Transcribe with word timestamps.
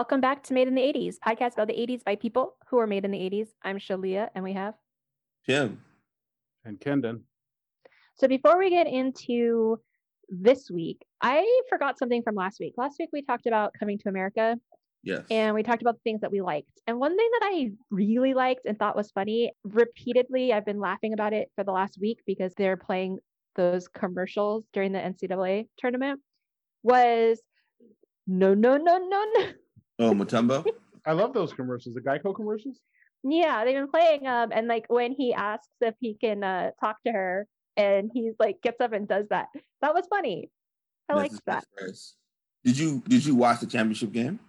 Well, 0.00 0.06
welcome 0.06 0.22
back 0.22 0.42
to 0.44 0.54
Made 0.54 0.66
in 0.66 0.74
the 0.74 0.80
80s, 0.80 1.16
podcast 1.18 1.52
about 1.52 1.68
the 1.68 1.74
80s 1.74 2.02
by 2.02 2.16
people 2.16 2.56
who 2.70 2.78
are 2.78 2.86
made 2.86 3.04
in 3.04 3.10
the 3.10 3.18
80s. 3.18 3.48
I'm 3.62 3.76
Shalia, 3.76 4.30
and 4.34 4.42
we 4.42 4.54
have 4.54 4.72
Jim 5.46 5.82
And 6.64 6.80
Kendon. 6.80 7.20
So 8.14 8.26
before 8.26 8.56
we 8.58 8.70
get 8.70 8.86
into 8.86 9.78
this 10.30 10.70
week, 10.70 11.04
I 11.20 11.44
forgot 11.68 11.98
something 11.98 12.22
from 12.22 12.34
last 12.34 12.60
week. 12.60 12.72
Last 12.78 12.96
week 12.98 13.10
we 13.12 13.20
talked 13.20 13.44
about 13.44 13.74
coming 13.78 13.98
to 13.98 14.08
America. 14.08 14.56
Yes. 15.02 15.26
And 15.30 15.54
we 15.54 15.62
talked 15.62 15.82
about 15.82 15.96
the 15.96 16.02
things 16.02 16.22
that 16.22 16.32
we 16.32 16.40
liked. 16.40 16.80
And 16.86 16.98
one 16.98 17.14
thing 17.14 17.28
that 17.38 17.50
I 17.52 17.70
really 17.90 18.32
liked 18.32 18.64
and 18.64 18.78
thought 18.78 18.96
was 18.96 19.10
funny, 19.10 19.52
repeatedly, 19.64 20.54
I've 20.54 20.64
been 20.64 20.80
laughing 20.80 21.12
about 21.12 21.34
it 21.34 21.50
for 21.56 21.62
the 21.62 21.72
last 21.72 21.98
week 22.00 22.20
because 22.26 22.54
they're 22.56 22.78
playing 22.78 23.18
those 23.54 23.86
commercials 23.86 24.64
during 24.72 24.92
the 24.92 24.98
NCAA 24.98 25.68
tournament, 25.76 26.20
was 26.82 27.38
no, 28.26 28.54
no, 28.54 28.78
no, 28.78 28.96
no, 28.96 29.26
no. 29.34 29.46
Oh, 30.00 30.12
Mutombo. 30.12 30.64
I 31.06 31.12
love 31.12 31.32
those 31.32 31.52
commercials, 31.52 31.94
the 31.94 32.00
Geico 32.00 32.34
commercials. 32.34 32.80
Yeah, 33.22 33.64
they've 33.64 33.74
been 33.74 33.90
playing 33.90 34.26
um 34.26 34.50
and 34.52 34.66
like 34.66 34.86
when 34.88 35.12
he 35.12 35.34
asks 35.34 35.68
if 35.80 35.94
he 36.00 36.14
can 36.14 36.42
uh 36.42 36.70
talk 36.80 36.96
to 37.06 37.12
her 37.12 37.46
and 37.76 38.10
he's 38.12 38.32
like 38.38 38.62
gets 38.62 38.80
up 38.80 38.92
and 38.92 39.06
does 39.06 39.26
that. 39.28 39.46
That 39.82 39.94
was 39.94 40.06
funny. 40.08 40.50
I 41.08 41.14
That's 41.14 41.32
liked 41.32 41.46
that. 41.46 41.64
catchphrase. 41.78 42.12
Did 42.64 42.78
you 42.78 43.02
did 43.06 43.24
you 43.24 43.34
watch 43.34 43.60
the 43.60 43.66
championship 43.66 44.12
game? 44.12 44.40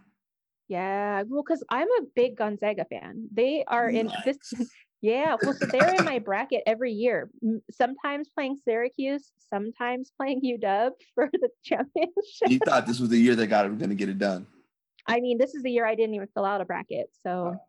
Yeah, 0.70 1.24
well, 1.28 1.44
because 1.44 1.62
I'm 1.70 1.88
a 1.88 2.04
big 2.16 2.38
Gonzaga 2.38 2.86
fan. 2.86 3.28
They 3.34 3.66
are 3.68 3.90
in 3.90 4.10
this. 4.26 4.38
Yeah, 5.04 5.36
well, 5.42 5.56
so 5.56 5.66
they're 5.66 5.96
in 5.96 6.06
my 6.06 6.20
bracket 6.20 6.62
every 6.68 6.92
year. 6.92 7.32
Sometimes 7.72 8.30
playing 8.30 8.58
Syracuse, 8.64 9.32
sometimes 9.50 10.12
playing 10.16 10.42
UW 10.42 10.92
for 11.16 11.28
the 11.34 11.50
championship. 11.66 12.48
You 12.48 12.60
thought 12.60 12.86
this 12.86 13.00
was 13.00 13.10
the 13.10 13.18
year 13.18 13.34
they 13.34 13.48
got 13.48 13.66
it, 13.66 13.76
going 13.80 13.90
to 13.90 13.96
get 13.96 14.10
it 14.10 14.20
done. 14.20 14.46
I 15.08 15.20
mean, 15.20 15.38
this 15.38 15.56
is 15.56 15.64
the 15.64 15.72
year 15.72 15.86
I 15.86 15.96
didn't 15.96 16.16
even 16.16 16.28
fill 16.34 16.46
out 16.46 16.62
a 16.62 16.66
bracket, 16.66 17.10
so 17.24 17.56
oh. 17.56 17.62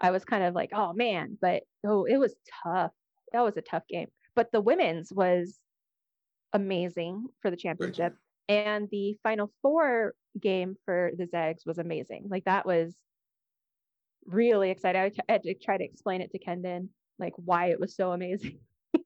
I 0.00 0.10
was 0.10 0.24
kind 0.24 0.44
of 0.44 0.54
like, 0.54 0.70
oh 0.72 0.92
man, 0.92 1.38
but 1.40 1.62
oh, 1.86 2.04
it 2.04 2.16
was 2.16 2.34
tough. 2.62 2.92
That 3.32 3.42
was 3.42 3.56
a 3.56 3.62
tough 3.62 3.84
game. 3.88 4.08
But 4.34 4.50
the 4.52 4.60
women's 4.60 5.12
was 5.12 5.58
amazing 6.52 7.26
for 7.42 7.50
the 7.50 7.56
championship, 7.56 8.14
and 8.48 8.88
the 8.90 9.16
final 9.22 9.52
four 9.62 10.14
game 10.40 10.76
for 10.84 11.12
the 11.16 11.26
Zags 11.26 11.64
was 11.64 11.78
amazing. 11.78 12.26
Like 12.28 12.44
that 12.44 12.66
was 12.66 12.94
really 14.26 14.70
exciting. 14.70 15.02
I 15.02 15.08
t- 15.10 15.20
had 15.28 15.42
to 15.44 15.54
try 15.54 15.76
to 15.76 15.84
explain 15.84 16.20
it 16.20 16.32
to 16.32 16.38
Kendon, 16.38 16.88
like 17.18 17.34
why 17.36 17.66
it 17.66 17.80
was 17.80 17.94
so 17.94 18.12
amazing. 18.12 18.58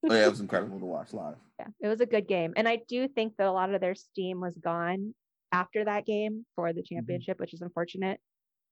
Oh 0.08 0.14
yeah, 0.14 0.26
it 0.26 0.30
was 0.30 0.40
incredible 0.40 0.78
to 0.78 0.86
watch 0.86 1.12
live. 1.12 1.36
yeah, 1.58 1.66
it 1.80 1.88
was 1.88 2.00
a 2.00 2.06
good 2.06 2.28
game, 2.28 2.54
and 2.56 2.68
I 2.68 2.80
do 2.88 3.08
think 3.08 3.36
that 3.36 3.46
a 3.46 3.52
lot 3.52 3.74
of 3.74 3.80
their 3.80 3.94
steam 3.94 4.40
was 4.40 4.56
gone 4.56 5.14
after 5.52 5.84
that 5.84 6.06
game 6.06 6.44
for 6.54 6.72
the 6.72 6.80
mm-hmm. 6.80 6.96
championship, 6.96 7.40
which 7.40 7.54
is 7.54 7.62
unfortunate. 7.62 8.20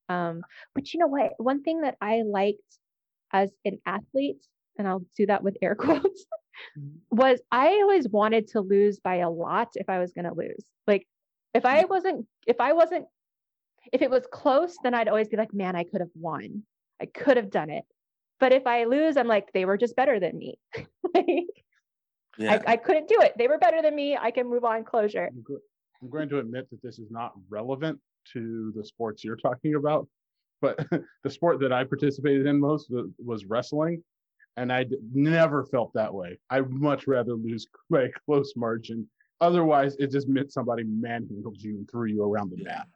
Um, 0.08 0.42
but 0.74 0.92
you 0.92 1.00
know 1.00 1.08
what? 1.08 1.32
One 1.38 1.62
thing 1.62 1.82
that 1.82 1.96
I 2.00 2.22
liked 2.22 2.60
as 3.32 3.50
an 3.64 3.78
athlete, 3.86 4.44
and 4.78 4.86
I'll 4.86 5.04
do 5.16 5.26
that 5.26 5.42
with 5.42 5.56
air 5.62 5.74
quotes, 5.78 6.26
mm-hmm. 6.78 7.16
was 7.16 7.40
I 7.50 7.68
always 7.82 8.08
wanted 8.08 8.48
to 8.48 8.60
lose 8.60 9.00
by 9.00 9.16
a 9.16 9.30
lot 9.30 9.68
if 9.74 9.88
I 9.88 9.98
was 9.98 10.12
going 10.12 10.26
to 10.26 10.34
lose. 10.34 10.64
Like 10.86 11.06
if 11.54 11.64
I 11.64 11.80
mm-hmm. 11.80 11.90
wasn't, 11.90 12.26
if 12.46 12.60
I 12.60 12.72
wasn't, 12.72 13.06
if 13.92 14.02
it 14.02 14.10
was 14.10 14.26
close, 14.32 14.76
then 14.82 14.94
I'd 14.94 15.08
always 15.08 15.28
be 15.28 15.36
like, 15.36 15.54
man, 15.54 15.76
I 15.76 15.84
could 15.84 16.00
have 16.00 16.10
won. 16.14 16.62
I 17.00 17.06
could 17.06 17.36
have 17.36 17.50
done 17.50 17.70
it. 17.70 17.84
But 18.38 18.52
if 18.52 18.66
I 18.66 18.84
lose, 18.84 19.16
I'm 19.16 19.28
like, 19.28 19.52
they 19.52 19.64
were 19.64 19.78
just 19.78 19.96
better 19.96 20.20
than 20.20 20.36
me. 20.36 20.58
like, 21.14 21.46
Yeah. 22.38 22.62
I, 22.66 22.72
I 22.72 22.76
couldn't 22.76 23.08
do 23.08 23.20
it. 23.20 23.32
They 23.38 23.48
were 23.48 23.58
better 23.58 23.80
than 23.82 23.94
me. 23.94 24.16
I 24.16 24.30
can 24.30 24.48
move 24.48 24.64
on 24.64 24.84
closure. 24.84 25.30
I'm, 26.02 26.10
going 26.10 26.28
to 26.30 26.38
admit 26.38 26.68
that 26.70 26.82
this 26.82 26.98
is 26.98 27.10
not 27.10 27.32
relevant 27.48 27.98
to 28.32 28.72
the 28.76 28.84
sports 28.84 29.24
you're 29.24 29.36
talking 29.36 29.74
about, 29.74 30.06
but 30.60 30.78
the 31.24 31.30
sport 31.30 31.60
that 31.60 31.72
I 31.72 31.84
participated 31.84 32.46
in 32.46 32.60
most 32.60 32.92
was 33.24 33.44
wrestling. 33.44 34.02
And 34.58 34.72
I 34.72 34.86
never 35.12 35.64
felt 35.64 35.92
that 35.94 36.12
way. 36.12 36.38
I'd 36.48 36.70
much 36.70 37.06
rather 37.06 37.34
lose 37.34 37.66
by 37.90 38.04
a 38.04 38.08
close 38.24 38.54
margin. 38.56 39.06
Otherwise, 39.40 39.96
it 39.98 40.10
just 40.10 40.28
meant 40.28 40.52
somebody 40.52 40.82
manhandled 40.84 41.60
you 41.60 41.76
and 41.76 41.90
threw 41.90 42.06
you 42.06 42.24
around 42.24 42.50
the 42.50 42.64
mat. 42.64 42.86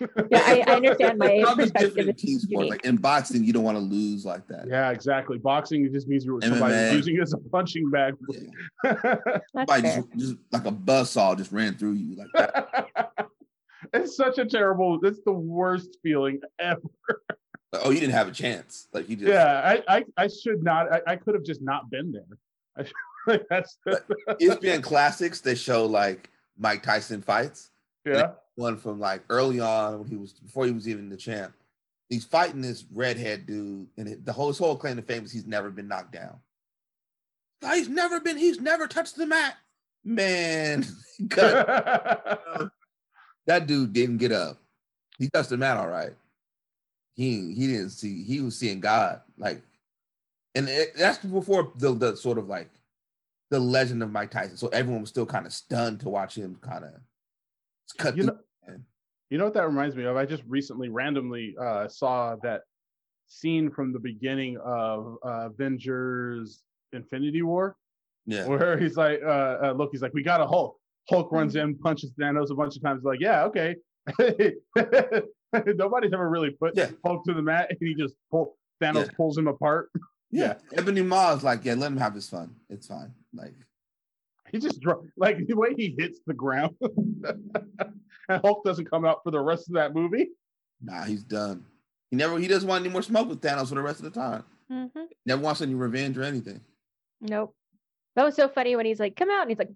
Yeah, 0.00 0.06
I, 0.32 0.64
I 0.66 0.72
understand 0.76 1.18
my 1.18 1.30
It's 1.32 1.54
perspective. 1.54 1.98
in 1.98 2.08
is 2.10 2.22
team 2.22 2.38
sports. 2.38 2.70
Like 2.70 2.84
in 2.84 2.96
boxing, 2.96 3.44
you 3.44 3.52
don't 3.52 3.62
want 3.62 3.76
to 3.76 3.82
lose 3.82 4.24
like 4.24 4.46
that. 4.48 4.66
Yeah, 4.68 4.90
exactly. 4.90 5.38
Boxing 5.38 5.84
it 5.84 5.92
just 5.92 6.08
means 6.08 6.24
you're 6.24 6.40
somebody 6.40 6.74
MMA. 6.74 6.92
using 6.94 7.16
it 7.16 7.20
as 7.22 7.32
a 7.32 7.38
punching 7.38 7.90
bag. 7.90 8.14
Yeah. 8.28 8.40
That's 8.84 9.44
Somebody 9.54 9.82
fair. 9.82 9.96
just, 9.96 10.08
just 10.18 10.34
like 10.50 10.66
a 10.66 10.72
buzzsaw 10.72 11.36
just 11.36 11.52
ran 11.52 11.74
through 11.76 11.92
you 11.92 12.16
like 12.16 12.28
that. 12.34 13.26
it's 13.92 14.16
such 14.16 14.38
a 14.38 14.44
terrible. 14.46 14.98
It's 15.04 15.20
the 15.24 15.32
worst 15.32 15.98
feeling 16.02 16.40
ever. 16.58 16.80
Like, 17.72 17.82
oh, 17.84 17.90
you 17.90 18.00
didn't 18.00 18.14
have 18.14 18.28
a 18.28 18.32
chance. 18.32 18.88
Like 18.92 19.08
you 19.08 19.16
just 19.16 19.28
Yeah, 19.28 19.60
I, 19.88 19.96
I, 19.96 20.04
I 20.16 20.28
should 20.28 20.62
not. 20.62 20.92
I, 20.92 21.00
I 21.06 21.16
could 21.16 21.34
have 21.34 21.44
just 21.44 21.62
not 21.62 21.90
been 21.90 22.12
there. 22.12 22.24
I 22.76 22.84
should, 22.84 22.92
like, 23.26 23.46
that's 23.48 23.78
ESPN 24.40 24.82
classics. 24.82 25.40
They 25.40 25.54
show 25.54 25.86
like 25.86 26.30
Mike 26.58 26.82
Tyson 26.82 27.22
fights. 27.22 27.70
Yeah. 28.04 28.32
One 28.54 28.76
from 28.76 29.00
like 29.00 29.22
early 29.30 29.60
on 29.60 30.00
when 30.00 30.08
he 30.08 30.16
was 30.16 30.32
before 30.32 30.66
he 30.66 30.72
was 30.72 30.88
even 30.88 31.08
the 31.08 31.16
champ. 31.16 31.54
He's 32.08 32.24
fighting 32.24 32.60
this 32.60 32.84
redhead 32.92 33.46
dude, 33.46 33.88
and 33.96 34.22
the 34.24 34.32
whole 34.32 34.48
his 34.48 34.58
whole 34.58 34.76
claim 34.76 34.96
to 34.96 35.02
fame 35.02 35.24
is 35.24 35.32
he's 35.32 35.46
never 35.46 35.70
been 35.70 35.88
knocked 35.88 36.12
down. 36.12 36.36
"Oh, 37.62 37.74
He's 37.74 37.88
never 37.88 38.20
been. 38.20 38.36
He's 38.36 38.60
never 38.60 38.86
touched 38.86 39.16
the 39.16 39.26
mat. 39.26 39.56
Man, 40.04 40.84
that 41.20 42.70
dude 43.66 43.92
didn't 43.92 44.18
get 44.18 44.32
up. 44.32 44.58
He 45.18 45.30
touched 45.30 45.50
the 45.50 45.56
mat 45.56 45.76
all 45.78 45.88
right. 45.88 46.12
He 47.14 47.54
he 47.54 47.66
didn't 47.68 47.90
see. 47.90 48.24
He 48.24 48.40
was 48.40 48.58
seeing 48.58 48.80
God 48.80 49.20
like, 49.38 49.62
and 50.54 50.68
it, 50.68 50.92
that's 50.96 51.18
before 51.18 51.72
the 51.76 51.94
the 51.94 52.16
sort 52.16 52.38
of 52.38 52.48
like 52.48 52.68
the 53.50 53.60
legend 53.60 54.02
of 54.02 54.10
Mike 54.10 54.30
Tyson. 54.30 54.56
So 54.56 54.68
everyone 54.68 55.02
was 55.02 55.10
still 55.10 55.26
kind 55.26 55.46
of 55.46 55.52
stunned 55.52 56.00
to 56.00 56.08
watch 56.08 56.34
him 56.36 56.58
kind 56.60 56.84
of 56.84 56.92
cut 57.98 58.16
You 58.16 58.24
know- 58.24 58.38
you 59.30 59.38
know 59.38 59.44
what 59.44 59.54
that 59.54 59.66
reminds 59.66 59.96
me 59.96 60.04
of? 60.04 60.14
I 60.16 60.26
just 60.26 60.42
recently 60.46 60.90
randomly 60.90 61.54
uh, 61.58 61.88
saw 61.88 62.36
that 62.42 62.62
scene 63.28 63.70
from 63.70 63.90
the 63.92 63.98
beginning 63.98 64.58
of 64.62 65.16
uh, 65.24 65.46
Avengers 65.48 66.62
Infinity 66.92 67.40
War 67.40 67.74
yeah, 68.26 68.46
where 68.46 68.76
he's 68.78 68.96
like, 68.98 69.20
uh, 69.24 69.28
uh, 69.64 69.74
look, 69.74 69.88
he's 69.90 70.02
like, 70.02 70.12
we 70.12 70.22
got 70.22 70.42
a 70.42 70.46
Hulk. 70.46 70.76
Hulk 71.08 71.32
runs 71.32 71.56
in, 71.56 71.76
punches 71.78 72.12
Thanos 72.20 72.50
a 72.50 72.54
bunch 72.54 72.76
of 72.76 72.82
times. 72.82 73.04
Like, 73.04 73.20
yeah, 73.20 73.44
okay. 73.44 73.74
Nobody's 75.76 76.12
ever 76.12 76.28
really 76.28 76.50
put 76.50 76.76
Yeah. 76.76 76.90
Hulk 77.04 77.24
to 77.24 77.34
the 77.34 77.42
mat, 77.42 77.68
and 77.70 77.78
he 77.80 77.94
just 77.94 78.14
pull 78.30 78.56
Thanos 78.82 79.06
Yeah. 79.06 79.10
pulls 79.16 79.36
him 79.38 79.46
apart. 79.48 79.90
yeah. 80.30 80.54
Ebony 80.74 81.02
Maw 81.02 81.34
is 81.34 81.42
like, 81.42 81.64
yeah, 81.64 81.74
let 81.74 81.90
him 81.92 81.96
have 81.98 82.14
his 82.14 82.28
fun. 82.28 82.54
It's 82.68 82.86
fine. 82.86 83.12
Like, 83.34 83.54
He 84.52 84.58
just 84.58 84.80
dro- 84.80 85.04
like 85.16 85.38
the 85.46 85.54
way 85.54 85.74
he 85.76 85.94
hits 85.98 86.20
the 86.26 86.34
ground, 86.34 86.76
and 86.82 88.40
Hulk 88.42 88.64
doesn't 88.64 88.88
come 88.90 89.04
out 89.04 89.22
for 89.24 89.30
the 89.30 89.40
rest 89.40 89.68
of 89.68 89.74
that 89.74 89.94
movie. 89.94 90.28
nah, 90.80 91.04
he's 91.04 91.24
done. 91.24 91.64
He 92.10 92.16
never. 92.16 92.38
He 92.38 92.46
doesn't 92.48 92.68
want 92.68 92.84
any 92.84 92.92
more 92.92 93.02
smoke 93.02 93.28
with 93.28 93.40
Thanos 93.40 93.68
for 93.70 93.74
the 93.76 93.82
rest 93.82 94.00
of 94.00 94.12
the 94.12 94.20
time. 94.20 94.44
Mhm. 94.70 95.06
Never 95.26 95.42
wants 95.42 95.62
any 95.62 95.74
revenge 95.74 96.16
or 96.18 96.22
anything. 96.22 96.60
Nope. 97.20 97.54
That 98.16 98.24
was 98.24 98.36
so 98.36 98.48
funny 98.48 98.76
when 98.76 98.84
he's 98.86 99.00
like, 99.00 99.16
come 99.16 99.30
out. 99.30 99.42
And 99.42 99.50
he's 99.50 99.58
like, 99.58 99.70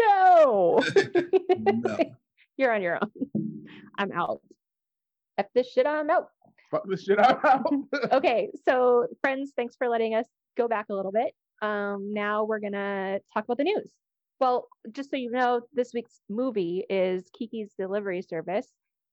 no. 0.00 0.82
No. 1.58 1.98
You're 2.56 2.72
on 2.72 2.82
your 2.82 2.98
own. 3.02 3.66
I'm 3.98 4.12
out. 4.12 4.40
F 5.38 5.46
this 5.54 5.70
shit, 5.72 5.86
I'm 5.86 6.08
out. 6.08 6.28
Fuck 6.70 6.84
this 6.88 7.02
shit 7.04 7.18
out. 7.18 7.66
Okay. 8.12 8.50
So, 8.64 9.06
friends, 9.20 9.52
thanks 9.56 9.76
for 9.76 9.88
letting 9.88 10.14
us 10.14 10.26
go 10.56 10.68
back 10.68 10.86
a 10.88 10.94
little 10.94 11.12
bit. 11.12 11.32
Um, 11.62 12.12
now 12.14 12.44
we're 12.44 12.60
going 12.60 12.72
to 12.74 13.20
talk 13.32 13.44
about 13.44 13.58
the 13.58 13.64
news. 13.64 13.90
Well, 14.40 14.68
just 14.92 15.10
so 15.10 15.16
you 15.16 15.30
know, 15.30 15.62
this 15.72 15.92
week's 15.94 16.20
movie 16.28 16.84
is 16.90 17.24
Kiki's 17.38 17.72
Delivery 17.78 18.22
Service. 18.22 18.68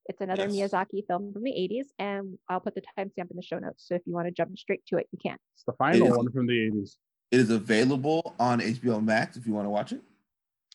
It's 0.08 0.20
another 0.20 0.48
Yes. 0.50 0.72
Miyazaki 0.72 1.06
film 1.08 1.32
from 1.32 1.44
the 1.44 1.52
80s, 1.52 1.88
and 2.00 2.40
I'll 2.50 2.60
put 2.60 2.74
the 2.74 2.82
timestamp 2.98 3.30
in 3.30 3.36
the 3.36 3.44
show 3.44 3.60
notes. 3.60 3.86
So 3.88 3.96
if 3.96 4.02
you 4.06 4.14
want 4.14 4.28
to 4.28 4.32
jump 4.32 4.58
straight 4.58 4.84
to 4.88 4.98
it, 4.98 5.08
you 5.12 5.20
can. 5.24 5.38
it's 5.54 5.64
the 5.64 5.74
final 5.74 6.08
is. 6.08 6.18
one 6.18 6.32
from 6.32 6.48
the 6.48 6.54
'80s. 6.54 6.98
It 7.30 7.40
is 7.40 7.50
available 7.52 8.36
on 8.40 8.60
HBO 8.60 9.02
Max 9.02 9.38
if 9.38 9.46
you 9.46 9.54
want 9.54 9.66
to 9.66 9.70
watch 9.70 9.94
it. 9.94 10.02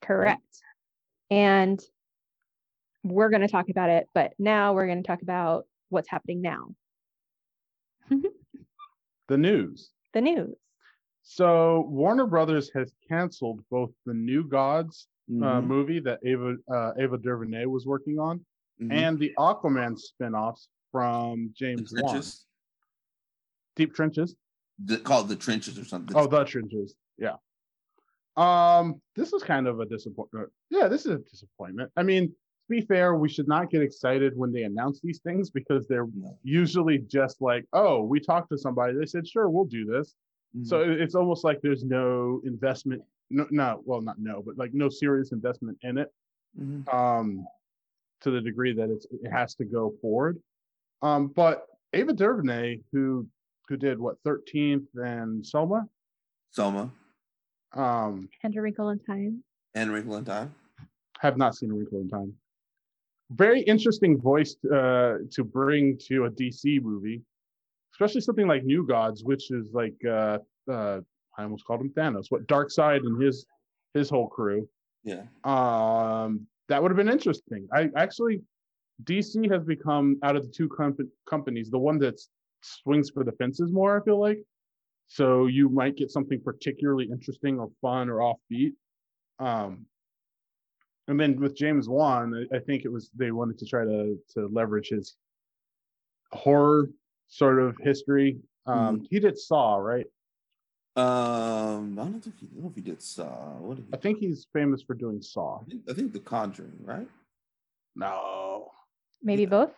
Correct. 0.01 0.63
And 1.31 1.83
we're 3.03 3.29
going 3.31 3.43
to 3.43 3.49
talk 3.49 3.69
about 3.69 3.91
it, 3.91 4.09
but 4.15 4.33
now 4.39 4.73
we're 4.75 4.87
going 4.87 5.03
to 5.03 5.07
talk 5.07 5.23
about 5.23 5.67
what's 5.89 6.09
happening 6.09 6.41
now. 6.41 6.69
The 9.29 9.37
news. 9.37 9.91
The 10.15 10.21
news. 10.21 10.55
So 11.37 11.81
Warner 11.89 12.25
Brothers 12.27 12.71
has 12.77 12.93
canceled 13.09 13.61
both 13.69 13.91
the 14.07 14.15
New 14.15 14.45
Gods 14.45 15.09
uh, 15.29 15.33
Mhm, 15.61 15.67
movie 15.67 15.99
that 15.99 16.21
Ava 16.25 16.55
uh, 16.73 16.93
Ava 17.01 17.19
DuVernay 17.19 17.67
was 17.67 17.85
working 17.85 18.21
on, 18.21 18.39
mhm. 18.81 18.93
and 18.93 19.19
the 19.19 19.33
Aquaman 19.37 19.99
spin-offs 19.99 20.69
from 20.93 21.49
The 21.49 21.53
James 21.55 21.93
Wan. 22.01 22.23
Deep 23.75 23.93
Trenches. 23.93 24.37
the, 24.85 24.99
called 24.99 25.29
the 25.29 25.35
trenches 25.35 25.77
or 25.81 25.85
something. 25.85 26.17
Oh, 26.17 26.29
the 26.29 26.45
Trenches. 26.45 26.95
Yeah. 27.19 27.37
Um, 28.37 29.01
this 29.17 29.33
is 29.33 29.43
kind 29.43 29.67
of 29.67 29.81
a 29.81 29.87
disappointment. 29.87 30.51
Yeah, 30.71 30.87
this 30.87 31.07
is 31.07 31.11
a 31.13 31.19
disappointment. 31.19 31.91
I 31.97 32.05
mean, 32.05 32.29
to 32.29 32.35
be 32.71 32.83
fair, 32.83 33.17
we 33.17 33.29
should 33.29 33.49
not 33.49 33.69
get 33.69 33.83
excited 33.83 34.33
when 34.37 34.53
they 34.53 34.63
announce 34.63 35.01
these 35.01 35.19
things 35.19 35.51
because 35.51 35.89
they're 35.89 36.07
No. 36.15 36.39
usually 36.45 36.99
just 36.99 37.43
like, 37.43 37.67
oh, 37.73 38.05
we 38.05 38.21
talked 38.21 38.51
to 38.51 38.59
somebody. 38.59 38.95
They 38.97 39.07
said, 39.07 39.27
sure, 39.27 39.51
we'll 39.51 39.65
do 39.65 39.85
this. 39.87 40.15
So 40.65 40.81
it's 40.81 41.15
almost 41.15 41.45
like 41.45 41.61
there's 41.63 41.85
no 41.85 42.41
investment. 42.45 43.03
No, 43.31 43.47
no, 43.51 43.83
well, 43.85 44.01
not 44.01 44.19
no, 44.19 44.43
but 44.45 44.57
like 44.57 44.73
no 44.73 44.89
serious 44.89 45.33
investment 45.33 45.77
in 45.83 45.99
it. 45.99 46.13
Mhm. 46.59 46.93
Um, 46.93 47.47
to 48.23 48.31
the 48.31 48.41
degree 48.41 48.73
that 48.73 48.89
it's 48.91 49.07
it 49.11 49.31
has 49.31 49.55
to 49.57 49.65
go 49.65 49.95
forward. 50.01 50.41
Um, 51.03 51.29
but 51.29 51.67
Ava 51.93 52.13
DuVernay, 52.13 52.81
who 52.93 53.27
who 53.69 53.77
did 53.77 53.99
what 53.99 54.17
13th 54.25 54.87
and 54.95 55.45
Selma, 55.45 55.89
Soma 56.53 56.91
um, 57.73 58.29
And 58.45 58.57
a 58.57 58.63
Wrinkle 58.63 58.91
in 58.91 59.01
Time. 59.01 59.43
and 59.75 59.91
Wrinkle 59.93 60.17
in 60.17 60.25
Time. 60.25 60.55
have 61.21 61.37
not 61.37 61.55
seen 61.57 61.71
a 61.71 61.75
Wrinkle 61.75 62.01
in 62.01 62.09
Time. 62.09 62.33
Very 63.31 63.61
interesting 63.63 64.19
voice 64.21 64.57
uh, 64.73 65.19
to 65.33 65.43
bring 65.45 65.99
to 66.07 66.27
a 66.27 66.31
DC 66.31 66.81
movie, 66.81 67.23
especially 67.97 68.21
something 68.21 68.47
like 68.47 68.63
New 68.63 68.87
Gods, 68.87 69.25
which 69.25 69.51
is 69.51 69.73
like 69.73 69.97
uh, 70.07 70.39
uh, 70.71 71.01
I 71.39 71.43
almost 71.43 71.65
called 71.65 71.81
him 71.81 71.91
Thanos. 71.91 72.27
What 72.29 72.47
Darkseid 72.47 72.99
and 72.99 73.21
his 73.21 73.47
his 73.95 74.11
whole 74.11 74.29
crew. 74.29 74.69
Yeah. 75.03 75.23
Um, 75.45 76.47
that 76.69 76.83
would 76.83 76.91
have 76.91 76.97
been 76.97 77.09
interesting. 77.09 77.69
I 77.73 77.89
actually, 77.97 78.43
DC 79.05 79.51
has 79.51 79.65
become 79.65 80.19
out 80.23 80.37
of 80.37 80.43
the 80.43 80.53
two 80.53 80.69
comp- 80.69 81.01
companies 81.29 81.71
the 81.71 81.79
one 81.79 81.99
that 82.01 82.21
swings 82.63 83.09
for 83.11 83.25
the 83.25 83.33
fences 83.33 83.73
more. 83.73 83.99
I 83.99 84.05
feel 84.05 84.21
like, 84.21 84.41
so 85.07 85.47
you 85.47 85.69
might 85.69 85.97
get 85.97 86.11
something 86.11 86.41
particularly 86.41 87.09
interesting 87.11 87.59
or 87.59 87.71
fun 87.81 88.11
or 88.11 88.17
offbeat. 88.19 88.73
Um, 89.39 89.87
and 91.09 91.19
then 91.19 91.41
with 91.41 91.57
James 91.57 91.89
Wan, 91.89 92.47
I, 92.53 92.57
I 92.57 92.59
think 92.59 92.85
it 92.85 92.93
was 92.93 93.11
they 93.17 93.31
wanted 93.31 93.59
to 93.59 93.67
try 93.67 93.85
to 93.85 94.19
to 94.35 94.49
leverage 94.53 94.89
his 94.89 95.17
horror 96.33 96.91
sort 97.29 97.61
of 97.61 97.77
history. 97.83 98.39
Um, 98.67 99.07
He 99.11 99.21
did 99.21 99.39
Saw, 99.39 99.77
right? 99.77 100.07
Um, 100.97 101.99
I 101.99 102.05
don't 102.05 102.21
think 102.21 102.37
he, 102.41 102.47
I 102.47 102.55
don't 102.55 102.63
know 102.65 102.69
if 102.71 102.75
he 102.75 102.81
did 102.81 103.03
Saw. 103.03 103.57
What 103.59 103.77
did 103.77 103.87
he? 103.87 103.95
I 103.95 103.97
think 103.99 104.19
he's 104.19 104.47
famous 104.53 104.83
for 104.83 104.95
doing 104.95 105.21
Saw. 105.21 105.61
I 105.61 105.65
think, 105.69 105.83
I 105.91 105.93
think 105.93 106.13
The 106.13 106.21
Conjuring, 106.21 106.79
right? 106.81 107.09
No, 107.95 108.71
Maybe 109.23 109.43
Yeah. 109.43 109.49
both. 109.49 109.73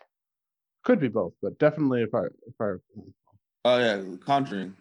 could 0.84 1.00
be 1.00 1.08
both, 1.08 1.32
but 1.42 1.58
definitely 1.58 2.02
if 2.02 2.14
I 2.14 2.24
if 2.46 2.54
I 2.60 2.74
Oh 3.64 3.78
yeah, 3.78 3.96
The 3.96 4.18
Conjuring. 4.24 4.74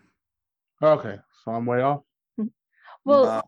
Okay, 0.82 1.18
so 1.44 1.52
I'm 1.52 1.66
way 1.66 1.82
off. 1.82 2.02
Well, 3.06 3.42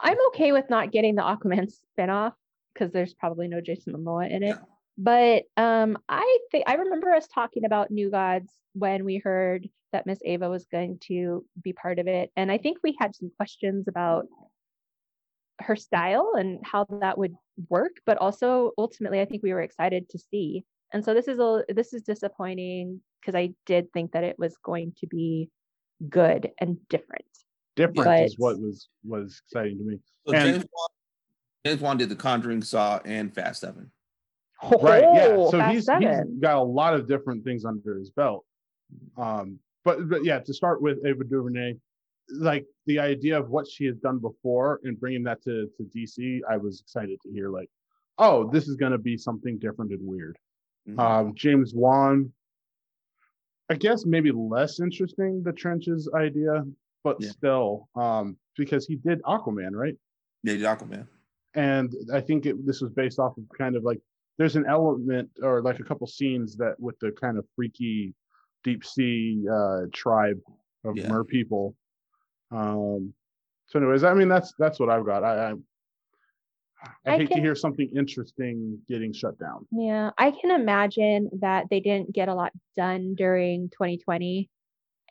I'm 0.00 0.16
okay 0.28 0.52
with 0.52 0.68
not 0.70 0.90
getting 0.90 1.14
the 1.16 1.22
Aquaman 1.22 1.70
spinoff 1.98 2.32
because 2.72 2.92
there's 2.92 3.14
probably 3.14 3.46
no 3.48 3.60
Jason 3.60 3.92
Momoa 3.94 4.30
in 4.30 4.42
it. 4.42 4.48
Yeah. 4.48 4.58
But 4.98 5.44
um, 5.56 5.98
I 6.08 6.38
think 6.50 6.64
I 6.66 6.74
remember 6.74 7.12
us 7.12 7.28
talking 7.28 7.64
about 7.64 7.90
New 7.90 8.10
Gods 8.10 8.52
when 8.72 9.04
we 9.04 9.18
heard 9.18 9.68
that 9.92 10.06
Miss 10.06 10.18
Ava 10.24 10.48
was 10.48 10.66
going 10.66 10.98
to 11.04 11.44
be 11.62 11.72
part 11.72 11.98
of 11.98 12.06
it, 12.06 12.30
and 12.36 12.50
I 12.50 12.58
think 12.58 12.78
we 12.82 12.96
had 12.98 13.14
some 13.14 13.30
questions 13.36 13.88
about 13.88 14.26
her 15.60 15.76
style 15.76 16.32
and 16.36 16.60
how 16.64 16.86
that 17.00 17.18
would 17.18 17.34
work. 17.68 17.96
But 18.06 18.18
also, 18.18 18.72
ultimately, 18.78 19.20
I 19.20 19.26
think 19.26 19.42
we 19.42 19.52
were 19.52 19.62
excited 19.62 20.08
to 20.10 20.18
see. 20.18 20.64
And 20.92 21.04
so 21.04 21.14
this 21.14 21.28
is 21.28 21.38
a 21.38 21.64
this 21.68 21.92
is 21.92 22.02
disappointing 22.02 23.00
because 23.20 23.34
I 23.34 23.50
did 23.66 23.92
think 23.92 24.12
that 24.12 24.24
it 24.24 24.38
was 24.38 24.56
going 24.64 24.94
to 25.00 25.06
be 25.06 25.50
good 26.08 26.50
and 26.58 26.78
different. 26.88 27.24
Different 27.74 28.26
is 28.26 28.36
what 28.38 28.58
was 28.58 28.88
was 29.04 29.42
exciting 29.46 29.76
to 29.78 29.84
me. 29.84 29.98
so 30.26 30.34
and- 30.34 30.52
James 30.52 30.64
Wan, 30.72 30.88
James 31.66 31.80
Wan 31.82 31.96
did 31.98 32.08
The 32.08 32.16
Conjuring, 32.16 32.62
Saw, 32.62 33.00
and 33.04 33.34
Fast 33.34 33.60
Seven. 33.60 33.90
Right, 34.82 35.02
yeah. 35.12 35.28
Oh, 35.36 35.50
So 35.50 35.60
he's, 35.64 35.88
he's 35.98 36.20
got 36.40 36.56
a 36.56 36.62
lot 36.62 36.94
of 36.94 37.06
different 37.08 37.44
things 37.44 37.64
under 37.64 37.98
his 37.98 38.10
belt. 38.10 38.44
Um, 39.16 39.58
but 39.84 40.08
but 40.08 40.24
yeah, 40.24 40.38
to 40.40 40.54
start 40.54 40.80
with 40.80 40.98
Ava 41.04 41.24
DuVernay, 41.24 41.74
like 42.30 42.66
the 42.86 42.98
idea 42.98 43.38
of 43.38 43.50
what 43.50 43.68
she 43.68 43.84
has 43.86 43.96
done 43.98 44.18
before 44.18 44.80
and 44.84 44.98
bringing 44.98 45.22
that 45.24 45.42
to 45.44 45.68
to 45.76 45.82
DC, 45.84 46.40
I 46.48 46.56
was 46.56 46.80
excited 46.80 47.20
to 47.22 47.30
hear 47.30 47.50
like, 47.50 47.68
oh, 48.18 48.50
this 48.50 48.66
is 48.68 48.76
going 48.76 48.92
to 48.92 48.98
be 48.98 49.16
something 49.16 49.58
different 49.58 49.90
and 49.92 50.00
weird. 50.06 50.38
Mhm. 50.88 50.98
Um, 50.98 51.34
James 51.34 51.74
Wan, 51.74 52.32
I 53.68 53.74
guess 53.74 54.06
maybe 54.06 54.30
less 54.32 54.80
interesting 54.80 55.42
the 55.42 55.52
trenches 55.52 56.08
idea, 56.14 56.64
but 57.04 57.16
Yeah. 57.20 57.28
still, 57.30 57.88
um, 57.96 58.36
because 58.56 58.86
he 58.86 58.96
did 58.96 59.20
Aquaman, 59.22 59.72
right? 59.72 59.96
yeah, 60.42 60.52
he 60.52 60.58
did 60.58 60.66
Aquaman. 60.66 61.06
And 61.54 61.92
I 62.12 62.20
think 62.20 62.46
it, 62.46 62.64
this 62.64 62.80
was 62.80 62.92
based 62.92 63.18
off 63.18 63.36
of 63.38 63.44
kind 63.58 63.74
of 63.76 63.82
like 63.82 64.00
there's 64.38 64.56
an 64.56 64.66
element 64.66 65.30
or 65.42 65.62
like 65.62 65.80
a 65.80 65.84
couple 65.84 66.06
scenes 66.06 66.56
that 66.56 66.78
with 66.78 66.98
the 67.00 67.12
kind 67.12 67.38
of 67.38 67.46
freaky 67.54 68.14
deep 68.64 68.84
sea 68.84 69.44
uh, 69.50 69.82
tribe 69.92 70.40
of 70.84 70.96
Yeah. 70.96 71.08
mer 71.08 71.24
people. 71.24 71.74
Um, 72.50 73.14
so, 73.66 73.78
anyways, 73.78 74.04
I 74.04 74.14
mean 74.14 74.28
that's 74.28 74.52
that's 74.58 74.78
what 74.78 74.90
I've 74.90 75.04
got. 75.04 75.24
I 75.24 75.50
I, 75.50 75.54
I 77.04 77.14
I 77.14 77.16
hate 77.16 77.30
to 77.32 77.40
hear 77.40 77.54
something 77.54 77.90
interesting 77.96 78.80
getting 78.86 79.12
shut 79.12 79.38
down. 79.38 79.66
Yeah, 79.70 80.10
I 80.18 80.30
can 80.30 80.50
imagine 80.50 81.30
that 81.40 81.66
they 81.70 81.80
didn't 81.80 82.12
get 82.12 82.28
a 82.28 82.34
lot 82.34 82.52
done 82.76 83.14
during 83.14 83.70
2020. 83.70 84.48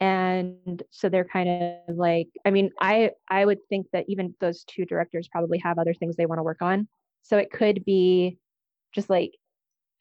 And 0.01 0.83
so 0.91 1.07
they're 1.07 1.25
kind 1.25 1.49
of 1.87 1.95
like, 1.95 2.27
I 2.45 2.51
mean, 2.51 2.71
I 2.79 3.11
I 3.29 3.45
would 3.45 3.59
think 3.69 3.87
that 3.93 4.05
even 4.07 4.35
those 4.39 4.63
two 4.65 4.85
directors 4.85 5.27
probably 5.29 5.57
have 5.59 5.79
other 5.79 5.93
things 5.93 6.15
they 6.15 6.25
want 6.25 6.39
to 6.39 6.43
work 6.43 6.61
on. 6.61 6.87
So 7.23 7.37
it 7.37 7.51
could 7.51 7.83
be 7.85 8.37
just 8.95 9.09
like 9.09 9.31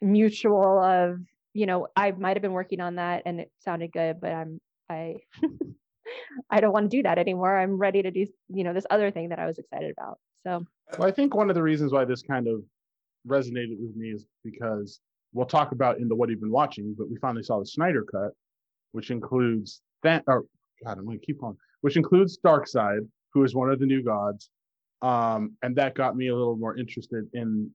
mutual 0.00 0.80
of, 0.80 1.18
you 1.52 1.66
know, 1.66 1.88
I 1.96 2.12
might 2.12 2.36
have 2.36 2.42
been 2.42 2.52
working 2.52 2.80
on 2.80 2.96
that 2.96 3.24
and 3.26 3.40
it 3.40 3.50
sounded 3.58 3.92
good, 3.92 4.20
but 4.20 4.32
I'm 4.32 4.60
I 4.88 5.16
I 6.50 6.60
don't 6.60 6.72
want 6.72 6.90
to 6.90 6.96
do 6.96 7.02
that 7.02 7.18
anymore. 7.18 7.58
I'm 7.58 7.76
ready 7.76 8.02
to 8.02 8.10
do, 8.10 8.26
you 8.48 8.64
know, 8.64 8.72
this 8.72 8.86
other 8.90 9.10
thing 9.10 9.30
that 9.30 9.38
I 9.38 9.46
was 9.46 9.58
excited 9.58 9.92
about. 9.96 10.18
So 10.44 10.64
Well, 10.98 11.08
I 11.08 11.10
think 11.10 11.34
one 11.34 11.50
of 11.50 11.54
the 11.54 11.62
reasons 11.62 11.92
why 11.92 12.04
this 12.04 12.22
kind 12.22 12.46
of 12.46 12.62
resonated 13.26 13.80
with 13.80 13.96
me 13.96 14.08
is 14.10 14.26
because 14.44 15.00
we'll 15.32 15.46
talk 15.46 15.72
about 15.72 15.98
in 15.98 16.08
the 16.08 16.14
what 16.14 16.28
you've 16.28 16.40
been 16.40 16.50
watching, 16.50 16.94
but 16.96 17.10
we 17.10 17.16
finally 17.16 17.42
saw 17.42 17.58
the 17.58 17.66
Snyder 17.66 18.04
cut, 18.04 18.32
which 18.92 19.10
includes 19.10 19.82
that 20.02 20.22
or 20.26 20.44
God, 20.84 20.98
I'm 20.98 21.06
gonna 21.06 21.18
keep 21.18 21.42
on, 21.42 21.56
which 21.80 21.96
includes 21.96 22.38
Darkseid, 22.44 23.08
who 23.32 23.42
is 23.42 23.54
one 23.54 23.70
of 23.70 23.80
the 23.80 23.86
new 23.86 24.02
gods. 24.02 24.50
Um, 25.02 25.56
and 25.62 25.76
that 25.76 25.94
got 25.94 26.16
me 26.16 26.28
a 26.28 26.34
little 26.34 26.56
more 26.56 26.76
interested 26.76 27.28
in 27.32 27.70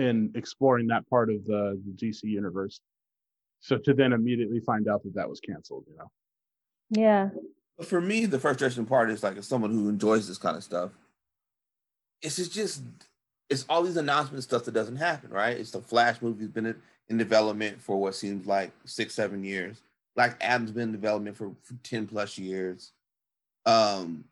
in 0.00 0.32
exploring 0.34 0.86
that 0.88 1.08
part 1.08 1.30
of 1.30 1.44
the, 1.44 1.80
the 1.84 2.06
DC 2.06 2.24
universe. 2.24 2.80
So 3.60 3.76
to 3.78 3.92
then 3.92 4.12
immediately 4.12 4.60
find 4.60 4.88
out 4.88 5.02
that 5.02 5.14
that 5.14 5.28
was 5.28 5.40
canceled, 5.40 5.84
you 5.88 5.96
know. 5.96 6.10
yeah. 6.90 7.28
But 7.76 7.86
for 7.86 8.00
me, 8.00 8.26
the 8.26 8.38
frustration 8.38 8.86
part 8.86 9.10
is 9.10 9.22
like 9.22 9.36
as 9.36 9.46
someone 9.46 9.70
who 9.70 9.88
enjoys 9.88 10.26
this 10.26 10.38
kind 10.38 10.56
of 10.56 10.64
stuff, 10.64 10.90
it's 12.22 12.36
just, 12.36 12.52
just 12.52 12.82
it's 13.48 13.64
all 13.68 13.82
these 13.82 13.96
announcement 13.96 14.42
stuff 14.42 14.64
that 14.64 14.72
doesn't 14.74 14.96
happen, 14.96 15.30
right? 15.30 15.56
It's 15.56 15.70
the 15.70 15.80
Flash 15.80 16.22
movie's 16.22 16.48
been 16.48 16.66
in, 16.66 16.76
in 17.08 17.18
development 17.18 17.80
for 17.80 17.96
what 17.96 18.14
seems 18.14 18.46
like 18.46 18.72
six, 18.84 19.14
seven 19.14 19.44
years. 19.44 19.80
Black 20.14 20.36
Adam's 20.40 20.72
been 20.72 20.84
in 20.84 20.92
development 20.92 21.36
for, 21.36 21.52
for 21.62 21.74
10 21.82 22.06
plus 22.06 22.38
years. 22.38 22.92
Um, 23.66 24.24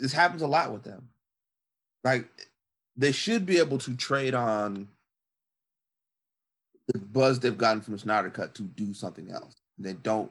this 0.00 0.12
happens 0.12 0.42
a 0.42 0.46
lot 0.46 0.72
with 0.72 0.82
them. 0.82 1.08
Like 2.04 2.28
they 3.00 3.12
should 3.12 3.46
be 3.46 3.56
able 3.56 3.78
to 3.78 3.96
trade 3.96 4.34
on 4.34 4.86
the 6.86 6.98
buzz 6.98 7.40
they've 7.40 7.56
gotten 7.56 7.80
from 7.80 7.94
the 7.94 7.98
Snyder 7.98 8.28
Cut 8.28 8.54
to 8.56 8.62
do 8.62 8.92
something 8.92 9.30
else. 9.30 9.54
They 9.78 9.94
don't. 9.94 10.30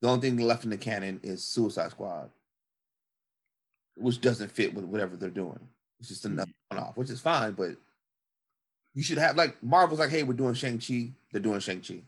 The 0.00 0.08
only 0.08 0.30
thing 0.30 0.38
left 0.38 0.64
in 0.64 0.70
the 0.70 0.78
canon 0.78 1.20
is 1.22 1.44
Suicide 1.44 1.90
Squad, 1.90 2.30
which 3.96 4.22
doesn't 4.22 4.50
fit 4.50 4.72
with 4.72 4.84
whatever 4.86 5.16
they're 5.16 5.28
doing. 5.28 5.58
It's 6.00 6.08
just 6.08 6.24
enough 6.24 6.48
one 6.70 6.80
off, 6.82 6.96
which 6.96 7.10
is 7.10 7.20
fine, 7.20 7.52
but 7.52 7.72
you 8.94 9.02
should 9.02 9.18
have 9.18 9.36
like 9.36 9.62
Marvel's 9.62 10.00
like, 10.00 10.10
hey, 10.10 10.22
we're 10.22 10.32
doing 10.32 10.54
Shang 10.54 10.78
Chi. 10.78 11.10
They're 11.30 11.42
doing 11.42 11.60
Shang 11.60 11.82
Chi. 11.82 12.00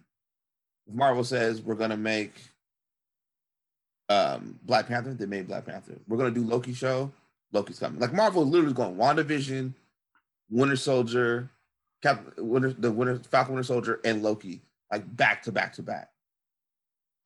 If 0.87 0.95
Marvel 0.95 1.25
says 1.25 1.61
we're 1.61 1.75
gonna 1.75 1.99
make 1.99 2.33
um 4.09 4.59
Black 4.62 4.88
Panther, 4.88 5.12
they 5.12 5.26
made 5.26 5.47
Black 5.47 5.66
Panther. 5.66 5.99
We're 6.09 6.16
gonna 6.16 6.30
do 6.30 6.45
Loki 6.45 6.73
show. 6.73 7.12
Loki's 7.52 7.78
coming. 7.78 8.00
Like 8.00 8.14
Marvel 8.14 8.45
is 8.45 8.49
literally 8.49 8.75
going 8.75 8.97
WandaVision, 8.97 9.75
Winter 10.50 10.76
Soldier, 10.76 11.50
Cap, 12.02 12.25
Winter, 12.38 12.73
the 12.73 12.90
Winter 12.90 13.21
Falcon, 13.30 13.54
Winter 13.54 13.66
Soldier, 13.66 14.00
and 14.04 14.23
Loki, 14.23 14.61
like 14.90 15.04
back 15.16 15.42
to 15.45 15.52
back 15.52 15.73
to 15.75 15.83
back. 15.83 16.09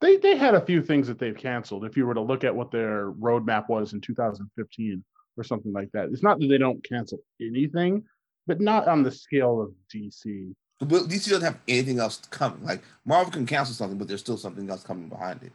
They 0.00 0.16
they 0.16 0.36
had 0.36 0.54
a 0.54 0.60
few 0.60 0.82
things 0.82 1.06
that 1.08 1.18
they've 1.18 1.36
canceled. 1.36 1.84
If 1.84 1.96
you 1.96 2.06
were 2.06 2.14
to 2.14 2.20
look 2.20 2.44
at 2.44 2.54
what 2.54 2.70
their 2.70 3.12
roadmap 3.12 3.68
was 3.68 3.92
in 3.92 4.00
2015 4.00 5.04
or 5.36 5.44
something 5.44 5.72
like 5.72 5.90
that, 5.92 6.10
it's 6.10 6.22
not 6.22 6.38
that 6.40 6.48
they 6.48 6.58
don't 6.58 6.84
cancel 6.86 7.18
anything, 7.40 8.04
but 8.46 8.60
not 8.60 8.86
on 8.88 9.02
the 9.02 9.10
scale 9.10 9.62
of 9.62 9.72
DC. 9.94 10.54
But 10.80 11.04
DC 11.04 11.30
doesn't 11.30 11.42
have 11.42 11.60
anything 11.68 12.00
else 12.00 12.18
coming. 12.30 12.62
Like 12.64 12.82
Marvel 13.06 13.32
can 13.32 13.46
cancel 13.46 13.74
something, 13.74 13.96
but 13.96 14.08
there's 14.08 14.20
still 14.20 14.36
something 14.36 14.68
else 14.68 14.82
coming 14.82 15.08
behind 15.08 15.42
it. 15.42 15.52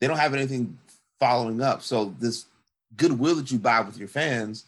They 0.00 0.08
don't 0.08 0.18
have 0.18 0.34
anything 0.34 0.76
following 1.20 1.60
up. 1.60 1.82
So 1.82 2.14
this 2.18 2.46
goodwill 2.96 3.36
that 3.36 3.50
you 3.50 3.58
buy 3.58 3.80
with 3.80 3.98
your 3.98 4.08
fans 4.08 4.64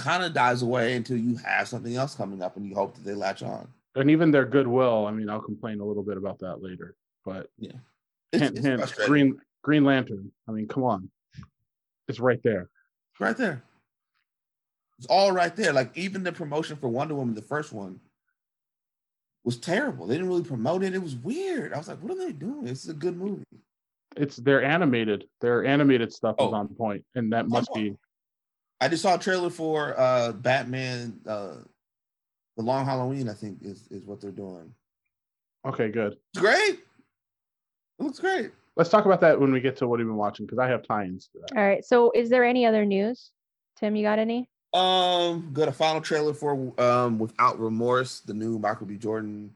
kind 0.00 0.22
of 0.24 0.32
dies 0.32 0.62
away 0.62 0.94
until 0.96 1.16
you 1.16 1.36
have 1.36 1.68
something 1.68 1.94
else 1.96 2.14
coming 2.14 2.42
up 2.42 2.56
and 2.56 2.66
you 2.66 2.74
hope 2.74 2.94
that 2.94 3.04
they 3.04 3.14
latch 3.14 3.42
on. 3.42 3.68
And 3.94 4.10
even 4.10 4.30
their 4.30 4.44
goodwill. 4.44 5.06
I 5.06 5.10
mean, 5.10 5.28
I'll 5.28 5.40
complain 5.40 5.80
a 5.80 5.84
little 5.84 6.02
bit 6.02 6.16
about 6.16 6.38
that 6.40 6.62
later. 6.62 6.94
But 7.24 7.48
It's, 7.58 7.72
hint, 8.32 8.56
it's 8.58 8.64
hint. 8.64 8.94
Green 9.06 9.40
Green 9.62 9.84
Lantern. 9.84 10.30
I 10.48 10.52
mean, 10.52 10.66
come 10.68 10.84
on, 10.84 11.10
it's 12.08 12.20
right 12.20 12.40
there. 12.42 12.70
It's 13.12 13.20
right 13.20 13.36
there. 13.36 13.62
It's 14.98 15.06
all 15.06 15.32
right 15.32 15.54
there. 15.54 15.72
Like 15.72 15.96
even 15.96 16.22
the 16.22 16.32
promotion 16.32 16.76
for 16.76 16.88
Wonder 16.88 17.14
Woman, 17.14 17.34
the 17.34 17.42
first 17.42 17.72
one, 17.72 18.00
was 19.44 19.58
terrible. 19.58 20.06
They 20.06 20.14
didn't 20.14 20.28
really 20.28 20.44
promote 20.44 20.82
it. 20.82 20.94
It 20.94 21.02
was 21.02 21.16
weird. 21.16 21.72
I 21.72 21.78
was 21.78 21.88
like, 21.88 21.98
what 22.02 22.12
are 22.12 22.18
they 22.26 22.32
doing? 22.32 22.64
This 22.64 22.84
is 22.84 22.90
a 22.90 22.94
good 22.94 23.16
movie. 23.16 23.44
It's 24.16 24.36
their 24.36 24.62
animated. 24.62 25.24
Their 25.40 25.64
animated 25.64 26.12
stuff 26.12 26.36
is 26.38 26.46
Oh. 26.46 26.54
on 26.54 26.68
point, 26.68 27.04
and 27.14 27.32
that 27.32 27.48
must 27.48 27.72
be 27.74 27.96
I 28.80 28.88
just 28.88 29.02
saw 29.02 29.14
a 29.14 29.18
trailer 29.18 29.50
for 29.50 29.98
uh 29.98 30.32
Batman 30.32 31.20
uh 31.26 31.56
The 32.56 32.62
Long 32.62 32.84
Halloween, 32.84 33.28
I 33.28 33.34
think 33.34 33.58
is 33.62 33.86
is 33.90 34.04
what 34.06 34.20
they're 34.20 34.30
doing. 34.30 34.72
okay. 35.66 35.88
Good. 35.90 36.16
It's 36.32 36.40
great. 36.40 36.80
It 37.98 38.02
looks 38.02 38.18
great. 38.18 38.52
Let's 38.76 38.88
talk 38.88 39.04
about 39.04 39.20
that 39.20 39.38
when 39.38 39.52
we 39.52 39.60
get 39.60 39.76
to 39.78 39.86
what 39.86 39.98
we've 39.98 40.06
been 40.06 40.16
watching 40.16 40.46
because 40.46 40.58
I 40.58 40.68
have 40.68 40.82
tie-ins 40.82 41.28
to 41.28 41.40
that. 41.40 41.58
All 41.58 41.66
right. 41.66 41.84
So 41.84 42.12
is 42.14 42.30
there 42.30 42.44
any 42.44 42.64
other 42.64 42.86
news? 42.86 43.30
Tim, 43.78 43.94
you 43.94 44.02
got 44.02 44.18
any? 44.18 44.48
Um, 44.72 45.50
got 45.52 45.68
a 45.68 45.72
final 45.72 46.00
trailer 46.00 46.32
for 46.32 46.72
um 46.80 47.18
Without 47.18 47.58
Remorse, 47.58 48.20
the 48.20 48.32
new 48.34 48.58
Michael 48.58 48.86
B. 48.86 48.96
Jordan 48.96 49.52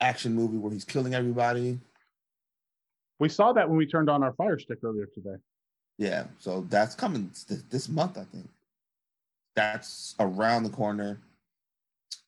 action 0.00 0.34
movie 0.34 0.56
where 0.58 0.72
he's 0.72 0.84
killing 0.84 1.14
everybody. 1.14 1.78
We 3.18 3.28
saw 3.28 3.52
that 3.52 3.68
when 3.68 3.76
we 3.76 3.86
turned 3.86 4.08
on 4.10 4.22
our 4.22 4.32
Fire 4.32 4.58
Stick 4.58 4.78
earlier 4.82 5.06
today. 5.14 5.36
Yeah, 6.00 6.24
so 6.38 6.62
that's 6.70 6.94
coming 6.94 7.30
th- 7.46 7.60
this 7.68 7.86
month, 7.90 8.16
I 8.16 8.24
think. 8.24 8.48
That's 9.54 10.14
around 10.18 10.62
the 10.62 10.70
corner. 10.70 11.18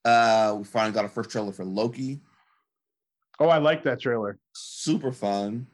Uh, 0.05 0.57
we 0.59 0.65
finally 0.65 0.93
got 0.93 1.05
our 1.05 1.09
first 1.11 1.31
trailer 1.31 1.53
for 1.53 1.65
Loki. 1.65 2.21
Oh, 3.41 3.49
I 3.49 3.57
like 3.57 3.83
that 3.85 3.99
trailer. 3.99 4.39
Super 4.55 5.11
fun. 5.11 5.67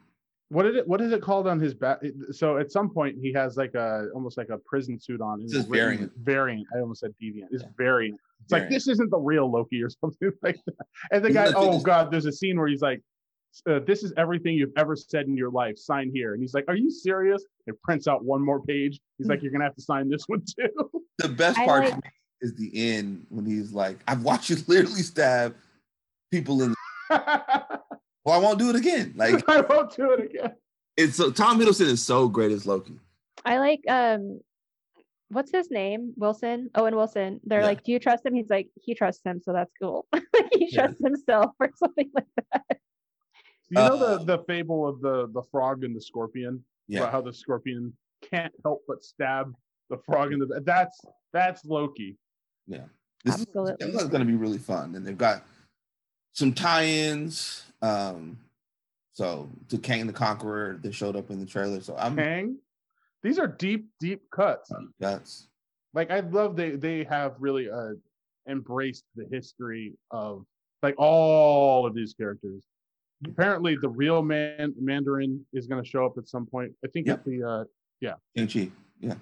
What 0.47 0.63
did 0.63 0.77
it? 0.77 0.87
What 0.87 1.01
is 1.01 1.11
it 1.11 1.21
called 1.21 1.45
on 1.45 1.59
his 1.59 1.73
back? 1.73 1.99
So 2.31 2.57
at 2.57 2.71
some 2.71 2.89
point 2.89 3.17
he 3.21 3.33
has 3.33 3.57
like 3.57 3.75
a 3.75 4.05
almost 4.15 4.37
like 4.37 4.47
a 4.49 4.57
prison 4.65 4.97
suit 4.97 5.19
on. 5.19 5.41
it's 5.41 5.53
written 5.53 5.67
variant. 5.69 6.11
Variant. 6.23 6.67
I 6.73 6.79
almost 6.79 7.01
said 7.01 7.13
deviant. 7.21 7.47
It's 7.51 7.63
Yeah. 7.63 7.69
variant. 7.77 8.17
It's 8.43 8.53
like 8.53 8.69
this 8.69 8.87
isn't 8.87 9.11
the 9.11 9.19
real 9.19 9.51
Loki 9.51 9.83
or 9.83 9.89
something 10.01 10.31
like 10.41 10.57
that. 10.65 10.85
And 11.11 11.23
the 11.25 11.31
guy, 11.33 11.51
oh 11.53 11.81
god, 11.81 12.11
there's 12.11 12.25
a 12.25 12.31
scene 12.31 12.57
where 12.57 12.67
he's 12.69 12.81
like, 12.81 13.03
uh, 13.69 13.79
"This 13.79 14.03
is 14.03 14.13
everything 14.17 14.55
you've 14.55 14.71
ever 14.77 14.95
said 14.95 15.27
in 15.27 15.35
your 15.37 15.51
life. 15.51 15.77
Sign 15.77 16.11
here." 16.13 16.33
And 16.33 16.41
he's 16.41 16.53
like, 16.53 16.65
"Are 16.67 16.75
you 16.75 16.89
serious?" 16.89 17.43
It 17.67 17.81
prints 17.81 18.07
out 18.07 18.23
one 18.23 18.41
more 18.43 18.61
page. 18.61 18.99
He's 19.17 19.27
like, 19.27 19.41
"You're 19.41 19.51
gonna 19.51 19.63
have 19.65 19.75
to 19.75 19.81
sign 19.81 20.09
this 20.09 20.23
one 20.27 20.43
too." 20.45 20.69
The 21.19 21.27
best 21.27 21.57
part 21.57 21.83
like- 21.83 22.03
is 22.41 22.55
the 22.55 22.71
end 22.73 23.25
when 23.29 23.45
he's 23.45 23.73
like, 23.73 23.97
"I've 24.07 24.23
watched 24.23 24.49
you 24.49 24.55
literally 24.67 25.01
stab 25.01 25.53
people 26.31 26.61
in." 26.63 26.73
I 27.09 27.79
Well, 28.25 28.35
I 28.35 28.41
won't 28.43 28.59
do 28.59 28.69
it 28.69 28.75
again. 28.75 29.13
Like 29.15 29.43
I 29.49 29.61
won't 29.61 29.95
do 29.95 30.11
it 30.11 30.25
again. 30.25 30.55
it's 30.97 31.15
so 31.17 31.31
Tom 31.31 31.59
Hiddleston 31.59 31.87
is 31.87 32.01
so 32.05 32.27
great 32.27 32.51
as 32.51 32.65
Loki. 32.67 32.93
I 33.45 33.57
like 33.59 33.81
um 33.89 34.39
what's 35.29 35.51
his 35.51 35.69
name? 35.71 36.13
Wilson? 36.17 36.69
Owen 36.75 36.95
Wilson. 36.95 37.39
They're 37.43 37.59
Yeah. 37.61 37.65
like, 37.67 37.83
Do 37.83 37.91
you 37.91 37.99
trust 37.99 38.25
him? 38.25 38.33
He's 38.33 38.49
like, 38.49 38.69
he 38.81 38.95
trusts 38.95 39.21
him, 39.25 39.41
so 39.43 39.53
that's 39.53 39.71
cool. 39.81 40.07
he 40.53 40.69
Yeah. 40.71 40.87
trusts 40.87 41.01
himself 41.03 41.51
or 41.59 41.69
something 41.77 42.09
like 42.15 42.25
that. 42.53 42.79
You 43.69 43.77
know 43.77 43.97
the 43.97 44.05
Uh, 44.05 44.23
the 44.23 44.39
fable 44.45 44.87
of 44.87 45.01
the 45.01 45.27
the 45.33 45.43
frog 45.51 45.83
and 45.83 45.95
the 45.95 46.01
scorpion. 46.01 46.63
Yeah, 46.87 47.01
about 47.01 47.11
how 47.11 47.21
the 47.21 47.33
scorpion 47.33 47.93
can't 48.21 48.53
help 48.63 48.83
but 48.87 49.03
stab 49.03 49.53
the 49.89 49.97
frog 49.97 50.33
in 50.33 50.39
the 50.39 50.61
that's 50.65 50.99
that's 51.33 51.65
Loki. 51.65 52.17
yeah. 52.67 52.85
This 53.25 53.41
Absolutely. 53.41 53.85
is, 53.85 53.95
is 53.95 54.07
going 54.07 54.21
to 54.21 54.25
be 54.25 54.35
really 54.35 54.57
fun, 54.57 54.95
and 54.95 55.05
they've 55.05 55.17
got 55.17 55.43
some 56.33 56.53
tie-ins. 56.53 57.65
Um, 57.81 58.39
so 59.13 59.49
to 59.67 59.77
Kang 59.77 60.07
the 60.07 60.13
Conqueror, 60.13 60.79
that 60.81 60.95
showed 60.95 61.17
up 61.17 61.29
in 61.29 61.39
the 61.39 61.45
trailer. 61.45 61.81
So 61.81 61.97
I'm 61.97 62.15
Kang. 62.15 62.57
These 63.21 63.37
are 63.37 63.47
deep, 63.47 63.87
deep 63.99 64.21
cuts. 64.31 64.71
that's 64.99 65.47
Like 65.93 66.11
I 66.11 66.21
love 66.21 66.55
they 66.55 66.71
they 66.71 67.03
have 67.03 67.35
really 67.39 67.69
uh 67.69 67.95
embraced 68.47 69.03
the 69.15 69.25
history 69.29 69.93
of 70.11 70.45
like 70.81 70.95
all 70.97 71.85
of 71.85 71.93
these 71.93 72.13
characters. 72.13 72.63
Apparently, 73.25 73.75
the 73.75 73.89
real 73.89 74.21
man 74.21 74.73
Mandarin 74.79 75.45
is 75.53 75.67
going 75.67 75.83
to 75.83 75.89
show 75.89 76.05
up 76.05 76.17
at 76.17 76.27
some 76.27 76.45
point. 76.45 76.71
I 76.85 76.87
think 76.87 77.07
Yep. 77.07 77.19
at 77.19 77.25
the 77.25 77.43
uh 77.43 77.63
Shang 78.37 78.47
Chi. 78.47 78.71
Yeah, 79.01 79.15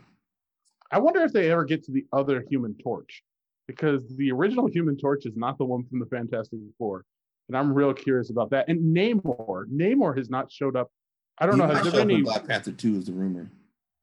I 0.92 1.00
wonder 1.00 1.22
if 1.24 1.34
they 1.34 1.51
ever 1.51 1.66
get 1.66 1.84
to 1.86 1.92
the 1.92 2.06
other 2.13 2.44
Human 2.50 2.75
Torch, 2.75 3.24
because 3.68 4.16
the 4.18 4.32
original 4.32 4.68
Human 4.68 4.98
Torch 4.98 5.25
is 5.25 5.36
not 5.36 5.58
the 5.58 5.66
one 5.66 5.84
from 5.86 6.00
the 6.00 6.06
Fantastic 6.06 6.60
Four, 6.77 7.06
and 7.48 7.58
I'm 7.58 7.74
real 7.74 7.94
curious 7.94 8.30
about 8.30 8.51
that. 8.51 8.70
And 8.70 8.96
Namor, 8.96 9.66
Namor 9.72 10.16
has 10.18 10.30
not 10.30 10.51
showed 10.51 10.75
up. 10.75 10.92
I 11.39 11.46
don't 11.48 11.56
He 11.56 11.62
know. 11.66 11.74
Has 11.74 11.84
there 11.84 11.92
been 12.06 12.12
any? 12.12 12.22
Black 12.22 12.48
Panther 12.48 12.72
Two 12.72 12.98
is 12.98 13.06
the 13.06 13.13
rumor. 13.13 13.50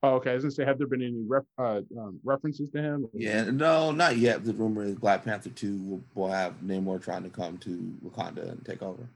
Oh, 0.02 0.16
okay. 0.16 0.32
I 0.32 0.34
was 0.34 0.42
gonna 0.42 0.50
say, 0.50 0.64
have 0.64 0.76
there 0.78 0.86
been 0.86 1.02
any 1.02 1.22
ref, 1.26 1.44
uh, 1.56 1.80
um, 1.98 2.20
references 2.24 2.68
to 2.70 2.82
him? 2.82 3.06
Yeah, 3.14 3.44
no, 3.44 3.90
not 3.90 4.18
yet. 4.18 4.44
The 4.44 4.52
rumor 4.52 4.84
is 4.84 4.96
Black 4.96 5.24
Panther 5.24 5.50
Two 5.50 5.78
will, 5.78 6.02
will 6.14 6.30
have 6.32 6.54
Namor 6.62 7.02
trying 7.02 7.22
to 7.22 7.30
come 7.30 7.58
to 7.58 7.94
Wakanda 8.04 8.50
and 8.50 8.64
take 8.66 8.82
over. 8.82 9.08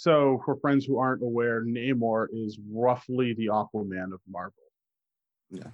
So, 0.00 0.40
for 0.46 0.56
friends 0.56 0.86
who 0.86 0.96
aren't 0.96 1.22
aware, 1.22 1.62
Namor 1.62 2.28
is 2.32 2.58
roughly 2.72 3.34
the 3.34 3.48
Aquaman 3.48 4.14
of 4.14 4.20
Marvel. 4.26 4.54
Yeah, 5.50 5.66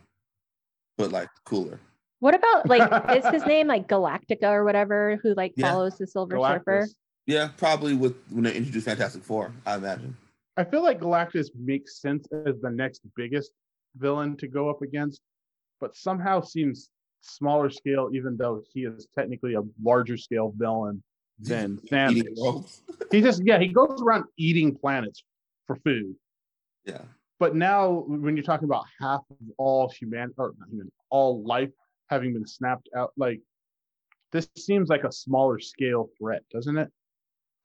but 0.98 1.12
like 1.12 1.28
cooler. 1.44 1.78
What 2.18 2.34
about 2.34 2.68
like 2.68 3.16
is 3.16 3.24
his 3.26 3.46
name 3.46 3.68
like 3.68 3.86
Galactica 3.86 4.50
or 4.50 4.64
whatever, 4.64 5.20
who 5.22 5.32
like 5.34 5.52
Yeah. 5.54 5.70
follows 5.70 5.96
the 5.96 6.08
Silver 6.08 6.40
Surfer? 6.40 6.88
Yeah, 7.26 7.50
probably 7.56 7.94
with 7.94 8.16
when 8.32 8.42
they 8.42 8.56
introduce 8.56 8.82
Fantastic 8.82 9.22
Four, 9.22 9.52
I 9.64 9.76
imagine. 9.76 10.16
I 10.56 10.64
feel 10.64 10.82
like 10.82 10.98
Galactus 10.98 11.50
makes 11.54 12.00
sense 12.00 12.26
as 12.32 12.60
the 12.60 12.70
next 12.70 13.02
biggest 13.14 13.52
villain 13.96 14.36
to 14.38 14.48
go 14.48 14.68
up 14.68 14.82
against, 14.82 15.20
but 15.80 15.94
somehow 15.94 16.40
seems 16.40 16.90
smaller 17.20 17.70
scale, 17.70 18.10
even 18.12 18.36
though 18.36 18.64
he 18.72 18.86
is 18.86 19.06
technically 19.16 19.54
a 19.54 19.62
larger 19.80 20.16
scale 20.16 20.52
villain 20.56 21.00
than 21.38 21.78
Thanos. 21.90 22.80
He 23.12 23.20
just, 23.20 23.42
yeah, 23.44 23.58
he 23.58 23.68
goes 23.68 24.02
around 24.02 24.24
eating 24.36 24.74
planets 24.74 25.22
for 25.66 25.76
food. 25.76 26.14
Yeah, 26.84 27.02
But 27.38 27.54
now, 27.54 28.04
when 28.08 28.36
you're 28.36 28.44
talking 28.44 28.64
about 28.64 28.84
half 29.00 29.20
of 29.30 29.36
all 29.58 29.88
human 29.88 30.32
or 30.38 30.54
not 30.58 30.68
human, 30.70 30.90
all 31.10 31.44
life 31.44 31.70
having 32.10 32.32
been 32.32 32.46
snapped 32.46 32.88
out, 32.96 33.12
like 33.16 33.40
this 34.32 34.48
seems 34.56 34.88
like 34.88 35.04
a 35.04 35.12
smaller 35.12 35.58
scale 35.60 36.08
threat, 36.18 36.42
doesn't 36.52 36.76
it? 36.78 36.90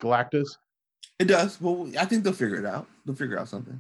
Galactus. 0.02 0.48
it 1.20 1.26
does. 1.26 1.60
Well, 1.62 1.90
I 2.00 2.06
think 2.06 2.24
they'll 2.24 2.34
figure 2.34 2.58
it 2.58 2.66
out. 2.66 2.88
They'll 3.06 3.16
figure 3.16 3.40
out 3.40 3.48
something. 3.48 3.80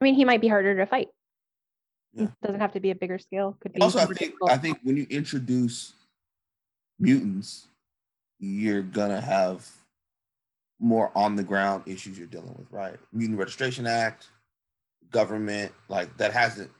I 0.00 0.04
mean, 0.04 0.14
he 0.14 0.24
might 0.24 0.40
be 0.40 0.48
harder 0.48 0.76
to 0.76 0.86
fight. 0.86 1.08
Yeah. 2.12 2.26
Doesn't 2.42 2.60
have 2.60 2.72
to 2.72 2.80
be 2.80 2.90
a 2.90 2.94
bigger 2.94 3.18
scale. 3.18 3.56
Could 3.60 3.72
be 3.72 3.80
Also, 3.80 3.98
I 3.98 4.04
think 4.06 4.18
difficult. 4.18 4.50
I 4.50 4.58
think 4.58 4.78
when 4.82 4.96
you 4.96 5.06
introduce 5.10 5.94
mutants, 6.98 7.68
you're 8.42 8.82
gonna 8.82 9.20
have 9.20 9.70
more 10.80 11.12
on 11.14 11.36
the 11.36 11.44
ground 11.44 11.84
issues 11.86 12.18
you're 12.18 12.26
dealing 12.26 12.54
with, 12.58 12.70
right? 12.72 12.96
Mutant 13.12 13.38
Registration 13.38 13.86
Act, 13.86 14.30
government, 15.10 15.72
like 15.88 16.14
that 16.16 16.32
hasn't. 16.32 16.70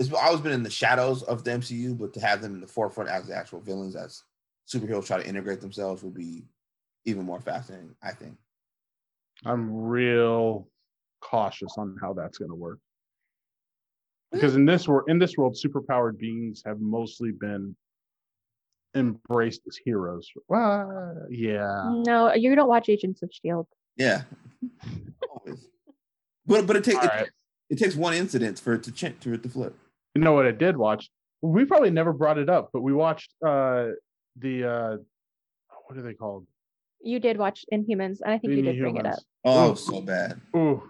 It's 0.00 0.12
always 0.12 0.40
been 0.40 0.52
in 0.52 0.64
the 0.64 0.70
shadows 0.70 1.22
of 1.22 1.44
the 1.44 1.52
MCU, 1.52 1.96
but 1.96 2.12
to 2.14 2.20
have 2.20 2.42
them 2.42 2.54
in 2.54 2.60
the 2.60 2.66
forefront 2.66 3.08
as 3.08 3.28
the 3.28 3.36
actual 3.36 3.60
villains, 3.60 3.94
as 3.94 4.24
superheroes 4.68 5.06
try 5.06 5.22
to 5.22 5.28
integrate 5.28 5.60
themselves, 5.60 6.02
will 6.02 6.10
be 6.10 6.42
even 7.04 7.24
more 7.24 7.40
fascinating. 7.40 7.94
I 8.02 8.10
think. 8.10 8.36
I'm 9.44 9.72
real 9.72 10.68
cautious 11.20 11.72
on 11.78 11.96
how 12.00 12.14
that's 12.14 12.38
going 12.38 12.50
to 12.50 12.56
work. 12.56 12.80
Hmm. 14.32 14.38
Because 14.38 14.56
in 14.56 14.64
this 14.64 14.88
world, 14.88 15.08
in 15.08 15.20
this 15.20 15.36
world, 15.36 15.56
superpowered 15.56 16.18
beings 16.18 16.64
have 16.66 16.80
mostly 16.80 17.30
been 17.30 17.76
embraced 18.94 19.62
as 19.68 19.78
heroes. 19.84 20.28
Well, 20.48 21.26
yeah. 21.30 21.82
no, 22.06 22.32
you 22.34 22.54
don't 22.54 22.68
watch 22.68 22.88
Agents 22.88 23.22
of 23.22 23.30
Shield. 23.32 23.66
Yeah. 23.96 24.22
Always. 25.30 25.68
But 26.46 26.66
but 26.66 26.76
it 26.76 26.84
takes 26.84 27.04
it, 27.04 27.08
right. 27.08 27.28
it 27.68 27.78
takes 27.78 27.94
one 27.94 28.14
incident 28.14 28.58
for 28.58 28.74
it 28.74 28.82
to 28.84 28.92
change 28.92 29.22
for 29.22 29.32
it 29.34 29.42
to 29.42 29.48
flip. 29.48 29.76
You 30.14 30.22
know 30.22 30.32
what 30.32 30.46
I 30.46 30.50
did 30.52 30.76
watch? 30.76 31.08
We 31.42 31.64
probably 31.64 31.90
never 31.90 32.12
brought 32.12 32.38
it 32.38 32.48
up, 32.48 32.70
but 32.72 32.82
we 32.82 32.92
watched 32.92 33.32
uh 33.46 33.88
the 34.36 34.64
uh 34.64 34.96
what 35.86 35.98
are 35.98 36.02
they 36.02 36.14
called? 36.14 36.46
You 37.02 37.18
did 37.20 37.38
watch 37.38 37.64
Inhumans, 37.72 38.20
and 38.20 38.32
I 38.32 38.38
think 38.38 38.54
you 38.54 38.62
did 38.62 38.78
bring 38.78 38.96
it 38.96 39.06
up. 39.06 39.18
Oh, 39.44 39.72
Ooh. 39.72 39.76
so 39.76 40.00
bad. 40.02 40.40
Ooh, 40.54 40.82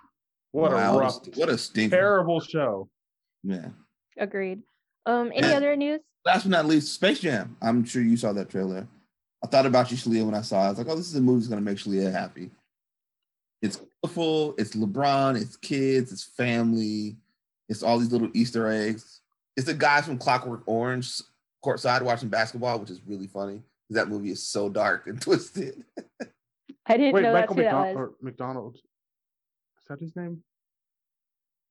what 0.52 0.72
Wow, 0.72 0.96
a 0.96 1.00
rough, 1.00 1.18
what 1.36 1.48
a 1.48 1.56
stinker. 1.58 1.96
terrible 1.96 2.40
show. 2.40 2.88
Yeah. 3.44 3.68
Agreed. 4.18 4.62
Um, 5.06 5.32
any 5.34 5.48
Yeah. 5.48 5.56
other 5.56 5.76
news? 5.76 6.00
Last 6.24 6.42
but 6.44 6.50
not 6.50 6.66
least, 6.66 6.92
Space 6.92 7.20
Jam. 7.20 7.56
I'm 7.62 7.84
sure 7.84 8.02
you 8.02 8.16
saw 8.16 8.32
that 8.34 8.50
trailer. 8.50 8.86
I 9.42 9.46
thought 9.46 9.64
about 9.66 9.90
you, 9.90 9.96
Shalia, 9.96 10.24
when 10.24 10.34
I 10.34 10.42
saw 10.42 10.62
it. 10.62 10.66
I 10.66 10.68
was 10.70 10.78
like, 10.78 10.88
oh, 10.88 10.96
this 10.96 11.06
is 11.08 11.14
a 11.16 11.20
movie 11.20 11.38
that's 11.40 11.48
gonna 11.48 11.62
make 11.62 11.78
Shalia 11.78 12.12
happy. 12.12 12.50
It's 13.62 13.80
colorful, 14.02 14.54
it's 14.58 14.74
LeBron, 14.74 15.40
it's 15.40 15.56
kids, 15.56 16.12
it's 16.12 16.24
family, 16.24 17.16
it's 17.68 17.82
all 17.82 17.98
these 17.98 18.12
little 18.12 18.30
Easter 18.34 18.66
eggs. 18.68 19.20
It's 19.56 19.66
the 19.66 19.74
guys 19.74 20.04
from 20.06 20.18
Clockwork 20.18 20.62
Orange 20.66 21.20
courtside 21.64 22.02
watching 22.02 22.28
basketball, 22.28 22.78
which 22.78 22.90
is 22.90 23.00
really 23.06 23.26
funny. 23.26 23.62
Because 23.88 24.04
that 24.04 24.08
movie 24.08 24.30
is 24.30 24.42
so 24.46 24.68
dark 24.68 25.06
and 25.06 25.20
twisted. 25.22 25.84
I 26.86 26.96
didn't 26.96 27.14
Wait, 27.14 27.22
know 27.22 27.32
that's 27.32 27.50
Michael 27.50 27.56
who 27.56 27.62
that 27.62 27.72
McDonald, 27.72 27.96
was. 27.96 28.08
or 28.08 28.14
McDonald. 28.24 28.76
Is 28.76 29.84
that 29.88 30.00
his 30.00 30.14
name? 30.16 30.42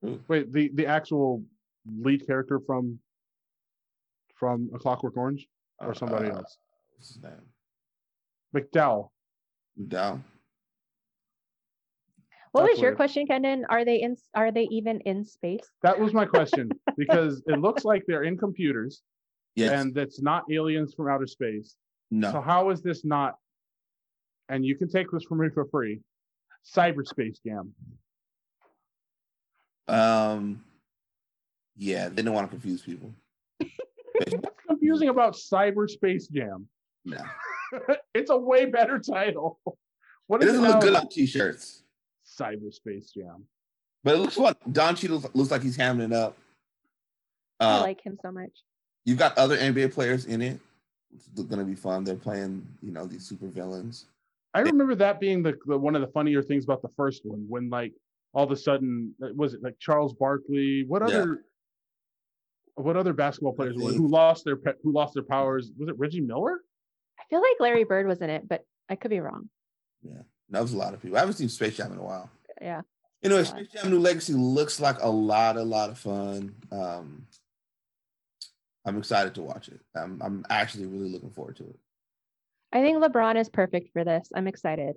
Who? 0.02 0.20
Wait, 0.28 0.52
the 0.52 0.70
the 0.74 0.86
actual 0.86 1.44
lead 1.86 2.26
character 2.28 2.60
from 2.60 3.00
from 4.40 4.70
A 4.74 4.80
Clockwork 4.80 5.18
Orange 5.18 5.48
or 5.80 5.94
somebody 5.94 6.30
Uh, 6.30 6.38
else? 6.38 6.58
What's 6.92 7.10
his 7.14 7.22
name? 7.24 7.54
McDowell. 8.56 9.10
Down. 9.88 10.24
What 12.52 12.62
That's 12.62 12.72
was 12.74 12.82
your 12.82 12.90
weird. 12.92 12.98
question, 12.98 13.28
Kendon? 13.28 13.64
Are 13.70 13.86
they 13.86 14.02
in? 14.02 14.18
Are 14.34 14.52
they 14.52 14.64
even 14.72 15.02
in 15.02 15.24
space? 15.24 15.70
That 15.84 16.00
was 16.00 16.14
my 16.14 16.26
question 16.26 16.72
because 16.98 17.44
it 17.48 17.60
looks 17.60 17.86
like 17.86 18.04
they're 18.08 18.24
in 18.24 18.38
computers 18.38 19.04
Yes. 19.56 19.72
and 19.74 19.94
that's 19.94 20.22
not 20.22 20.44
aliens 20.52 20.94
from 20.96 21.10
outer 21.10 21.28
space. 21.28 21.76
no. 22.12 22.32
So 22.32 22.42
how 22.42 22.70
is 22.72 22.82
this 22.82 23.06
not? 23.06 23.36
And 24.48 24.66
you 24.66 24.76
can 24.76 24.90
take 24.90 25.12
this 25.12 25.24
from 25.26 25.40
me 25.40 25.50
for 25.50 25.66
free. 25.66 26.02
Cyberspace 26.76 27.38
Jam. 27.46 27.74
Um. 29.88 30.64
Yeah, 31.78 32.10
they 32.10 32.22
don't 32.24 32.34
want 32.34 32.48
to 32.48 32.52
confuse 32.52 32.82
people. 32.82 33.14
What's 34.28 34.66
confusing 34.68 35.10
about 35.10 35.34
Cyberspace 35.34 36.30
Jam? 36.32 36.68
No. 37.06 37.22
it's 38.14 38.30
a 38.30 38.38
way 38.38 38.66
better 38.66 39.00
title. 39.00 39.60
What 40.28 40.42
It 40.44 40.50
is 40.50 40.56
it 40.56 40.58
doesn't 40.58 40.72
look 40.72 40.82
good 40.82 40.96
on 40.96 41.08
t-shirts, 41.10 41.84
Cyberspace 42.40 43.14
Jam. 43.14 43.46
but 44.04 44.16
it 44.16 44.18
looks 44.20 44.36
fun. 44.36 44.56
Don 44.72 44.96
Cheadle 44.96 45.24
looks 45.34 45.52
like 45.52 45.62
he's 45.64 45.78
hamming 45.78 46.06
it 46.06 46.14
up. 46.14 46.38
I 47.60 47.78
Uh, 47.78 47.82
like 47.82 48.02
him 48.06 48.18
so 48.22 48.32
much. 48.32 48.52
you've 49.06 49.18
got 49.18 49.38
other 49.38 49.58
NBA 49.58 49.92
players 49.94 50.26
in 50.26 50.42
it. 50.42 50.60
It's 51.14 51.28
going 51.30 51.60
to 51.60 51.66
be 51.66 51.76
fun. 51.76 52.04
They're 52.04 52.16
playing, 52.16 52.68
you 52.84 52.92
know, 52.92 53.06
these 53.06 53.26
super 53.28 53.48
villains. 53.48 54.06
I 54.54 54.60
remember 54.62 54.96
that 54.96 55.20
being 55.20 55.42
the, 55.42 55.56
the 55.66 55.78
one 55.78 55.96
of 55.96 56.02
the 56.02 56.08
funnier 56.08 56.42
things 56.44 56.64
about 56.64 56.82
the 56.82 56.90
first 56.96 57.22
one 57.26 57.46
when 57.48 57.70
like 57.70 57.94
all 58.34 58.44
of 58.44 58.52
a 58.52 58.56
sudden 58.56 59.14
uh, 59.24 59.30
was 59.36 59.54
it 59.56 59.64
like 59.64 59.76
Charles 59.80 60.14
Barkley? 60.14 60.86
What 60.88 61.08
Yeah. 61.10 61.26
Other 62.80 62.88
what 62.88 62.98
other 62.98 63.14
basketball 63.14 63.54
players 63.54 63.76
were- 63.78 63.92
who 63.92 64.08
lost 64.08 64.46
their 64.46 64.56
pe- 64.56 64.74
who 64.84 64.92
lost 64.92 65.14
their 65.14 65.24
powers? 65.24 65.72
Was 65.78 65.90
it 65.90 65.98
Reggie 65.98 66.22
Miller? 66.22 66.62
I 67.20 67.24
feel 67.30 67.42
like 67.42 67.60
Larry 67.60 67.84
Bird 67.84 68.08
was 68.08 68.22
in 68.22 68.30
it, 68.30 68.48
but 68.48 68.66
I 68.88 68.96
could 68.96 69.12
be 69.12 69.20
wrong. 69.20 69.50
Yeah, 70.02 70.22
that 70.50 70.62
was 70.62 70.74
a 70.74 70.78
lot 70.78 70.94
of 70.94 71.02
people. 71.02 71.18
I 71.18 71.20
haven't 71.20 71.36
seen 71.36 71.50
Space 71.50 71.78
Jam 71.78 71.92
in 71.92 71.98
a 72.00 72.04
while. 72.04 72.30
Yeah. 72.62 72.82
Anyway, 73.22 73.42
Yeah. 73.42 73.46
Space 73.48 73.68
Jam 73.70 73.90
New 73.92 74.00
Legacy 74.00 74.34
looks 74.34 74.80
like 74.80 74.98
a 75.02 75.10
lot, 75.10 75.58
a 75.58 75.64
lot 75.64 75.90
of 75.90 75.98
fun. 75.98 76.56
Um, 76.72 77.28
I'm 78.86 78.98
excited 78.98 79.36
to 79.36 79.42
watch 79.42 79.68
it. 79.68 79.82
I'm, 79.96 80.22
I'm 80.22 80.46
actually 80.50 80.86
really 80.86 81.10
looking 81.10 81.30
forward 81.32 81.58
to 81.58 81.66
it. 81.66 81.80
I 82.72 82.82
think 82.82 83.04
LeBron 83.04 83.36
is 83.40 83.50
perfect 83.50 83.92
for 83.92 84.04
this. 84.06 84.30
I'm 84.34 84.48
excited. 84.48 84.96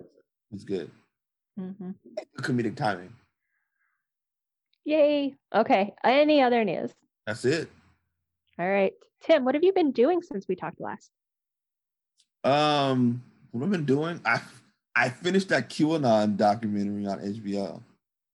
It's 0.51 0.63
good. 0.63 0.89
Mm-hmm. 1.59 1.91
Comedic 2.39 2.75
timing. 2.77 3.13
Yay. 4.85 5.35
Okay. 5.53 5.93
Any 6.03 6.41
other 6.41 6.63
news? 6.63 6.91
That's 7.25 7.45
it. 7.45 7.69
All 8.59 8.69
right. 8.69 8.93
Tim, 9.23 9.45
what 9.45 9.55
have 9.55 9.63
you 9.63 9.73
been 9.73 9.91
doing 9.91 10.21
since 10.21 10.47
we 10.47 10.55
talked 10.55 10.81
last? 10.81 11.09
Um, 12.43 13.23
what 13.51 13.63
I've 13.63 13.71
been 13.71 13.85
doing, 13.85 14.19
I 14.25 14.41
I 14.95 15.09
finished 15.09 15.49
that 15.49 15.69
QAnon 15.69 16.37
documentary 16.37 17.05
on 17.07 17.19
HBO. 17.19 17.81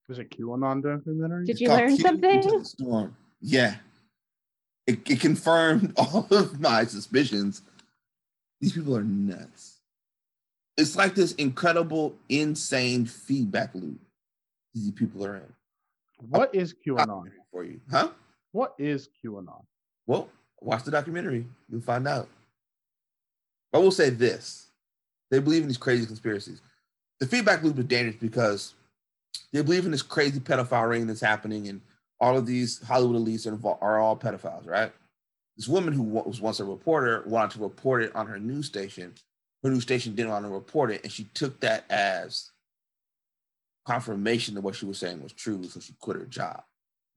Was 0.08 0.18
it 0.20 0.32
QAnon 0.32 0.82
documentary? 0.82 1.46
Did 1.46 1.52
It's 1.52 1.62
you 1.62 1.70
learn 1.70 1.96
Q 1.96 1.98
something? 1.98 2.42
The 2.42 2.66
Storm. 2.66 3.16
Yeah. 3.42 3.76
It, 4.88 5.08
it 5.08 5.22
confirmed 5.22 5.94
all 5.98 6.28
of 6.32 6.60
my 6.60 6.84
suspicions. 6.86 7.62
These 8.60 8.74
people 8.74 8.98
are 8.98 9.04
nuts. 9.04 9.80
It's 10.78 10.96
like 10.96 11.14
this 11.14 11.34
incredible, 11.34 12.16
insane 12.28 13.06
feedback 13.06 13.76
loop 13.76 14.00
these 14.74 14.92
people 14.92 15.26
are 15.26 15.36
in. 15.38 15.54
What 16.30 16.54
is 16.56 16.74
QAnon? 16.86 17.32
For 17.52 17.64
you, 17.64 17.80
huh? 17.92 18.10
What 18.52 18.74
is 18.78 19.10
QAnon? 19.24 19.64
Well, 20.08 20.30
watch 20.62 20.84
the 20.84 20.92
documentary. 20.92 21.46
You'll 21.70 21.82
find 21.82 22.08
out. 22.08 22.28
I 23.74 23.78
will 23.78 23.92
say 23.92 24.10
this 24.10 24.68
they 25.30 25.40
believe 25.40 25.62
in 25.62 25.68
these 25.68 25.78
crazy 25.78 26.06
conspiracies. 26.06 26.62
The 27.20 27.28
feedback 27.28 27.64
loop 27.64 27.78
is 27.78 27.86
dangerous 27.86 28.16
because 28.16 28.74
they 29.54 29.62
believe 29.62 29.86
in 29.86 29.92
this 29.92 30.02
crazy 30.02 30.40
pedophile 30.40 30.90
ring 30.90 31.06
that's 31.08 31.22
happening, 31.22 31.68
and 31.68 31.82
all 32.20 32.38
of 32.38 32.46
these 32.46 32.82
Hollywood 32.82 33.22
elites 33.22 33.46
are, 33.46 33.56
invol- 33.56 33.78
are 33.82 34.00
all 34.00 34.18
pedophiles, 34.18 34.68
right? 34.68 34.92
This 35.58 35.68
woman 35.68 35.94
who 35.94 36.04
was 36.04 36.42
once 36.42 36.60
a 36.60 36.66
reporter 36.66 37.24
wanted 37.28 37.52
to 37.52 37.64
report 37.64 38.04
it 38.04 38.16
on 38.16 38.28
her 38.28 38.40
news 38.40 38.66
station. 38.66 39.14
Her 39.62 39.70
news 39.70 39.84
station 39.84 40.16
didn't 40.16 40.32
want 40.32 40.46
to 40.46 40.52
report 40.52 40.92
it, 40.92 41.04
and 41.04 41.12
she 41.12 41.26
took 41.34 41.60
that 41.60 41.84
as 41.90 42.52
confirmation 43.86 44.56
that 44.56 44.62
what 44.62 44.76
she 44.76 44.86
was 44.86 44.98
saying 44.98 45.22
was 45.22 45.34
true, 45.34 45.64
so 45.66 45.80
she 45.80 45.94
quit 46.00 46.18
her 46.18 46.26
job. 46.26 46.64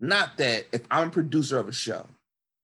Not 0.02 0.36
that 0.38 0.66
if 0.72 0.82
I'm 0.90 1.08
a 1.08 1.10
producer 1.12 1.58
of 1.58 1.68
a 1.68 1.72
show 1.72 2.04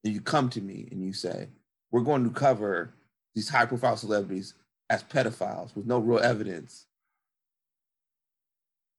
and 0.04 0.12
you 0.12 0.20
come 0.20 0.50
to 0.50 0.60
me 0.60 0.88
and 0.90 1.02
you 1.02 1.12
say, 1.12 1.46
we're 1.92 2.02
going 2.02 2.24
to 2.24 2.30
cover 2.30 2.92
these 3.34 3.48
high 3.48 3.64
profile 3.64 3.96
celebrities 3.96 4.54
as 4.90 5.04
pedophiles 5.04 5.74
with 5.76 5.86
no 5.86 6.00
real 6.00 6.18
evidence, 6.18 6.86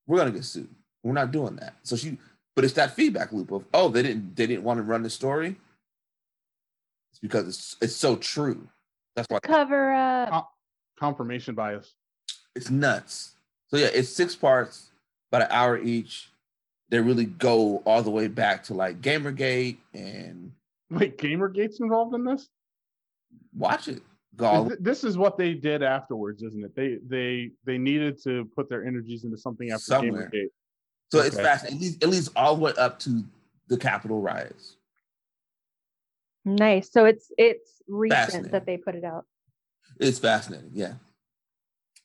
we're 0.06 0.16
going 0.16 0.32
to 0.32 0.36
get 0.38 0.46
sued. 0.46 0.74
We're 1.04 1.12
not 1.12 1.32
doing 1.32 1.56
that. 1.56 1.74
So 1.82 1.96
she, 1.96 2.16
but 2.56 2.64
it's 2.64 2.74
that 2.74 2.96
feedback 2.96 3.30
loop 3.30 3.52
of, 3.52 3.66
oh, 3.74 3.90
they 3.90 4.02
didn't, 4.02 4.34
they 4.36 4.46
didn't 4.46 4.64
want 4.64 4.78
to 4.78 4.82
run 4.82 5.02
the 5.02 5.10
story. 5.10 5.56
It's 7.12 7.20
because 7.20 7.46
it's, 7.46 7.76
it's 7.82 7.96
so 7.96 8.16
true. 8.16 8.66
That's 9.16 9.28
why 9.28 9.40
Cover 9.40 9.92
up. 9.92 10.50
Confirmation 10.98 11.54
bias. 11.54 11.94
it's 12.54 12.70
nuts. 12.70 13.32
So 13.68 13.76
yeah, 13.76 13.88
it's 13.92 14.08
six 14.08 14.34
parts, 14.34 14.90
about 15.30 15.42
an 15.42 15.48
hour 15.50 15.78
each. 15.78 16.30
They 16.90 16.98
really 16.98 17.26
go 17.26 17.82
all 17.86 18.02
the 18.02 18.10
way 18.10 18.26
back 18.28 18.64
to 18.64 18.74
like 18.74 19.00
Gamergate 19.00 19.78
and 19.94 20.52
Wait, 20.90 21.18
Gamergate's 21.18 21.80
involved 21.80 22.14
in 22.14 22.24
this? 22.24 22.48
watch 23.56 23.88
it. 23.88 24.02
Go 24.36 24.70
This 24.78 25.04
is 25.04 25.18
what 25.18 25.36
they 25.36 25.54
did 25.54 25.82
afterwards, 25.82 26.42
isn't 26.42 26.64
it? 26.64 26.74
They 26.74 26.98
they 27.06 27.50
they 27.64 27.78
needed 27.78 28.22
to 28.24 28.48
put 28.56 28.68
their 28.68 28.84
energies 28.84 29.24
into 29.24 29.36
something 29.36 29.70
after 29.70 29.84
Somewhere. 29.84 30.30
Gamergate. 30.32 30.48
So 31.10 31.20
it's 31.20 31.36
fascinating. 31.36 31.78
It 31.78 31.82
leads, 31.82 31.96
it 31.96 32.06
leads 32.06 32.28
all 32.36 32.54
the 32.54 32.62
way 32.62 32.72
up 32.78 32.98
to 33.00 33.24
the 33.68 33.76
Capitol 33.76 34.20
riots. 34.20 34.76
Nice. 36.44 36.90
So 36.92 37.04
it's 37.04 37.32
it's 37.36 37.82
recent 37.88 38.52
that 38.52 38.66
they 38.66 38.76
put 38.76 38.94
it 38.94 39.04
out. 39.04 39.26
It's 39.98 40.18
fascinating. 40.18 40.70
Yeah. 40.72 40.94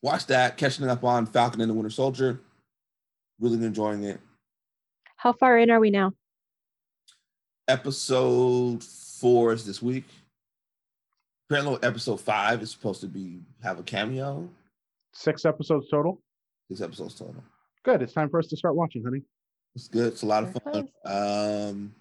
Watch 0.02 0.26
that. 0.28 0.58
Catching 0.58 0.88
up 0.90 1.04
on 1.04 1.26
Falcon 1.26 1.62
and 1.62 1.70
the 1.70 1.74
Winter 1.74 1.90
Soldier. 1.90 2.40
Really 3.40 3.64
enjoying 3.64 4.04
it. 4.04 4.20
How 5.26 5.34
far 5.34 5.58
in 5.58 5.72
are 5.72 5.80
we 5.80 5.90
now? 5.90 6.12
Episode 7.68 8.84
four 8.84 9.54
is 9.54 9.66
this 9.66 9.82
week. 9.82 10.06
Apparently, 11.50 11.80
episode 11.82 12.22
five 12.22 12.62
is 12.62 12.70
supposed 12.70 13.02
to 13.02 13.08
be 13.08 13.40
have 13.64 13.80
a 13.80 13.84
cameo. 13.84 14.48
Six 15.14 15.44
episodes 15.44 15.90
total. 15.90 16.22
This 16.70 16.80
episode's 16.80 17.16
total. 17.16 17.44
Good. 17.84 18.04
It's 18.04 18.14
time 18.14 18.30
for 18.30 18.38
us 18.38 18.46
to 18.50 18.56
start 18.56 18.76
watching, 18.76 19.04
honey. 19.04 19.24
It's 19.74 19.88
good. 19.88 20.14
It's 20.14 20.22
a 20.22 20.28
lot 20.28 20.44
of 20.44 20.54
fun. 20.62 20.90
Um, 21.04 21.96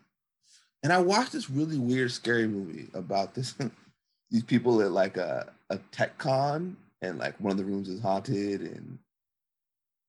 and 0.82 0.92
I 0.92 0.98
watched 0.98 1.32
this 1.32 1.48
really 1.48 1.78
weird, 1.78 2.12
scary 2.12 2.46
movie 2.46 2.88
about 2.92 3.34
this. 3.34 3.54
these 4.30 4.42
people 4.42 4.82
at 4.82 4.92
like 4.92 5.16
a 5.16 5.50
a 5.70 5.78
tech 5.92 6.18
con, 6.18 6.76
and 7.00 7.18
like 7.18 7.40
one 7.40 7.52
of 7.52 7.56
the 7.56 7.64
rooms 7.64 7.88
is 7.88 8.02
haunted, 8.02 8.60
and 8.60 8.98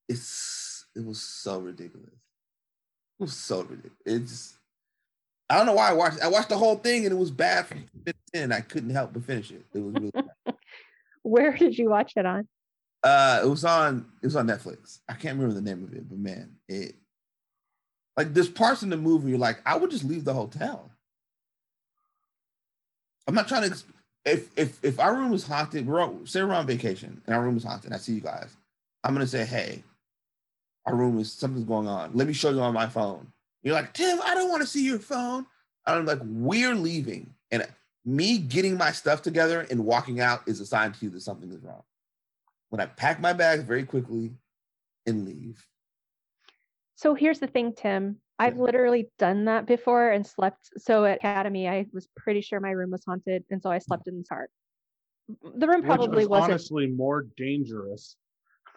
it's 0.10 0.86
it 0.97 1.06
was 1.06 1.21
so 1.21 1.60
ridiculous. 1.60 2.24
It 3.19 3.23
was 3.23 3.34
so 3.34 3.62
ridiculous. 3.62 3.97
It's 4.06 4.58
I 5.49 5.58
don't 5.58 5.65
know 5.65 5.73
why 5.73 5.89
I 5.89 5.93
watched. 5.93 6.21
I 6.21 6.28
watched 6.28 6.49
the 6.49 6.58
whole 6.58 6.75
thing, 6.75 7.06
and 7.06 7.13
it 7.13 7.17
was 7.17 7.32
bad 7.32 7.67
from 7.67 7.86
ten. 8.34 8.51
I 8.51 8.62
couldn't 8.62 8.89
help 8.89 9.13
but 9.13 9.23
finish 9.23 9.51
it. 9.51 9.65
It 9.73 9.80
was 9.80 9.93
really 9.93 10.12
bad. 10.12 10.25
Where 11.23 11.56
did 11.56 11.78
you 11.78 11.89
watch 11.89 12.13
it 12.15 12.25
on? 12.25 12.47
Uh, 13.04 13.41
it 13.43 13.47
was 13.47 13.63
on 13.63 14.06
it 14.21 14.25
was 14.25 14.36
on 14.36 14.47
Netflix. 14.47 14.99
I 15.08 15.13
can't 15.13 15.38
remember 15.38 15.54
the 15.54 15.62
name 15.62 15.84
of 15.84 15.93
it, 15.93 16.10
but 16.10 16.17
man, 16.17 16.56
it 16.67 16.95
like 18.17 18.34
there's 18.34 18.49
parts 18.49 18.84
in 18.84 18.89
the 18.89 18.97
movie 18.97 19.30
you're 19.30 19.39
like, 19.39 19.60
I 19.65 19.78
would 19.78 19.91
just 19.91 20.04
leave 20.04 20.25
the 20.25 20.34
hotel. 20.34 20.91
I'm 23.28 23.36
not 23.36 23.47
trying 23.47 23.69
to. 23.69 23.78
If 24.25 24.58
if 24.58 24.84
if 24.84 24.99
our 24.99 25.15
room 25.15 25.34
is 25.34 25.45
haunted, 25.45 25.86
we're 25.86 26.01
on, 26.01 26.25
say 26.25 26.43
we're 26.43 26.54
on 26.54 26.65
vacation 26.65 27.21
and 27.25 27.36
our 27.36 27.43
room 27.43 27.58
is 27.58 27.63
haunted. 27.63 27.93
I 27.93 27.97
see 27.97 28.13
you 28.13 28.21
guys. 28.21 28.56
I'm 29.04 29.13
gonna 29.13 29.28
say, 29.28 29.45
hey, 29.45 29.84
our 30.86 30.95
room 30.95 31.19
is 31.19 31.32
something's 31.32 31.65
going 31.65 31.88
on. 31.88 32.12
Let 32.13 32.28
me 32.28 32.34
show 32.34 32.50
you 32.52 32.62
on 32.62 32.74
my 32.74 32.88
phone. 32.88 33.28
You're 33.63 33.74
like, 33.74 33.93
Tim, 33.93 34.19
I 34.24 34.36
don't 34.36 34.50
want 34.50 34.62
to 34.62 34.67
see 34.67 34.86
your 34.86 35.00
phone. 35.00 35.45
I'm 35.86 36.06
like, 36.06 36.19
we're 36.24 36.76
leaving, 36.76 37.34
and 37.52 37.65
me 38.06 38.38
getting 38.38 38.78
my 38.78 38.91
stuff 38.91 39.21
together 39.21 39.65
and 39.69 39.86
walking 39.86 40.19
out 40.19 40.41
is 40.48 40.60
a 40.60 40.65
sign 40.65 40.91
to 40.93 41.06
you 41.06 41.12
that 41.12 41.21
something 41.21 41.52
is 41.52 41.62
wrong 41.63 41.84
when 42.69 42.80
I 42.82 42.86
pack 42.88 43.19
my 43.19 43.34
bags 43.34 43.63
very 43.63 43.84
quickly 43.84 44.34
and 45.06 45.26
leave. 45.26 45.63
So 46.95 47.13
here's 47.13 47.39
the 47.39 47.48
thing, 47.48 47.74
Tim. 47.76 48.17
I've 48.39 48.58
Yeah. 48.58 48.63
literally 48.63 49.12
done 49.17 49.45
that 49.45 49.65
before 49.65 50.10
and 50.10 50.26
slept. 50.26 50.69
So 50.78 51.06
at 51.06 51.17
Academy, 51.17 51.67
I 51.67 51.86
was 51.93 52.08
pretty 52.15 52.41
sure 52.41 52.60
my 52.60 52.71
room 52.71 52.91
was 52.91 53.04
haunted, 53.06 53.45
and 53.50 53.62
so 53.62 53.69
I 53.69 53.80
slept 53.80 54.08
in 54.08 54.17
the 54.17 54.26
dark. 54.30 54.50
The 55.28 55.67
room 55.67 55.82
Which 55.82 55.88
probably 55.88 56.26
was 56.26 56.30
wasn't. 56.30 56.52
honestly 56.52 56.88
more 56.88 57.28
dangerous 57.38 58.17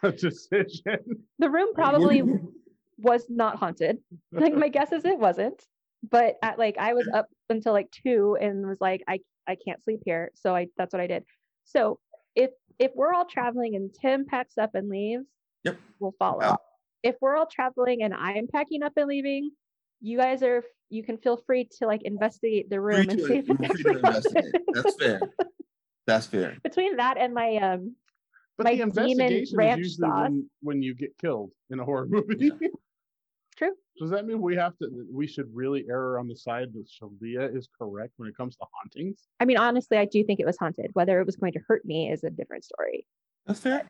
decision. 0.17 0.99
The 1.39 1.49
room 1.49 1.73
probably 1.73 2.23
was 2.97 3.25
not 3.29 3.57
haunted. 3.57 3.97
Like 4.31 4.53
my 4.53 4.69
guess 4.69 4.91
is 4.91 5.05
it 5.05 5.17
wasn't. 5.19 5.63
But 6.09 6.35
at 6.41 6.57
like 6.57 6.77
I 6.77 6.93
was 6.93 7.07
up 7.13 7.27
until 7.49 7.73
like 7.73 7.91
two 7.91 8.37
and 8.39 8.65
was 8.67 8.79
like 8.79 9.03
I 9.07 9.19
I 9.47 9.55
can't 9.55 9.83
sleep 9.83 10.01
here, 10.05 10.31
so 10.35 10.55
I 10.55 10.67
that's 10.77 10.93
what 10.93 11.01
I 11.01 11.07
did. 11.07 11.23
So 11.65 11.99
if 12.35 12.51
if 12.77 12.91
we're 12.95 13.13
all 13.13 13.25
traveling 13.25 13.75
and 13.75 13.93
Tim 14.01 14.25
packs 14.25 14.57
up 14.57 14.75
and 14.75 14.87
leaves, 14.89 15.25
Yep. 15.65 15.77
we'll 15.99 16.13
follow. 16.17 16.41
out. 16.41 16.61
If 17.03 17.15
we're 17.19 17.35
all 17.35 17.47
traveling 17.47 18.03
and 18.03 18.13
I'm 18.13 18.47
packing 18.47 18.81
up 18.83 18.93
and 18.95 19.07
leaving, 19.07 19.51
you 20.01 20.17
guys 20.17 20.41
are 20.43 20.63
you 20.89 21.03
can 21.03 21.17
feel 21.17 21.35
free 21.45 21.67
to 21.79 21.85
like 21.87 22.03
investigate 22.03 22.69
the 22.69 22.77
Free 22.77 22.95
room 22.95 23.09
and 23.09 23.19
to- 23.19 23.25
see 23.27 23.37
if 23.37 23.47
you're 23.47 23.57
it's 23.59 23.69
actually 23.71 23.95
investigate. 23.95 24.55
That's 24.73 24.95
fair. 24.95 25.19
That's 26.07 26.25
fair. 26.27 26.57
Between 26.63 26.95
that 26.95 27.17
and 27.17 27.33
my 27.33 27.57
um 27.57 27.95
But 28.59 28.65
My 28.65 28.71
the 28.71 28.77
demon 28.77 28.89
investigation 28.89 29.61
is 29.61 29.77
usually 29.77 30.09
sauce. 30.09 30.21
when, 30.23 30.49
when 30.61 30.81
you 30.83 30.93
get 30.93 31.17
killed 31.17 31.51
in 31.69 31.79
a 31.79 31.85
horror 31.85 32.07
movie. 32.09 32.51
true. 33.55 33.71
Does 33.97 34.09
that 34.09 34.25
mean 34.25 34.41
we 34.41 34.53
have 34.57 34.77
to? 34.79 34.89
We 35.09 35.27
should 35.27 35.47
really 35.53 35.85
err 35.89 36.19
on 36.19 36.27
the 36.27 36.35
side 36.35 36.67
that 36.73 36.85
Shalia 36.89 37.55
is 37.55 37.69
correct 37.77 38.11
when 38.17 38.27
it 38.27 38.35
comes 38.35 38.57
to 38.57 38.65
hauntings? 38.73 39.29
I 39.39 39.45
mean 39.45 39.55
honestly 39.55 39.97
I 39.97 40.03
do 40.03 40.25
think 40.25 40.41
it 40.41 40.45
was 40.45 40.57
haunted. 40.57 40.89
Whether 40.91 41.21
it 41.21 41.25
was 41.25 41.37
going 41.37 41.53
to 41.53 41.59
hurt 41.69 41.85
me 41.85 42.11
is 42.11 42.25
a 42.25 42.29
different 42.29 42.65
story. 42.65 43.05
That's 43.47 43.61
fair. 43.61 43.89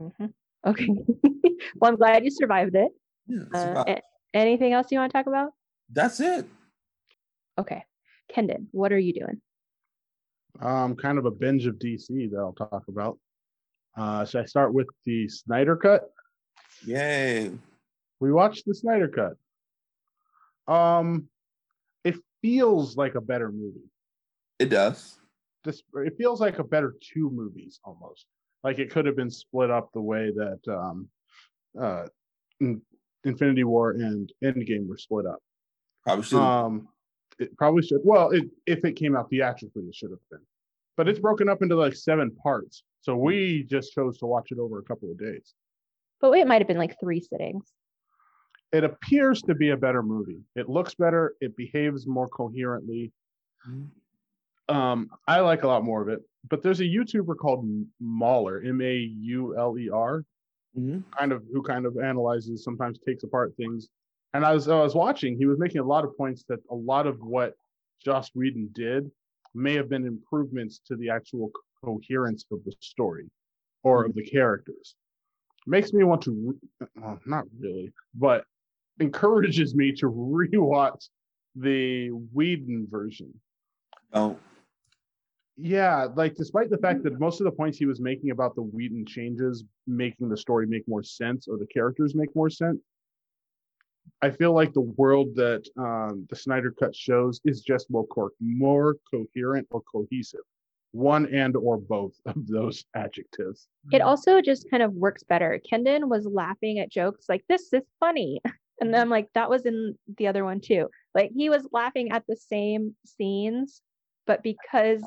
Mhm. 0.00 0.32
Okay. 0.64 0.88
well, 1.80 1.90
I'm 1.90 1.96
glad 1.96 2.22
you 2.24 2.30
survived 2.30 2.76
it. 2.76 2.92
Yeah, 3.26 3.38
it's 3.52 3.64
Uh, 3.64 3.84
a- 3.88 4.02
anything 4.32 4.74
else 4.74 4.92
you 4.92 4.98
want 5.00 5.10
to 5.10 5.18
talk 5.18 5.26
about? 5.26 5.50
that's 5.92 6.20
it. 6.20 6.46
Okay. 7.58 7.82
Kendon, 8.32 8.66
what 8.70 8.92
are 8.92 8.98
you 8.98 9.12
doing? 9.12 9.40
Um, 10.60 10.96
kind 10.96 11.18
of 11.18 11.26
a 11.26 11.30
binge 11.30 11.66
of 11.66 11.76
DC 11.76 12.30
that 12.30 12.38
I'll 12.38 12.52
talk 12.52 12.84
about. 12.88 13.18
Uh, 13.96 14.24
should 14.24 14.42
I 14.42 14.44
start 14.44 14.74
with 14.74 14.88
the 15.04 15.28
Snyder 15.28 15.76
Cut? 15.76 16.10
Yay. 16.84 17.50
We 18.20 18.32
watched 18.32 18.64
the 18.66 18.74
Snyder 18.74 19.08
Cut. 19.08 20.72
Um, 20.72 21.28
it 22.04 22.16
feels 22.42 22.96
like 22.96 23.14
a 23.14 23.20
better 23.20 23.50
movie. 23.50 23.90
It 24.58 24.70
does. 24.70 25.18
This 25.64 25.82
it 25.94 26.14
feels 26.16 26.40
like 26.40 26.58
a 26.58 26.64
better 26.64 26.94
two 27.00 27.30
movies 27.30 27.80
almost. 27.84 28.26
Like 28.62 28.78
it 28.78 28.90
could 28.90 29.06
have 29.06 29.16
been 29.16 29.30
split 29.30 29.70
up 29.70 29.90
the 29.92 30.00
way 30.00 30.30
that 30.34 30.60
um, 30.68 31.08
uh, 31.80 32.06
Infinity 33.24 33.64
War 33.64 33.92
and 33.92 34.32
Endgame 34.42 34.88
were 34.88 34.96
split 34.96 35.26
up. 35.26 35.38
Probably 36.04 36.24
should. 36.24 36.38
Um, 36.38 36.88
it 37.38 37.56
probably 37.56 37.82
should. 37.82 38.00
Well, 38.04 38.30
it, 38.30 38.44
if 38.66 38.84
it 38.84 38.92
came 38.94 39.16
out 39.16 39.28
theatrically, 39.30 39.82
it 39.84 39.94
should 39.94 40.10
have 40.10 40.20
been. 40.30 40.40
But 40.96 41.08
it's 41.08 41.18
broken 41.18 41.48
up 41.48 41.62
into 41.62 41.76
like 41.76 41.94
seven 41.94 42.30
parts. 42.42 42.82
So 43.02 43.16
we 43.16 43.64
just 43.64 43.92
chose 43.92 44.18
to 44.18 44.26
watch 44.26 44.50
it 44.52 44.58
over 44.58 44.78
a 44.78 44.82
couple 44.82 45.10
of 45.10 45.18
days. 45.18 45.54
But 46.20 46.32
it 46.32 46.46
might 46.46 46.60
have 46.60 46.68
been 46.68 46.78
like 46.78 46.98
three 46.98 47.20
sittings. 47.20 47.70
It 48.72 48.82
appears 48.84 49.42
to 49.42 49.54
be 49.54 49.70
a 49.70 49.76
better 49.76 50.02
movie. 50.02 50.40
It 50.56 50.68
looks 50.68 50.94
better. 50.94 51.34
It 51.40 51.56
behaves 51.56 52.06
more 52.06 52.26
coherently. 52.28 53.12
Um, 54.68 55.10
I 55.28 55.40
like 55.40 55.62
a 55.62 55.68
lot 55.68 55.84
more 55.84 56.02
of 56.02 56.08
it. 56.08 56.20
But 56.48 56.62
there's 56.62 56.80
a 56.80 56.84
YouTuber 56.84 57.36
called 57.36 57.66
Mauler, 58.00 58.62
M 58.64 58.80
A 58.80 58.94
U 58.96 59.56
L 59.58 59.78
E 59.78 59.88
R, 59.90 60.24
Mhm. 60.76 61.02
kind 61.16 61.32
of 61.32 61.44
who 61.52 61.62
kind 61.62 61.86
of 61.86 61.96
analyzes, 61.98 62.64
sometimes 62.64 62.98
takes 62.98 63.24
apart 63.24 63.54
things. 63.56 63.88
And 64.34 64.44
I 64.44 64.52
was 64.52 64.68
I 64.68 64.82
was 64.82 64.94
watching, 64.94 65.36
he 65.36 65.46
was 65.46 65.58
making 65.58 65.80
a 65.80 65.84
lot 65.84 66.04
of 66.04 66.16
points 66.16 66.44
that 66.48 66.60
a 66.70 66.74
lot 66.74 67.06
of 67.06 67.18
what 67.20 67.54
Joss 68.04 68.30
Whedon 68.34 68.70
did 68.72 69.10
may 69.54 69.74
have 69.74 69.88
been 69.88 70.06
improvements 70.06 70.80
to 70.86 70.96
the 70.96 71.10
actual 71.10 71.50
coherence 71.82 72.44
of 72.52 72.62
the 72.64 72.72
story 72.80 73.30
or 73.82 74.04
of 74.04 74.14
the 74.14 74.22
mm-hmm. 74.22 74.36
characters. 74.36 74.94
Makes 75.66 75.92
me 75.92 76.04
want 76.04 76.22
to, 76.22 76.58
re- 76.80 76.86
well, 76.96 77.18
not 77.26 77.44
really, 77.58 77.92
but 78.14 78.44
encourages 79.00 79.74
me 79.74 79.92
to 79.92 80.06
rewatch 80.06 81.08
the 81.56 82.10
Whedon 82.32 82.86
version. 82.90 83.32
Don't. 84.12 84.38
Yeah, 85.56 86.08
like 86.14 86.34
despite 86.34 86.68
the 86.68 86.78
fact 86.78 87.02
that 87.04 87.18
most 87.18 87.40
of 87.40 87.46
the 87.46 87.50
points 87.50 87.78
he 87.78 87.86
was 87.86 88.00
making 88.00 88.30
about 88.30 88.54
the 88.54 88.62
Whedon 88.62 89.06
changes 89.06 89.64
making 89.86 90.28
the 90.28 90.36
story 90.36 90.66
make 90.66 90.86
more 90.86 91.02
sense 91.02 91.48
or 91.48 91.56
the 91.56 91.66
characters 91.66 92.14
make 92.14 92.34
more 92.36 92.50
sense, 92.50 92.78
I 94.22 94.30
feel 94.30 94.52
like 94.54 94.72
the 94.72 94.80
world 94.80 95.34
that 95.36 95.62
um, 95.76 96.26
the 96.30 96.36
Snyder 96.36 96.72
Cut 96.78 96.94
shows 96.94 97.40
is 97.44 97.60
just 97.60 97.90
more 97.90 98.06
co- 98.06 98.30
more 98.40 98.96
coherent 99.10 99.66
or 99.70 99.82
cohesive, 99.82 100.40
one 100.92 101.26
and 101.34 101.54
or 101.56 101.76
both 101.78 102.14
of 102.26 102.34
those 102.46 102.84
adjectives. 102.94 103.68
It 103.92 104.00
also 104.00 104.40
just 104.40 104.70
kind 104.70 104.82
of 104.82 104.92
works 104.94 105.22
better. 105.22 105.60
Kendon 105.70 106.08
was 106.08 106.26
laughing 106.26 106.78
at 106.78 106.90
jokes 106.90 107.26
like, 107.28 107.44
this 107.48 107.72
is 107.72 107.82
funny. 108.00 108.40
And 108.78 108.94
I'm 108.94 109.08
like, 109.08 109.30
that 109.32 109.48
was 109.48 109.64
in 109.64 109.96
the 110.18 110.26
other 110.26 110.44
one 110.44 110.60
too. 110.60 110.88
Like 111.14 111.30
he 111.34 111.48
was 111.48 111.66
laughing 111.72 112.10
at 112.10 112.24
the 112.28 112.36
same 112.36 112.94
scenes, 113.06 113.80
but 114.26 114.42
because 114.42 115.02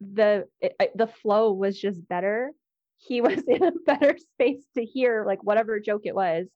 the 0.00 0.48
it, 0.60 0.74
it- 0.80 0.96
the 0.98 1.06
flow 1.06 1.52
was 1.52 1.78
just 1.80 2.08
better, 2.08 2.50
he 2.96 3.20
was 3.28 3.40
in 3.46 3.62
a 3.62 3.70
better 3.86 4.18
space 4.18 4.64
to 4.76 4.84
hear 4.84 5.24
like 5.24 5.44
whatever 5.44 5.78
joke 5.78 6.02
it 6.06 6.14
was. 6.16 6.48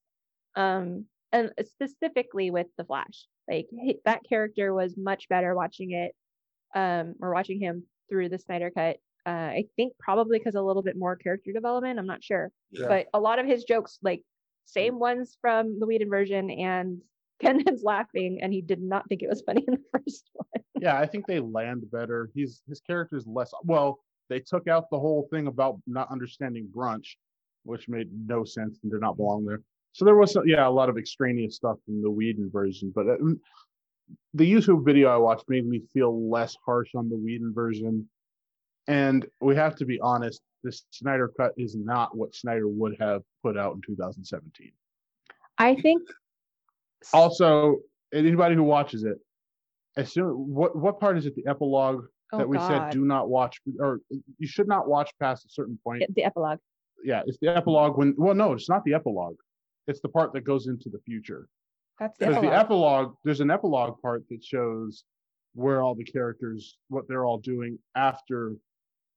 Um, 0.56 1.04
and 1.32 1.52
specifically 1.64 2.50
with 2.50 2.66
the 2.76 2.84
Flash, 2.84 3.26
like 3.48 3.68
that 4.04 4.22
character 4.28 4.72
was 4.74 4.96
much 4.96 5.28
better 5.28 5.54
watching 5.54 5.92
it, 5.92 6.12
um, 6.74 7.14
or 7.20 7.32
watching 7.32 7.60
him 7.60 7.84
through 8.08 8.28
the 8.28 8.38
Snyder 8.38 8.70
Cut. 8.70 8.96
Uh, 9.24 9.30
I 9.30 9.64
think 9.76 9.92
probably 9.98 10.38
because 10.38 10.54
a 10.56 10.62
little 10.62 10.82
bit 10.82 10.96
more 10.96 11.14
character 11.16 11.52
development. 11.52 11.98
I'm 11.98 12.06
not 12.06 12.24
sure 12.24 12.50
Yeah. 12.72 12.88
but 12.88 13.06
a 13.14 13.20
lot 13.20 13.38
of 13.38 13.46
his 13.46 13.64
jokes, 13.64 13.98
like 14.02 14.22
same 14.64 14.98
ones 14.98 15.36
from 15.40 15.78
the 15.78 15.86
Whedon 15.86 16.10
version, 16.10 16.50
and 16.50 17.00
Kendon's 17.40 17.82
laughing, 17.82 18.38
and 18.42 18.52
he 18.52 18.60
did 18.62 18.80
not 18.80 19.08
think 19.08 19.22
it 19.22 19.28
was 19.28 19.42
funny 19.42 19.64
in 19.66 19.74
the 19.74 19.98
first 19.98 20.28
one. 20.34 20.64
Yeah, 20.80 20.98
I 20.98 21.06
think 21.06 21.26
they 21.26 21.38
land 21.40 21.84
better. 21.90 22.30
He's 22.34 22.62
his 22.68 22.80
character's 22.80 23.26
less 23.26 23.52
well. 23.64 24.00
They 24.28 24.40
took 24.40 24.66
out 24.68 24.90
the 24.90 24.98
whole 24.98 25.28
thing 25.30 25.46
about 25.46 25.80
not 25.86 26.10
understanding 26.10 26.68
brunch, 26.74 27.16
which 27.64 27.88
made 27.88 28.08
no 28.12 28.44
sense 28.44 28.78
and 28.82 28.90
did 28.90 29.00
not 29.00 29.16
belong 29.16 29.44
there. 29.44 29.60
So 29.92 30.04
there 30.04 30.16
was, 30.16 30.32
some- 30.32 30.46
yeah, 30.46 30.66
a 30.66 30.70
lot 30.70 30.88
of 30.88 30.96
extraneous 30.98 31.56
stuff 31.56 31.76
in 31.88 32.00
the 32.02 32.10
Whedon 32.10 32.50
version, 32.50 32.92
but 32.94 33.08
uh, 33.08 33.16
the 34.34 34.50
YouTube 34.50 34.84
video 34.84 35.08
I 35.08 35.16
watched 35.16 35.44
made 35.48 35.66
me 35.66 35.82
feel 35.92 36.30
less 36.30 36.56
harsh 36.64 36.90
on 36.94 37.08
the 37.08 37.16
Whedon 37.16 37.52
version. 37.54 38.08
And 38.88 39.26
we 39.40 39.54
have 39.56 39.76
to 39.76 39.84
be 39.84 40.00
honest, 40.00 40.40
this 40.64 40.84
Snyder 40.90 41.30
cut 41.36 41.52
is 41.56 41.76
not 41.76 42.16
what 42.16 42.34
Snyder 42.34 42.68
would 42.68 42.96
have 43.00 43.22
put 43.42 43.56
out 43.56 43.74
in 43.74 43.80
2017. 43.86 44.72
I 45.58 45.74
think 45.76 46.02
Also, 47.12 47.78
anybody 48.12 48.54
who 48.54 48.62
watches 48.62 49.04
it, 49.04 49.18
as 49.96 50.12
soon 50.12 50.26
what 50.28 50.74
what 50.74 50.98
part 50.98 51.18
is 51.18 51.26
it? 51.26 51.34
The 51.36 51.46
epilogue 51.46 52.06
oh 52.32 52.38
that 52.38 52.48
we 52.48 52.58
said 52.58 52.90
do 52.90 53.04
not 53.04 53.28
watch 53.28 53.60
or 53.78 54.00
you 54.38 54.46
should 54.46 54.66
not 54.66 54.88
watch 54.88 55.10
past 55.20 55.44
a 55.44 55.48
certain 55.50 55.78
point. 55.84 56.02
the 56.14 56.24
epilogue. 56.24 56.58
Yeah, 57.04 57.22
it's 57.26 57.38
the 57.42 57.54
epilogue 57.54 57.98
when 57.98 58.14
well 58.16 58.34
no, 58.34 58.52
it's 58.54 58.68
not 58.70 58.84
the 58.84 58.94
epilogue. 58.94 59.36
It's 59.88 60.00
the 60.00 60.08
part 60.08 60.32
that 60.32 60.42
goes 60.42 60.66
into 60.66 60.88
the 60.88 61.00
future. 61.04 61.48
That's 61.98 62.16
the 62.18 62.26
Because 62.26 62.36
epilogue. 62.36 62.52
the 62.52 62.58
epilogue, 62.58 63.14
there's 63.24 63.40
an 63.40 63.50
epilogue 63.50 64.00
part 64.00 64.24
that 64.30 64.44
shows 64.44 65.04
where 65.54 65.82
all 65.82 65.94
the 65.94 66.04
characters 66.04 66.76
what 66.88 67.06
they're 67.08 67.24
all 67.24 67.38
doing 67.38 67.78
after 67.94 68.54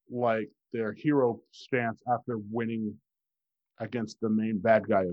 like 0.09 0.49
their 0.73 0.93
hero 0.93 1.39
stance 1.51 2.01
after 2.11 2.37
winning 2.51 2.93
against 3.79 4.19
the 4.21 4.29
main 4.29 4.57
bad 4.57 4.87
guy 4.87 5.05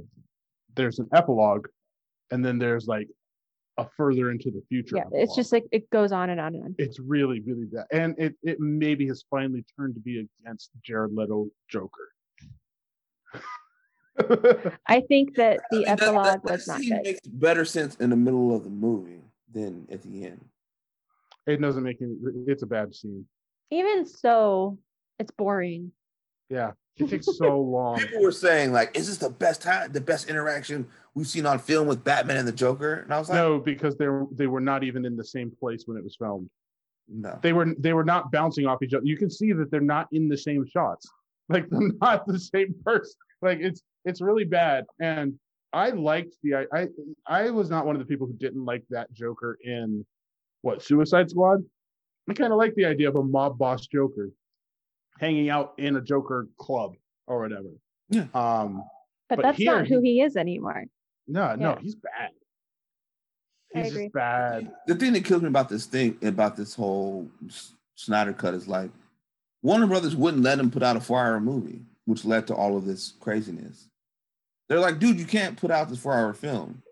there's 0.74 0.98
an 0.98 1.08
epilogue 1.14 1.66
and 2.30 2.44
then 2.44 2.58
there's 2.58 2.86
like 2.86 3.08
a 3.78 3.86
further 3.96 4.30
into 4.30 4.50
the 4.50 4.62
future. 4.68 4.96
yeah, 4.96 5.04
it's 5.12 5.34
just 5.34 5.50
like 5.52 5.64
it 5.72 5.88
goes 5.90 6.12
on 6.12 6.30
and 6.30 6.40
on 6.40 6.54
and 6.54 6.64
on. 6.64 6.74
it's 6.78 6.98
really 6.98 7.40
really 7.40 7.64
bad 7.72 7.86
and 7.92 8.14
it 8.18 8.34
it 8.42 8.58
maybe 8.60 9.06
has 9.06 9.24
finally 9.30 9.64
turned 9.78 9.94
to 9.94 10.00
be 10.00 10.26
against 10.44 10.70
jared 10.84 11.12
leto 11.14 11.46
joker 11.68 12.10
I 14.88 15.00
think 15.08 15.36
that 15.36 15.60
I 15.60 15.64
the 15.70 15.76
mean, 15.78 15.84
that- 15.86 15.98
that- 15.98 16.02
epilogue 16.08 16.42
that 16.44 16.52
was 16.52 16.68
not 16.68 16.80
scene 16.80 16.90
good. 16.96 17.02
makes 17.04 17.20
better 17.26 17.64
sense 17.64 17.94
in 17.96 18.10
the 18.10 18.16
middle 18.16 18.54
of 18.54 18.64
the 18.64 18.70
movie 18.70 19.20
than 19.52 19.86
at 19.90 20.02
the 20.02 20.24
end. 20.24 20.44
it 21.46 21.60
doesn't 21.60 21.82
make 21.82 22.00
any 22.02 22.14
it's 22.46 22.62
a 22.62 22.66
bad 22.66 22.94
scene 22.94 23.26
Even 23.70 24.06
so, 24.06 24.78
it's 25.18 25.30
boring. 25.30 25.92
yeah 26.50 26.72
it 26.96 27.08
takes 27.08 27.26
so 27.38 27.58
long 27.58 27.98
People 27.98 28.22
were 28.22 28.32
saying 28.32 28.72
like, 28.72 28.94
"Is 28.96 29.06
this 29.08 29.16
the 29.16 29.30
best 29.30 29.62
time, 29.62 29.90
the 29.92 30.00
best 30.00 30.28
interaction 30.28 30.86
we've 31.14 31.26
seen 31.26 31.46
on 31.46 31.58
film 31.58 31.86
with 31.86 32.04
Batman 32.04 32.36
and 32.36 32.46
the 32.46 32.52
Joker?" 32.52 32.94
And 33.00 33.14
I 33.14 33.18
was 33.18 33.30
like, 33.30 33.36
no 33.36 33.58
because 33.58 33.96
they 33.96 34.08
were 34.08 34.26
they 34.32 34.46
were 34.46 34.60
not 34.60 34.84
even 34.84 35.04
in 35.06 35.16
the 35.16 35.24
same 35.24 35.50
place 35.50 35.84
when 35.86 35.96
it 35.96 36.04
was 36.04 36.16
filmed 36.16 36.50
"No." 37.08 37.38
they 37.42 37.52
were 37.54 37.74
they 37.78 37.94
were 37.94 38.04
not 38.04 38.30
bouncing 38.30 38.66
off 38.66 38.82
each 38.82 38.92
other 38.94 39.06
you 39.06 39.16
can 39.16 39.30
see 39.30 39.52
that 39.52 39.70
they're 39.70 39.80
not 39.80 40.06
in 40.12 40.28
the 40.28 40.36
same 40.36 40.66
shots 40.66 41.06
like 41.48 41.68
they're 41.70 41.90
not 42.00 42.26
the 42.26 42.38
same 42.38 42.74
person 42.84 43.12
like 43.42 43.58
it's 43.60 43.82
it's 44.04 44.20
really 44.20 44.44
bad 44.44 44.84
and 45.00 45.34
I 45.72 45.90
liked 45.90 46.36
the 46.42 46.54
I, 46.54 46.66
I 46.74 46.88
I 47.26 47.50
was 47.50 47.70
not 47.70 47.86
one 47.86 47.96
of 47.96 48.00
the 48.00 48.06
people 48.06 48.26
who 48.26 48.34
didn't 48.34 48.64
like 48.64 48.84
that 48.90 49.12
Joker 49.12 49.58
in 49.64 50.04
what 50.62 50.82
Suicide 50.82 51.30
Squad. 51.30 51.60
I 52.28 52.34
kind 52.34 52.52
of 52.52 52.58
like 52.58 52.74
the 52.74 52.84
idea 52.84 53.08
of 53.08 53.16
a 53.16 53.22
mob 53.24 53.58
boss 53.58 53.86
Joker 53.86 54.30
hanging 55.18 55.48
out 55.50 55.72
in 55.78 55.96
a 55.96 56.00
Joker 56.00 56.48
club 56.58 56.92
or 57.26 57.40
whatever. 57.40 57.68
Yeah. 58.10 58.26
Um. 58.34 58.84
But, 59.28 59.36
But 59.36 59.42
that's 59.42 59.58
here 59.58 59.76
not 59.76 59.86
who 59.88 60.00
he- 60.00 60.14
he 60.16 60.20
is 60.20 60.36
anymore. 60.36 60.84
No, 61.26 61.54
no, 61.54 61.78
he's 61.80 61.94
bad. 61.94 62.30
I 63.74 63.78
He's 63.82 63.92
agree. 63.92 64.04
just 64.04 64.14
bad. 64.14 64.70
The 64.86 64.94
thing 64.94 65.14
that 65.14 65.24
kills 65.24 65.40
me 65.40 65.48
about 65.48 65.68
this 65.70 65.86
thing, 65.86 66.18
about 66.22 66.56
this 66.56 66.74
whole 66.74 67.28
Snyder 67.94 68.34
cut, 68.34 68.52
is 68.54 68.68
like 68.68 68.90
Warner 69.62 69.86
Brothers 69.86 70.14
wouldn't 70.14 70.42
let 70.42 70.58
him 70.58 70.70
put 70.70 70.82
out 70.82 70.96
a 70.96 71.00
four-hour 71.00 71.40
movie, 71.40 71.80
which 72.04 72.24
led 72.24 72.46
to 72.46 72.54
all 72.54 72.76
of 72.76 72.84
this 72.84 73.14
craziness. 73.20 73.88
They're 74.68 74.80
like, 74.80 74.98
dude, 74.98 75.18
you 75.18 75.26
can't 75.26 75.56
put 75.56 75.70
out 75.70 75.88
this 75.88 75.98
four-hour 75.98 76.34
film. 76.34 76.82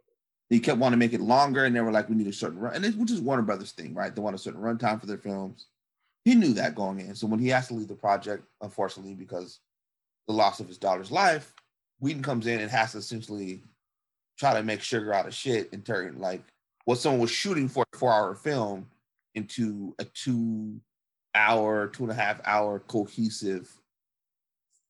He 0.48 0.60
kept 0.60 0.78
wanting 0.78 0.98
to 0.98 1.04
make 1.04 1.12
it 1.12 1.20
longer, 1.20 1.64
and 1.64 1.74
they 1.74 1.80
were 1.80 1.92
like, 1.92 2.08
we 2.08 2.16
need 2.16 2.26
a 2.26 2.32
certain 2.32 2.58
run, 2.58 2.74
and 2.74 2.84
it, 2.84 2.96
which 2.96 3.10
is 3.10 3.20
Warner 3.20 3.42
Brothers 3.42 3.72
thing, 3.72 3.94
right? 3.94 4.14
They 4.14 4.20
want 4.20 4.34
a 4.34 4.38
certain 4.38 4.60
runtime 4.60 5.00
for 5.00 5.06
their 5.06 5.18
films. 5.18 5.66
He 6.24 6.34
knew 6.34 6.52
that 6.54 6.74
going 6.74 7.00
in, 7.00 7.14
so 7.14 7.26
when 7.26 7.40
he 7.40 7.48
has 7.48 7.68
to 7.68 7.74
leave 7.74 7.88
the 7.88 7.94
project, 7.94 8.44
unfortunately, 8.60 9.14
because 9.14 9.60
the 10.26 10.34
loss 10.34 10.60
of 10.60 10.68
his 10.68 10.78
daughter's 10.78 11.10
life, 11.10 11.54
Whedon 12.00 12.22
comes 12.22 12.46
in 12.46 12.60
and 12.60 12.70
has 12.70 12.92
to 12.92 12.98
essentially 12.98 13.62
try 14.38 14.54
to 14.54 14.62
make 14.62 14.80
sugar 14.80 15.12
out 15.12 15.26
of 15.26 15.34
shit 15.34 15.72
and 15.72 15.84
turn 15.84 16.18
like 16.18 16.42
what 16.86 16.98
someone 16.98 17.20
was 17.20 17.30
shooting 17.30 17.68
for 17.68 17.84
a 17.92 17.96
four 17.96 18.12
hour 18.12 18.34
film 18.34 18.86
into 19.34 19.94
a 19.98 20.04
two 20.04 20.80
hour, 21.34 21.88
two 21.88 22.04
and 22.04 22.12
a 22.12 22.14
half 22.14 22.40
hour 22.44 22.80
cohesive 22.80 23.70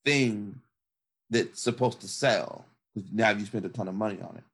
thing 0.04 0.54
that's 1.30 1.60
supposed 1.60 2.00
to 2.00 2.08
sell. 2.08 2.64
'Cause 2.94 3.04
Now 3.12 3.30
you 3.30 3.44
spent 3.46 3.64
a 3.66 3.68
ton 3.68 3.88
of 3.88 3.94
money 3.94 4.20
on 4.20 4.36
it. 4.36 4.44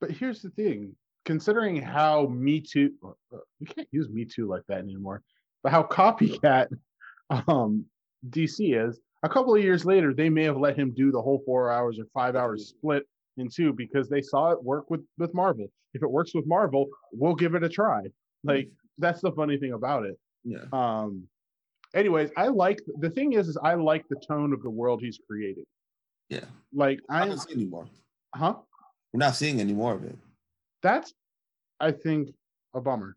But 0.00 0.10
here's 0.10 0.42
the 0.42 0.50
thing: 0.50 0.96
considering 1.24 1.76
how 1.80 2.26
Me 2.26 2.60
Too, 2.60 2.92
you 3.60 3.66
can't 3.66 3.88
use 3.92 4.08
Me 4.08 4.24
Too 4.24 4.46
like 4.46 4.62
that 4.68 4.78
anymore. 4.78 5.22
But 5.62 5.72
how 5.72 5.82
copycat 5.84 6.68
um, 7.48 7.84
DC 8.28 8.74
is. 8.76 9.00
A 9.24 9.28
couple 9.28 9.54
of 9.54 9.62
years 9.62 9.84
later, 9.84 10.12
they 10.12 10.28
may 10.28 10.42
have 10.44 10.56
let 10.56 10.76
him 10.76 10.90
do 10.92 11.12
the 11.12 11.22
whole 11.22 11.42
four 11.46 11.70
hours 11.70 11.98
or 12.00 12.06
five 12.12 12.34
hours 12.34 12.68
split 12.70 13.06
in 13.36 13.48
two 13.48 13.72
because 13.72 14.08
they 14.08 14.20
saw 14.20 14.50
it 14.50 14.62
work 14.62 14.90
with 14.90 15.02
with 15.18 15.32
Marvel. 15.34 15.68
If 15.94 16.02
it 16.02 16.10
works 16.10 16.34
with 16.34 16.46
Marvel, 16.46 16.88
we'll 17.12 17.34
give 17.36 17.54
it 17.54 17.62
a 17.62 17.68
try. 17.68 18.02
Like 18.42 18.68
that's 18.98 19.20
the 19.20 19.30
funny 19.32 19.58
thing 19.58 19.72
about 19.74 20.04
it. 20.06 20.18
Yeah. 20.44 20.64
Um. 20.72 21.28
Anyways, 21.94 22.30
I 22.36 22.48
like 22.48 22.80
the 23.00 23.10
thing 23.10 23.34
is, 23.34 23.48
is 23.48 23.58
I 23.62 23.74
like 23.74 24.06
the 24.08 24.16
tone 24.26 24.52
of 24.52 24.62
the 24.62 24.70
world 24.70 25.00
he's 25.02 25.18
creating. 25.28 25.64
Yeah. 26.30 26.44
Like 26.72 27.00
I 27.10 27.22
I, 27.22 27.28
don't 27.28 27.38
see 27.38 27.52
anymore. 27.52 27.86
huh? 28.34 28.54
We're 29.12 29.18
not 29.18 29.36
seeing 29.36 29.60
any 29.60 29.74
more 29.74 29.92
of 29.94 30.04
it. 30.04 30.16
That's, 30.82 31.12
I 31.80 31.92
think, 31.92 32.30
a 32.74 32.80
bummer. 32.80 33.14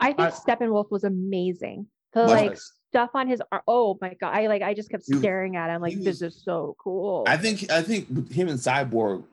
I 0.00 0.06
think 0.14 0.20
I- 0.20 0.30
Steppenwolf 0.30 0.90
was 0.90 1.04
amazing. 1.04 1.86
The 2.14 2.22
Was 2.22 2.30
like 2.30 2.52
it? 2.52 2.60
stuff 2.90 3.10
on 3.14 3.26
his 3.28 3.42
ar- 3.52 3.62
oh 3.66 3.98
my 4.00 4.14
god, 4.20 4.34
I 4.34 4.46
like 4.46 4.62
I 4.62 4.74
just 4.74 4.90
kept 4.90 5.04
He- 5.06 5.14
staring 5.18 5.56
at 5.56 5.68
him 5.74 5.80
like 5.82 5.94
he 5.94 6.02
this 6.02 6.20
is 6.22 6.42
so 6.42 6.74
cool. 6.82 7.24
I 7.26 7.36
think 7.36 7.70
I 7.70 7.82
think 7.82 8.30
him 8.30 8.48
and 8.48 8.58
Cyborg 8.58 9.24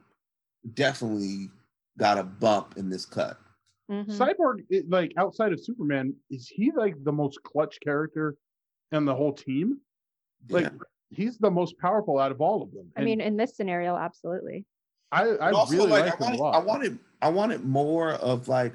definitely 0.73 1.49
got 1.97 2.17
a 2.17 2.23
bump 2.23 2.75
in 2.77 2.89
this 2.89 3.05
cut. 3.05 3.37
Mhm. 3.91 4.05
Cyborg, 4.17 4.63
like 4.89 5.13
outside 5.17 5.51
of 5.53 5.59
Superman, 5.63 6.13
is 6.29 6.47
he 6.47 6.71
like 6.71 6.95
the 7.03 7.11
most 7.11 7.41
clutch 7.43 7.77
character 7.83 8.35
in 8.91 9.05
the 9.05 9.15
whole 9.15 9.33
team? 9.33 9.79
Like 10.49 10.65
Yeah. 10.65 10.69
he's 11.09 11.37
the 11.37 11.51
most 11.51 11.77
powerful 11.77 12.19
out 12.19 12.31
of 12.31 12.41
all 12.41 12.63
of 12.63 12.71
them. 12.71 12.91
I 12.95 13.01
mean, 13.01 13.21
in 13.21 13.37
this 13.37 13.55
scenario, 13.55 13.95
absolutely. 13.95 14.65
I, 15.11 15.23
I 15.23 15.51
also, 15.51 15.73
really 15.73 15.89
like, 15.89 16.05
like 16.05 16.13
I 16.13 16.15
him 16.15 16.21
a 16.21 16.25
wanted, 16.25 16.39
lot. 16.39 16.55
I 16.55 16.59
wanted, 16.59 16.99
I 17.21 17.29
wanted 17.29 17.65
more 17.65 18.11
of 18.13 18.47
like, 18.47 18.73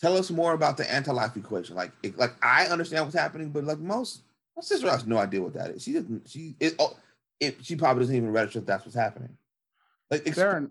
tell 0.00 0.16
us 0.16 0.30
more 0.30 0.52
about 0.52 0.76
the 0.76 0.90
anti-life 0.90 1.36
equation. 1.36 1.76
Like, 1.76 1.92
it, 2.02 2.18
like 2.18 2.34
I 2.42 2.66
understand 2.66 3.04
what's 3.04 3.16
happening, 3.16 3.50
but 3.50 3.64
like 3.64 3.78
most, 3.78 4.22
my 4.56 4.62
sister 4.62 4.90
has 4.90 5.06
no 5.06 5.18
idea 5.18 5.40
what 5.42 5.54
that 5.54 5.70
is. 5.70 5.82
She 5.82 5.92
doesn't. 5.92 6.28
She 6.28 6.56
it, 6.60 6.74
oh, 6.78 6.96
it, 7.38 7.64
she 7.64 7.76
probably 7.76 8.02
doesn't 8.02 8.16
even 8.16 8.32
register 8.32 8.58
if 8.58 8.66
that's 8.66 8.84
what's 8.84 8.96
happening. 8.96 9.36
Like, 10.10 10.26
ex- 10.26 10.36
Fair 10.36 10.68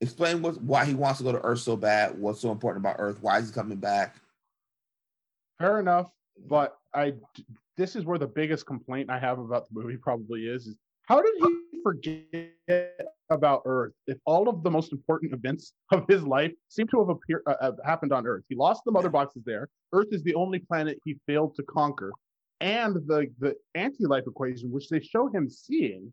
explain 0.00 0.42
what 0.42 0.60
why 0.60 0.84
he 0.84 0.94
wants 0.94 1.18
to 1.18 1.24
go 1.24 1.32
to 1.32 1.40
Earth 1.42 1.60
so 1.60 1.76
bad. 1.76 2.18
What's 2.18 2.40
so 2.40 2.50
important 2.50 2.84
about 2.84 2.96
Earth? 2.98 3.18
Why 3.22 3.38
is 3.38 3.48
he 3.48 3.54
coming 3.54 3.78
back? 3.78 4.16
fair 5.58 5.78
enough, 5.78 6.10
but 6.48 6.76
I 6.94 7.10
d- 7.34 7.46
this 7.76 7.96
is 7.96 8.04
where 8.04 8.18
the 8.18 8.26
biggest 8.26 8.66
complaint 8.66 9.10
I 9.10 9.18
have 9.18 9.38
about 9.38 9.68
the 9.68 9.80
movie 9.80 9.96
probably 9.96 10.42
is, 10.46 10.66
is 10.66 10.76
how 11.06 11.22
did 11.22 11.32
he 11.38 11.80
forget 11.82 13.06
about 13.30 13.62
Earth 13.64 13.92
if 14.06 14.18
all 14.26 14.48
of 14.48 14.62
the 14.62 14.70
most 14.70 14.92
important 14.92 15.32
events 15.32 15.72
of 15.90 16.04
his 16.08 16.22
life 16.22 16.52
seem 16.68 16.86
to 16.88 16.98
have 17.00 17.08
appeared 17.08 17.42
uh, 17.46 17.56
have 17.60 17.76
happened 17.84 18.12
on 18.12 18.26
Earth? 18.26 18.44
He 18.48 18.54
lost 18.56 18.82
the 18.84 18.92
mother 18.92 19.08
boxes 19.18 19.42
there. 19.44 19.68
Earth 19.92 20.08
is 20.12 20.22
the 20.22 20.34
only 20.34 20.58
planet 20.58 20.98
he 21.04 21.18
failed 21.26 21.54
to 21.56 21.62
conquer, 21.64 22.12
and 22.60 22.94
the 22.94 23.26
the 23.40 23.54
anti-life 23.74 24.24
equation, 24.26 24.70
which 24.70 24.88
they 24.88 25.00
show 25.00 25.28
him 25.28 25.48
seeing 25.48 26.12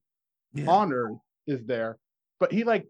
Yeah. 0.53 0.67
on 0.67 0.93
Earth, 0.93 1.17
is 1.47 1.65
there, 1.65 1.97
but 2.39 2.51
he 2.51 2.63
like 2.63 2.87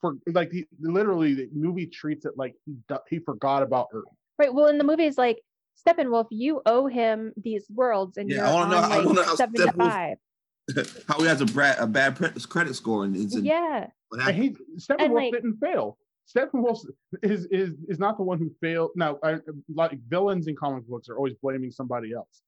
for 0.00 0.14
like 0.32 0.50
he 0.50 0.66
literally 0.80 1.34
the 1.34 1.48
movie 1.52 1.86
treats 1.86 2.24
it 2.26 2.32
like 2.36 2.54
he 2.66 2.74
he 3.08 3.18
forgot 3.20 3.62
about 3.62 3.86
Earth. 3.92 4.04
Right. 4.38 4.52
Well, 4.52 4.66
in 4.66 4.78
the 4.78 4.84
movie, 4.84 5.04
it's 5.04 5.18
like 5.18 5.40
Steppenwolf, 5.76 6.26
you 6.30 6.60
owe 6.66 6.86
him 6.86 7.32
these 7.36 7.66
worlds, 7.70 8.16
and 8.16 8.28
Yeah, 8.30 8.36
you're 8.36 8.46
I 8.46 8.52
wanna 8.54 8.64
on 8.64 8.70
know- 8.70 8.76
I 8.76 8.96
like 8.98 9.06
wanna 9.06 9.24
how 9.24 9.34
seven 9.36 9.54
to 9.66 9.72
five. 9.72 10.16
How 11.08 11.18
he 11.18 11.26
has 11.26 11.40
a 11.40 11.46
bad 11.46 11.78
a 11.80 11.86
bad 11.86 12.14
pre- 12.14 12.28
credit 12.48 12.74
score 12.74 13.04
and 13.04 13.16
it's 13.16 13.34
in, 13.34 13.44
Yeah. 13.44 13.88
what 14.10 14.20
And 14.28 14.36
he 14.36 14.50
Steppenwolf 14.76 15.14
like- 15.14 15.32
didn't 15.32 15.56
fail. 15.56 15.98
Steppenwolf 16.32 16.78
is 17.24 17.46
is 17.46 17.74
is 17.88 17.98
not 17.98 18.16
the 18.18 18.22
one 18.22 18.38
who 18.38 18.50
failed. 18.60 18.90
Now, 18.94 19.18
I, 19.24 19.38
like 19.74 19.98
villains 20.08 20.46
in 20.46 20.54
comic 20.54 20.86
books 20.86 21.08
are 21.08 21.16
always 21.16 21.34
blaming 21.42 21.72
somebody 21.72 22.12
else, 22.12 22.42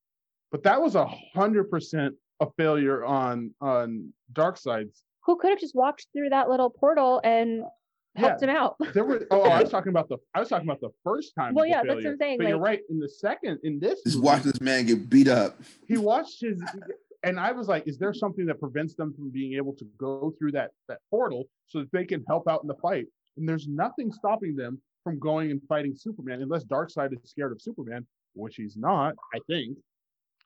but 0.53 0.63
that 0.63 0.81
was 0.81 0.95
a 0.95 1.05
hundred 1.07 1.65
percent 1.69 2.15
a 2.39 2.47
failure 2.57 3.05
on 3.05 3.53
on 3.61 4.13
Darkseid's. 4.35 5.03
Who 5.25 5.37
could 5.37 5.51
have 5.51 5.59
just 5.59 5.75
walked 5.75 6.07
through 6.13 6.29
that 6.31 6.49
little 6.49 6.71
portal 6.71 7.21
and 7.25 7.65
helped 8.17 8.43
him 8.43 8.51
out? 8.51 8.77
There 8.95 9.05
were 9.05 9.27
oh, 9.31 9.43
oh 9.43 9.51
I 9.51 9.63
was 9.63 9.71
talking 9.77 9.91
about 9.91 10.09
the 10.09 10.19
I 10.35 10.41
was 10.41 10.49
talking 10.49 10.69
about 10.69 10.81
the 10.81 10.91
first 11.05 11.35
time. 11.39 11.55
Well, 11.55 11.65
of 11.65 11.69
the 11.69 11.71
yeah, 11.71 11.83
that's 11.87 12.05
what. 12.05 12.11
I'm 12.13 12.17
saying, 12.19 12.39
But 12.39 12.49
you're 12.49 12.59
right. 12.59 12.81
In 12.91 12.99
the 12.99 13.09
second, 13.09 13.59
in 13.65 13.79
this, 13.79 14.03
Just 14.05 14.17
movie, 14.17 14.27
watch 14.27 14.43
this 14.43 14.61
man 14.61 14.87
get 14.87 15.09
beat 15.09 15.29
up. 15.29 15.61
he 15.87 15.97
watched 15.97 16.41
his 16.41 16.63
and 17.25 17.39
I 17.39 17.53
was 17.53 17.69
like, 17.69 17.87
is 17.87 17.99
there 17.99 18.13
something 18.13 18.47
that 18.47 18.59
prevents 18.59 18.95
them 18.95 19.15
from 19.15 19.31
being 19.31 19.55
able 19.55 19.75
to 19.75 19.85
go 19.99 20.35
through 20.39 20.53
that 20.53 20.71
that 20.89 20.99
portal 21.11 21.45
so 21.67 21.81
that 21.81 21.93
they 21.93 22.05
can 22.05 22.25
help 22.27 22.49
out 22.49 22.63
in 22.63 22.69
the 22.69 22.75
fight? 22.75 23.07
And 23.37 23.49
there's 23.49 23.69
nothing 23.69 24.13
stopping 24.13 24.57
them 24.57 24.81
from 25.05 25.19
going 25.19 25.51
and 25.51 25.61
fighting 25.69 25.95
Superman 25.97 26.43
unless 26.43 26.65
Darkseid 26.65 27.13
is 27.13 27.31
scared 27.31 27.53
of 27.53 27.63
Superman, 27.63 28.07
which 28.35 28.57
he's 28.57 28.77
not, 28.77 29.15
I 29.35 29.39
think. 29.47 29.77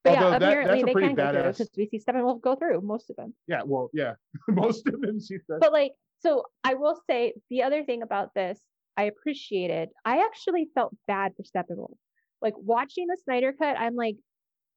But 0.07 0.13
yeah, 0.13 0.25
Although 0.25 0.39
that- 0.39 0.43
apparently 0.43 0.75
that's 0.77 0.87
they 0.87 0.93
pretty 0.93 1.07
can 1.09 1.17
go 1.17 1.33
through 1.33 1.53
because 1.53 1.71
we 1.77 1.89
see 1.89 1.99
Steppenwolf 1.99 2.41
go 2.41 2.55
through 2.55 2.81
most 2.83 3.11
of 3.11 3.17
them. 3.17 3.35
Yeah, 3.49 3.63
well, 3.65 3.91
yeah, 3.93 4.15
most 4.49 4.87
of 4.87 5.01
them 5.01 5.19
she 5.21 5.39
said. 5.47 5.59
But 5.61 5.73
like, 5.73 5.93
so 6.21 6.45
I 6.63 6.75
will 6.75 7.01
say 7.11 7.35
the 7.51 7.65
other 7.65 7.85
thing 7.85 8.03
about 8.03 8.33
this, 8.35 8.61
I 8.97 9.05
appreciated. 9.05 9.89
I 10.05 10.19
actually 10.25 10.69
felt 10.75 10.95
bad 11.09 11.33
for 11.37 11.43
Steppenwolf. 11.43 11.97
Like 12.41 12.55
watching 12.57 13.07
the 13.09 13.17
Snyder 13.25 13.53
cut, 13.53 13.77
I'm 13.79 13.97
like, 13.97 14.17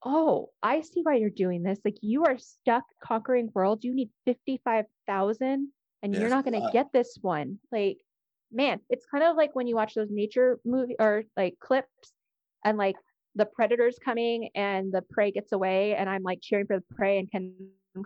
oh, 0.04 0.50
I 0.64 0.82
see 0.82 1.02
why 1.04 1.16
you're 1.16 1.30
doing 1.30 1.62
this. 1.62 1.80
Like 1.86 1.98
you 2.02 2.24
are 2.26 2.38
stuck 2.40 2.84
conquering 3.04 3.50
worlds. 3.54 3.84
You 3.84 3.94
need 3.94 4.10
fifty-five 4.26 4.86
thousand, 5.08 5.70
and 6.02 6.14
Yeah, 6.14 6.22
you're 6.22 6.30
not 6.30 6.44
gonna 6.44 6.60
lot. 6.60 6.74
get 6.74 6.88
this 6.92 7.18
one. 7.22 7.60
Like, 7.72 7.98
man, 8.52 8.80
it's 8.90 9.06
kind 9.06 9.24
of 9.24 9.36
like 9.38 9.56
when 9.56 9.68
you 9.68 9.76
watch 9.76 9.94
those 9.94 10.10
nature 10.10 10.60
movie 10.66 10.96
or 11.00 11.24
like 11.38 11.56
clips, 11.60 12.12
and 12.66 12.78
like 12.78 12.96
the 13.36 13.46
predator's 13.46 13.98
coming 14.04 14.50
and 14.56 14.92
the 14.92 15.02
prey 15.02 15.32
gets 15.32 15.52
away, 15.52 15.96
and 15.96 16.10
I'm 16.10 16.24
like 16.24 16.40
cheering 16.42 16.66
for 16.68 16.78
the 16.78 16.96
prey, 16.96 17.20
and 17.20 17.32
Ken 17.32 17.54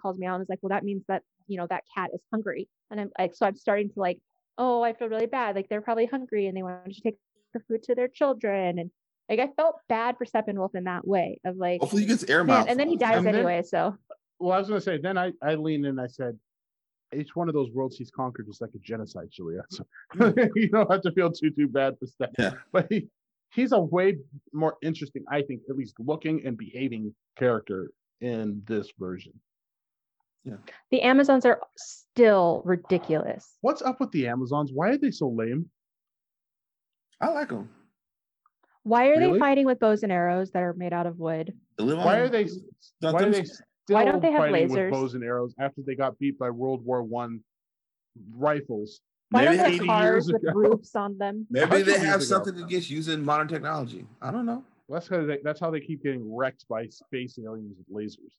calls 0.02 0.18
me 0.18 0.26
out 0.28 0.36
and 0.36 0.44
is 0.44 0.50
like, 0.50 0.60
well, 0.62 0.70
that 0.70 0.84
means 0.84 1.04
that 1.08 1.24
you 1.48 1.58
know 1.58 1.68
that 1.70 1.84
cat 1.96 2.10
is 2.14 2.22
hungry, 2.32 2.68
and 2.92 3.00
I'm 3.02 3.10
like, 3.20 3.36
so 3.36 3.46
I'm 3.46 3.56
starting 3.56 3.90
to 3.90 4.00
like, 4.00 4.20
oh, 4.58 4.82
I 4.82 4.94
feel 4.94 5.10
really 5.10 5.26
bad. 5.28 5.56
Like 5.56 5.70
they're 5.70 5.82
probably 5.82 6.06
hungry 6.06 6.48
and 6.48 6.56
they 6.56 6.64
wanted 6.64 6.94
to 6.94 7.02
take 7.02 7.18
the 7.54 7.60
food 7.68 7.84
to 7.84 7.96
their 7.96 8.08
children, 8.08 8.80
and 8.80 8.92
like 9.30 9.40
I 9.40 9.48
felt 9.56 9.78
bad 9.90 10.18
for 10.18 10.26
Steppenwolf 10.26 10.76
in 10.76 10.84
that 10.86 11.08
way 11.08 11.40
of 11.46 11.56
like, 11.58 11.80
Hopefully 11.82 12.02
he 12.04 12.08
gets 12.08 12.24
air 12.26 12.44
man, 12.44 12.56
miles. 12.58 12.68
and 12.70 12.80
then 12.80 12.90
he 12.90 12.98
dies 12.98 13.24
then- 13.24 13.34
anyway. 13.36 13.62
So 13.64 13.96
Well, 14.40 14.52
I 14.54 14.60
was 14.60 14.68
gonna 14.68 14.82
say, 14.82 14.98
then 14.98 15.18
I, 15.18 15.32
I 15.42 15.56
leaned 15.56 15.86
in 15.86 15.92
and 15.92 16.02
I 16.02 16.08
said, 16.08 16.38
each 17.16 17.36
one 17.36 17.48
of 17.48 17.54
those 17.54 17.70
worlds 17.72 17.96
he's 17.96 18.12
conquered 18.12 18.50
is 18.50 18.60
like 18.60 18.72
a 18.76 18.80
genocide, 18.80 19.30
Julia. 19.32 19.62
So 19.72 19.86
you 20.56 20.70
don't 20.70 20.92
have 20.92 21.02
to 21.04 21.12
feel 21.12 21.32
too 21.32 21.52
too 21.52 21.68
bad 21.68 21.98
for 22.00 22.08
Steph. 22.08 22.32
Yeah. 22.38 22.54
But 22.72 22.88
he, 22.90 23.08
he's 23.54 23.72
a 23.72 23.80
way 23.80 24.18
more 24.52 24.76
interesting, 24.82 25.24
I 25.32 25.42
think, 25.44 25.62
at 25.70 25.76
least 25.76 25.96
looking 26.00 26.42
and 26.46 26.58
behaving 26.58 27.14
character 27.38 27.92
in 28.22 28.62
this 28.66 28.92
version. 29.00 29.34
Yeah. 30.44 30.56
The 30.92 31.02
Amazons 31.02 31.46
are 31.46 31.62
still 31.78 32.62
ridiculous. 32.66 33.58
What's 33.62 33.82
up 33.82 34.00
with 34.02 34.12
the 34.12 34.28
Amazons? 34.28 34.72
Why 34.74 34.90
are 34.90 34.98
they 34.98 35.12
so 35.12 35.30
lame? 35.30 35.70
I 37.22 37.30
like 37.30 37.50
them. 37.50 37.70
Why 38.84 39.08
are 39.08 39.18
Really? 39.18 39.34
they 39.34 39.40
fighting 39.40 39.66
with 39.66 39.80
bows 39.80 40.04
and 40.04 40.12
arrows 40.12 40.52
that 40.52 40.62
are 40.62 40.74
made 40.74 40.92
out 40.92 41.06
of 41.08 41.18
wood? 41.18 41.54
Why 41.78 42.18
are 42.18 42.28
they? 42.28 42.48
Why 43.00 43.24
are 43.24 43.30
they 43.30 43.44
still 43.46 43.96
Why 43.96 44.04
don't 44.04 44.22
they 44.22 44.32
have 44.32 44.42
fighting 44.42 44.68
lasers? 44.70 44.92
with 44.92 44.92
bows 44.92 45.14
and 45.14 45.24
arrows 45.24 45.56
after 45.58 45.82
they 45.86 45.96
got 45.96 46.20
beat 46.20 46.38
by 46.38 46.50
World 46.50 46.84
War 46.84 47.02
One 47.02 47.40
rifles. 48.36 49.00
Why 49.34 49.46
don't 49.46 49.58
Maybe 49.58 49.58
they 49.58 49.64
they 49.64 49.72
have 49.78 49.82
80 49.82 49.88
cars 49.88 50.04
years 50.28 50.34
with 50.34 50.44
ago. 50.44 50.52
roofs 50.54 50.96
on 50.96 51.18
them? 51.18 51.48
Maybe 51.50 51.82
they 51.82 51.92
years 51.94 52.04
have 52.04 52.16
ago. 52.18 52.26
something 52.26 52.62
against 52.62 52.90
using 52.92 53.26
modern 53.26 53.48
technology. 53.48 54.06
I 54.22 54.30
don't 54.30 54.46
know. 54.46 54.64
That's 54.88 55.08
how 55.08 55.26
they, 55.26 55.40
that's 55.44 55.60
how 55.60 55.72
they 55.72 55.80
keep 55.80 56.04
getting 56.04 56.24
wrecked 56.36 56.66
by 56.70 56.86
space 56.88 57.40
aliens 57.44 57.76
with 57.78 57.90
lasers. 57.98 58.34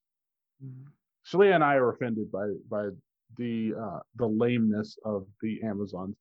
Shalia 1.26 1.54
and 1.56 1.64
I 1.64 1.74
are 1.74 1.90
offended 1.90 2.30
by 2.30 2.46
by 2.70 2.90
the 3.36 3.74
uh, 3.76 3.98
the 4.16 4.26
lameness 4.28 4.96
of 5.04 5.26
the 5.42 5.60
Amazons, 5.64 6.14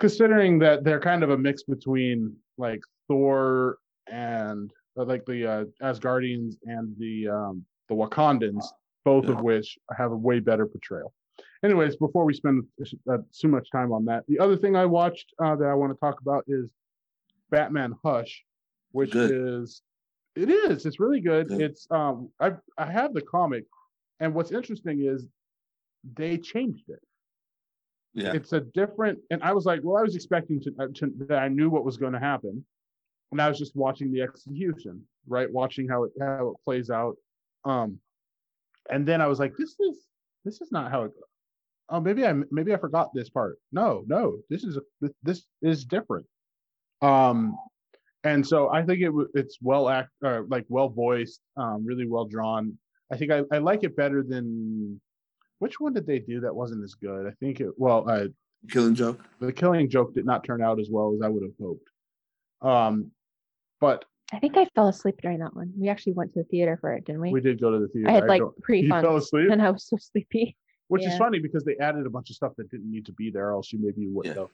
considering 0.00 0.58
that 0.60 0.82
they're 0.84 1.00
kind 1.00 1.22
of 1.22 1.28
a 1.30 1.36
mix 1.36 1.62
between 1.64 2.34
like 2.56 2.80
Thor 3.06 3.76
and 4.10 4.70
uh, 4.98 5.04
like 5.04 5.26
the 5.26 5.46
uh, 5.46 5.64
Asgardians 5.82 6.54
and 6.64 6.96
the 6.98 7.28
um, 7.28 7.66
the 7.90 7.94
Wakandans, 7.94 8.64
both 9.04 9.26
of 9.26 9.42
which 9.42 9.78
have 9.94 10.12
a 10.12 10.16
way 10.16 10.40
better 10.40 10.64
portrayal. 10.66 11.12
Anyways, 11.64 11.96
before 11.96 12.24
we 12.24 12.34
spend 12.34 12.64
uh, 13.08 13.18
too 13.32 13.48
much 13.48 13.70
time 13.70 13.92
on 13.92 14.04
that, 14.06 14.24
the 14.26 14.38
other 14.38 14.56
thing 14.56 14.74
I 14.74 14.84
watched 14.84 15.32
uh, 15.42 15.54
that 15.56 15.68
I 15.68 15.74
want 15.74 15.92
to 15.92 16.00
talk 16.00 16.20
about 16.20 16.44
is 16.48 16.68
Batman 17.50 17.94
Hush, 18.04 18.44
which 18.90 19.12
Good. 19.12 19.30
is 19.30 19.82
it 20.34 20.48
is 20.48 20.86
it's 20.86 20.98
really 20.98 21.20
good. 21.20 21.48
Good. 21.48 21.60
It's 21.60 21.86
um 21.90 22.30
I 22.40 22.52
I 22.76 22.90
have 22.90 23.14
the 23.14 23.20
comic, 23.22 23.64
and 24.18 24.34
what's 24.34 24.50
interesting 24.50 25.04
is 25.04 25.26
they 26.16 26.36
changed 26.36 26.88
it. 26.88 27.00
Yeah. 28.14 28.32
It's 28.32 28.52
a 28.52 28.60
different, 28.60 29.20
and 29.30 29.42
I 29.42 29.52
was 29.52 29.64
like, 29.64 29.80
well, 29.82 29.96
I 29.96 30.02
was 30.02 30.16
expecting 30.16 30.60
to, 30.62 30.74
uh, 30.78 30.86
to 30.96 31.12
that 31.28 31.38
I 31.38 31.48
knew 31.48 31.70
what 31.70 31.84
was 31.84 31.96
going 31.96 32.12
to 32.12 32.18
happen, 32.18 32.64
and 33.30 33.40
I 33.40 33.48
was 33.48 33.58
just 33.58 33.74
watching 33.76 34.12
the 34.12 34.20
execution, 34.20 35.02
right? 35.28 35.50
Watching 35.50 35.88
how 35.88 36.04
it 36.04 36.12
how 36.20 36.48
it 36.48 36.64
plays 36.64 36.90
out, 36.90 37.16
um, 37.64 37.98
and 38.90 39.06
then 39.06 39.20
I 39.20 39.28
was 39.28 39.38
like, 39.38 39.52
this 39.56 39.76
is 39.78 39.98
this 40.44 40.60
is 40.60 40.72
not 40.72 40.90
how 40.90 41.04
it. 41.04 41.12
Oh, 41.92 42.00
maybe 42.00 42.26
I 42.26 42.32
maybe 42.50 42.72
I 42.72 42.78
forgot 42.78 43.10
this 43.14 43.28
part. 43.28 43.58
No, 43.70 44.02
no, 44.06 44.38
this 44.48 44.64
is 44.64 44.78
this, 45.02 45.12
this 45.22 45.44
is 45.60 45.84
different. 45.84 46.24
Um, 47.02 47.54
and 48.24 48.46
so 48.46 48.70
I 48.70 48.82
think 48.82 49.02
it 49.02 49.12
it's 49.34 49.58
well 49.60 49.90
act 49.90 50.08
uh, 50.24 50.40
like 50.48 50.64
well 50.68 50.88
voiced, 50.88 51.42
um, 51.58 51.84
really 51.84 52.06
well 52.06 52.24
drawn. 52.24 52.78
I 53.12 53.18
think 53.18 53.30
I, 53.30 53.42
I 53.52 53.58
like 53.58 53.84
it 53.84 53.94
better 53.94 54.22
than 54.22 55.00
which 55.58 55.80
one 55.80 55.92
did 55.92 56.06
they 56.06 56.18
do 56.18 56.40
that 56.40 56.54
wasn't 56.54 56.82
as 56.82 56.94
good? 56.94 57.26
I 57.26 57.32
think 57.40 57.60
it 57.60 57.68
well 57.76 58.08
uh, 58.08 58.28
Killing 58.70 58.94
joke. 58.94 59.20
the 59.40 59.52
Killing 59.52 59.90
Joke 59.90 60.14
did 60.14 60.24
not 60.24 60.44
turn 60.44 60.62
out 60.62 60.80
as 60.80 60.88
well 60.90 61.12
as 61.14 61.20
I 61.22 61.28
would 61.28 61.42
have 61.42 61.52
hoped. 61.60 61.88
Um, 62.62 63.10
but 63.80 64.06
I 64.32 64.38
think 64.38 64.56
I 64.56 64.66
fell 64.74 64.88
asleep 64.88 65.16
during 65.20 65.40
that 65.40 65.54
one. 65.54 65.72
We 65.76 65.90
actually 65.90 66.14
went 66.14 66.32
to 66.34 66.40
the 66.40 66.44
theater 66.44 66.78
for 66.80 66.94
it, 66.94 67.04
didn't 67.04 67.20
we? 67.20 67.32
we 67.32 67.40
did 67.42 67.60
go 67.60 67.70
to 67.70 67.80
the 67.80 67.88
theater. 67.88 68.08
I 68.08 68.12
had 68.12 68.26
like 68.28 68.40
pre 68.62 68.80
you 68.80 68.88
fell 68.88 69.02
funds 69.02 69.26
asleep, 69.26 69.50
and 69.50 69.60
I 69.60 69.70
was 69.70 69.84
so 69.84 69.98
sleepy. 69.98 70.56
Which 70.92 71.06
is 71.06 71.16
funny 71.18 71.38
because 71.38 71.64
they 71.64 71.76
added 71.78 72.04
a 72.06 72.10
bunch 72.10 72.28
of 72.30 72.36
stuff 72.36 72.52
that 72.58 72.70
didn't 72.70 72.90
need 72.90 73.06
to 73.06 73.12
be 73.12 73.30
there, 73.30 73.48
or 73.48 73.52
else 73.54 73.72
you 73.72 73.78
maybe 73.80 74.06
wouldn't 74.08 74.36
Yeah. 74.36 74.42
have. 74.42 74.50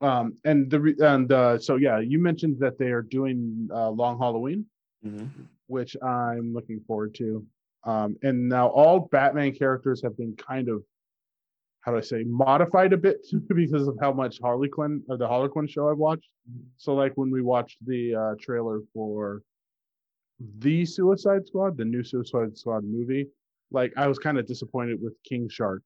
Um, 0.00 0.36
and 0.44 0.70
the 0.70 0.80
re- 0.80 0.96
and 1.00 1.30
uh, 1.32 1.58
so 1.58 1.76
yeah, 1.76 1.98
you 2.00 2.18
mentioned 2.18 2.58
that 2.60 2.78
they 2.78 2.90
are 2.92 3.02
doing 3.02 3.68
uh, 3.72 3.90
Long 3.90 4.18
Halloween. 4.18 4.66
Mhm. 5.04 5.28
which 5.68 5.96
I'm 6.02 6.52
looking 6.54 6.80
forward 6.86 7.14
to. 7.16 7.44
Um, 7.84 8.16
and 8.22 8.48
now 8.48 8.68
all 8.68 9.08
Batman 9.12 9.52
characters 9.52 10.00
have 10.02 10.16
been 10.16 10.34
kind 10.36 10.68
of, 10.68 10.82
how 11.82 11.90
do 11.92 11.98
I 11.98 12.00
say, 12.02 12.22
modified 12.24 12.92
a 12.92 12.96
bit 12.96 13.18
because 13.54 13.86
of 13.88 13.96
how 14.00 14.12
much 14.12 14.38
Harley 14.40 14.68
Quinn, 14.68 15.02
or 15.08 15.16
the 15.16 15.26
Harley 15.28 15.48
Quinn 15.48 15.66
show 15.66 15.88
I've 15.90 15.98
watched. 15.98 16.28
So 16.76 16.94
like 16.94 17.12
when 17.16 17.30
we 17.30 17.42
watched 17.42 17.78
the 17.84 18.14
uh, 18.14 18.34
trailer 18.40 18.80
for 18.94 19.42
the 20.58 20.84
Suicide 20.84 21.46
Squad, 21.46 21.76
the 21.76 21.84
new 21.84 22.02
Suicide 22.04 22.56
Squad 22.56 22.84
movie, 22.84 23.26
like 23.70 23.92
I 23.96 24.06
was 24.06 24.18
kind 24.18 24.38
of 24.38 24.46
disappointed 24.46 24.98
with 25.02 25.14
King 25.28 25.48
Shark 25.48 25.82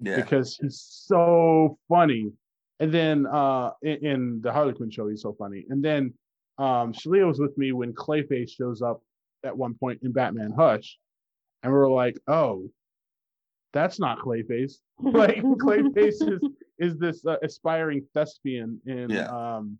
Yeah. 0.00 0.16
because 0.16 0.56
he's 0.56 0.80
so 0.80 1.78
funny. 1.88 2.30
And 2.80 2.92
then 2.92 3.26
uh 3.26 3.70
in, 3.82 4.04
in 4.06 4.40
the 4.42 4.52
Harley 4.52 4.74
Quinn 4.74 4.90
show, 4.90 5.08
he's 5.08 5.22
so 5.22 5.34
funny. 5.38 5.64
And 5.70 5.82
then 5.84 6.14
um 6.58 6.92
Shalia 6.92 7.26
was 7.26 7.38
with 7.40 7.56
me 7.58 7.72
when 7.72 7.92
Clayface 7.92 8.50
shows 8.50 8.82
up 8.82 9.02
at 9.44 9.56
one 9.56 9.74
point 9.74 10.00
in 10.02 10.12
Batman 10.12 10.52
Hush, 10.52 10.98
and 11.62 11.72
we 11.72 11.78
were 11.78 11.90
like, 11.90 12.18
oh, 12.26 12.68
that's 13.72 13.98
not 13.98 14.18
Clayface. 14.18 14.74
like 15.02 15.42
Clayface 15.42 16.22
is 16.32 16.40
is 16.78 16.98
this 16.98 17.24
uh, 17.26 17.36
aspiring 17.42 18.06
thespian 18.14 18.80
in 18.86 19.10
Yeah. 19.10 19.28
um 19.56 19.78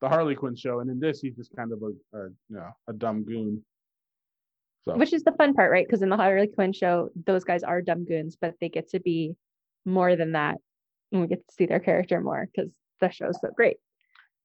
the 0.00 0.08
Harley 0.08 0.34
Quinn 0.34 0.56
show, 0.56 0.80
and 0.80 0.90
in 0.90 0.98
this 0.98 1.20
he's 1.20 1.36
just 1.36 1.54
kind 1.54 1.72
of 1.72 1.80
a, 1.82 2.16
a 2.18 2.22
you 2.48 2.56
know 2.56 2.70
a 2.88 2.92
dumb 2.92 3.24
goon. 3.24 3.64
So 4.84 4.96
Which 4.96 5.12
is 5.12 5.22
the 5.22 5.32
fun 5.32 5.54
part, 5.54 5.70
right? 5.70 5.86
Because 5.86 6.02
in 6.02 6.08
the 6.08 6.16
Harley 6.16 6.48
Quinn 6.48 6.72
show, 6.72 7.10
those 7.26 7.44
guys 7.44 7.62
are 7.62 7.80
dumb 7.80 8.04
goons, 8.04 8.36
but 8.40 8.54
they 8.60 8.68
get 8.68 8.88
to 8.90 9.00
be 9.00 9.36
more 9.84 10.16
than 10.16 10.32
that. 10.32 10.56
And 11.12 11.20
we 11.20 11.28
get 11.28 11.46
to 11.46 11.54
see 11.54 11.66
their 11.66 11.78
character 11.78 12.20
more 12.20 12.48
because 12.52 12.72
the 13.00 13.08
show's 13.10 13.38
so 13.40 13.50
great. 13.54 13.76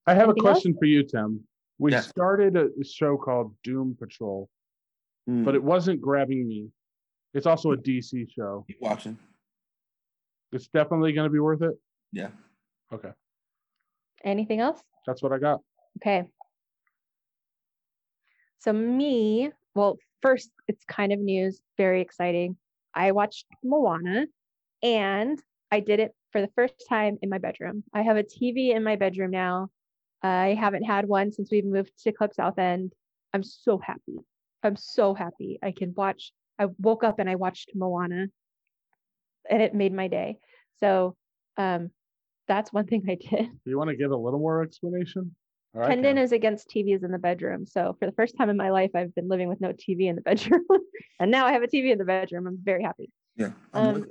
I 0.05 0.13
have 0.13 0.29
a 0.29 0.31
Anything 0.31 0.47
else? 0.47 0.53
question 0.57 0.75
for 0.77 0.85
you, 0.85 1.03
Tim. 1.03 1.47
We 1.79 1.91
Yeah. 1.91 2.01
started 2.01 2.55
a 2.55 2.69
a 2.79 2.83
show 2.83 3.17
called 3.17 3.55
Doom 3.63 3.95
Patrol, 3.99 4.49
Mm. 5.27 5.43
but 5.43 5.55
it 5.55 5.63
wasn't 5.63 6.01
grabbing 6.01 6.47
me. 6.47 6.71
It's 7.33 7.45
also 7.47 7.71
a 7.71 7.77
DC 7.77 8.25
show. 8.29 8.63
Keep 8.67 8.81
watching. 8.81 9.17
It's 10.51 10.67
definitely 10.67 11.13
going 11.13 11.27
to 11.27 11.33
be 11.33 11.39
worth 11.39 11.61
it. 11.61 11.77
Yeah. 12.11 12.31
Okay, 12.93 13.11
Anything 14.23 14.59
else? 14.61 14.81
that's 15.05 15.21
what 15.21 15.31
I 15.33 15.39
got. 15.39 15.61
Okay. 15.97 16.25
So 18.59 18.71
me, 18.73 19.51
well, 19.75 19.97
first 20.21 20.51
it's 20.67 20.83
kind 20.85 21.11
of 21.13 21.19
news, 21.19 21.61
very 21.77 22.01
exciting. 22.01 22.57
I 22.93 23.11
watched 23.11 23.45
Moana 23.63 24.25
and 24.81 25.41
I 25.71 25.79
did 25.79 25.99
it 25.99 26.15
for 26.31 26.41
the 26.41 26.49
first 26.55 26.75
time 26.89 27.17
in 27.21 27.29
my 27.29 27.37
bedroom. 27.37 27.83
I 27.93 28.01
have 28.01 28.17
a 28.17 28.23
TV 28.23 28.75
in 28.75 28.83
my 28.83 28.95
bedroom 28.95 29.31
now. 29.31 29.69
I 30.23 30.57
haven't 30.59 30.83
had 30.83 31.07
one 31.07 31.31
since 31.31 31.49
we've 31.51 31.65
moved 31.65 31.91
to 32.03 32.11
Club 32.11 32.33
South 32.33 32.57
End. 32.57 32.93
I'm 33.33 33.43
so 33.43 33.77
happy. 33.77 34.17
I'm 34.63 34.75
so 34.75 35.13
happy. 35.13 35.59
I 35.61 35.71
can 35.71 35.93
watch. 35.95 36.31
I 36.59 36.67
woke 36.79 37.03
up 37.03 37.19
and 37.19 37.29
I 37.29 37.35
watched 37.35 37.71
Moana 37.75 38.27
and 39.49 39.61
it 39.61 39.73
made 39.73 39.93
my 39.93 40.07
day. 40.07 40.39
So 40.79 41.15
um 41.57 41.91
that's 42.47 42.71
one 42.73 42.87
thing 42.87 43.03
I 43.07 43.15
did. 43.15 43.49
Do 43.49 43.69
you 43.69 43.77
want 43.77 43.89
to 43.89 43.95
give 43.95 44.11
a 44.11 44.15
little 44.15 44.39
more 44.39 44.63
explanation? 44.63 45.35
Right, 45.73 45.89
Tendon 45.89 46.15
Cam. 46.15 46.23
is 46.23 46.31
against 46.31 46.69
TVs 46.69 47.03
in 47.03 47.11
the 47.11 47.19
bedroom. 47.19 47.65
So 47.65 47.95
for 47.99 48.05
the 48.05 48.11
first 48.13 48.35
time 48.37 48.49
in 48.49 48.57
my 48.57 48.71
life, 48.71 48.91
I've 48.95 49.13
been 49.13 49.27
living 49.27 49.47
with 49.49 49.61
no 49.61 49.73
TV 49.73 50.07
in 50.07 50.15
the 50.15 50.21
bedroom. 50.29 50.65
and 51.19 51.29
now 51.29 51.45
I 51.45 51.51
have 51.53 51.63
a 51.63 51.67
TV 51.67 51.91
in 51.91 51.97
the 51.97 52.05
bedroom. 52.05 52.47
I'm 52.47 52.57
very 52.61 52.83
happy. 52.83 53.11
Yeah. 53.35 53.51
Um, 53.73 54.05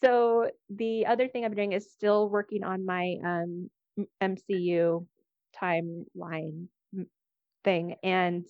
so 0.00 0.50
the 0.70 1.06
other 1.06 1.28
thing 1.28 1.44
I'm 1.44 1.54
doing 1.54 1.72
is 1.72 1.90
still 1.92 2.28
working 2.30 2.64
on 2.64 2.86
my 2.86 3.16
um, 3.24 3.70
MCU 4.22 5.06
timeline 5.60 6.66
thing. 7.64 7.96
And 8.02 8.46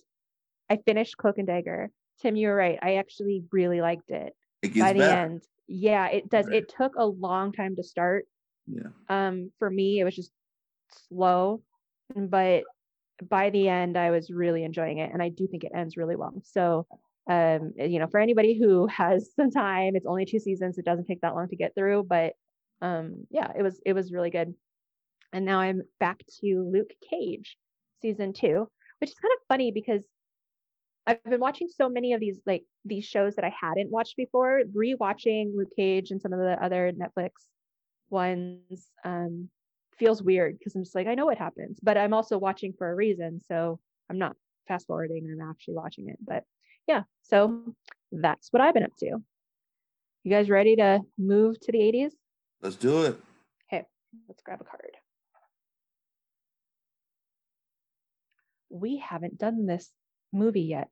I 0.69 0.77
finished 0.85 1.17
Cloak 1.17 1.37
and 1.37 1.47
Dagger. 1.47 1.89
Tim, 2.21 2.35
you 2.35 2.47
were 2.47 2.55
right. 2.55 2.79
I 2.81 2.95
actually 2.95 3.43
really 3.51 3.81
liked 3.81 4.09
it 4.11 4.33
It 4.61 4.73
by 4.79 4.93
the 4.93 4.99
better. 4.99 5.17
end. 5.17 5.43
Yeah, 5.67 6.07
it 6.07 6.29
does. 6.29 6.47
Right. 6.47 6.57
It 6.57 6.73
took 6.75 6.93
a 6.97 7.05
long 7.05 7.51
time 7.51 7.75
to 7.75 7.83
start 7.83 8.25
Yeah. 8.67 8.89
um 9.09 9.51
for 9.59 9.69
me 9.69 9.99
it 9.99 10.03
was 10.03 10.15
just 10.15 10.31
slow 11.09 11.61
but 12.15 12.63
by 13.29 13.49
the 13.49 13.67
end 13.67 13.97
i 13.97 14.11
was 14.11 14.29
really 14.29 14.63
enjoying 14.63 14.99
it 14.99 15.11
and 15.11 15.21
i 15.21 15.29
do 15.29 15.47
think 15.47 15.63
it 15.63 15.71
ends 15.73 15.97
really 15.97 16.15
well. 16.15 16.33
So 16.43 16.85
um 17.29 17.73
you 17.77 17.99
know 17.99 18.07
for 18.07 18.19
anybody 18.19 18.57
who 18.57 18.87
has 18.87 19.29
some 19.35 19.51
time 19.51 19.95
it's 19.95 20.05
only 20.05 20.25
two 20.25 20.39
seasons 20.39 20.77
it 20.77 20.85
doesn't 20.85 21.05
take 21.05 21.21
that 21.21 21.35
long 21.35 21.47
to 21.49 21.55
get 21.55 21.75
through 21.75 22.03
but 22.03 22.33
um 22.81 23.25
yeah 23.29 23.51
it 23.57 23.63
was 23.63 23.81
it 23.85 23.93
was 23.93 24.11
really 24.11 24.29
good. 24.29 24.53
And 25.33 25.45
now 25.45 25.59
i'm 25.59 25.81
back 25.99 26.19
to 26.41 26.69
luke 26.71 26.91
cage 27.09 27.57
season 28.01 28.33
two 28.33 28.69
which 28.99 29.09
is 29.09 29.15
kind 29.19 29.33
of 29.33 29.47
funny 29.47 29.71
because 29.71 30.03
I've 31.05 31.23
been 31.23 31.39
watching 31.39 31.69
so 31.69 31.87
many 31.87 32.11
of 32.13 32.19
these 32.19 32.39
like 32.45 32.65
these 32.83 33.05
shows 33.05 33.35
that 33.35 33.45
I 33.45 33.53
hadn't 33.61 33.89
watched 33.89 34.17
before, 34.17 34.63
rewatching 34.75 35.55
Luke 35.55 35.69
Cage 35.73 36.11
and 36.11 36.21
some 36.21 36.33
of 36.33 36.39
the 36.39 36.61
other 36.61 36.91
Netflix 36.91 37.29
ones 38.09 38.87
um 39.05 39.49
feels 39.99 40.21
weird 40.21 40.57
because 40.57 40.75
I'm 40.75 40.83
just 40.83 40.95
like 40.95 41.07
I 41.07 41.15
know 41.15 41.25
what 41.25 41.37
happens, 41.37 41.79
but 41.81 41.97
I'm 41.97 42.13
also 42.13 42.37
watching 42.37 42.73
for 42.77 42.89
a 42.89 42.95
reason, 42.95 43.41
so 43.47 43.79
I'm 44.09 44.17
not 44.17 44.35
fast 44.67 44.87
forwarding, 44.87 45.27
I'm 45.31 45.49
actually 45.49 45.75
watching 45.75 46.09
it. 46.09 46.17
But 46.21 46.43
yeah, 46.87 47.03
so 47.23 47.73
that's 48.11 48.49
what 48.51 48.61
I've 48.61 48.73
been 48.73 48.83
up 48.83 48.95
to. 48.99 49.17
You 50.23 50.31
guys 50.31 50.49
ready 50.49 50.75
to 50.77 51.01
move 51.17 51.59
to 51.61 51.71
the 51.71 51.79
80s? 51.79 52.11
Let's 52.61 52.75
do 52.75 53.03
it. 53.03 53.17
Okay, 53.71 53.85
let's 54.27 54.41
grab 54.43 54.61
a 54.61 54.63
card. 54.63 54.91
We 58.69 58.97
haven't 58.97 59.37
done 59.37 59.65
this 59.65 59.91
movie 60.33 60.61
yet. 60.61 60.89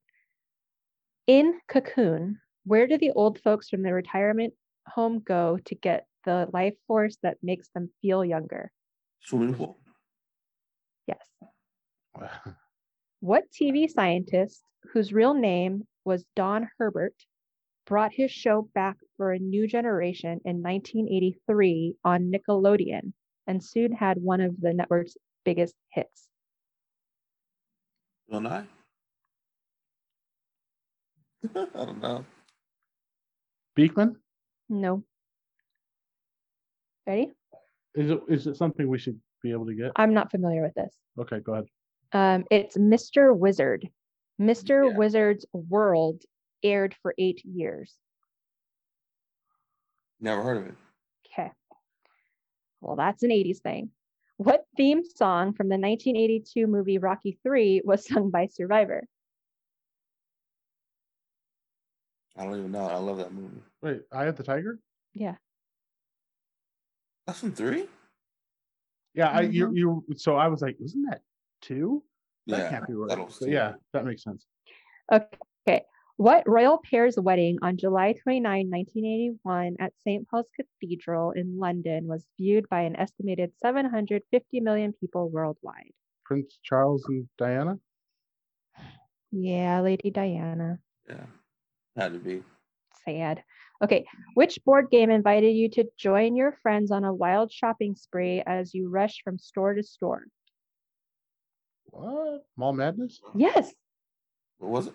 In 1.28 1.60
Cocoon, 1.68 2.39
where 2.66 2.88
do 2.88 2.97
the 2.97 3.12
old 3.12 3.39
folks 3.41 3.68
from 3.68 3.82
the 3.82 3.93
retirement 3.93 4.53
home 4.88 5.20
go 5.20 5.58
to 5.66 5.76
get 5.76 6.06
the 6.24 6.47
life 6.53 6.76
force 6.88 7.18
that 7.24 7.38
makes 7.41 7.70
them 7.70 7.89
feel 8.01 8.24
younger? 8.24 8.72
Swimming 9.26 9.55
pool. 9.55 9.78
Yes. 11.07 11.19
What 13.21 13.43
TV 13.51 13.89
scientist, 13.89 14.63
whose 14.93 15.11
real 15.11 15.34
name 15.34 15.88
was 16.03 16.26
Don 16.36 16.69
Herbert, 16.78 17.15
brought 17.88 18.13
his 18.13 18.32
show 18.32 18.69
back 18.76 18.97
for 19.17 19.32
a 19.32 19.39
new 19.39 19.67
generation 19.67 20.41
in 20.45 20.61
1983 20.61 21.95
on 22.03 22.32
Nickelodeon 22.32 23.13
and 23.47 23.63
soon 23.63 23.91
had 23.91 24.17
one 24.21 24.41
of 24.41 24.59
the 24.59 24.73
network's 24.73 25.17
biggest 25.43 25.76
hits. 25.91 26.28
Don't 28.30 28.45
I? 28.45 28.65
I 31.55 31.65
don't 31.73 32.01
know. 32.01 32.26
Beakman? 33.78 34.15
No. 34.69 35.03
Ready? 37.05 37.34
Is 37.95 38.11
it 38.11 38.19
is 38.27 38.47
it 38.47 38.57
something 38.57 38.87
we 38.87 38.99
should 38.99 39.19
be 39.41 39.51
able 39.51 39.65
to 39.65 39.73
get? 39.73 39.91
I'm 39.95 40.13
not 40.13 40.31
familiar 40.31 40.61
with 40.61 40.73
this. 40.73 40.93
Okay, 41.17 41.39
go 41.39 41.53
ahead. 41.53 41.65
Um, 42.11 42.45
it's 42.51 42.77
Mr. 42.77 43.35
Wizard. 43.35 43.87
Mr. 44.39 44.89
Yeah. 44.89 44.97
Wizard's 44.97 45.45
World 45.53 46.21
aired 46.61 46.95
for 47.01 47.13
eight 47.17 47.43
years. 47.45 47.95
Never 50.19 50.43
heard 50.43 50.57
of 50.57 50.65
it. 50.67 50.75
Okay. 51.27 51.51
Well, 52.81 52.95
that's 52.95 53.23
an 53.23 53.29
80s 53.29 53.61
thing. 53.61 53.89
What 54.37 54.65
theme 54.75 55.03
song 55.03 55.53
from 55.53 55.69
the 55.69 55.77
1982 55.77 56.67
movie 56.67 56.97
Rocky 56.97 57.37
3 57.43 57.81
was 57.85 58.05
sung 58.07 58.29
by 58.29 58.47
Survivor? 58.47 59.07
I 62.37 62.43
don't 62.43 62.59
even 62.59 62.71
know. 62.71 62.87
I 62.87 62.97
love 62.97 63.17
that 63.17 63.33
movie. 63.33 63.61
Wait, 63.81 64.01
I 64.11 64.23
have 64.23 64.35
the 64.35 64.43
tiger? 64.43 64.79
Yeah. 65.13 65.35
That's 67.26 67.39
from 67.39 67.51
three. 67.53 67.88
Yeah, 69.13 69.30
I 69.30 69.41
you 69.41 69.67
Mhm. 69.67 69.76
you 69.76 70.05
so 70.17 70.36
I 70.36 70.47
was 70.47 70.61
like, 70.61 70.78
isn't 70.80 71.03
that 71.03 71.21
two? 71.61 72.03
That 72.47 72.57
Yeah, 72.59 72.69
can't 72.69 72.88
be 72.88 72.93
that 72.93 73.17
right. 73.17 73.32
So 73.32 73.45
yeah, 73.47 73.76
that 73.93 74.05
makes 74.05 74.23
sense. 74.23 74.45
Okay. 75.11 75.84
What 76.17 76.47
royal 76.47 76.78
pair's 76.78 77.19
wedding 77.19 77.57
on 77.61 77.76
July 77.78 78.13
29, 78.13 78.69
1981 78.69 79.76
at 79.80 79.93
St. 80.05 80.26
Paul's 80.30 80.47
Cathedral 80.55 81.32
in 81.32 81.57
London 81.57 82.07
was 82.07 82.26
viewed 82.38 82.69
by 82.69 82.82
an 82.82 82.95
estimated 82.95 83.51
750 83.57 84.61
million 84.61 84.93
people 84.93 85.30
worldwide? 85.30 85.91
Prince 86.23 86.57
Charles 86.63 87.03
and 87.09 87.28
Diana? 87.38 87.80
Yeah, 89.32 89.82
Lady 89.82 90.09
Diana. 90.11 90.80
Yeah, 91.09 91.26
had 91.97 92.13
to 92.13 92.19
be. 92.19 92.43
Sad. 93.03 93.43
Okay. 93.84 94.05
Which 94.36 94.59
board 94.65 94.89
game 94.89 95.09
invited 95.09 95.51
you 95.51 95.69
to 95.71 95.86
join 95.97 96.36
your 96.36 96.53
friends 96.63 96.91
on 96.91 97.03
a 97.03 97.13
wild 97.13 97.51
shopping 97.51 97.95
spree 97.95 98.41
as 98.45 98.73
you 98.73 98.89
rush 98.89 99.21
from 99.23 99.38
store 99.38 99.73
to 99.73 99.84
store? 99.84 100.23
What? 101.86 102.45
Mall 102.57 102.73
Madness? 102.73 103.19
Yes, 103.36 103.73
What 104.57 104.71
was 104.71 104.88
it? 104.88 104.93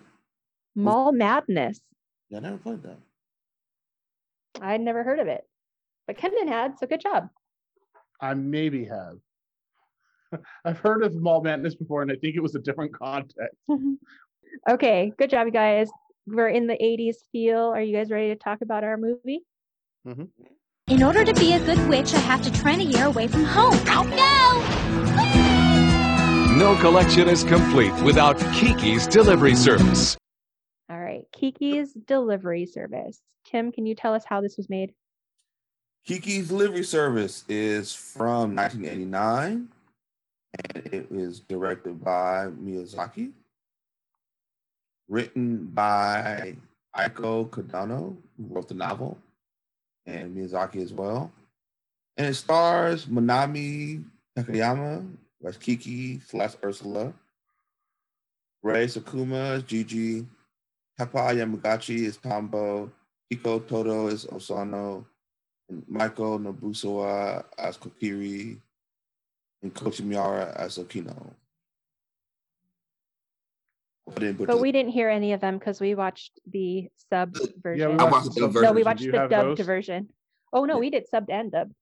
Mall 0.75 1.11
Madness. 1.11 1.79
Yeah, 2.29 2.37
I 2.37 2.41
never 2.41 2.57
played 2.57 2.83
that. 2.83 2.97
I'd 4.61 4.81
never 4.81 5.03
heard 5.03 5.19
of 5.19 5.27
it, 5.27 5.43
but 6.07 6.17
Kendon 6.17 6.47
had, 6.47 6.77
so 6.77 6.87
good 6.87 7.01
job. 7.01 7.29
I 8.19 8.33
maybe 8.33 8.85
have. 8.85 9.17
I've 10.65 10.79
heard 10.79 11.03
of 11.03 11.15
Mall 11.15 11.41
Madness 11.41 11.75
before, 11.75 12.01
and 12.01 12.11
I 12.11 12.15
think 12.15 12.35
it 12.35 12.41
was 12.41 12.55
a 12.55 12.59
different 12.59 12.93
context. 12.93 13.57
okay, 14.69 15.11
good 15.17 15.29
job, 15.29 15.47
you 15.47 15.53
guys. 15.53 15.89
We're 16.27 16.49
in 16.49 16.67
the 16.67 16.75
80s 16.75 17.17
feel. 17.31 17.61
Are 17.61 17.81
you 17.81 17.95
guys 17.95 18.11
ready 18.11 18.29
to 18.29 18.35
talk 18.35 18.61
about 18.61 18.83
our 18.83 18.97
movie? 18.97 19.45
Mm-hmm. 20.07 20.25
In 20.87 21.03
order 21.03 21.23
to 21.23 21.33
be 21.33 21.53
a 21.53 21.59
good 21.59 21.87
witch, 21.87 22.13
I 22.13 22.19
have 22.19 22.41
to 22.43 22.51
train 22.51 22.81
a 22.81 22.83
year 22.83 23.05
away 23.05 23.27
from 23.27 23.43
home. 23.43 23.73
Oh, 23.87 24.03
no! 24.03 24.41
No 26.57 26.75
collection 26.79 27.27
is 27.27 27.43
complete 27.43 27.93
without 28.03 28.37
Kiki's 28.53 29.07
delivery 29.07 29.55
service. 29.55 30.17
All 30.89 30.99
right, 30.99 31.23
Kiki's 31.31 31.93
Delivery 31.93 32.65
Service. 32.65 33.21
Tim, 33.45 33.71
can 33.71 33.85
you 33.85 33.95
tell 33.95 34.13
us 34.13 34.25
how 34.25 34.41
this 34.41 34.57
was 34.57 34.69
made? 34.69 34.93
Kiki's 36.05 36.49
Delivery 36.49 36.83
Service 36.83 37.45
is 37.47 37.95
from 37.95 38.55
1989, 38.55 39.69
and 40.65 40.85
it 40.87 41.07
is 41.09 41.39
directed 41.39 42.03
by 42.03 42.47
Miyazaki, 42.61 43.31
written 45.11 45.65
by 45.73 46.55
Eiko 46.95 47.49
Kadono, 47.49 48.15
who 48.37 48.47
wrote 48.47 48.69
the 48.69 48.73
novel, 48.73 49.17
and 50.05 50.35
Miyazaki 50.35 50.81
as 50.81 50.93
well. 50.93 51.31
And 52.15 52.27
it 52.27 52.33
stars 52.33 53.05
Minami 53.07 54.05
Takayama 54.37 55.05
as 55.45 55.57
Kiki 55.57 56.21
slash 56.21 56.53
Ursula, 56.63 57.13
Rei 58.63 58.85
Sakuma 58.85 59.57
as 59.57 59.63
Jiji, 59.63 60.25
Tapa 60.97 61.17
Yamagachi 61.17 62.05
is 62.05 62.17
Tombo, 62.17 62.89
Hiko 63.33 63.67
Toto 63.67 64.07
is 64.07 64.25
Osono, 64.25 65.03
and 65.69 65.83
Michael 65.89 66.39
Nobusawa 66.39 67.43
as 67.57 67.77
Kokiri, 67.77 68.57
and 69.61 69.73
Kochi 69.73 70.03
Miara 70.03 70.55
as 70.55 70.77
Okino. 70.77 71.33
I 74.09 74.13
didn't 74.19 74.37
put 74.37 74.47
But 74.47 74.55
the- 74.55 74.61
we 74.61 74.71
didn't 74.71 74.91
hear 74.91 75.09
any 75.09 75.33
of 75.33 75.41
them 75.41 75.57
because 75.57 75.79
we 75.79 75.95
watched 75.95 76.39
the 76.47 76.89
sub 77.09 77.35
version. 77.61 77.99
I 77.99 78.03
watched 78.09 78.25
the 78.35 78.51
sub 78.51 78.53
no, 78.55 78.71
we 78.73 78.83
watched 78.83 79.03
the 79.09 79.17
have 79.17 79.29
dubbed 79.29 79.59
those? 79.59 79.65
version. 79.65 80.09
Oh 80.53 80.65
no, 80.65 80.75
Yeah. 80.75 80.79
we 80.79 80.89
did 80.89 81.05
subbed 81.13 81.29
and 81.29 81.51
dubbed. 81.51 81.73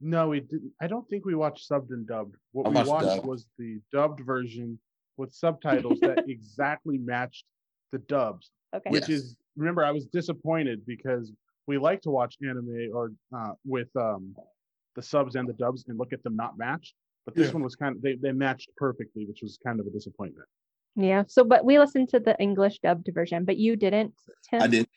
No, 0.00 0.28
we 0.28 0.40
didn't. 0.40 0.72
I 0.80 0.86
don't 0.86 1.08
think 1.08 1.24
we 1.24 1.34
watched 1.34 1.68
subbed 1.68 1.90
and 1.90 2.06
dubbed. 2.06 2.36
What 2.52 2.66
I 2.66 2.68
we 2.70 2.74
watched 2.76 2.88
watched 3.06 3.24
was 3.24 3.46
the 3.58 3.80
dubbed 3.92 4.20
version 4.20 4.78
with 5.16 5.32
subtitles 5.32 6.00
that 6.00 6.24
exactly 6.28 6.98
matched 6.98 7.44
the 7.92 7.98
dubs. 7.98 8.50
Okay. 8.74 8.90
Which 8.90 9.08
Yes. 9.08 9.20
is 9.20 9.36
remember, 9.56 9.84
I 9.84 9.90
was 9.90 10.06
disappointed 10.06 10.84
because 10.86 11.32
we 11.66 11.78
like 11.78 12.02
to 12.02 12.10
watch 12.10 12.36
anime 12.42 12.90
or 12.92 13.12
uh, 13.36 13.52
with 13.64 13.88
um, 13.96 14.36
the 14.94 15.02
subs 15.02 15.34
and 15.34 15.48
the 15.48 15.54
dubs 15.54 15.84
and 15.88 15.98
look 15.98 16.12
at 16.12 16.22
them 16.22 16.36
not 16.36 16.56
match. 16.58 16.94
But 17.24 17.34
this 17.34 17.48
Yeah. 17.48 17.54
one 17.54 17.62
was 17.62 17.74
kind 17.74 17.96
of 17.96 18.02
they, 18.02 18.14
they 18.14 18.32
matched 18.32 18.70
perfectly, 18.76 19.24
which 19.26 19.40
was 19.42 19.58
kind 19.64 19.80
of 19.80 19.86
a 19.86 19.90
disappointment. 19.90 20.46
Yeah. 20.96 21.24
So, 21.28 21.44
but 21.44 21.64
we 21.64 21.78
listened 21.78 22.08
to 22.10 22.20
the 22.20 22.36
English 22.40 22.78
dubbed 22.80 23.08
version, 23.12 23.44
but 23.44 23.56
you 23.58 23.76
didn't. 23.76 24.14
Tim? 24.50 24.62
I 24.62 24.66
did 24.66 24.88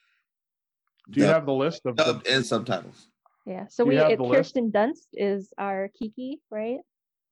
Do 1.09 1.19
you 1.19 1.25
Dub- 1.27 1.35
have 1.35 1.45
the 1.45 1.53
list 1.53 1.85
of 1.85 1.95
dubbed 1.97 2.27
and 2.27 2.45
subtitles. 2.45 3.07
Yeah. 3.45 3.67
So 3.69 3.83
Do 3.83 3.89
we 3.89 3.95
have 3.97 4.11
it, 4.11 4.17
the 4.17 4.23
list? 4.23 4.37
Kirsten 4.55 4.71
Dunst 4.71 5.07
is 5.13 5.53
our 5.57 5.89
Kiki, 5.97 6.39
right? 6.49 6.79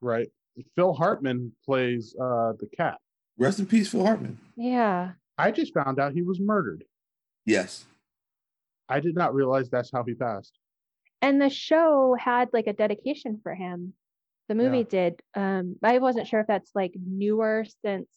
right? 0.02 0.28
Phil 0.76 0.94
Hartman 0.94 1.52
plays 1.66 2.16
uh, 2.20 2.54
the 2.60 2.68
cat. 2.76 2.98
Rest 3.38 3.60
in 3.60 3.68
peace, 3.68 3.92
Phil 3.92 4.04
Hartman. 4.06 4.38
Yeah. 4.56 5.12
I 5.38 5.52
just 5.52 5.74
found 5.74 6.00
out 6.00 6.14
he 6.14 6.24
was 6.24 6.40
murdered. 6.40 6.84
Yes. 7.46 7.86
I 8.90 9.00
did 9.00 9.16
not 9.16 9.36
realize 9.36 9.70
that's 9.70 9.92
how 9.94 10.04
he 10.04 10.16
passed. 10.16 10.58
And 11.22 11.40
the 11.40 11.50
show 11.50 12.16
had 12.20 12.50
like 12.54 12.68
a 12.68 12.74
dedication 12.74 13.40
for 13.44 13.54
him. 13.54 13.94
The 14.50 14.56
Yeah. 14.56 14.62
movie 14.64 14.84
did. 14.84 15.20
Um, 15.36 15.76
I 15.84 16.00
wasn't 16.00 16.28
sure 16.28 16.40
if 16.40 16.48
that's 16.48 16.72
like 16.74 16.94
newer 16.96 17.66
since 17.86 18.08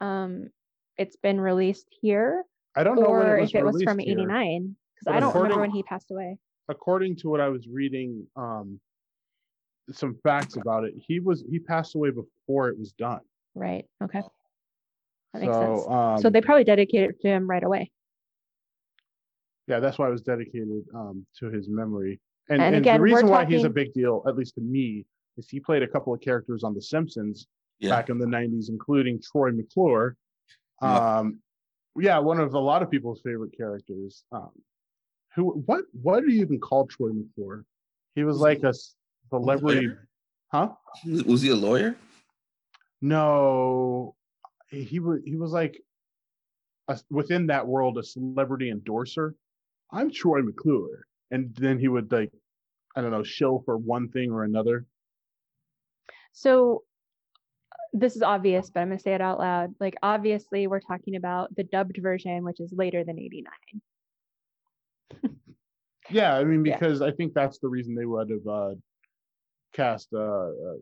um 0.00 0.50
it's 0.98 1.16
been 1.16 1.40
released 1.40 1.86
here 2.00 2.44
I 2.76 2.84
don't 2.84 3.00
know 3.00 3.10
when 3.10 3.26
it 3.26 3.42
if 3.44 3.54
it 3.54 3.64
was 3.64 3.82
from 3.82 4.00
89 4.00 4.76
because 4.94 5.16
I 5.16 5.18
don't 5.18 5.34
remember 5.34 5.60
when 5.60 5.70
he 5.70 5.82
passed 5.82 6.10
away. 6.10 6.38
According 6.68 7.16
to 7.16 7.28
what 7.28 7.40
I 7.40 7.48
was 7.48 7.66
reading, 7.68 8.26
um, 8.36 8.80
some 9.92 10.16
facts 10.22 10.56
about 10.56 10.84
it, 10.84 10.94
he 10.96 11.20
was 11.20 11.44
he 11.48 11.58
passed 11.58 11.94
away 11.94 12.10
before 12.10 12.68
it 12.68 12.78
was 12.78 12.92
done. 12.92 13.20
Right. 13.54 13.86
Okay. 14.02 14.22
That 15.32 15.42
makes 15.42 15.54
so, 15.54 15.76
sense. 15.76 15.86
um, 15.88 16.18
so 16.18 16.30
they 16.30 16.40
probably 16.40 16.64
dedicated 16.64 17.10
it 17.10 17.20
to 17.22 17.28
him 17.28 17.48
right 17.48 17.62
away. 17.62 17.90
yeah, 19.68 19.80
that's 19.80 19.98
why 19.98 20.08
it 20.08 20.10
was 20.10 20.22
dedicated 20.22 20.84
um, 20.94 21.26
to 21.38 21.50
his 21.50 21.68
memory. 21.68 22.20
And, 22.48 22.60
And 22.60 22.74
and, 22.74 22.84
again, 22.84 22.96
the 22.96 23.02
reason 23.02 23.28
why 23.28 23.44
he's 23.44 23.64
a 23.64 23.70
big 23.70 23.92
deal, 23.92 24.22
at 24.28 24.36
least 24.36 24.54
to 24.56 24.60
me, 24.60 25.04
is 25.36 25.48
he 25.48 25.60
played 25.60 25.82
a 25.82 25.88
couple 25.88 26.12
of 26.12 26.20
characters 26.20 26.62
on 26.62 26.74
The 26.74 26.82
Simpsons 26.82 27.46
Yeah. 27.78 27.90
back 27.90 28.08
in 28.08 28.18
the 28.18 28.26
'90s, 28.26 28.68
including 28.68 29.20
Troy 29.20 29.52
McClure. 29.52 30.16
Yeah. 30.82 31.18
Um, 31.18 31.40
yeah, 31.98 32.18
one 32.18 32.38
of 32.40 32.52
a 32.54 32.58
lot 32.58 32.82
of 32.82 32.90
people's 32.90 33.20
favorite 33.22 33.56
characters. 33.56 34.24
Um, 34.32 34.50
who? 35.34 35.62
What? 35.66 35.84
What 35.92 36.24
do 36.24 36.30
you 36.32 36.40
even 36.42 36.58
call 36.60 36.86
Troy 36.86 37.10
McClure? 37.12 37.64
He 38.14 38.24
was 38.24 38.34
Was 38.34 38.42
like 38.42 38.58
he- 38.60 38.66
a 38.66 38.68
s- 38.70 38.94
celebrity, 39.30 39.86
lawyer? 39.88 40.08
huh? 40.52 40.68
Was 41.26 41.42
he 41.42 41.50
a 41.50 41.56
lawyer? 41.56 41.96
No, 43.02 44.14
he 44.70 44.82
he 44.82 45.00
was 45.00 45.20
he 45.24 45.36
was 45.36 45.52
like 45.52 45.80
a, 46.88 46.98
within 47.10 47.46
that 47.48 47.66
world 47.66 47.98
a 47.98 48.02
celebrity 48.02 48.70
endorser. 48.70 49.34
I'm 49.90 50.10
Troy 50.10 50.42
McClure, 50.42 51.06
and 51.30 51.54
then 51.56 51.78
he 51.78 51.88
would 51.88 52.10
like 52.10 52.32
I 52.94 53.02
don't 53.02 53.10
know 53.10 53.22
shill 53.22 53.62
for 53.64 53.76
one 53.76 54.08
thing 54.08 54.30
or 54.32 54.44
another. 54.44 54.86
So 56.32 56.84
this 57.96 58.14
is 58.16 58.22
obvious, 58.22 58.70
but 58.70 58.80
I'm 58.80 58.88
going 58.88 58.98
to 58.98 59.02
say 59.02 59.14
it 59.14 59.20
out 59.20 59.38
loud. 59.38 59.74
Like, 59.80 59.96
obviously, 60.02 60.66
we're 60.66 60.80
talking 60.80 61.16
about 61.16 61.54
the 61.56 61.64
dubbed 61.64 61.98
version, 62.00 62.44
which 62.44 62.60
is 62.60 62.72
later 62.72 63.04
than 63.04 63.18
89. 63.18 63.52
Yeah, 66.08 66.36
I 66.36 66.44
mean 66.44 66.64
Yeah. 66.64 66.78
because 66.78 67.02
I 67.02 67.10
think 67.10 67.34
that's 67.34 67.58
the 67.58 67.68
reason 67.68 67.96
they 67.96 68.04
would 68.06 68.30
have 68.30 68.46
uh, 68.46 68.74
cast 69.72 70.06
uh, 70.14 70.18
uh, 70.20 70.74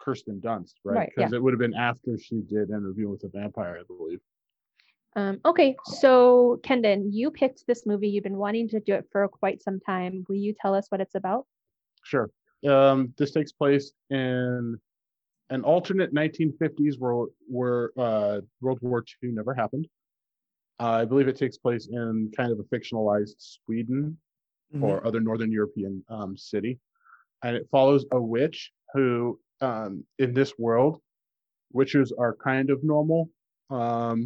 Kirsten 0.00 0.40
Dunst, 0.40 0.74
right? 0.84 0.96
Right, 0.96 1.12
Because 1.16 1.32
it 1.32 1.40
would 1.40 1.52
have 1.52 1.60
been 1.60 1.74
after 1.74 2.18
she 2.18 2.40
did 2.40 2.70
Interview 2.70 3.08
with 3.08 3.22
a 3.22 3.28
Vampire, 3.28 3.78
I 3.80 3.84
believe. 3.86 4.18
Um, 5.14 5.40
okay, 5.44 5.76
so 5.84 6.58
Kendon, 6.64 7.10
you 7.12 7.30
picked 7.30 7.64
this 7.68 7.86
movie. 7.86 8.08
You've 8.08 8.24
been 8.24 8.38
wanting 8.38 8.68
to 8.70 8.80
do 8.80 8.94
it 8.94 9.06
for 9.12 9.28
quite 9.28 9.62
some 9.62 9.78
time. 9.78 10.24
Will 10.28 10.34
you 10.34 10.52
tell 10.60 10.74
us 10.74 10.86
what 10.88 11.00
it's 11.00 11.14
about? 11.14 11.46
Sure. 12.02 12.28
Um, 12.66 13.14
this 13.18 13.30
takes 13.30 13.52
place 13.52 13.92
in 14.10 14.80
an 15.52 15.62
alternate 15.64 16.14
1950s 16.14 16.94
where 16.98 17.26
where 17.56 17.90
uh, 17.98 18.40
World 18.62 18.78
War 18.80 19.04
II 19.22 19.30
never 19.32 19.52
happened. 19.54 19.86
Uh, 20.80 21.02
I 21.02 21.04
believe 21.04 21.28
it 21.28 21.36
takes 21.36 21.58
place 21.58 21.88
in 21.92 22.30
kind 22.36 22.50
of 22.52 22.58
a 22.58 22.64
fictionalized 22.74 23.36
Sweden 23.38 24.18
Mhm. 24.74 24.82
or 24.84 25.06
other 25.06 25.20
Northern 25.20 25.52
European 25.52 26.02
um, 26.08 26.34
city, 26.34 26.80
and 27.44 27.54
it 27.54 27.68
follows 27.70 28.06
a 28.10 28.20
witch 28.34 28.72
who, 28.94 29.38
um, 29.60 29.92
in 30.18 30.32
this 30.32 30.58
world, 30.58 30.94
witches 31.74 32.10
are 32.22 32.34
kind 32.36 32.70
of 32.70 32.82
normal, 32.82 33.28
um, 33.68 34.18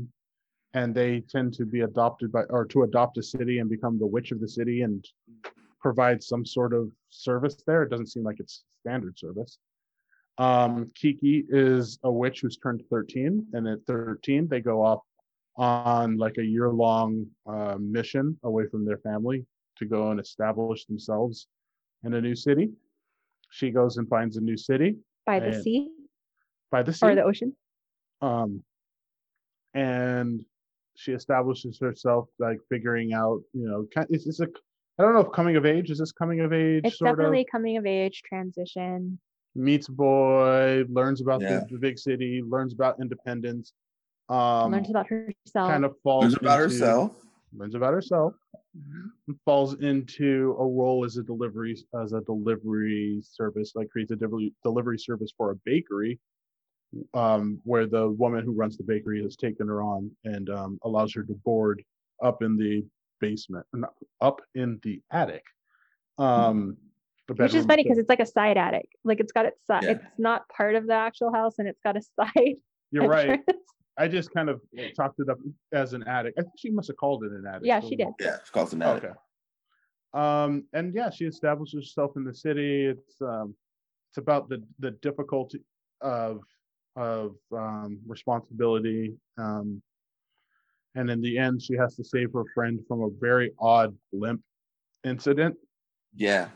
and 0.74 0.94
they 0.94 1.12
tend 1.22 1.52
to 1.54 1.64
be 1.66 1.80
adopted 1.80 2.30
by 2.30 2.44
or 2.44 2.64
to 2.66 2.84
adopt 2.84 3.18
a 3.18 3.24
city 3.24 3.58
and 3.58 3.68
become 3.68 3.98
the 3.98 4.06
witch 4.06 4.30
of 4.30 4.38
the 4.40 4.48
city 4.58 4.82
and 4.82 5.04
provide 5.80 6.22
some 6.22 6.44
sort 6.46 6.72
of 6.72 6.92
service 7.10 7.56
there. 7.66 7.82
It 7.82 7.90
doesn't 7.90 8.12
seem 8.14 8.22
like 8.22 8.38
it's 8.38 8.64
standard 8.82 9.18
service. 9.18 9.58
Um, 10.38 10.90
Kiki 10.94 11.44
is 11.48 11.98
a 12.04 12.10
witch 12.12 12.40
who's 12.42 12.58
turned 12.58 12.82
13, 12.90 13.46
and 13.54 13.66
at 13.66 13.78
13 13.86 14.48
they 14.48 14.60
go 14.60 14.84
off 14.84 15.00
on 15.56 16.18
like 16.18 16.36
a 16.38 16.44
year-long 16.44 17.26
uh, 17.46 17.76
mission 17.80 18.38
away 18.42 18.64
from 18.70 18.84
their 18.84 18.98
family 18.98 19.46
to 19.78 19.86
go 19.86 20.10
and 20.10 20.20
establish 20.20 20.84
themselves 20.84 21.46
in 22.04 22.12
a 22.14 22.20
new 22.20 22.34
city. 22.34 22.70
She 23.50 23.70
goes 23.70 23.96
and 23.96 24.06
finds 24.08 24.36
a 24.36 24.40
new 24.40 24.56
city 24.56 24.96
By 25.24 25.40
the 25.40 25.62
sea 25.62 25.88
by 26.70 26.82
the 26.82 26.92
sea. 26.92 27.06
or 27.06 27.14
the 27.14 27.22
ocean? 27.22 27.54
um 28.22 28.62
and 29.74 30.42
she 30.96 31.12
establishes 31.12 31.78
herself 31.78 32.28
like 32.38 32.58
figuring 32.70 33.12
out 33.12 33.40
you 33.52 33.68
know 33.68 33.86
kind 33.94 34.06
it's, 34.10 34.26
it's 34.26 34.40
a 34.40 34.48
i 34.98 35.02
don't 35.02 35.12
know 35.12 35.20
if 35.20 35.30
coming 35.32 35.56
of 35.56 35.66
age 35.66 35.90
is 35.90 35.98
this 35.98 36.12
coming 36.12 36.40
of 36.40 36.52
age 36.52 36.82
It's 36.84 36.98
definitely 36.98 37.42
of 37.42 37.46
coming 37.52 37.76
of 37.76 37.84
age 37.86 38.22
transition. 38.26 39.18
Meets 39.56 39.88
boy 39.88 40.84
learns 40.88 41.20
about 41.20 41.40
Yeah. 41.40 41.60
the, 41.60 41.66
the 41.74 41.78
big 41.78 41.98
city 41.98 42.42
learns 42.46 42.72
about 42.74 43.00
independence 43.00 43.72
um 44.28 44.72
learns 44.72 44.90
about 44.90 45.06
herself. 45.06 45.68
kind 45.70 45.84
of 45.84 45.94
falls 46.02 46.24
Learns 46.24 46.34
about 46.36 46.60
into- 46.62 46.74
herself. 46.74 47.24
learns 47.56 47.74
about 47.74 47.94
herself 47.94 48.34
and 48.74 49.36
falls 49.44 49.74
into 49.80 50.54
a 50.58 50.66
role 50.66 51.04
as 51.04 51.16
a 51.16 51.22
delivery 51.22 51.76
as 52.02 52.12
a 52.12 52.20
delivery 52.22 53.20
service 53.22 53.72
like 53.74 53.88
creates 53.88 54.10
a 54.12 54.16
delivery 54.16 54.52
delivery 54.62 54.98
service 54.98 55.32
for 55.36 55.52
a 55.52 55.56
bakery 55.64 56.18
um, 57.14 57.60
where 57.64 57.86
the 57.86 58.10
woman 58.10 58.44
who 58.44 58.52
runs 58.52 58.76
the 58.76 58.84
bakery 58.84 59.22
has 59.22 59.36
taken 59.36 59.66
her 59.68 59.82
on 59.82 60.10
and 60.24 60.48
um, 60.50 60.78
allows 60.84 61.12
her 61.14 61.22
to 61.24 61.34
board 61.44 61.82
up 62.22 62.42
in 62.42 62.56
the 62.56 62.84
basement 63.20 63.64
not 63.72 63.94
up 64.20 64.40
in 64.54 64.78
the 64.82 65.00
attic 65.12 65.44
um 66.18 66.76
the 66.80 66.85
Which 67.28 67.54
is 67.54 67.64
funny 67.66 67.82
because 67.82 67.98
it's 67.98 68.08
like 68.08 68.20
a 68.20 68.26
side 68.26 68.56
attic. 68.56 68.88
Like 69.04 69.20
it's 69.20 69.32
got 69.32 69.46
its 69.46 69.64
side. 69.66 69.82
Yeah. 69.84 69.90
It's 69.92 70.04
not 70.18 70.48
part 70.48 70.74
of 70.76 70.86
the 70.86 70.94
actual 70.94 71.32
house, 71.32 71.58
and 71.58 71.66
it's 71.66 71.80
got 71.82 71.96
a 71.96 72.02
side. 72.20 72.54
you're 72.92 73.08
right 73.08 73.40
i 73.98 74.06
just 74.06 74.30
kind 74.32 74.48
of 74.48 74.60
talked 74.94 75.18
it 75.18 75.28
up 75.28 75.38
as 75.72 75.92
an 75.92 76.06
attic 76.06 76.32
i 76.38 76.42
think 76.42 76.52
she 76.56 76.70
must 76.70 76.86
have 76.86 76.96
called 76.96 77.24
it 77.24 77.32
an 77.32 77.44
attic 77.48 77.62
Yeah, 77.64 77.80
so- 77.80 77.88
she 77.88 77.96
did. 77.96 78.08
Yeah, 78.20 78.36
it's 78.36 78.50
called 78.50 78.72
an 78.74 78.82
attic. 78.82 79.04
Okay. 79.04 79.14
Um, 80.14 80.64
and 80.72 80.94
yeah, 80.94 81.10
she 81.10 81.24
establishes 81.26 81.84
herself 81.88 82.12
in 82.16 82.24
the 82.24 82.32
city. 82.34 82.86
It's 82.86 83.20
um, 83.20 83.54
it's 84.10 84.18
about 84.18 84.48
the 84.48 84.62
the 84.78 84.92
difficulty 84.92 85.60
of 86.00 86.40
of 86.94 87.34
um, 87.52 87.98
responsibility. 88.06 89.14
Um, 89.36 89.82
and 90.94 91.10
in 91.10 91.20
the 91.20 91.36
end, 91.36 91.60
she 91.60 91.74
has 91.74 91.96
to 91.96 92.04
save 92.04 92.32
her 92.32 92.44
friend 92.54 92.80
from 92.88 93.02
a 93.02 93.08
very 93.20 93.52
odd 93.58 93.94
limp 94.12 94.40
incident. 95.04 95.56
Yeah. 96.14 96.48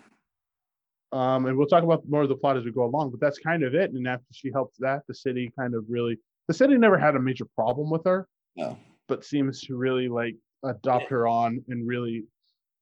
Um, 1.13 1.47
and 1.47 1.57
we'll 1.57 1.67
talk 1.67 1.83
about 1.83 2.03
more 2.09 2.23
of 2.23 2.29
the 2.29 2.37
plot 2.37 2.57
as 2.57 2.65
we 2.65 2.73
go 2.73 2.85
along. 2.85 3.11
But 3.11 3.21
that's 3.21 3.39
kind 3.39 3.63
of 3.65 3.75
it. 3.75 3.93
And 3.93 4.07
after 4.07 4.27
she 4.33 4.51
helped 4.53 4.77
that, 4.81 5.03
the 5.09 5.15
city 5.15 5.53
kind 5.59 5.75
of 5.75 5.85
really 5.89 6.19
the 6.49 6.55
city 6.55 6.77
never 6.77 6.99
had 6.99 7.15
a 7.15 7.21
major 7.21 7.45
problem 7.55 7.91
with 7.91 8.05
her 8.05 8.27
No. 8.57 8.77
but 9.07 9.25
seems 9.25 9.61
to 9.63 9.77
really 9.77 10.09
like 10.09 10.35
adopt 10.65 11.09
her 11.11 11.29
on 11.29 11.63
and 11.69 11.87
really 11.87 12.25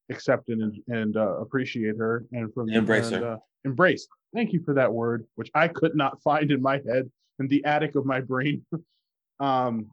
accept 0.09 0.49
and 0.49 0.75
and 0.87 1.17
uh, 1.17 1.37
appreciate 1.39 1.95
her 1.97 2.25
and 2.31 2.53
from 2.53 2.69
Embrace 2.69 3.11
and, 3.11 3.23
her. 3.23 3.33
Uh, 3.33 3.37
embrace. 3.65 4.07
Thank 4.33 4.53
you 4.53 4.61
for 4.63 4.73
that 4.73 4.91
word, 4.91 5.25
which 5.35 5.49
I 5.53 5.67
could 5.67 5.95
not 5.95 6.21
find 6.23 6.51
in 6.51 6.61
my 6.61 6.81
head 6.87 7.09
in 7.39 7.47
the 7.47 7.63
attic 7.65 7.95
of 7.95 8.05
my 8.05 8.21
brain. 8.21 8.65
um, 9.39 9.87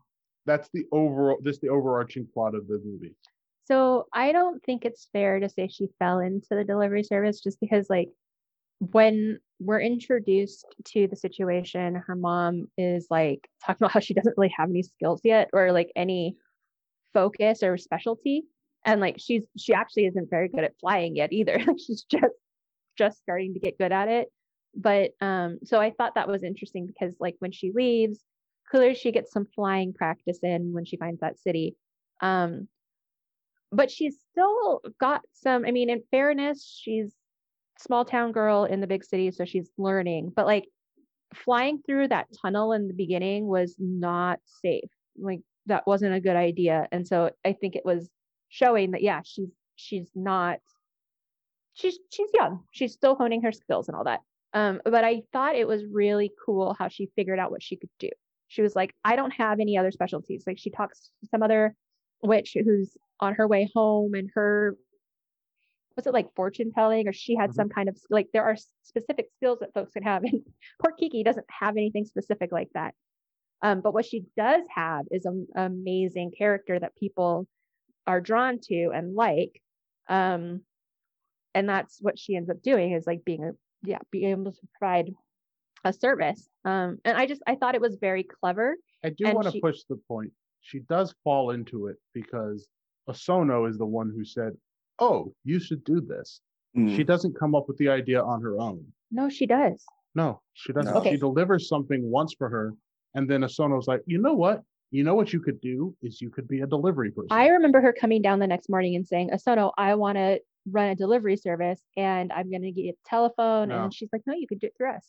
that's 0.47 0.69
the 0.73 0.85
overall. 0.93 1.39
This 1.43 1.59
the 1.59 1.69
overarching 1.69 2.27
plot 2.33 2.55
of 2.55 2.67
the 2.69 2.81
movie. 2.85 3.15
So 3.67 4.07
I 4.13 4.31
don't 4.31 4.63
think 4.65 4.85
it's 4.85 5.09
fair 5.13 5.41
to 5.41 5.49
say 5.49 5.67
she 5.69 5.89
fell 5.99 6.21
into 6.21 6.49
the 6.51 6.63
delivery 6.65 7.03
service 7.03 7.41
just 7.41 7.59
because, 7.59 7.91
like, 7.91 8.09
when 8.79 9.39
we're 9.59 9.81
introduced 9.81 10.67
to 10.85 11.07
the 11.09 11.17
situation, 11.17 11.95
her 11.95 12.15
mom 12.15 12.67
is 12.77 13.07
like 13.11 13.49
talking 13.65 13.79
about 13.85 13.93
how 13.93 14.01
she 14.01 14.15
doesn't 14.15 14.37
really 14.37 14.53
have 14.57 14.69
any 14.69 14.83
skills 14.83 15.21
yet 15.25 15.49
or 15.53 15.73
like 15.73 15.91
any 15.97 16.37
focus 17.15 17.63
or 17.63 17.77
specialty. 17.79 18.45
And 18.85 19.01
like 19.01 19.17
she's 19.19 19.43
she 19.57 19.73
actually 19.73 20.07
isn't 20.07 20.31
very 20.31 20.49
good 20.49 20.65
at 20.65 20.79
flying 20.79 21.17
yet 21.17 21.33
either. 21.33 21.59
She's 21.79 22.05
just 22.05 22.35
just 22.97 23.19
starting 23.19 23.55
to 23.55 23.61
get 23.61 23.79
good 23.79 23.93
at 23.93 24.09
it. 24.09 24.29
But 24.75 25.13
um, 25.21 25.59
so 25.65 25.81
I 25.81 25.91
thought 25.91 26.15
that 26.15 26.29
was 26.29 26.45
interesting 26.45 26.87
because 26.87 27.15
like 27.19 27.37
when 27.41 27.51
she 27.51 27.73
leaves, 27.75 28.21
clearly 28.71 28.95
she 28.95 29.11
gets 29.11 29.33
some 29.33 29.47
flying 29.55 29.93
practice 29.93 30.39
in 30.43 30.73
when 30.73 30.85
she 30.85 30.97
finds 30.97 31.21
that 31.21 31.39
city. 31.41 31.77
Um, 32.21 32.69
but 33.73 33.91
she's 33.91 34.17
still 34.31 34.81
got 35.01 35.23
some 35.33 35.65
i 35.67 35.71
mean 35.71 35.91
in 35.91 36.03
fairness 36.11 36.81
she's 36.83 37.13
small 37.79 38.05
town 38.05 38.33
girl 38.33 38.65
in 38.65 38.81
the 38.81 38.87
big 38.87 39.05
city 39.05 39.31
so 39.31 39.45
she's 39.45 39.71
learning. 39.79 40.33
But 40.35 40.47
like 40.47 40.69
flying 41.35 41.81
through 41.85 42.09
that 42.09 42.29
tunnel 42.41 42.73
in 42.73 42.89
the 42.89 42.95
beginning 42.95 43.47
was 43.47 43.75
not 43.79 44.41
safe. 44.63 44.91
Like 45.19 45.41
that 45.67 45.87
wasn't 45.87 46.15
a 46.15 46.21
good 46.21 46.37
idea. 46.37 46.87
And 46.93 47.07
so 47.07 47.31
i 47.45 47.53
think 47.53 47.77
it 47.77 47.85
was 47.85 48.09
showing 48.49 48.93
that 48.93 49.03
yeah 49.03 49.21
she's 49.25 49.51
she's 49.75 50.11
not 50.15 50.59
she's 51.75 51.99
she's 52.11 52.31
young. 52.35 52.65
She's 52.71 52.93
still 52.93 53.15
honing 53.15 53.43
her 53.43 53.53
skills 53.53 53.89
and 53.89 53.97
all 53.97 54.05
that. 54.05 54.21
Um 54.55 54.81
but 54.85 55.05
i 55.05 55.23
thought 55.33 55.57
it 55.57 55.69
was 55.69 55.85
really 55.85 56.33
cool 56.45 56.75
how 56.79 56.89
she 56.89 57.11
figured 57.17 57.39
out 57.39 57.51
what 57.51 57.63
she 57.63 57.77
could 57.77 57.91
do. 57.99 58.11
She 58.49 58.63
was 58.63 58.77
like 58.77 58.95
i 59.05 59.17
don't 59.17 59.33
have 59.33 59.61
any 59.61 59.77
other 59.77 59.91
specialties. 59.91 60.45
Like 60.47 60.59
she 60.59 60.71
talks 60.71 61.11
to 61.21 61.29
some 61.29 61.43
other 61.43 61.75
witch 62.23 62.57
who's 62.65 62.97
on 63.21 63.35
her 63.35 63.47
way 63.47 63.69
home 63.75 64.15
and 64.15 64.31
her 64.35 64.77
was 65.97 66.07
it 66.07 66.13
like 66.13 66.35
fortune 66.37 66.71
telling 66.73 67.09
or 67.09 67.13
she 67.13 67.35
had 67.35 67.51
Mhm. 67.51 67.55
some 67.55 67.69
kind 67.69 67.89
of 67.89 67.97
like 68.11 68.29
there 68.33 68.45
are 68.45 68.57
specific 68.83 69.29
skills 69.37 69.59
that 69.61 69.73
folks 69.75 69.93
can 69.93 70.03
have 70.03 70.23
and 70.25 70.43
poor 70.83 70.93
kiki 70.93 71.23
doesn't 71.25 71.47
have 71.51 71.77
anything 71.77 72.05
specific 72.05 72.53
like 72.53 72.69
that 72.75 72.95
um, 73.63 73.81
but 73.81 73.95
what 73.95 74.05
she 74.05 74.25
does 74.37 74.63
have 74.75 75.07
is 75.11 75.25
an 75.25 75.47
amazing 75.57 76.31
character 76.37 76.79
that 76.79 76.95
people 76.97 77.49
are 78.07 78.21
drawn 78.21 78.59
to 78.61 78.91
and 78.95 79.15
like 79.15 79.61
um, 80.09 80.61
and 81.55 81.69
that's 81.69 81.99
what 82.01 82.19
she 82.19 82.37
ends 82.37 82.51
up 82.51 82.61
doing 82.63 82.93
is 82.93 83.07
like 83.07 83.25
being 83.25 83.45
a 83.45 83.53
yeah 83.83 83.99
being 84.11 84.31
able 84.31 84.53
to 84.53 84.61
provide 84.79 85.11
a 85.85 85.93
service 85.93 86.49
um, 86.65 86.99
and 87.05 87.17
i 87.17 87.27
just 87.27 87.43
i 87.47 87.55
thought 87.55 87.75
it 87.75 87.81
was 87.81 87.97
very 88.01 88.23
clever 88.23 88.77
I 89.05 89.11
do 89.11 89.25
want 89.33 89.45
to 89.47 89.53
she- 89.53 89.61
push 89.61 89.83
the 89.89 90.01
point. 90.09 90.33
She 90.63 90.81
does 90.81 91.15
fall 91.23 91.51
into 91.53 91.87
it 91.87 91.97
because 92.13 92.67
Osono 93.09 93.69
is 93.71 93.79
the 93.79 93.87
one 93.87 94.11
who 94.13 94.25
said, 94.25 94.57
"Oh, 94.99 95.35
you 95.45 95.59
should 95.59 95.85
do 95.85 96.01
this." 96.01 96.41
Mm. 96.77 96.95
She 96.95 97.05
doesn't 97.05 97.39
come 97.39 97.55
up 97.55 97.69
with 97.69 97.79
the 97.79 97.89
idea 97.89 98.23
on 98.23 98.43
her 98.43 98.59
own. 98.61 98.85
no 99.11 99.29
she 99.29 99.47
does 99.47 99.85
No, 100.15 100.41
she 100.55 100.73
doesn't. 100.73 100.93
No. 100.93 101.03
She 101.03 101.17
delivers 101.17 101.69
something 101.69 102.11
once 102.11 102.35
for 102.37 102.49
her, 102.49 102.75
and 103.15 103.29
then 103.31 103.41
Osono's 103.43 103.87
like, 103.87 104.03
you 104.07 104.19
know 104.19 104.35
what? 104.35 104.63
You 104.91 105.03
know 105.05 105.15
what 105.15 105.33
you 105.33 105.41
could 105.41 105.61
do 105.61 105.95
is 106.03 106.21
you 106.21 106.31
could 106.31 106.47
be 106.49 106.61
a 106.61 106.67
delivery 106.67 107.11
person. 107.11 107.29
I 107.31 107.49
remember 107.49 107.81
her 107.81 107.93
coming 107.93 108.23
down 108.23 108.39
the 108.39 108.47
next 108.47 108.69
morning 108.69 108.95
and 108.95 109.07
saying, 109.07 109.31
Osono, 109.31 109.73
I 109.77 109.95
want 109.95 110.17
to 110.17 110.41
run 110.71 110.89
a 110.91 110.95
delivery 110.95 111.37
service 111.37 111.81
and 111.97 112.33
I'm 112.33 112.51
going 112.51 112.63
to 112.63 112.71
get 112.71 112.95
a 112.95 112.95
telephone. 113.05 113.69
No. 113.69 113.85
And 113.85 113.95
she's 113.95 114.09
like, 114.13 114.23
no, 114.27 114.35
you 114.35 114.47
could 114.47 114.61
do 114.61 114.69
it 114.69 114.75
through 114.77 114.91
us 114.93 115.07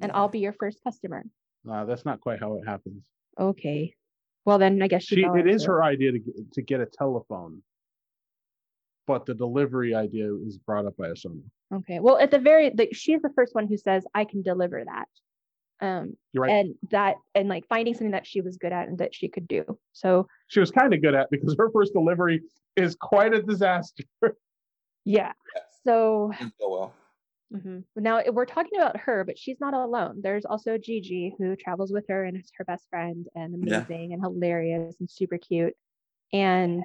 and 0.00 0.10
No. 0.12 0.18
I'll 0.18 0.28
be 0.28 0.40
your 0.40 0.52
first 0.54 0.78
customer. 0.82 1.24
Uh, 1.70 1.84
that's 1.84 2.04
not 2.04 2.20
quite 2.20 2.40
how 2.40 2.54
it 2.54 2.66
happens. 2.66 3.04
Okay. 3.38 3.94
Well, 4.44 4.58
then 4.58 4.82
I 4.82 4.88
guess 4.88 5.04
she, 5.04 5.16
She, 5.16 5.22
it 5.22 5.46
is 5.46 5.62
into 5.62 5.72
her 5.72 5.84
idea 5.84 6.12
to 6.12 6.20
to 6.54 6.62
get 6.62 6.80
a 6.80 6.86
telephone, 6.86 7.62
but 9.06 9.26
the 9.26 9.34
delivery 9.34 9.94
idea 9.94 10.32
is 10.46 10.58
brought 10.58 10.86
up 10.86 10.96
by 10.96 11.08
Osono. 11.08 11.42
Okay. 11.74 12.00
Well, 12.00 12.18
at 12.18 12.30
the 12.30 12.38
very, 12.38 12.70
the, 12.70 12.88
she's 12.92 13.20
the 13.22 13.32
first 13.34 13.54
one 13.54 13.66
who 13.66 13.76
says, 13.76 14.04
I 14.14 14.24
can 14.24 14.42
deliver 14.42 14.84
that. 14.84 15.08
Um, 15.80 16.16
You're 16.32 16.42
right. 16.44 16.52
and 16.52 16.74
that, 16.90 17.16
and 17.34 17.48
like 17.48 17.66
finding 17.68 17.94
something 17.94 18.12
that 18.12 18.26
she 18.26 18.40
was 18.40 18.56
good 18.56 18.72
at 18.72 18.88
and 18.88 18.98
that 18.98 19.14
she 19.14 19.28
could 19.28 19.48
do. 19.48 19.64
So 19.92 20.28
she 20.46 20.60
was 20.60 20.70
kind 20.70 20.94
of 20.94 21.02
good 21.02 21.14
at 21.14 21.30
because 21.30 21.56
her 21.58 21.70
first 21.72 21.92
delivery 21.92 22.42
is 22.76 22.96
quite 23.00 23.34
a 23.34 23.42
disaster. 23.42 24.04
yeah. 25.04 25.32
So 25.84 26.30
Didn't 26.38 26.54
go 26.60 26.70
well. 26.70 26.94
Mhm. 27.52 27.84
Now 27.96 28.22
we're 28.30 28.46
talking 28.46 28.78
about 28.78 28.96
her, 28.98 29.24
but 29.24 29.36
she's 29.38 29.58
not 29.60 29.74
alone. 29.74 30.20
There's 30.22 30.44
also 30.46 30.78
Jiji 30.78 31.32
who 31.36 31.54
travels 31.56 31.92
with 31.92 32.06
her 32.08 32.24
and 32.24 32.36
is 32.36 32.50
her 32.56 32.64
best 32.64 32.88
friend 32.88 33.26
and 33.34 33.52
Yeah. 33.66 33.78
amazing 33.78 34.12
and 34.12 34.22
hilarious 34.22 34.96
and 35.00 35.10
super 35.10 35.36
cute. 35.36 35.74
And 36.32 36.84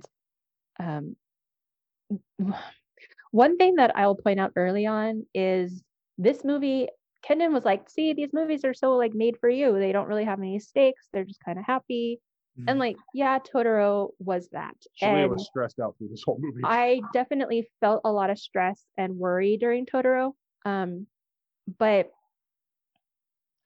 um, 0.80 1.16
one 3.32 3.58
thing 3.58 3.76
that 3.76 3.96
I'll 3.96 4.16
point 4.16 4.40
out 4.40 4.54
early 4.56 4.86
on 4.86 5.26
is 5.34 5.84
this 6.18 6.44
movie. 6.44 6.88
Kendon 7.28 7.52
was 7.52 7.66
like, 7.66 7.90
"See, 7.90 8.14
these 8.14 8.32
movies 8.32 8.64
are 8.64 8.74
so 8.74 8.92
like 8.96 9.14
made 9.14 9.38
for 9.40 9.50
you. 9.50 9.78
They 9.78 9.92
don't 9.92 10.08
really 10.08 10.26
have 10.26 10.40
any 10.40 10.60
stakes. 10.60 11.08
They're 11.12 11.26
just 11.26 11.44
kind 11.44 11.60
of 11.60 11.66
happy." 11.66 12.20
Mm-hmm. 12.58 12.70
And 12.70 12.80
like, 12.80 12.96
yeah, 13.14 13.40
Totoro 13.40 14.10
was 14.20 14.50
that. 14.52 14.76
Shalia 15.02 15.24
and 15.24 15.32
was 15.32 15.46
stressed 15.46 15.80
out 15.80 15.96
through 15.98 16.10
this 16.10 16.24
whole 16.26 16.40
movie. 16.40 16.62
I 16.64 17.02
definitely 17.14 17.70
felt 17.82 18.02
a 18.06 18.12
lot 18.12 18.30
of 18.30 18.40
stress 18.40 18.84
and 18.98 19.18
worry 19.18 19.58
during 19.58 19.86
Totoro. 19.86 20.34
Um, 20.66 21.08
but 21.78 22.12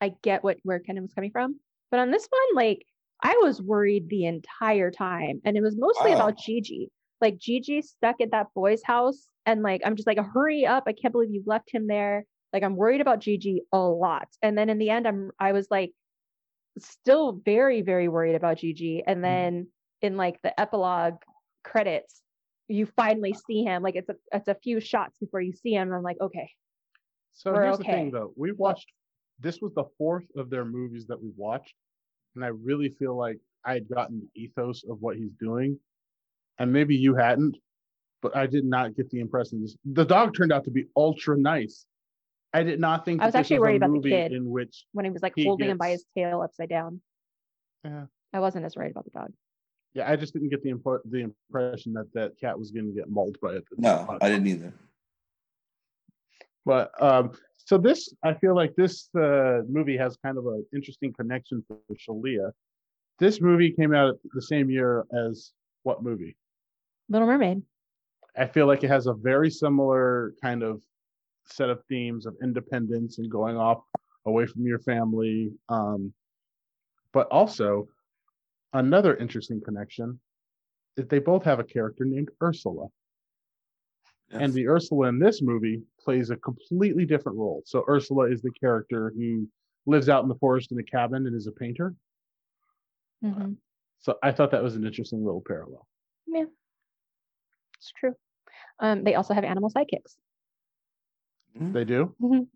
I 0.02 0.14
get 0.22 0.44
what 0.44 0.58
where 0.64 0.80
Kenan 0.80 1.04
was 1.04 1.14
coming 1.14 1.32
from. 1.32 1.60
But 1.90 2.00
on 2.00 2.12
this 2.12 2.28
one, 2.30 2.56
like 2.66 2.86
I 3.24 3.40
was 3.44 3.62
worried 3.62 4.10
the 4.10 4.26
entire 4.26 4.92
time, 4.92 5.42
and 5.46 5.56
it 5.56 5.62
was 5.62 5.76
mostly 5.78 6.12
Wow. 6.12 6.16
about 6.16 6.40
Jiji. 6.40 6.88
Like 7.22 7.38
Jiji 7.38 7.84
stuck 7.84 8.22
at 8.22 8.32
that 8.32 8.48
boy's 8.56 8.84
house, 8.84 9.28
and 9.46 9.62
like 9.62 9.82
I'm 9.86 9.96
just 9.96 10.08
like, 10.08 10.18
hurry 10.18 10.66
up! 10.66 10.84
I 10.88 10.94
can't 10.94 11.12
believe 11.12 11.32
you 11.32 11.44
left 11.46 11.72
him 11.72 11.88
there. 11.88 12.26
Like 12.54 12.64
I'm 12.64 12.76
worried 12.76 13.02
about 13.02 13.22
Jiji 13.22 13.60
a 13.72 13.80
lot. 13.80 14.28
And 14.42 14.58
then 14.58 14.70
in 14.70 14.78
the 14.78 14.90
end, 14.90 15.08
I'm 15.08 15.32
I 15.40 15.54
was 15.54 15.68
like 15.72 15.92
still 16.80 17.34
very 17.46 17.82
very 17.82 18.08
worried 18.08 18.36
about 18.36 18.58
Jiji. 18.58 19.02
And 19.06 19.18
mm-hmm. 19.18 19.22
then 19.22 19.68
in 20.02 20.18
like 20.18 20.42
the 20.42 20.60
epilogue 20.60 21.16
credits, 21.64 22.22
you 22.68 22.88
finally 22.96 23.36
see 23.48 23.64
him. 23.64 23.84
Like 23.84 23.96
it's 23.96 24.10
a 24.10 24.16
it's 24.34 24.48
a 24.48 24.56
few 24.56 24.80
shots 24.80 25.18
before 25.20 25.42
you 25.42 25.54
see 25.54 25.74
him. 25.74 25.88
And 25.88 25.96
I'm 25.96 26.04
like, 26.04 26.20
okay, 26.20 26.50
So 27.34 27.54
here's 27.54 27.78
the 27.78 27.84
thing, 27.84 28.12
though. 28.12 28.34
We 28.36 28.52
watched. 28.52 28.92
This 29.40 29.60
was 29.60 29.74
the 29.74 29.86
fourth 29.98 30.26
of 30.36 30.50
their 30.50 30.66
movies 30.66 31.08
that 31.08 31.22
we 31.22 31.32
watched, 31.36 31.74
and 32.36 32.46
I 32.46 32.50
really 32.50 32.90
feel 32.90 33.18
like 33.18 33.40
I 33.66 33.74
had 33.74 33.90
gotten 33.90 34.22
the 34.22 34.42
ethos 34.42 34.84
of 34.90 35.02
what 35.02 35.18
he's 35.18 35.32
doing, 35.40 35.80
and 36.62 36.72
maybe 36.72 36.96
you 36.96 37.16
hadn't, 37.16 37.58
but 38.22 38.36
I 38.36 38.46
did 38.46 38.66
not 38.66 38.96
get 38.96 39.10
the 39.10 39.20
impression. 39.20 39.66
The 39.84 40.06
dog 40.06 40.36
turned 40.36 40.52
out 40.52 40.64
to 40.66 40.72
be 40.72 40.86
ultra 40.96 41.38
nice. 41.38 41.86
I 42.54 42.64
did 42.64 42.80
not 42.80 43.04
think 43.04 43.22
I 43.22 43.26
was 43.26 43.36
actually 43.36 43.60
was 43.60 43.68
worried 43.68 43.82
a 43.82 43.86
about 43.86 44.04
the 44.04 44.10
kid. 44.10 44.32
in 44.34 44.50
which 44.50 44.86
when 44.92 45.06
he 45.06 45.12
was 45.12 45.24
like 45.24 45.34
He 45.36 45.46
holding 45.46 45.70
him 45.70 45.78
by 45.78 45.90
his 45.90 46.06
tail 46.16 46.42
upside 46.42 46.70
down. 46.70 47.02
Yeah. 47.84 48.06
I 48.34 48.40
wasn't 48.40 48.66
as 48.66 48.76
worried 48.76 48.92
about 48.92 49.06
the 49.06 49.12
dog. 49.12 49.32
yeah, 49.94 50.10
I 50.10 50.16
just 50.16 50.34
didn't 50.34 50.50
get 50.50 50.62
the 50.62 50.72
impo- 50.74 51.00
the 51.10 51.22
impression 51.30 51.94
that 51.94 52.14
that 52.14 52.38
cat 52.40 52.58
was 52.60 52.72
going 52.72 52.88
to 52.88 52.94
get 52.94 53.10
mauled 53.10 53.38
by 53.42 53.54
it. 53.54 53.64
No, 53.78 54.18
I 54.22 54.30
didn't 54.30 54.48
either. 54.48 54.74
But 56.66 56.92
um, 57.02 57.32
so 57.58 57.78
this, 57.78 58.14
I 58.24 58.34
feel 58.36 58.56
like 58.56 58.76
this 58.76 59.10
uh, 59.16 59.62
movie 59.68 59.98
has 59.98 60.18
kind 60.24 60.38
of 60.38 60.46
an 60.46 60.64
interesting 60.74 61.12
connection 61.14 61.64
for 61.68 61.80
Shalia. 61.96 62.52
This 63.18 63.42
movie 63.42 63.72
came 63.72 63.94
out 63.96 64.20
the 64.34 64.42
same 64.42 64.70
year 64.70 65.06
as 65.28 65.54
what 65.84 66.04
movie? 66.04 66.36
Little 67.12 67.28
Mermaid. 67.28 67.62
I 68.38 68.48
feel 68.48 68.68
like 68.68 68.86
it 68.86 68.88
has 68.90 69.08
a 69.08 69.14
very 69.14 69.50
similar 69.52 70.34
kind 70.42 70.64
of 70.64 70.82
set 71.46 71.70
of 71.70 71.84
themes 71.90 72.26
of 72.26 72.38
independence 72.42 73.18
and 73.18 73.30
going 73.30 73.58
off 73.58 73.84
away 74.26 74.46
from 74.46 74.66
your 74.66 74.80
family. 74.80 75.52
Um, 75.68 76.14
but 77.12 77.28
also, 77.28 77.90
another 78.72 79.18
interesting 79.18 79.60
connection 79.60 80.22
is 80.96 81.06
they 81.08 81.20
both 81.20 81.44
have 81.44 81.60
a 81.60 81.66
character 81.66 82.06
named 82.06 82.30
Ursula. 82.42 82.88
And 84.30 84.54
the 84.54 84.70
Ursula 84.70 85.10
in 85.10 85.20
this 85.20 85.42
movie 85.42 85.84
plays 86.00 86.30
a 86.30 86.38
completely 86.38 87.06
different 87.06 87.38
role. 87.38 87.64
So 87.66 87.84
Ursula 87.90 88.32
is 88.32 88.42
the 88.42 88.52
character 88.52 89.12
who 89.18 89.50
lives 89.86 90.08
out 90.08 90.24
in 90.24 90.30
the 90.30 90.36
forest 90.36 90.72
in 90.72 90.80
a 90.80 90.84
cabin 90.84 91.28
and 91.28 91.36
is 91.36 91.48
a 91.48 91.52
painter. 91.52 91.94
Mhm. 93.22 93.58
So 94.00 94.18
I 94.24 94.32
thought 94.32 94.52
that 94.52 94.64
was 94.64 94.78
an 94.78 94.86
interesting 94.86 95.26
little 95.26 95.44
parallel. 95.46 95.86
Yeah, 96.28 96.46
it's 97.82 97.92
true. 97.92 98.14
Um, 98.80 99.04
they 99.04 99.16
also 99.16 99.34
have 99.34 99.44
animal 99.44 99.72
sidekicks. 99.72 100.16
They 101.60 101.84
do. 101.84 102.16
Mhm. 102.22 102.48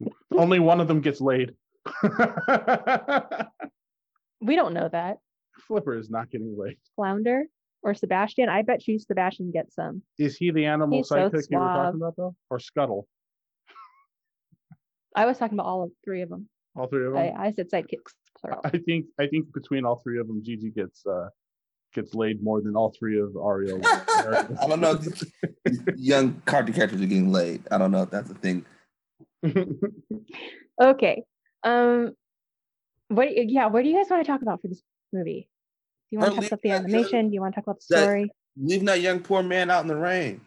Only 0.36 0.58
one 0.58 0.80
of 0.80 0.88
them 0.88 1.00
gets 1.00 1.20
laid. 1.20 1.54
We 4.44 4.56
don't 4.56 4.74
know 4.74 4.88
that. 4.90 5.18
Flipper 5.68 5.96
is 5.96 6.10
not 6.10 6.28
getting 6.30 6.56
laid. 6.58 6.76
Flounder 6.96 7.44
or 7.82 7.94
Sebastian. 7.94 8.48
I 8.48 8.62
bet 8.62 8.88
you 8.88 8.98
Sebastian 8.98 9.52
gets 9.52 9.76
some. 9.76 10.02
Is 10.18 10.36
he 10.36 10.50
the 10.50 10.64
animal 10.64 10.98
He's 10.98 11.08
so 11.08 11.14
sidekick 11.30 11.46
you 11.48 11.58
were 11.58 11.64
talking 11.64 12.00
about 12.00 12.16
though, 12.16 12.34
or 12.50 12.58
Scuttle? 12.58 13.06
I 15.16 15.26
was 15.26 15.38
talking 15.38 15.56
about 15.56 15.66
all 15.68 15.84
of 15.84 15.92
three 16.04 16.22
of 16.22 16.28
them. 16.28 16.48
All 16.74 16.88
three 16.88 17.06
of 17.06 17.12
them. 17.12 17.22
I, 17.22 17.46
I 17.46 17.52
said 17.52 17.70
sidekicks 17.70 18.14
plural. 18.40 18.62
I 18.64 18.70
think 18.70 19.06
I 19.20 19.28
think 19.28 19.52
between 19.54 19.84
all 19.84 20.00
three 20.02 20.18
of 20.18 20.26
them, 20.26 20.42
Jiji 20.42 20.74
gets 20.74 21.06
uh 21.06 21.28
gets 21.92 22.14
laid 22.14 22.42
more 22.42 22.60
than 22.60 22.74
all 22.76 22.94
three 22.98 23.20
of 23.20 23.36
Ariel. 23.36 23.80
I 23.84 24.66
don't 24.68 24.80
know. 24.80 24.98
if 25.00 25.22
Young 25.96 26.40
cartoon 26.46 26.74
characters 26.74 27.00
are 27.00 27.06
getting 27.06 27.32
laid. 27.32 27.62
I 27.70 27.78
don't 27.78 27.90
know 27.90 28.02
if 28.02 28.10
that's 28.10 28.30
a 28.30 28.34
thing. 28.34 28.64
Okay. 30.80 31.22
Um, 31.64 32.12
what? 33.08 33.28
Yeah, 33.32 33.66
what 33.66 33.84
do 33.84 33.90
you 33.90 33.96
guys 33.96 34.10
want 34.10 34.24
to 34.24 34.30
talk 34.30 34.42
about 34.42 34.62
for 34.62 34.68
this 34.68 34.82
movie? 35.12 35.48
Do 36.10 36.16
you 36.16 36.18
want 36.18 36.32
to 36.32 36.38
Early 36.38 36.48
talk 36.48 36.58
about 36.58 36.62
the 36.62 36.68
back, 36.70 36.80
uh, 36.80 36.84
animation? 36.84 37.28
Do 37.28 37.34
you 37.34 37.40
want 37.40 37.54
to 37.54 37.60
talk 37.60 37.66
about 37.66 37.80
the 37.88 37.96
story? 37.98 38.32
Leaving 38.56 38.86
that 38.86 39.00
young 39.00 39.20
poor 39.20 39.42
man 39.42 39.70
out 39.70 39.82
in 39.82 39.86
the 39.88 39.96
rain. 39.96 40.40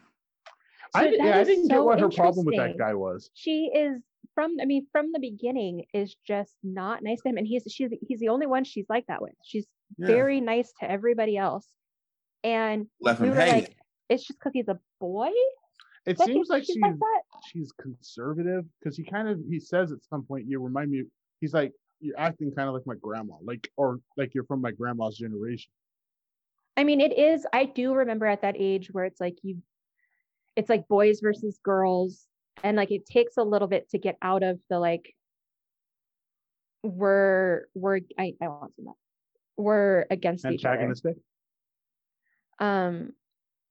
I, 0.93 1.05
So 1.05 1.11
di- 1.11 1.17
that 1.17 1.25
yeah, 1.25 1.37
I 1.39 1.43
didn't 1.43 1.67
get 1.69 1.83
what 1.83 1.99
her 1.99 2.09
problem 2.09 2.45
with 2.45 2.57
that 2.57 2.77
guy 2.77 2.93
was. 2.95 3.29
she 3.33 3.71
is 3.73 4.01
from 4.33 4.55
i 4.61 4.65
mean 4.65 4.85
from 4.91 5.11
the 5.13 5.19
beginning 5.19 5.85
is 5.93 6.15
just 6.27 6.53
not 6.63 7.01
nice 7.03 7.21
to 7.21 7.29
him 7.29 7.37
and 7.37 7.47
he's 7.47 7.63
she's 7.69 7.89
he's 8.05 8.19
the 8.19 8.27
only 8.29 8.45
one 8.47 8.63
she's 8.65 8.85
like 8.89 9.05
that 9.07 9.21
with 9.21 9.31
she's 9.43 9.65
Yeah. 9.97 10.07
very 10.07 10.41
nice 10.41 10.71
to 10.81 10.89
everybody 10.89 11.37
else. 11.37 11.67
And 12.43 12.87
left 13.01 13.21
we 13.21 13.29
were 13.29 13.35
hanging. 13.35 13.63
like 13.63 13.75
it's 14.09 14.25
just 14.25 14.39
because 14.39 14.53
he's 14.53 14.67
a 14.67 14.79
boy? 14.99 15.29
It 16.05 16.19
Like, 16.19 16.27
seems 16.27 16.49
like 16.49 16.63
she's 16.63 16.77
like 16.81 16.99
that. 16.99 17.21
she's 17.47 17.71
conservative 17.81 18.65
because 18.79 18.95
he 18.95 19.03
kind 19.03 19.27
of 19.27 19.39
he 19.49 19.59
says 19.59 19.91
at 19.91 20.03
some 20.03 20.23
point 20.23 20.45
you 20.47 20.59
remind 20.61 20.91
me 20.91 21.03
he's 21.41 21.53
like 21.53 21.71
you're 21.99 22.19
acting 22.19 22.51
kind 22.51 22.67
of 22.67 22.75
like 22.75 22.85
my 22.85 22.93
grandma 23.01 23.33
like 23.43 23.71
or 23.77 23.99
like 24.15 24.35
you're 24.35 24.43
from 24.45 24.61
my 24.61 24.71
grandma's 24.71 25.17
generation. 25.17 25.71
I 26.77 26.83
mean 26.83 26.99
it 27.01 27.17
is 27.17 27.47
i 27.53 27.65
do 27.65 27.93
remember 27.93 28.25
at 28.27 28.41
that 28.41 28.55
age 28.59 28.89
where 28.91 29.05
it's 29.05 29.19
like 29.21 29.37
you 29.41 29.63
it's 30.55 30.69
like 30.69 30.87
boys 30.87 31.21
versus 31.21 31.57
girls 31.63 32.27
and 32.63 32.77
like 32.77 32.91
it 32.91 33.05
takes 33.05 33.37
a 33.37 33.43
little 33.43 33.67
bit 33.67 33.89
to 33.89 33.97
get 33.97 34.17
out 34.21 34.43
of 34.43 34.59
the 34.69 34.77
like 34.77 35.15
we're 36.83 37.65
we're 37.73 38.01
i, 38.19 38.33
I 38.41 38.47
want 38.47 38.75
some 38.75 38.87
of 38.87 38.93
that 38.93 39.04
we're 39.57 40.05
against 40.09 40.45
each 40.45 40.65
other. 40.65 40.93
Um 42.59 43.11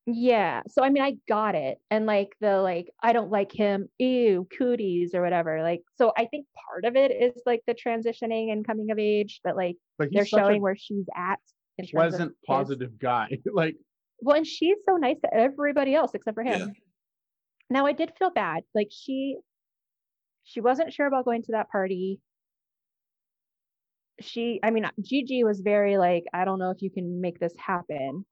yeah. 0.07 0.61
So 0.69 0.83
i 0.85 0.91
mean 0.91 1.03
i 1.03 1.17
got 1.29 1.55
it. 1.55 1.79
And 1.91 2.05
like 2.05 2.35
the 2.41 2.61
like 2.61 2.91
i 3.03 3.13
don't 3.13 3.31
like 3.31 3.53
him. 3.53 3.89
Ew 3.99 4.47
cooties 4.57 5.15
or 5.15 5.23
whatever. 5.23 5.63
Like 5.63 5.83
so 5.97 6.13
i 6.17 6.27
think 6.27 6.47
part 6.69 6.85
of 6.85 6.97
it 6.97 7.11
is 7.11 7.41
like 7.47 7.63
the 7.67 7.75
transitioning 7.75 8.53
and 8.53 8.67
coming 8.67 8.91
of 8.91 8.99
age 8.99 9.41
that 9.45 9.57
like 9.57 9.77
but 9.99 10.09
they're 10.13 10.27
showing 10.27 10.61
where 10.61 10.77
she's 10.77 11.07
at 11.17 11.39
in 11.79 11.87
pleasant 11.87 12.31
his- 12.33 12.47
positive 12.47 12.99
guy. 12.99 13.29
Like 13.53 13.77
well 14.21 14.37
and 14.37 14.47
she's 14.47 14.77
so 14.89 14.97
nice 14.97 15.21
to 15.23 15.35
everybody 15.35 15.95
else 15.95 16.13
except 16.15 16.35
for 16.35 16.45
him. 16.45 16.61
Yeah. 16.61 16.67
now 17.71 17.87
i 17.87 17.93
did 17.93 18.13
feel 18.19 18.31
bad. 18.31 18.65
Like 18.75 18.89
she 18.91 19.39
she 20.45 20.61
wasn't 20.61 20.93
sure 20.93 21.07
about 21.07 21.25
going 21.25 21.43
to 21.45 21.53
that 21.53 21.71
party 21.71 22.21
she 24.21 24.61
i 24.63 24.71
mean 24.71 24.89
jiji 25.01 25.45
was 25.45 25.61
very 25.61 25.99
like 25.99 26.25
i 26.33 26.45
don't 26.45 26.59
know 26.59 26.71
if 26.71 26.83
you 26.83 26.91
can 26.91 27.21
make 27.21 27.39
this 27.39 27.55
happen. 27.57 28.25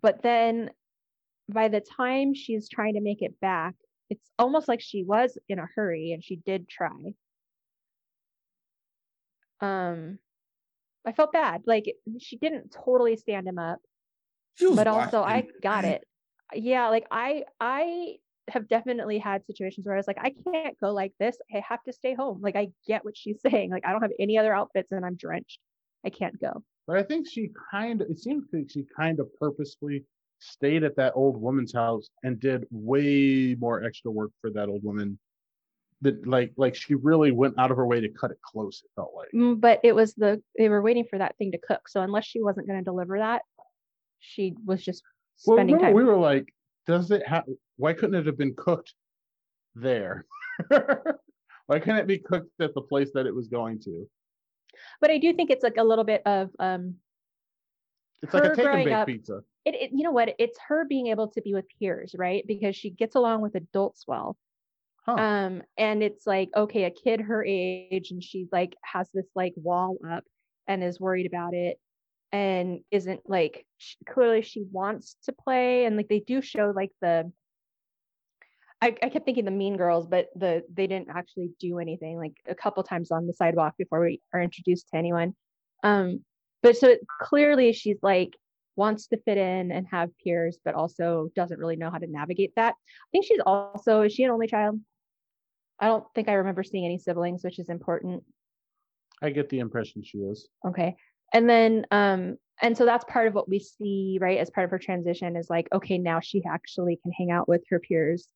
But 0.00 0.22
then 0.22 0.70
by 1.48 1.68
the 1.68 1.80
time 1.80 2.32
she's 2.34 2.68
trying 2.68 2.94
to 2.94 3.00
make 3.00 3.20
it 3.20 3.38
back 3.40 3.74
it's 4.08 4.30
almost 4.38 4.68
like 4.68 4.80
she 4.80 5.04
was 5.04 5.36
in 5.48 5.58
a 5.58 5.66
hurry 5.74 6.12
and 6.12 6.22
she 6.24 6.36
did 6.36 6.68
try. 6.68 7.14
Um 9.60 10.18
i 11.04 11.12
felt 11.12 11.32
bad 11.32 11.62
like 11.66 11.84
she 12.20 12.36
didn't 12.36 12.70
totally 12.70 13.16
stand 13.16 13.46
him 13.46 13.58
up 13.58 13.80
but 14.74 14.86
also 14.86 15.22
i 15.22 15.44
got 15.62 15.84
it. 15.84 16.04
Yeah 16.54 16.88
like 16.88 17.06
i 17.10 17.44
i 17.60 18.16
have 18.48 18.68
definitely 18.68 19.18
had 19.18 19.46
situations 19.46 19.86
where 19.86 19.94
i 19.94 19.98
was 19.98 20.06
like 20.06 20.18
i 20.20 20.34
can't 20.50 20.78
go 20.80 20.92
like 20.92 21.12
this. 21.20 21.36
I 21.54 21.62
have 21.68 21.82
to 21.84 21.92
stay 21.92 22.14
home. 22.14 22.40
Like 22.42 22.56
i 22.56 22.68
get 22.86 23.04
what 23.04 23.16
she's 23.16 23.40
saying. 23.46 23.70
Like 23.70 23.86
i 23.86 23.92
don't 23.92 24.02
have 24.02 24.12
any 24.18 24.38
other 24.38 24.54
outfits 24.54 24.92
and 24.92 25.04
i'm 25.04 25.16
drenched. 25.16 25.58
I 26.04 26.10
can't 26.10 26.40
go. 26.40 26.62
But 26.86 26.96
i 26.98 27.02
think 27.02 27.28
she 27.28 27.50
kind 27.70 28.00
of 28.00 28.10
it 28.10 28.18
seems 28.18 28.44
like 28.52 28.70
she 28.70 28.84
kind 28.96 29.20
of 29.20 29.28
purposefully 29.38 30.04
stayed 30.40 30.82
at 30.82 30.96
that 30.96 31.12
old 31.14 31.40
woman's 31.40 31.72
house 31.72 32.08
and 32.24 32.40
did 32.40 32.66
way 32.70 33.54
more 33.58 33.84
extra 33.84 34.10
work 34.10 34.32
for 34.40 34.50
that 34.50 34.68
old 34.68 34.82
woman 34.82 35.16
that 36.00 36.26
like 36.26 36.52
like 36.56 36.74
she 36.74 36.96
really 36.96 37.30
went 37.30 37.56
out 37.60 37.70
of 37.70 37.76
her 37.76 37.86
way 37.86 38.00
to 38.00 38.08
cut 38.08 38.32
it 38.32 38.38
close 38.42 38.82
it 38.84 38.90
felt 38.96 39.12
like. 39.16 39.28
Mm, 39.32 39.60
but 39.60 39.78
it 39.84 39.94
was 39.94 40.14
the 40.14 40.42
they 40.58 40.68
were 40.68 40.82
waiting 40.82 41.04
for 41.08 41.18
that 41.18 41.36
thing 41.38 41.52
to 41.52 41.58
cook. 41.58 41.88
So 41.88 42.00
unless 42.00 42.24
she 42.24 42.42
wasn't 42.42 42.66
going 42.66 42.80
to 42.80 42.84
deliver 42.84 43.18
that 43.18 43.42
she 44.22 44.54
was 44.64 44.82
just 44.82 45.02
well 45.46 45.56
spending 45.56 45.76
remember 45.76 45.88
time 45.88 45.96
we 45.96 46.04
were 46.04 46.16
like 46.16 46.46
does 46.86 47.10
it 47.10 47.26
have 47.26 47.44
why 47.82 47.92
couldn't 47.92 48.14
it 48.14 48.26
have 48.26 48.38
been 48.38 48.54
cooked 48.56 48.94
there? 49.74 50.24
Why 51.66 51.78
can't 51.80 51.98
it 51.98 52.06
be 52.06 52.18
cooked 52.18 52.50
at 52.60 52.74
the 52.74 52.80
place 52.80 53.10
that 53.14 53.26
it 53.26 53.34
was 53.34 53.48
going 53.48 53.80
to? 53.80 54.06
But 55.00 55.10
I 55.10 55.18
do 55.18 55.32
think 55.32 55.50
it's 55.50 55.62
like 55.62 55.76
a 55.78 55.84
little 55.84 56.04
bit 56.04 56.22
of 56.26 56.50
um 56.58 56.96
It's 58.22 58.34
like 58.34 58.44
a 58.44 58.54
take 58.54 58.66
and 58.66 58.84
bake 58.84 58.92
up- 58.94 59.06
pizza. 59.08 59.42
it, 59.64 59.74
it 59.74 59.90
you 59.92 60.02
know 60.04 60.12
what 60.12 60.34
it's 60.38 60.58
her 60.68 60.84
being 60.84 61.06
able 61.08 61.28
to 61.28 61.40
be 61.42 61.54
with 61.54 61.64
peers 61.78 62.14
right 62.18 62.44
because 62.46 62.76
she 62.76 62.90
gets 62.90 63.14
along 63.16 63.40
with 63.42 63.54
adults 63.54 64.04
well 64.06 64.36
Huh. 65.06 65.14
um 65.14 65.62
and 65.76 66.02
it's 66.02 66.26
like 66.28 66.50
okay 66.54 66.84
a 66.84 66.90
kid 66.90 67.20
her 67.20 67.44
age 67.44 68.10
and 68.12 68.22
she 68.22 68.48
like 68.52 68.76
has 68.82 69.08
this 69.12 69.26
like 69.34 69.54
wall 69.56 69.96
up 70.08 70.24
and 70.68 70.84
is 70.84 71.00
worried 71.00 71.26
about 71.26 71.54
it 71.54 71.78
and 72.30 72.80
isn't 72.92 73.22
like 73.28 73.66
sh- 73.78 73.96
clearly 74.08 74.42
she 74.42 74.62
wants 74.70 75.16
to 75.24 75.32
play 75.32 75.86
and 75.86 75.96
like 75.96 76.08
they 76.08 76.20
do 76.20 76.40
show 76.40 76.72
like 76.74 76.92
the 77.00 77.30
I, 78.82 78.96
I 79.00 79.08
kept 79.10 79.24
thinking 79.24 79.44
the 79.44 79.52
mean 79.52 79.76
girls 79.76 80.08
but 80.08 80.26
the 80.34 80.64
they 80.74 80.88
didn't 80.88 81.08
actually 81.08 81.52
do 81.60 81.78
anything 81.78 82.18
like 82.18 82.34
a 82.48 82.54
couple 82.54 82.82
times 82.82 83.12
on 83.12 83.28
the 83.28 83.32
sidewalk 83.32 83.74
before 83.78 84.00
we 84.00 84.20
are 84.34 84.42
introduced 84.42 84.88
to 84.88 84.96
anyone. 84.96 85.34
Um 85.84 86.24
but 86.62 86.76
so 86.76 86.96
clearly 87.20 87.72
she's 87.72 87.98
like 88.02 88.36
wants 88.74 89.06
to 89.06 89.18
fit 89.18 89.38
in 89.38 89.70
and 89.70 89.86
have 89.90 90.10
peers 90.24 90.58
but 90.64 90.74
also 90.74 91.28
doesn't 91.36 91.60
really 91.60 91.76
know 91.76 91.90
how 91.90 91.98
to 91.98 92.08
navigate 92.08 92.52
that. 92.56 92.74
I 92.74 93.08
think 93.12 93.24
she's 93.24 93.40
also 93.46 94.02
is 94.02 94.12
she 94.12 94.24
an 94.24 94.32
only 94.32 94.48
child? 94.48 94.80
I 95.78 95.86
don't 95.86 96.04
think 96.14 96.28
i 96.28 96.34
remember 96.34 96.64
seeing 96.64 96.84
any 96.84 96.98
siblings 96.98 97.44
which 97.44 97.60
is 97.60 97.68
important. 97.68 98.24
I 99.22 99.30
get 99.30 99.48
the 99.48 99.60
impression 99.60 100.02
she 100.04 100.18
is. 100.18 100.48
okay. 100.66 100.96
And 101.32 101.48
then 101.48 101.86
um 101.92 102.36
and 102.60 102.76
so 102.76 102.84
that's 102.84 103.04
part 103.04 103.28
of 103.28 103.34
what 103.34 103.48
we 103.48 103.60
see 103.60 104.18
right 104.20 104.38
as 104.38 104.50
part 104.50 104.64
of 104.64 104.72
her 104.72 104.78
transition 104.80 105.36
is 105.36 105.48
like 105.48 105.68
okay 105.72 105.98
now 105.98 106.18
she 106.18 106.42
actually 106.44 106.98
can 107.00 107.12
hang 107.12 107.30
out 107.30 107.48
with 107.48 107.62
her 107.70 107.78
peers 107.78 108.26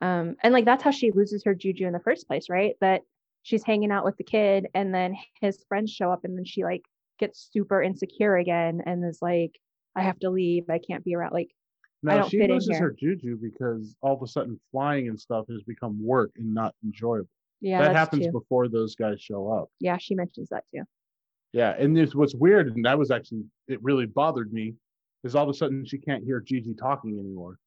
um 0.00 0.36
and 0.42 0.52
like 0.52 0.64
that's 0.64 0.82
how 0.82 0.90
she 0.90 1.10
loses 1.12 1.42
her 1.44 1.54
juju 1.54 1.86
in 1.86 1.92
the 1.92 2.00
first 2.00 2.26
place 2.26 2.48
right 2.48 2.74
that 2.80 3.02
she's 3.42 3.62
hanging 3.64 3.90
out 3.90 4.04
with 4.04 4.16
the 4.16 4.24
kid 4.24 4.66
and 4.74 4.94
then 4.94 5.14
his 5.40 5.64
friends 5.68 5.90
show 5.90 6.10
up 6.10 6.24
and 6.24 6.36
then 6.36 6.44
she 6.44 6.64
like 6.64 6.82
gets 7.18 7.48
super 7.52 7.82
insecure 7.82 8.36
again 8.36 8.82
and 8.86 9.04
is 9.04 9.18
like 9.20 9.58
i 9.96 10.02
have 10.02 10.18
to 10.18 10.30
leave 10.30 10.64
i 10.70 10.78
can't 10.78 11.04
be 11.04 11.14
around 11.14 11.32
like 11.32 11.48
I 12.08 12.14
No, 12.14 12.20
don't 12.20 12.30
she 12.30 12.38
fit 12.38 12.48
in 12.48 12.56
loses 12.56 12.78
her 12.78 12.92
juju 12.98 13.36
because 13.36 13.94
all 14.00 14.14
of 14.14 14.22
a 14.22 14.26
sudden 14.26 14.58
flying 14.70 15.08
and 15.08 15.20
stuff 15.20 15.44
has 15.50 15.62
become 15.64 16.02
work 16.02 16.30
and 16.36 16.54
not 16.54 16.74
enjoyable. 16.82 17.28
yeah 17.60 17.82
that 17.82 17.94
happens 17.94 18.24
too. 18.26 18.32
before 18.32 18.68
those 18.68 18.94
guys 18.94 19.20
show 19.20 19.50
up. 19.52 19.68
yeah 19.80 19.98
she 19.98 20.14
mentions 20.14 20.48
that 20.48 20.64
too 20.74 20.82
Yeah, 21.52 21.74
and 21.78 21.94
this 21.96 22.14
what's 22.14 22.34
weird, 22.34 22.68
and 22.74 22.84
that 22.86 22.96
was 22.98 23.10
actually 23.10 23.42
it 23.68 23.82
really 23.82 24.06
bothered 24.06 24.52
me, 24.52 24.74
is 25.24 25.34
all 25.34 25.42
of 25.42 25.50
a 25.50 25.54
sudden 25.54 25.84
she 25.84 25.98
can't 25.98 26.24
hear 26.24 26.40
Jiji 26.40 26.78
talking 26.78 27.18
anymore. 27.18 27.58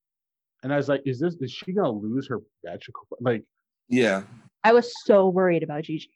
And 0.64 0.74
I 0.74 0.78
was 0.78 0.88
like, 0.88 1.02
is 1.06 1.20
this 1.20 1.36
is 1.42 1.52
she 1.52 1.74
gonna 1.74 1.92
lose 1.92 2.28
her 2.30 2.40
magical 2.64 3.06
like 3.20 3.44
Yeah. 3.90 4.24
i 4.64 4.72
was 4.74 4.92
so 5.06 5.28
worried 5.30 5.62
about 5.64 5.84
jiji 5.84 6.08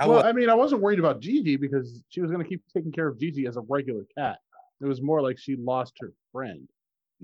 I 0.00 0.06
well, 0.06 0.18
was 0.18 0.26
I 0.26 0.32
mean, 0.32 0.48
I 0.48 0.54
wasn't 0.54 0.80
worried 0.80 1.00
about 1.00 1.20
Jiji 1.20 1.60
because 1.60 2.04
she 2.08 2.20
was 2.20 2.30
gonna 2.30 2.44
keep 2.44 2.62
taking 2.72 2.92
care 2.92 3.08
of 3.08 3.18
Jiji 3.18 3.48
as 3.48 3.56
a 3.56 3.62
regular 3.62 4.04
cat. 4.16 4.38
It 4.80 4.86
was 4.86 5.02
more 5.02 5.20
like 5.20 5.36
she 5.40 5.56
lost 5.56 5.94
her 5.98 6.12
friend. 6.30 6.68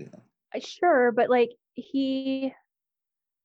Uh, 0.01 0.59
sure 0.59 1.13
but 1.13 1.29
like 1.29 1.51
he 1.75 2.53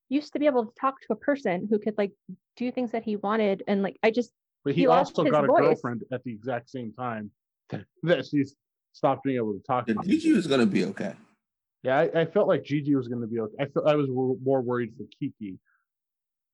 used 0.09 0.33
to 0.33 0.41
be 0.41 0.47
able 0.47 0.67
to 0.67 0.73
talk 0.81 1.01
to 1.03 1.13
a 1.13 1.17
person 1.17 1.69
who 1.71 1.79
could 1.79 1.97
like 1.97 2.11
do 2.57 2.73
things 2.73 2.91
that 2.91 3.05
he 3.05 3.15
wanted 3.17 3.63
and 3.69 3.83
like 3.85 3.97
i 4.03 4.11
just 4.11 4.33
But 4.65 4.75
he, 4.75 4.81
He 4.83 4.87
also 4.89 5.23
got 5.23 5.45
a 5.45 5.47
voice. 5.47 5.61
girlfriend 5.61 6.03
at 6.13 6.25
the 6.25 6.33
exact 6.33 6.69
same 6.71 6.93
time 6.93 7.31
that 8.03 8.27
she's 8.27 8.57
stopped 8.93 9.23
being 9.23 9.37
able 9.37 9.53
to 9.53 9.61
talk. 9.61 9.87
the 9.87 9.95
to. 9.95 10.01
Jiji 10.01 10.35
was 10.35 10.49
gonna 10.49 10.67
be 10.67 10.85
okay. 10.87 11.15
Yeah, 11.83 11.99
I, 11.99 12.21
I 12.21 12.25
felt 12.27 12.47
like 12.47 12.63
Jiji 12.63 12.95
was 12.95 13.09
going 13.09 13.23
to 13.23 13.27
be 13.27 13.41
okay. 13.41 13.55
I 13.59 13.67
felt 13.67 13.87
I 13.87 13.95
was 13.95 14.09
wor- 14.11 14.37
more 14.43 14.61
worried 14.61 14.93
for 14.97 15.05
Kiki 15.19 15.59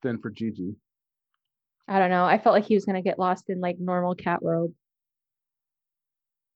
than 0.02 0.18
for 0.18 0.30
Jiji. 0.30 0.76
i 1.88 1.98
don't 1.98 2.10
know. 2.10 2.24
I 2.24 2.38
felt 2.38 2.54
like 2.54 2.66
he 2.66 2.74
was 2.74 2.84
going 2.84 2.96
to 2.96 3.02
get 3.02 3.18
lost 3.18 3.50
in 3.50 3.60
like 3.60 3.78
normal 3.80 4.14
cat 4.14 4.42
world. 4.42 4.72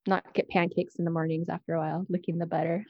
Not 0.07 0.33
get 0.35 0.49
pancakes 0.49 0.97
in 0.97 1.05
the 1.05 1.11
mornings 1.11 1.49
after 1.49 1.75
a 1.75 1.79
while 1.79 2.07
licking 2.09 2.39
the 2.39 2.47
butter. 2.47 2.85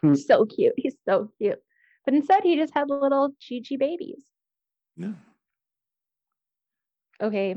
Hmm. 0.00 0.14
so 0.14 0.44
cute. 0.46 0.74
He's 0.76 0.96
so 1.08 1.30
cute. 1.38 1.58
But 2.04 2.14
instead 2.14 2.42
he 2.44 2.56
just 2.56 2.74
had 2.74 2.88
little 2.88 3.30
jiji 3.42 3.78
babies. 3.78 4.22
Yeah. 4.96 5.12
okay. 7.20 7.56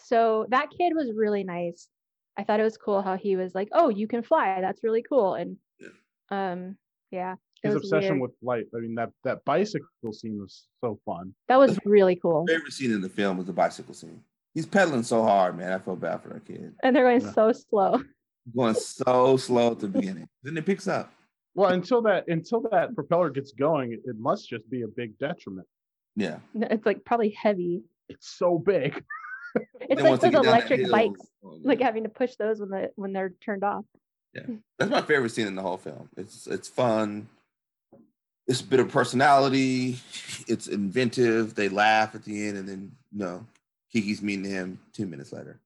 So 0.00 0.46
that 0.50 0.70
kid 0.70 0.92
was 0.94 1.12
really 1.14 1.44
nice. 1.44 1.88
I 2.36 2.42
thought 2.42 2.60
it 2.60 2.64
was 2.64 2.76
cool 2.76 3.00
how 3.00 3.16
he 3.16 3.36
was 3.36 3.54
like 3.54 3.68
oh 3.72 3.90
you 3.90 4.08
can 4.08 4.22
fly. 4.22 4.60
That's 4.60 4.82
really 4.82 5.04
cool. 5.08 5.34
And 5.34 5.56
um 6.30 6.76
yeah 7.10 7.34
His 7.62 7.74
obsession 7.74 8.18
weird. 8.20 8.22
with 8.30 8.38
flight. 8.40 8.64
I 8.74 8.80
mean 8.80 8.94
that 8.96 9.10
that 9.24 9.44
bicycle 9.44 10.12
scene 10.12 10.38
was 10.40 10.64
so 10.82 10.98
fun. 11.04 11.34
that 11.48 11.58
was 11.58 11.78
really 11.84 12.16
cool 12.16 12.44
Favorite 12.48 12.72
scene 12.72 12.92
in 12.92 13.00
the 13.00 13.08
film 13.08 13.36
was 13.36 13.46
the 13.46 13.52
bicycle 13.52 13.94
scene. 13.94 14.20
He's 14.54 14.66
pedaling 14.66 15.02
so 15.02 15.22
hard, 15.22 15.56
man. 15.56 15.72
I 15.72 15.78
feel 15.78 15.96
bad 15.96 16.22
for 16.22 16.28
that 16.30 16.44
kid. 16.44 16.72
and 16.82 16.94
they're 16.94 17.04
going 17.04 17.20
Yeah. 17.20 17.32
so 17.32 17.52
slow 17.52 18.02
Going 18.56 18.74
so 18.74 19.36
slow 19.38 19.70
at 19.72 19.78
the 19.78 19.88
beginning. 19.88 20.28
Then 20.42 20.56
it 20.58 20.66
picks 20.66 20.86
up. 20.86 21.10
Well, 21.54 21.70
until 21.70 22.02
that 22.02 22.28
until 22.28 22.60
that 22.72 22.94
propeller 22.94 23.30
gets 23.30 23.52
going, 23.52 23.92
it, 23.92 24.00
it 24.04 24.16
must 24.18 24.48
just 24.50 24.68
be 24.68 24.82
a 24.82 24.88
big 24.88 25.16
detriment. 25.18 25.66
Yeah. 26.16 26.38
It's 26.54 26.84
like 26.84 27.04
probably 27.04 27.30
heavy 27.30 27.82
It's 28.08 28.28
so 28.36 28.58
big. 28.58 29.02
it's 29.80 30.02
Then 30.02 30.10
like 30.10 30.20
those 30.20 30.30
get 30.30 30.32
down 30.32 30.42
that 30.44 30.48
electric 30.50 30.90
bikes 30.90 31.20
oh, 31.44 31.58
like 31.62 31.80
having 31.80 32.02
to 32.02 32.08
push 32.08 32.34
those 32.36 32.60
when 32.60 32.68
the 32.70 32.90
when 32.96 33.12
they're 33.12 33.32
turned 33.40 33.64
off 33.64 33.84
Yeah, 34.34 34.42
hmm. 34.42 34.56
that's 34.78 34.90
my 34.90 35.02
favorite 35.02 35.30
scene 35.30 35.46
in 35.46 35.54
the 35.54 35.62
whole 35.62 35.76
film. 35.76 36.08
It's 36.16 36.46
it's 36.46 36.68
fun. 36.68 37.28
It's 38.46 38.60
a 38.60 38.64
bit 38.64 38.80
of 38.80 38.88
personality. 38.90 39.98
It's 40.46 40.66
inventive. 40.66 41.54
They 41.54 41.68
laugh 41.68 42.14
at 42.14 42.24
the 42.24 42.46
end, 42.48 42.58
and 42.58 42.68
then 42.68 42.92
you 43.12 43.18
know, 43.20 43.46
Kiki's 43.92 44.22
meeting 44.22 44.44
him 44.44 44.78
two 44.92 45.06
minutes 45.06 45.32
later. 45.32 45.60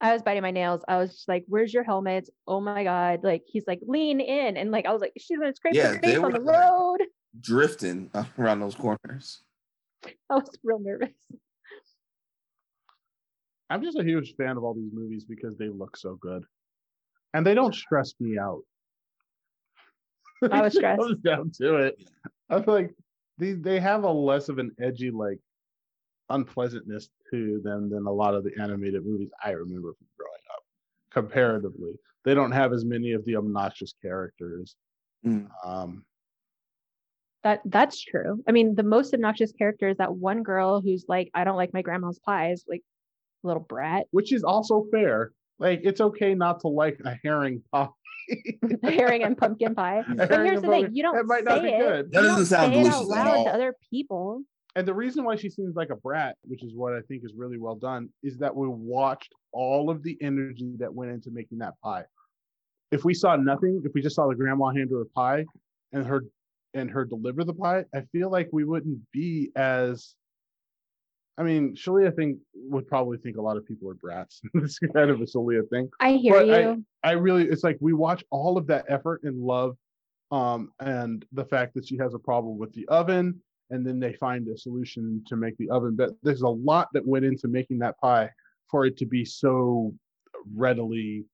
I 0.00 0.12
was 0.12 0.22
biting 0.22 0.42
my 0.42 0.50
nails. 0.50 0.82
I 0.86 0.98
was 0.98 1.12
just 1.12 1.28
like, 1.28 1.44
"Where's 1.48 1.72
your 1.72 1.82
helmets? 1.82 2.28
Oh 2.46 2.60
my 2.60 2.84
god!" 2.84 3.24
Like 3.24 3.42
he's 3.46 3.64
like, 3.66 3.80
"Lean 3.86 4.20
in," 4.20 4.56
and 4.56 4.70
like 4.70 4.86
I 4.86 4.92
was 4.92 5.00
like, 5.00 5.12
"She's 5.18 5.38
gonna 5.38 5.54
scrape 5.54 5.74
Yeah, 5.74 5.94
her 5.94 6.00
they 6.00 6.08
face 6.14 6.18
on 6.18 6.32
the 6.32 6.40
were, 6.40 6.44
like- 6.44 6.56
road." 6.60 6.98
Drifting 7.40 8.10
around 8.38 8.60
those 8.60 8.76
corners. 8.76 9.40
I 10.30 10.34
was 10.34 10.48
real 10.62 10.78
nervous. 10.78 11.08
I'm 13.70 13.82
just 13.82 13.98
a 13.98 14.04
huge 14.04 14.34
fan 14.36 14.56
of 14.56 14.62
all 14.62 14.74
these 14.74 14.92
movies 14.92 15.24
because 15.24 15.56
they 15.56 15.68
look 15.68 15.96
so 15.96 16.14
good, 16.16 16.44
and 17.34 17.44
they 17.44 17.54
don't 17.54 17.74
stress 17.74 18.14
me 18.20 18.38
out. 18.38 18.62
I 20.50 20.62
was 20.62 20.72
It 20.74 20.78
stressed. 20.78 21.00
comes 21.02 21.18
down 21.20 21.50
to 21.60 21.76
it. 21.76 21.96
I 22.48 22.62
feel 22.62 22.74
like 22.74 22.94
these 23.36 23.60
they 23.60 23.80
have 23.80 24.04
a 24.04 24.10
less 24.10 24.48
of 24.48 24.58
an 24.58 24.70
edgy 24.80 25.10
like 25.10 25.38
unpleasantness 26.30 27.10
to 27.30 27.60
them 27.62 27.90
than 27.90 28.06
a 28.06 28.12
lot 28.12 28.34
of 28.34 28.44
the 28.44 28.52
animated 28.60 29.04
movies 29.04 29.30
I 29.44 29.50
remember 29.50 29.92
from 29.92 30.06
growing 30.16 30.32
up. 30.54 30.62
Comparatively, 31.10 31.92
they 32.24 32.34
don't 32.34 32.52
have 32.52 32.72
as 32.72 32.84
many 32.84 33.12
of 33.12 33.24
the 33.24 33.36
obnoxious 33.36 33.94
characters. 34.00 34.76
Mm. 35.26 35.48
Um, 35.64 36.04
That 37.42 37.60
that's 37.66 38.00
true. 38.00 38.42
I 38.48 38.52
mean, 38.52 38.74
the 38.74 38.82
most 38.82 39.12
obnoxious 39.12 39.52
character 39.52 39.88
is 39.88 39.98
that 39.98 40.14
one 40.14 40.42
girl 40.42 40.80
who's 40.80 41.04
like, 41.08 41.30
"I 41.34 41.44
don't 41.44 41.56
like 41.56 41.74
my 41.74 41.82
grandma's 41.82 42.18
pies," 42.20 42.64
like 42.68 42.82
little 43.42 43.62
brat, 43.62 44.06
which 44.12 44.32
is 44.32 44.44
also 44.44 44.86
fair. 44.90 45.32
Like 45.58 45.80
it's 45.84 46.00
okay 46.00 46.34
not 46.34 46.60
to 46.60 46.68
like 46.68 47.00
a 47.04 47.16
herring 47.22 47.62
pie. 47.72 47.88
herring 48.82 49.22
and 49.22 49.36
pumpkin 49.36 49.74
pie. 49.76 50.02
But 50.16 50.30
Herring 50.30 50.46
here's 50.46 50.62
and 50.62 50.72
the 50.72 50.76
thing: 50.76 50.88
you 50.94 51.02
don't 51.02 51.14
That 51.14 51.26
might 51.26 51.44
not 51.44 51.58
say 51.58 51.64
be 51.64 51.68
it. 51.70 51.78
good. 51.78 52.12
That 52.12 52.22
you 52.22 52.28
doesn't 52.28 52.46
sound 52.46 52.72
say 52.74 52.80
it 52.80 52.86
out 52.86 52.90
delicious 52.92 53.00
at 53.02 53.24
loud 53.24 53.36
all. 53.36 53.44
to 53.44 53.50
other 53.50 53.74
people. 53.90 54.42
And 54.76 54.88
the 54.88 54.94
reason 54.94 55.24
why 55.24 55.36
she 55.36 55.50
seems 55.50 55.76
like 55.76 55.90
a 55.90 55.96
brat, 55.96 56.36
which 56.42 56.64
is 56.64 56.74
what 56.74 56.94
I 56.94 57.00
think 57.02 57.22
is 57.24 57.32
really 57.36 57.58
well 57.58 57.76
done, 57.76 58.08
is 58.24 58.38
that 58.38 58.54
we 58.56 58.66
watched 58.66 59.32
all 59.52 59.88
of 59.88 60.02
the 60.02 60.18
energy 60.20 60.74
that 60.78 60.92
went 60.92 61.12
into 61.12 61.30
making 61.30 61.58
that 61.58 61.74
pie. 61.82 62.04
If 62.90 63.04
we 63.04 63.14
saw 63.14 63.36
nothing, 63.36 63.82
if 63.84 63.92
we 63.94 64.02
just 64.02 64.16
saw 64.16 64.26
the 64.28 64.34
grandma 64.34 64.70
hand 64.70 64.90
her 64.90 65.02
a 65.02 65.06
pie 65.06 65.44
and 65.92 66.04
her 66.06 66.24
and 66.74 66.90
her 66.90 67.04
deliver 67.04 67.44
the 67.44 67.54
pie, 67.54 67.84
I 67.94 68.00
feel 68.10 68.30
like 68.30 68.48
we 68.52 68.64
wouldn't 68.64 68.98
be 69.12 69.50
as 69.54 70.16
I 71.36 71.42
mean, 71.42 71.74
Shalia 71.74 72.14
think 72.14 72.38
would 72.54 72.86
probably 72.86 73.18
think 73.18 73.36
a 73.36 73.42
lot 73.42 73.56
of 73.56 73.66
people 73.66 73.90
are 73.90 73.94
brats. 73.94 74.40
it's 74.54 74.78
kind 74.94 75.10
of 75.10 75.20
a 75.20 75.24
Shalia 75.24 75.68
thing. 75.68 75.88
I 76.00 76.12
hear 76.12 76.32
But 76.32 76.46
you. 76.46 76.84
I 77.02 77.12
really 77.12 77.44
it's 77.48 77.64
like 77.64 77.76
we 77.80 77.92
watch 77.92 78.24
all 78.30 78.56
of 78.56 78.66
that 78.68 78.86
effort 78.88 79.22
and 79.24 79.38
love 79.38 79.76
um 80.30 80.70
and 80.80 81.22
the 81.32 81.44
fact 81.44 81.74
that 81.74 81.86
she 81.86 81.98
has 81.98 82.14
a 82.14 82.18
problem 82.18 82.56
with 82.56 82.72
the 82.72 82.88
oven 82.88 83.38
and 83.68 83.86
then 83.86 84.00
they 84.00 84.14
find 84.14 84.48
a 84.48 84.56
solution 84.56 85.22
to 85.26 85.36
make 85.36 85.54
the 85.58 85.68
oven 85.68 85.94
but 85.96 86.12
there's 86.22 86.40
a 86.40 86.48
lot 86.48 86.88
that 86.94 87.06
went 87.06 87.26
into 87.26 87.46
making 87.46 87.78
that 87.78 87.98
pie 88.00 88.30
for 88.70 88.86
it 88.86 88.96
to 88.96 89.04
be 89.04 89.22
so 89.22 89.92
readily 90.56 91.26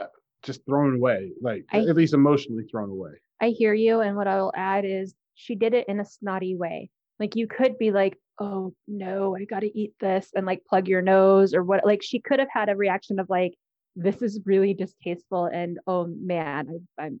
uh, 0.00 0.06
just 0.42 0.66
thrown 0.66 0.96
away 0.96 1.30
like 1.40 1.64
I- 1.70 1.86
at 1.86 1.94
least 1.94 2.14
emotionally 2.14 2.64
thrown 2.64 2.90
away 2.90 3.12
I 3.40 3.48
hear 3.48 3.74
you. 3.74 4.00
And 4.00 4.16
what 4.16 4.28
I 4.28 4.36
will 4.40 4.52
add 4.54 4.84
is 4.84 5.14
she 5.34 5.56
did 5.56 5.74
it 5.74 5.88
in 5.88 5.98
a 5.98 6.04
snotty 6.04 6.54
way. 6.54 6.90
Like 7.22 7.36
you 7.36 7.46
could 7.46 7.78
be 7.78 7.92
like, 7.92 8.18
oh 8.40 8.74
no, 8.88 9.36
I 9.36 9.44
got 9.44 9.60
to 9.60 9.78
eat 9.78 9.92
this 10.00 10.30
and 10.34 10.44
like 10.44 10.64
plug 10.68 10.88
your 10.88 11.02
nose 11.02 11.54
or 11.54 11.62
what. 11.62 11.86
Like 11.86 12.02
she 12.02 12.18
could 12.18 12.40
have 12.40 12.48
had 12.52 12.68
a 12.68 12.74
reaction 12.74 13.20
of 13.20 13.30
like, 13.30 13.54
this 13.94 14.22
is 14.22 14.40
really 14.44 14.74
distasteful 14.74 15.44
and 15.44 15.78
oh 15.86 16.08
man, 16.08 16.80
I, 16.98 17.04
I'm 17.04 17.20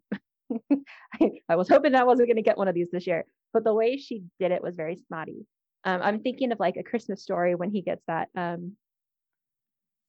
I, 1.20 1.30
I 1.48 1.54
was 1.54 1.68
hoping 1.68 1.94
I 1.94 2.02
wasn't 2.02 2.26
going 2.26 2.36
to 2.36 2.42
get 2.42 2.58
one 2.58 2.66
of 2.66 2.74
these 2.74 2.88
this 2.90 3.06
year, 3.06 3.24
but 3.52 3.62
the 3.62 3.72
way 3.72 3.96
she 3.96 4.24
did 4.40 4.50
it 4.50 4.60
was 4.60 4.74
very 4.74 4.98
snotty. 5.06 5.46
Um, 5.84 6.00
I'm 6.02 6.20
thinking 6.20 6.50
of 6.50 6.58
like 6.58 6.76
a 6.76 6.82
Christmas 6.82 7.22
story 7.22 7.54
when 7.54 7.70
he 7.70 7.82
gets 7.82 8.02
that 8.08 8.28
um 8.36 8.72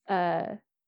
uh 0.10 0.46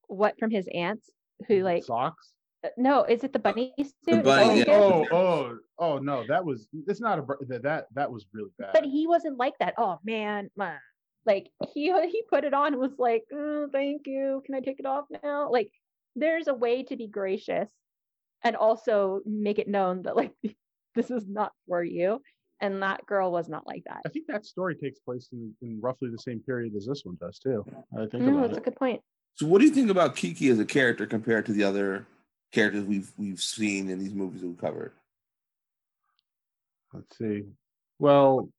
what 0.07 0.33
from 0.39 0.49
his 0.49 0.67
aunts 0.73 1.11
who 1.47 1.61
like 1.61 1.83
socks. 1.83 2.31
Uh, 2.65 2.69
no, 2.77 3.03
is 3.03 3.23
it 3.23 3.33
the 3.33 3.39
bunny 3.39 3.73
suit? 3.77 3.87
Is 4.07 4.15
that 4.17 4.25
bunny, 4.25 4.59
yeah. 4.59 4.65
Oh, 4.69 5.05
oh, 5.11 5.57
oh 5.79 5.97
no, 5.99 6.25
that 6.27 6.43
was 6.43 6.67
it's 6.87 7.01
not 7.01 7.19
a 7.19 7.25
that 7.47 7.63
that 7.63 7.85
that 7.93 8.11
was 8.11 8.25
really 8.33 8.51
bad. 8.57 8.71
but 8.73 8.83
he 8.83 9.07
wasn't 9.07 9.37
like 9.37 9.53
that. 9.59 9.73
Oh 9.77 9.99
man, 10.03 10.49
man. 10.57 10.79
like 11.25 11.49
he 11.73 11.93
he 12.09 12.23
put 12.29 12.43
it 12.43 12.53
on 12.53 12.73
and 12.73 12.77
was 12.77 12.97
like, 12.97 13.23
oh, 13.33 13.67
"Thank 13.71 14.07
you. 14.07 14.41
Can 14.45 14.55
I 14.55 14.59
take 14.59 14.79
it 14.79 14.85
off 14.85 15.05
now?" 15.23 15.49
Like 15.51 15.71
there's 16.15 16.47
a 16.47 16.53
way 16.53 16.83
to 16.83 16.95
be 16.95 17.07
gracious 17.07 17.69
and 18.43 18.55
also 18.55 19.21
make 19.25 19.59
it 19.59 19.67
known 19.67 20.03
that 20.03 20.15
like 20.15 20.33
this 20.95 21.11
is 21.11 21.27
not 21.27 21.51
for 21.67 21.83
you. 21.83 22.21
And 22.61 22.81
that 22.83 23.05
girl 23.05 23.33
was 23.33 23.49
not 23.49 23.67
like 23.67 23.83
that. 23.85 23.99
I 24.05 24.09
think 24.09 24.27
that 24.27 24.45
story 24.45 24.75
takes 24.75 24.97
place 24.99 25.27
in, 25.33 25.53
in 25.61 25.81
roughly 25.81 26.09
the 26.09 26.17
same 26.17 26.39
period 26.39 26.73
as 26.77 26.85
this 26.85 27.01
one 27.03 27.17
does 27.19 27.37
too. 27.37 27.65
I 27.93 28.05
think 28.05 28.23
No, 28.23 28.37
about 28.37 28.47
that's 28.47 28.57
a 28.59 28.61
good 28.61 28.77
point. 28.77 29.01
So, 29.33 29.45
what 29.45 29.59
do 29.59 29.65
you 29.65 29.73
think 29.73 29.89
about 29.89 30.15
Kiki 30.15 30.47
as 30.47 30.59
a 30.59 30.65
character 30.65 31.05
compared 31.05 31.45
to 31.47 31.51
the 31.51 31.65
other 31.65 32.07
characters 32.51 32.85
we've 32.85 33.11
we've 33.17 33.41
seen 33.41 33.89
in 33.89 33.99
these 33.99 34.13
movies 34.13 34.43
we've 34.43 34.57
covered? 34.57 34.93
Let's 36.93 37.17
see. 37.17 37.43
Well, 37.99 38.49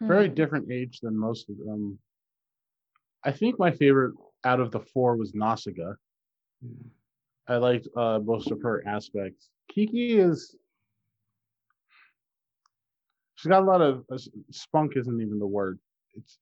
very 0.00 0.28
Hmm. 0.28 0.34
different 0.34 0.70
age 0.70 1.00
than 1.00 1.16
most 1.18 1.48
of 1.50 1.56
them. 1.58 1.98
I 3.24 3.32
think 3.32 3.58
my 3.58 3.70
favorite 3.70 4.14
out 4.44 4.60
of 4.60 4.70
the 4.70 4.80
four 4.80 5.16
was 5.16 5.34
Nausicaa. 5.34 5.94
I 7.48 7.56
liked 7.56 7.88
uh, 7.96 8.20
most 8.20 8.50
of 8.50 8.60
her 8.62 8.86
aspects. 8.86 9.50
Kiki 9.68 10.18
is. 10.18 10.54
She's 13.36 13.48
got 13.50 13.62
a 13.62 13.66
lot 13.66 13.80
of 13.82 14.04
uh, 14.10 14.18
spunk. 14.50 14.96
Isn't 14.96 15.20
even 15.20 15.38
the 15.38 15.46
word. 15.46 15.78
It's 16.14 16.38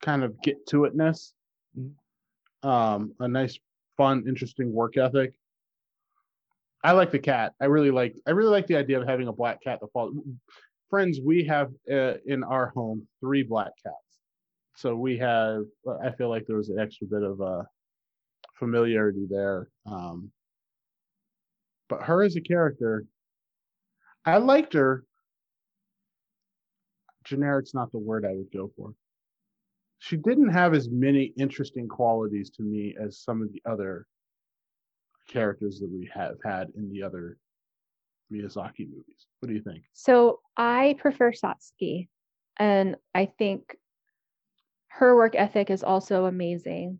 kind 0.00 0.24
of 0.24 0.40
get 0.42 0.64
to 0.68 0.78
itness. 0.78 1.32
Mhm. 1.78 1.92
Um, 2.62 3.14
a 3.20 3.26
nice, 3.28 3.58
fun, 3.96 4.24
interesting 4.28 4.72
work 4.72 4.96
ethic. 4.96 5.34
I 6.84 6.92
like 6.92 7.12
the 7.12 7.18
cat. 7.18 7.52
I 7.60 7.66
really 7.66 7.90
like. 7.90 8.14
I 8.26 8.32
really 8.32 8.50
like 8.50 8.66
the 8.66 8.76
idea 8.76 9.00
of 9.00 9.06
having 9.06 9.28
a 9.28 9.32
black 9.32 9.62
cat 9.62 9.78
that 9.80 9.92
follows. 9.92 10.14
Friends, 10.90 11.20
we 11.24 11.44
have 11.44 11.70
uh, 11.90 12.14
in 12.26 12.42
our 12.42 12.68
home 12.70 13.06
three 13.20 13.42
black 13.42 13.72
cats. 13.82 13.96
So 14.76 14.96
we 14.96 15.18
have. 15.18 15.62
I 16.02 16.10
feel 16.10 16.28
like 16.28 16.46
there 16.46 16.56
was 16.56 16.70
an 16.70 16.78
extra 16.78 17.06
bit 17.06 17.22
of 17.22 17.40
uh, 17.40 17.62
familiarity 18.58 19.26
there. 19.30 19.68
Um, 19.86 20.32
but 21.88 22.02
her 22.02 22.22
as 22.22 22.36
a 22.36 22.40
character, 22.40 23.04
I 24.24 24.38
liked 24.38 24.72
her. 24.72 25.04
Generic's 27.24 27.74
not 27.74 27.92
the 27.92 27.98
word 27.98 28.24
I 28.24 28.32
would 28.32 28.52
go 28.52 28.70
for. 28.76 28.92
She 30.00 30.16
didn't 30.16 30.48
have 30.48 30.74
as 30.74 30.88
many 30.90 31.32
interesting 31.38 31.86
qualities 31.86 32.50
to 32.56 32.62
me 32.64 32.96
as 33.00 33.20
some 33.20 33.40
of 33.40 33.52
the 33.52 33.62
other 33.64 34.06
characters 35.32 35.80
that 35.80 35.90
we 35.90 36.08
have 36.14 36.36
had 36.44 36.68
in 36.76 36.90
the 36.90 37.02
other 37.02 37.38
Miyazaki 38.32 38.88
movies. 38.88 39.26
What 39.40 39.48
do 39.48 39.54
you 39.54 39.62
think? 39.62 39.82
So 39.92 40.40
I 40.56 40.96
prefer 40.98 41.32
Satsuki, 41.32 42.08
and 42.58 42.96
I 43.14 43.26
think 43.38 43.76
her 44.88 45.16
work 45.16 45.34
ethic 45.34 45.70
is 45.70 45.82
also 45.82 46.26
amazing. 46.26 46.98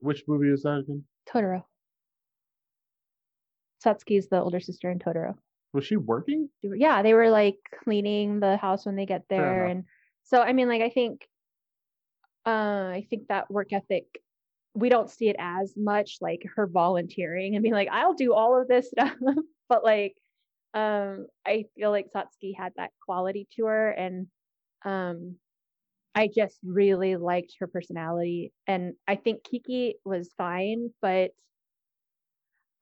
Which 0.00 0.24
movie 0.26 0.50
is 0.50 0.62
that 0.62 0.78
again? 0.78 1.04
Totoro. 1.28 1.64
Satsuki 3.84 4.18
is 4.18 4.28
the 4.28 4.40
older 4.40 4.60
sister 4.60 4.90
in 4.90 4.98
Totoro. 4.98 5.34
Was 5.72 5.84
she 5.84 5.96
working? 5.96 6.48
yeah, 6.62 7.02
they 7.02 7.12
were 7.12 7.28
like 7.28 7.58
cleaning 7.84 8.40
the 8.40 8.56
house 8.56 8.86
when 8.86 8.96
they 8.96 9.04
get 9.06 9.24
there. 9.28 9.66
And 9.66 9.84
so, 10.24 10.40
I 10.40 10.52
mean, 10.54 10.68
like, 10.68 10.80
I 10.80 10.88
think, 10.88 11.28
uh, 12.46 12.90
I 12.94 13.06
think 13.10 13.28
that 13.28 13.50
work 13.50 13.72
ethic, 13.72 14.06
we 14.76 14.88
don't 14.88 15.10
see 15.10 15.28
it 15.28 15.36
as 15.38 15.74
much 15.76 16.18
like 16.20 16.46
her 16.54 16.66
volunteering 16.66 17.54
and 17.54 17.62
being 17.62 17.74
like, 17.74 17.88
I'll 17.90 18.14
do 18.14 18.34
all 18.34 18.60
of 18.60 18.68
this 18.68 18.90
stuff. 18.90 19.14
but 19.68 19.82
like, 19.82 20.14
um, 20.74 21.26
I 21.46 21.64
feel 21.74 21.90
like 21.90 22.12
Satsuki 22.14 22.54
had 22.56 22.72
that 22.76 22.90
quality 23.04 23.48
to 23.56 23.64
her. 23.64 23.90
And, 23.90 24.26
um, 24.84 25.36
I 26.14 26.28
just 26.34 26.58
really 26.64 27.16
liked 27.16 27.54
her 27.60 27.66
personality. 27.66 28.52
And 28.66 28.94
I 29.06 29.16
think 29.16 29.44
Kiki 29.44 29.96
was 30.04 30.30
fine, 30.36 30.90
but 31.02 31.32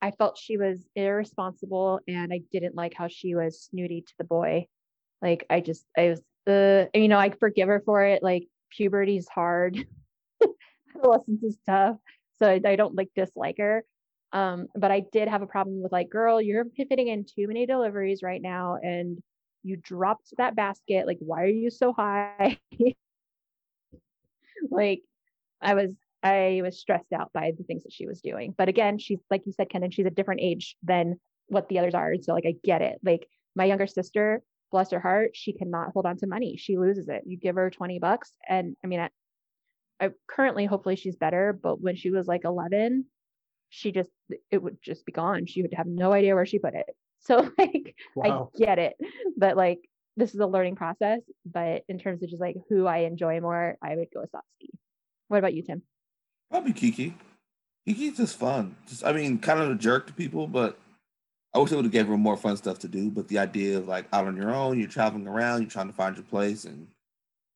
I 0.00 0.10
felt 0.10 0.38
she 0.38 0.56
was 0.56 0.86
irresponsible 0.94 2.00
and 2.06 2.32
I 2.32 2.42
didn't 2.52 2.74
like 2.74 2.94
how 2.94 3.08
she 3.08 3.34
was 3.34 3.62
snooty 3.62 4.02
to 4.02 4.12
the 4.18 4.24
boy. 4.24 4.66
Like 5.22 5.46
I 5.48 5.60
just 5.60 5.84
I 5.96 6.10
was 6.10 6.20
uh 6.46 6.86
you 6.94 7.08
know, 7.08 7.18
I 7.18 7.30
forgive 7.30 7.68
her 7.68 7.82
for 7.84 8.04
it. 8.04 8.22
Like 8.22 8.46
puberty's 8.70 9.28
hard. 9.28 9.84
Adolescence 10.96 11.42
is 11.42 11.58
tough. 11.66 11.96
So 12.38 12.48
I, 12.48 12.60
I 12.64 12.76
don't 12.76 12.94
like 12.94 13.10
dislike 13.14 13.56
her. 13.58 13.84
Um, 14.32 14.66
but 14.74 14.90
I 14.90 15.02
did 15.12 15.28
have 15.28 15.42
a 15.42 15.46
problem 15.46 15.80
with 15.82 15.92
like, 15.92 16.10
girl, 16.10 16.42
you're 16.42 16.64
fitting 16.76 17.08
in 17.08 17.24
too 17.24 17.46
many 17.46 17.66
deliveries 17.66 18.22
right 18.22 18.42
now 18.42 18.76
and 18.82 19.22
you 19.62 19.76
dropped 19.76 20.34
that 20.38 20.56
basket. 20.56 21.06
Like, 21.06 21.18
why 21.20 21.42
are 21.42 21.46
you 21.46 21.70
so 21.70 21.92
high? 21.92 22.58
like 24.70 25.02
I 25.60 25.74
was 25.74 25.90
I 26.22 26.60
was 26.62 26.80
stressed 26.80 27.12
out 27.12 27.30
by 27.32 27.52
the 27.56 27.64
things 27.64 27.84
that 27.84 27.92
she 27.92 28.06
was 28.06 28.20
doing. 28.20 28.54
But 28.56 28.68
again, 28.68 28.98
she's 28.98 29.20
like 29.30 29.42
you 29.46 29.52
said, 29.52 29.70
Kenan, 29.70 29.90
she's 29.90 30.06
a 30.06 30.10
different 30.10 30.40
age 30.40 30.76
than 30.82 31.20
what 31.46 31.68
the 31.68 31.78
others 31.78 31.94
are. 31.94 32.12
And 32.12 32.24
so 32.24 32.32
like 32.32 32.46
I 32.46 32.54
get 32.64 32.82
it. 32.82 32.98
Like 33.04 33.28
my 33.54 33.64
younger 33.64 33.86
sister, 33.86 34.42
bless 34.72 34.90
her 34.90 35.00
heart, 35.00 35.30
she 35.34 35.52
cannot 35.52 35.92
hold 35.92 36.06
on 36.06 36.16
to 36.18 36.26
money. 36.26 36.56
She 36.56 36.76
loses 36.78 37.08
it. 37.08 37.22
You 37.26 37.36
give 37.36 37.54
her 37.56 37.70
20 37.70 37.98
bucks. 37.98 38.32
And 38.48 38.76
I 38.82 38.88
mean 38.88 39.00
I, 40.04 40.06
I 40.06 40.10
currently 40.28 40.66
hopefully 40.66 40.96
she's 40.96 41.16
better, 41.16 41.52
but 41.52 41.80
when 41.80 41.96
she 41.96 42.10
was 42.10 42.26
like 42.26 42.44
11, 42.44 43.06
she 43.70 43.92
just 43.92 44.10
it 44.50 44.62
would 44.62 44.78
just 44.82 45.04
be 45.04 45.12
gone. 45.12 45.46
She 45.46 45.62
would 45.62 45.74
have 45.74 45.86
no 45.86 46.12
idea 46.12 46.34
where 46.34 46.46
she 46.46 46.58
put 46.58 46.74
it. 46.74 46.86
So 47.26 47.50
like 47.56 47.96
Wow. 48.14 48.50
I 48.54 48.58
get 48.58 48.78
it. 48.78 48.96
But 49.38 49.56
like 49.56 49.88
this 50.16 50.34
is 50.34 50.40
a 50.40 50.46
learning 50.46 50.76
process. 50.76 51.20
But 51.46 51.84
in 51.88 51.98
terms 51.98 52.22
of 52.22 52.28
just 52.28 52.42
like 52.42 52.56
who 52.68 52.86
I 52.86 52.98
enjoy 52.98 53.40
more, 53.40 53.78
I 53.82 53.96
would 53.96 54.08
go 54.12 54.20
with 54.20 54.30
Satsuki. 54.30 54.68
What 55.28 55.38
about 55.38 55.54
you, 55.54 55.62
Tim? 55.62 55.80
Probably 56.50 56.74
Kiki. 56.74 57.14
Kiki's 57.86 58.18
just 58.18 58.38
fun. 58.38 58.76
Just 58.86 59.06
I 59.06 59.12
mean, 59.12 59.38
kind 59.38 59.58
of 59.58 59.70
a 59.70 59.74
jerk 59.74 60.06
to 60.08 60.12
people, 60.12 60.46
but 60.46 60.78
I 61.54 61.58
wish 61.58 61.70
they 61.70 61.76
would 61.76 61.86
have 61.86 61.92
gave 61.92 62.08
her 62.08 62.18
more 62.18 62.36
fun 62.36 62.58
stuff 62.58 62.78
to 62.80 62.88
do. 62.88 63.10
But 63.10 63.28
the 63.28 63.38
idea 63.38 63.78
of 63.78 63.88
like 63.88 64.06
out 64.12 64.26
on 64.26 64.36
your 64.36 64.54
own, 64.54 64.78
you're 64.78 64.88
traveling 64.88 65.26
around, 65.26 65.62
you're 65.62 65.70
trying 65.70 65.88
to 65.88 65.94
find 65.94 66.16
your 66.16 66.24
place, 66.24 66.64
and 66.64 66.88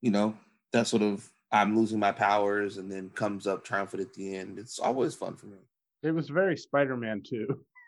you 0.01 0.11
know 0.11 0.35
that 0.73 0.87
sort 0.87 1.03
of 1.03 1.31
I'm 1.51 1.77
losing 1.77 1.99
my 1.99 2.13
powers, 2.13 2.77
and 2.77 2.91
then 2.91 3.11
comes 3.11 3.47
up 3.47 3.65
triumphant 3.65 4.03
at 4.03 4.13
the 4.15 4.37
end. 4.37 4.59
It's 4.59 4.79
always 4.79 5.15
fun 5.15 5.37
for 5.37 5.47
me. 5.47 5.59
It 6.03 6.13
was 6.13 6.29
very 6.29 6.57
Spider-Man 6.57 7.23
too. 7.27 7.47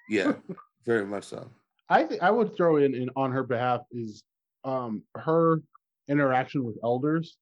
Yeah, 0.08 0.32
very 0.86 1.06
much 1.06 1.24
so. 1.24 1.48
I 1.88 2.04
think 2.04 2.22
I 2.22 2.30
would 2.30 2.56
throw 2.56 2.76
in, 2.76 2.94
in 2.94 3.10
on 3.16 3.32
her 3.32 3.42
behalf 3.42 3.82
is 3.90 4.22
um 4.64 5.02
her 5.16 5.60
interaction 6.08 6.64
with 6.64 6.78
elders 6.84 7.36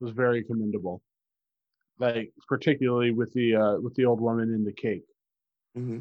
was 0.00 0.10
very 0.12 0.42
commendable. 0.42 1.02
Like 1.98 2.32
particularly 2.48 3.12
with 3.12 3.32
the 3.32 3.54
uh 3.56 3.76
with 3.80 3.94
the 3.94 4.04
old 4.04 4.20
woman 4.20 4.52
in 4.52 4.64
the 4.64 4.72
cake. 4.72 5.04
hmm 5.74 6.00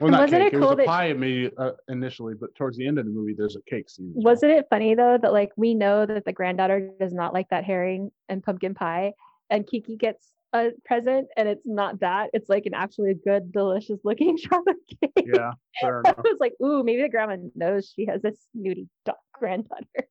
Well, 0.00 0.10
not 0.10 0.20
wasn't 0.22 0.42
cake. 0.44 0.52
it 0.54 0.56
It, 0.56 0.58
was 0.60 0.64
cool 0.66 0.72
a 0.72 0.76
that- 0.76 0.86
pie 0.86 1.06
immediate, 1.06 1.54
uh, 1.58 1.72
initially, 1.88 2.34
but 2.34 2.54
towards 2.54 2.76
the 2.78 2.86
end 2.86 2.98
of 2.98 3.04
the 3.04 3.10
movie, 3.10 3.34
there's 3.36 3.56
a 3.56 3.62
cake 3.62 3.90
scene. 3.90 4.12
Wasn't 4.14 4.50
it 4.50 4.66
funny 4.70 4.94
though 4.94 5.18
that 5.20 5.32
like 5.32 5.52
we 5.56 5.74
know 5.74 6.06
that 6.06 6.24
the 6.24 6.32
granddaughter 6.32 6.90
does 6.98 7.12
not 7.12 7.34
like 7.34 7.48
that 7.50 7.64
herring 7.64 8.10
and 8.28 8.42
pumpkin 8.42 8.74
pie, 8.74 9.12
and 9.50 9.66
Kiki 9.66 9.96
gets 9.96 10.32
a 10.52 10.70
present 10.84 11.28
and 11.36 11.48
it's 11.48 11.66
not 11.66 12.00
that. 12.00 12.30
It's 12.32 12.48
like 12.48 12.66
an 12.66 12.74
actually 12.74 13.14
good, 13.14 13.52
delicious 13.52 14.00
looking 14.02 14.36
chocolate 14.38 14.76
cake. 15.00 15.26
Yeah, 15.32 15.52
fair 15.80 16.02
I 16.06 16.14
was 16.24 16.38
like, 16.40 16.54
ooh, 16.62 16.82
maybe 16.82 17.02
the 17.02 17.08
grandma 17.08 17.36
knows 17.54 17.92
she 17.94 18.06
has 18.06 18.20
this 18.22 18.36
snooty 18.52 18.88
da- 19.04 19.12
granddaughter. 19.32 19.84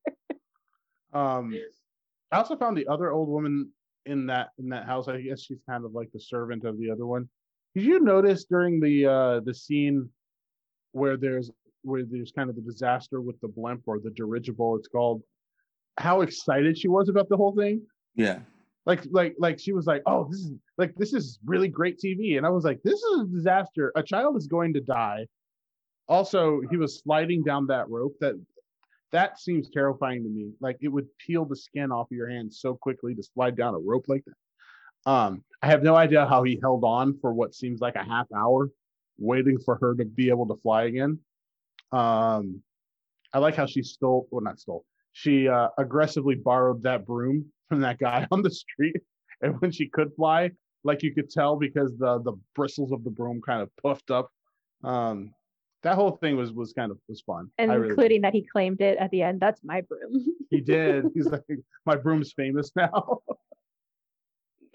Um, 1.11 1.55
I 2.31 2.37
also 2.37 2.55
found 2.55 2.77
the 2.77 2.87
other 2.87 3.11
old 3.11 3.29
woman 3.29 3.71
in 4.05 4.27
that 4.27 4.49
in 4.59 4.69
that 4.69 4.85
house. 4.85 5.07
I 5.07 5.19
guess 5.21 5.41
she's 5.41 5.57
kind 5.67 5.83
of 5.83 5.93
like 5.93 6.11
the 6.13 6.19
servant 6.19 6.65
of 6.65 6.77
the 6.77 6.91
other 6.91 7.07
one. 7.07 7.27
Did 7.75 7.83
you 7.83 7.99
notice 7.99 8.45
during 8.45 8.79
the 8.79 9.05
uh 9.05 9.39
the 9.41 9.53
scene 9.53 10.09
where 10.91 11.17
there's 11.17 11.51
where 11.83 12.03
there's 12.03 12.31
kind 12.31 12.49
of 12.49 12.55
the 12.55 12.61
disaster 12.61 13.21
with 13.21 13.39
the 13.41 13.47
blimp 13.47 13.83
or 13.85 13.99
the 13.99 14.09
dirigible, 14.11 14.75
it's 14.75 14.87
called, 14.87 15.21
how 15.97 16.21
excited 16.21 16.77
she 16.77 16.87
was 16.87 17.09
about 17.09 17.29
the 17.29 17.37
whole 17.37 17.55
thing? 17.55 17.81
Yeah, 18.15 18.39
Like 18.85 19.03
like 19.11 19.35
like 19.39 19.59
she 19.59 19.71
was 19.71 19.85
like, 19.85 20.01
oh, 20.05 20.27
this 20.29 20.39
is 20.39 20.51
like 20.77 20.95
this 20.95 21.13
is 21.13 21.39
really 21.45 21.67
great 21.69 21.99
TV, 22.03 22.37
and 22.37 22.45
I 22.45 22.49
was 22.49 22.63
like, 22.65 22.81
this 22.83 23.01
is 23.01 23.21
a 23.21 23.25
disaster. 23.25 23.91
A 23.95 24.03
child 24.03 24.35
is 24.37 24.47
going 24.47 24.73
to 24.73 24.81
die. 24.81 25.27
Also, 26.07 26.61
he 26.71 26.77
was 26.77 26.99
sliding 26.99 27.43
down 27.43 27.67
that 27.67 27.87
rope 27.89 28.15
that 28.19 28.33
that 29.11 29.39
seems 29.39 29.69
terrifying 29.69 30.23
to 30.23 30.29
me. 30.29 30.51
Like 30.59 30.77
it 30.81 30.87
would 30.89 31.07
peel 31.17 31.45
the 31.45 31.55
skin 31.55 31.91
off 31.91 32.07
of 32.11 32.17
your 32.17 32.29
hands 32.29 32.59
so 32.59 32.75
quickly 32.75 33.15
to 33.15 33.23
slide 33.23 33.55
down 33.55 33.75
a 33.75 33.79
rope 33.79 34.05
like 34.07 34.23
that. 34.25 34.33
Um, 35.05 35.43
I 35.61 35.67
have 35.67 35.83
no 35.83 35.95
idea 35.95 36.25
how 36.25 36.43
he 36.43 36.59
held 36.61 36.83
on 36.83 37.17
for 37.19 37.33
what 37.33 37.53
seems 37.53 37.81
like 37.81 37.95
a 37.95 38.03
half 38.03 38.27
hour, 38.35 38.69
waiting 39.17 39.57
for 39.59 39.77
her 39.81 39.95
to 39.95 40.05
be 40.05 40.29
able 40.29 40.47
to 40.47 40.55
fly 40.61 40.83
again. 40.83 41.19
Um, 41.91 42.61
I 43.33 43.39
like 43.39 43.55
how 43.55 43.65
she 43.65 43.83
stole, 43.83 44.27
well, 44.31 44.41
not 44.41 44.59
stole. 44.59 44.85
She 45.13 45.47
uh, 45.47 45.69
aggressively 45.77 46.35
borrowed 46.35 46.83
that 46.83 47.05
broom 47.05 47.45
from 47.67 47.81
that 47.81 47.99
guy 47.99 48.27
on 48.31 48.41
the 48.41 48.51
street, 48.51 48.95
and 49.41 49.59
when 49.61 49.71
she 49.71 49.87
could 49.87 50.13
fly, 50.15 50.51
like 50.83 51.03
you 51.03 51.13
could 51.13 51.29
tell 51.29 51.55
because 51.57 51.97
the 51.97 52.19
the 52.21 52.33
bristles 52.55 52.91
of 52.91 53.03
the 53.03 53.09
broom 53.09 53.41
kind 53.41 53.61
of 53.61 53.69
puffed 53.83 54.11
up. 54.11 54.29
Um, 54.83 55.33
that 55.83 55.95
whole 55.95 56.11
thing 56.11 56.37
was 56.37 56.51
was 56.53 56.73
kind 56.73 56.91
of 56.91 56.97
was 57.07 57.21
fun. 57.21 57.49
and 57.57 57.71
really- 57.71 57.89
including 57.89 58.21
that 58.21 58.33
he 58.33 58.43
claimed 58.43 58.81
it 58.81 58.97
at 58.97 59.11
the 59.11 59.21
end. 59.23 59.39
That's 59.39 59.61
my 59.63 59.81
broom. 59.81 60.25
he 60.49 60.61
did. 60.61 61.05
He's 61.13 61.25
like, 61.27 61.43
my 61.85 61.95
broom's 61.95 62.31
famous 62.33 62.71
now. 62.75 63.19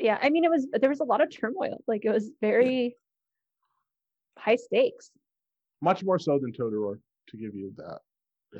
yeah, 0.04 0.18
I 0.20 0.28
mean, 0.28 0.44
it 0.44 0.50
was 0.50 0.66
there 0.70 0.90
was 0.90 1.00
a 1.00 1.04
lot 1.04 1.22
of 1.22 1.34
turmoil. 1.34 1.82
Like 1.88 2.04
it 2.04 2.10
was 2.10 2.30
very 2.42 2.94
high 4.38 4.56
stakes. 4.56 5.10
Much 5.80 6.04
more 6.04 6.18
so 6.18 6.38
than 6.38 6.52
Totoro, 6.52 6.98
to 7.28 7.36
give 7.38 7.54
you 7.54 7.72
that. 7.78 8.00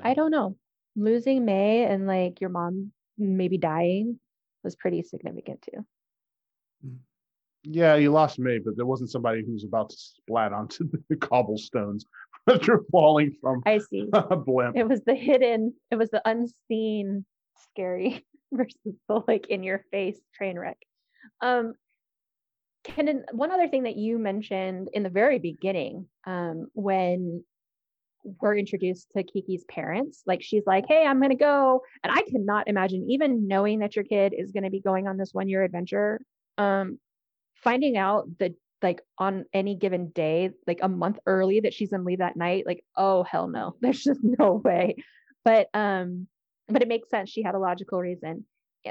I 0.03 0.15
don't 0.15 0.31
know. 0.31 0.57
Losing 0.97 1.45
May 1.45 1.85
and 1.85 2.07
like 2.07 2.41
your 2.41 2.49
mom 2.49 2.93
maybe 3.19 3.59
dying 3.59 4.19
was 4.63 4.75
pretty 4.75 5.03
significant 5.03 5.61
too. 5.71 5.85
Yeah, 7.63 7.97
you 7.97 8.11
lost 8.11 8.39
May, 8.39 8.59
but 8.59 8.77
there 8.77 8.87
wasn't 8.87 9.11
somebody 9.11 9.45
who 9.45 9.53
was 9.53 9.65
about 9.65 9.91
to 9.91 9.97
splat 9.97 10.55
onto 10.55 10.89
the 11.11 11.17
cobblestones 11.17 12.07
after 12.49 12.81
falling 12.91 13.37
from 13.39 13.63
I 13.67 13.79
see. 13.79 14.09
a 14.15 14.35
blimp. 14.35 14.77
It 14.79 14.89
was 14.89 15.03
the 15.05 15.15
hidden, 15.15 15.75
it 15.91 15.97
was 15.97 16.09
the 16.09 16.23
unseen 16.25 17.27
scary 17.71 18.25
versus 18.51 18.95
the 19.09 19.21
like 19.29 19.49
in 19.49 19.63
your 19.63 19.85
face 19.91 20.19
train 20.35 20.59
wreck. 20.59 20.79
Um 21.41 21.75
Kendon, 22.85 23.23
one 23.33 23.51
other 23.51 23.69
thing 23.69 23.85
that 23.85 23.97
you 23.97 24.19
mentioned 24.19 24.89
in 24.93 25.03
the 25.03 25.09
very 25.09 25.39
beginning, 25.39 26.07
um, 26.27 26.67
when 26.75 27.43
we're 28.41 28.57
introduced 28.57 29.09
to 29.17 29.23
Kiki's 29.23 29.65
parents, 29.65 30.23
like 30.27 30.43
she's 30.43 30.65
like, 30.67 30.85
Hey, 30.87 31.07
I'm 31.07 31.21
gonna 31.21 31.35
go. 31.35 31.83
And 32.03 32.13
I 32.13 32.23
cannot 32.23 32.69
imagine 32.69 33.07
even 33.11 33.47
knowing 33.49 33.81
that 33.81 33.97
your 33.97 34.05
kid 34.05 34.35
is 34.37 34.53
gonna 34.53 34.71
be 34.71 34.81
going 34.81 35.07
on 35.09 35.17
this 35.17 35.33
one 35.33 35.49
year 35.49 35.63
adventure, 35.63 36.21
um, 36.59 36.99
finding 37.57 37.97
out 37.97 38.27
that 38.39 38.53
like 38.83 39.01
on 39.19 39.45
any 39.53 39.77
given 39.77 40.11
day, 40.11 40.51
like 40.67 40.81
a 40.83 40.89
month 40.89 41.19
early 41.27 41.61
that 41.61 41.75
she's 41.75 41.91
gonna 41.91 42.05
leave 42.05 42.19
that 42.19 42.37
night, 42.37 42.65
like, 42.67 42.85
oh 42.97 43.23
hell 43.23 43.49
no, 43.49 43.77
there's 43.81 44.03
just 44.03 44.21
no 44.23 44.61
way. 44.65 44.97
But 45.45 45.69
um, 45.75 46.29
but 46.69 46.83
it 46.83 46.89
makes 46.89 47.11
sense. 47.11 47.31
She 47.31 47.43
had 47.43 47.55
a 47.55 47.59
logical 47.59 47.99
reason. 47.99 48.47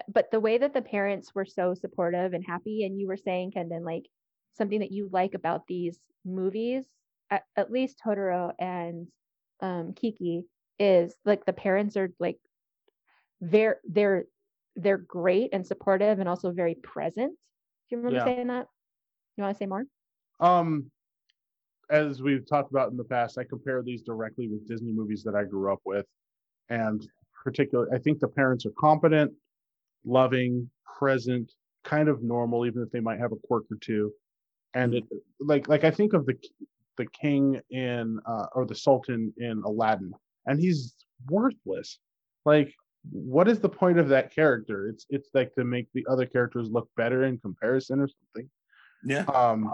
But 0.07 0.31
the 0.31 0.39
way 0.39 0.57
that 0.57 0.73
the 0.73 0.81
parents 0.81 1.33
were 1.35 1.45
so 1.45 1.73
supportive 1.73 2.33
and 2.33 2.43
happy, 2.45 2.83
and 2.83 2.99
you 2.99 3.07
were 3.07 3.17
saying, 3.17 3.51
Kendon, 3.51 3.85
like 3.85 4.05
something 4.53 4.79
that 4.79 4.91
you 4.91 5.09
like 5.11 5.33
about 5.33 5.67
these 5.67 5.99
movies, 6.25 6.85
at, 7.29 7.43
at 7.55 7.71
least 7.71 8.01
Totoro 8.03 8.53
and 8.59 9.07
um 9.61 9.93
Kiki, 9.93 10.43
is 10.79 11.15
like 11.25 11.45
the 11.45 11.53
parents 11.53 11.95
are 11.97 12.11
like 12.19 12.37
they're 13.41 13.79
they're 13.83 14.25
they're 14.75 14.97
great 14.97 15.49
and 15.53 15.65
supportive 15.65 16.19
and 16.19 16.27
also 16.27 16.51
very 16.51 16.75
present. 16.75 17.37
Do 17.89 17.95
you 17.95 17.97
remember 17.97 18.17
Yeah. 18.17 18.25
saying 18.25 18.47
that? 18.47 18.67
You 19.37 19.43
want 19.43 19.55
to 19.55 19.59
say 19.59 19.67
more? 19.67 19.85
Um, 20.39 20.89
as 21.89 22.21
we've 22.21 22.47
talked 22.47 22.71
about 22.71 22.89
in 22.91 22.97
the 22.97 23.03
past, 23.03 23.37
I 23.37 23.43
compare 23.43 23.83
these 23.83 24.01
directly 24.01 24.47
with 24.47 24.67
Disney 24.67 24.91
movies 24.91 25.23
that 25.23 25.35
I 25.35 25.43
grew 25.43 25.71
up 25.71 25.81
with, 25.85 26.05
and 26.69 27.07
particularly, 27.43 27.91
I 27.93 27.99
think 27.99 28.19
the 28.19 28.27
parents 28.27 28.65
are 28.65 28.71
competent, 28.79 29.31
loving, 30.05 30.69
present, 30.97 31.51
kind 31.83 32.09
of 32.09 32.23
normal, 32.23 32.65
even 32.65 32.81
if 32.81 32.91
they 32.91 32.99
might 32.99 33.19
have 33.19 33.31
a 33.31 33.47
quirk 33.47 33.63
or 33.71 33.77
two. 33.81 34.11
And 34.73 34.95
it, 34.95 35.03
like, 35.39 35.67
like 35.67 35.83
I 35.83 35.91
think 35.91 36.13
of 36.13 36.25
the 36.25 36.35
the 36.97 37.05
king 37.07 37.59
in 37.71 38.19
uh, 38.25 38.45
or 38.53 38.65
the 38.65 38.75
sultan 38.75 39.33
in 39.37 39.61
Aladdin, 39.65 40.13
and 40.45 40.59
he's 40.59 40.95
worthless. 41.29 41.99
Like, 42.45 42.73
what 43.11 43.47
is 43.47 43.59
the 43.59 43.69
point 43.69 43.99
of 43.99 44.09
that 44.09 44.33
character? 44.33 44.87
It's 44.87 45.05
it's 45.09 45.29
like 45.33 45.53
to 45.55 45.63
make 45.63 45.87
the 45.93 46.05
other 46.09 46.25
characters 46.25 46.69
look 46.71 46.89
better 46.95 47.23
in 47.23 47.37
comparison 47.39 47.99
or 47.99 48.07
something. 48.07 48.49
Yeah. 49.05 49.23
Um, 49.23 49.73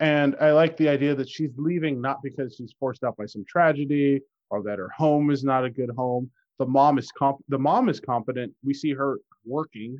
and 0.00 0.36
I 0.40 0.52
like 0.52 0.76
the 0.76 0.88
idea 0.88 1.14
that 1.14 1.28
she's 1.28 1.52
leaving 1.56 2.00
not 2.00 2.22
because 2.22 2.56
she's 2.56 2.74
forced 2.78 3.04
out 3.04 3.16
by 3.16 3.26
some 3.26 3.44
tragedy 3.48 4.20
or 4.50 4.62
that 4.64 4.78
her 4.78 4.90
home 4.96 5.30
is 5.30 5.44
not 5.44 5.64
a 5.64 5.70
good 5.70 5.90
home. 5.96 6.30
The 6.58 6.66
mom 6.66 6.98
is 6.98 7.10
comp- 7.12 7.44
the 7.48 7.58
mom 7.58 7.88
is 7.88 8.00
competent. 8.00 8.52
We 8.64 8.74
see 8.74 8.92
her 8.92 9.18
working, 9.44 9.98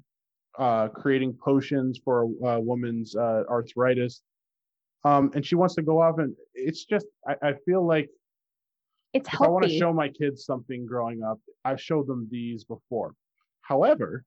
uh, 0.58 0.88
creating 0.88 1.34
potions 1.34 2.00
for 2.04 2.22
a, 2.22 2.46
a 2.46 2.60
woman's 2.60 3.14
uh, 3.16 3.44
arthritis. 3.48 4.22
Um, 5.04 5.30
and 5.34 5.44
she 5.44 5.56
wants 5.56 5.74
to 5.76 5.82
go 5.82 6.00
off 6.00 6.18
and 6.18 6.34
it's 6.54 6.84
just 6.84 7.06
I, 7.26 7.34
I 7.42 7.52
feel 7.66 7.84
like 7.86 8.08
It's 9.12 9.28
if 9.28 9.40
I 9.42 9.48
want 9.48 9.64
to 9.64 9.70
show 9.70 9.92
my 9.92 10.08
kids 10.08 10.44
something 10.44 10.86
growing 10.86 11.22
up, 11.22 11.38
I've 11.64 11.80
showed 11.80 12.06
them 12.06 12.28
these 12.30 12.64
before. 12.64 13.14
However, 13.62 14.24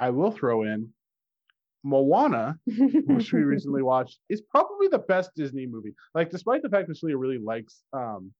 I 0.00 0.10
will 0.10 0.30
throw 0.30 0.62
in 0.62 0.92
Moana, 1.84 2.58
which 2.66 3.32
we 3.32 3.42
recently 3.42 3.82
watched, 3.82 4.18
is 4.28 4.42
probably 4.42 4.88
the 4.88 4.98
best 4.98 5.30
Disney 5.36 5.66
movie. 5.66 5.94
Like, 6.14 6.30
despite 6.30 6.62
the 6.62 6.68
fact 6.68 6.88
that 6.88 6.96
Celia 6.96 7.16
really 7.16 7.38
likes 7.38 7.82
um, 7.92 8.32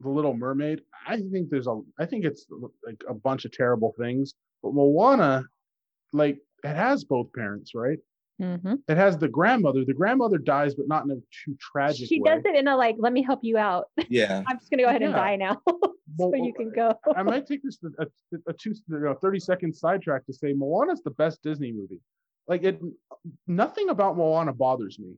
The 0.00 0.08
Little 0.08 0.34
Mermaid, 0.36 0.80
I 1.06 1.18
think 1.30 1.50
there's 1.50 1.66
a, 1.66 1.80
I 1.98 2.06
think 2.06 2.24
it's 2.24 2.46
like 2.86 3.02
a 3.08 3.14
bunch 3.14 3.44
of 3.44 3.52
terrible 3.52 3.94
things. 3.98 4.34
But 4.62 4.74
Moana, 4.74 5.44
like, 6.12 6.38
it 6.64 6.74
has 6.74 7.04
both 7.04 7.32
parents, 7.34 7.72
right? 7.74 7.98
Mhm. 8.40 8.80
It 8.88 8.96
has 8.96 9.18
the 9.18 9.28
grandmother. 9.28 9.84
The 9.84 9.92
grandmother 9.92 10.38
dies, 10.38 10.74
but 10.74 10.88
not 10.88 11.04
in 11.04 11.10
a 11.10 11.16
too 11.44 11.54
tragic 11.60 12.08
She 12.08 12.20
way. 12.20 12.30
does 12.30 12.42
it 12.46 12.54
in 12.56 12.66
a 12.68 12.76
like, 12.76 12.96
let 12.98 13.12
me 13.12 13.22
help 13.22 13.40
you 13.42 13.58
out. 13.58 13.88
Yeah. 14.08 14.42
I'm 14.48 14.58
just 14.58 14.70
gonna 14.70 14.82
go 14.84 14.88
ahead 14.88 15.02
and 15.02 15.12
die 15.12 15.36
now, 15.36 15.60
so 15.68 15.92
Well, 16.16 16.36
you 16.36 16.54
can 16.54 16.70
go. 16.70 16.94
I 17.16 17.22
might 17.22 17.46
take 17.46 17.62
this 17.62 17.78
a, 17.98 18.04
a, 18.04 18.06
a 18.48 18.52
two, 18.54 18.70
you 18.88 19.00
know, 19.00 19.14
30 19.14 19.40
second 19.40 19.74
sidetrack 19.74 20.24
to 20.26 20.32
say 20.32 20.54
Moana's 20.54 21.02
the 21.02 21.10
best 21.10 21.42
Disney 21.42 21.72
movie. 21.72 22.00
Like 22.48 22.64
it, 22.64 22.80
nothing 23.46 23.90
about 23.90 24.16
Moana 24.16 24.54
bothers 24.54 24.98
me. 24.98 25.14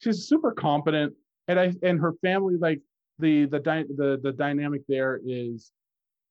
She's 0.00 0.26
super 0.28 0.52
competent, 0.52 1.14
and 1.48 1.60
I 1.60 1.72
and 1.82 2.00
her 2.00 2.12
family 2.22 2.56
like 2.58 2.80
the 3.18 3.46
the 3.46 3.60
the 3.60 4.20
the 4.22 4.32
dynamic 4.32 4.82
there 4.88 5.20
is 5.24 5.72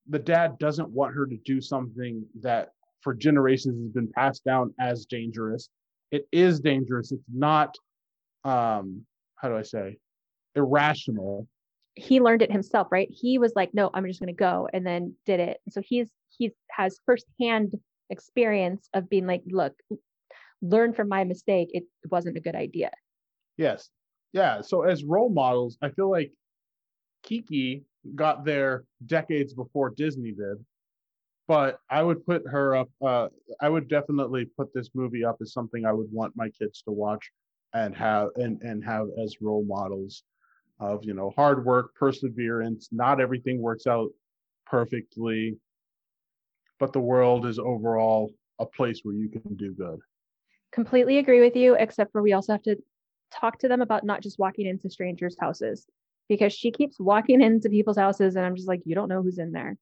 the 0.10 0.20
dad 0.20 0.58
doesn't 0.60 0.90
want 0.90 1.16
her 1.16 1.26
to 1.26 1.38
do 1.46 1.62
something 1.62 2.26
that 2.42 2.70
for 3.02 3.14
generations 3.14 3.82
has 3.82 3.92
been 3.92 4.12
passed 4.12 4.44
down 4.44 4.74
as 4.80 5.06
dangerous. 5.06 5.70
It 6.12 6.28
is 6.32 6.60
dangerous. 6.60 7.12
It's 7.12 7.24
not 7.34 7.76
um 8.44 9.06
how 9.36 9.50
do 9.50 9.58
I 9.58 9.64
say 9.64 9.98
irrational. 10.56 11.48
he 11.96 12.20
learned 12.20 12.42
it 12.42 12.52
himself, 12.52 12.88
right? 12.92 13.08
He 13.12 13.38
was 13.38 13.54
like, 13.56 13.74
no, 13.74 13.90
I'm 13.94 14.06
just 14.06 14.20
going 14.20 14.28
to 14.28 14.34
go 14.34 14.68
and 14.74 14.86
then 14.86 15.16
did 15.26 15.40
it. 15.40 15.60
So 15.70 15.82
he's, 15.82 16.10
he 16.38 16.52
has 16.72 17.00
firsthand 17.06 17.74
experience 18.10 18.90
of 18.94 19.10
being 19.10 19.28
like, 19.28 19.44
look, 19.48 19.74
learn 20.62 20.94
from 20.94 21.08
my 21.10 21.24
mistake. 21.24 21.70
It 21.72 21.84
wasn't 22.10 22.38
a 22.38 22.40
good 22.40 22.56
idea. 22.56 22.92
Yes. 23.58 23.90
Yeah. 24.34 24.62
So 24.62 24.82
as 24.82 25.04
role 25.04 25.30
models, 25.30 25.78
I 25.82 25.90
feel 25.90 26.10
like 26.10 26.32
Kiki 27.22 27.84
got 28.16 28.44
there 28.44 28.84
decades 29.06 29.54
before 29.54 29.92
Disney 29.92 30.32
did. 30.32 30.64
But 31.48 31.80
I 31.90 32.02
would 32.02 32.26
put 32.26 32.44
her 32.48 32.76
up 32.76 32.90
uh 33.06 33.30
I 33.62 33.70
would 33.70 33.88
definitely 33.88 34.46
put 34.58 34.74
this 34.74 34.90
movie 34.94 35.24
up 35.24 35.38
as 35.42 35.54
something 35.54 35.86
I 35.86 35.94
would 35.94 36.12
want 36.12 36.36
my 36.36 36.50
kids 36.50 36.82
to 36.84 36.92
watch 36.92 37.32
and 37.74 37.96
have 37.96 38.30
and 38.36 38.62
and 38.62 38.84
have 38.84 39.08
as 39.22 39.38
role 39.42 39.64
models 39.66 40.24
of, 40.80 41.04
you 41.04 41.14
know, 41.14 41.32
hard 41.36 41.64
work, 41.64 41.94
perseverance, 41.96 42.90
not 42.92 43.22
everything 43.22 43.62
works 43.62 43.88
out 43.88 44.10
perfectly, 44.66 45.58
but 46.80 46.92
the 46.92 47.00
world 47.00 47.46
is 47.46 47.60
overall 47.60 48.32
a 48.60 48.66
place 48.66 49.02
where 49.04 49.16
you 49.16 49.30
can 49.30 49.56
do 49.56 49.74
good. 49.74 50.00
Completely 50.72 51.20
agree 51.20 51.42
with 51.42 51.56
you, 51.56 51.76
except 51.76 52.12
for 52.12 52.22
we 52.22 52.34
also 52.34 52.54
have 52.54 52.64
to 52.64 52.78
talk 53.34 53.60
to 53.60 53.68
them 53.68 53.82
about 53.82 54.04
not 54.04 54.22
just 54.22 54.40
walking 54.40 54.66
into 54.66 54.90
strangers' 54.90 55.36
houses 55.40 55.86
because 56.30 56.54
she 56.54 56.72
keeps 56.72 57.00
walking 57.00 57.42
into 57.42 57.70
people's 57.70 57.98
houses 57.98 58.36
and 58.36 58.46
I'm 58.46 58.56
just 58.56 58.68
like, 58.68 58.82
you 58.86 58.96
don't 58.96 59.10
know 59.10 59.22
who's 59.22 59.40
in 59.40 59.52
there. 59.52 59.78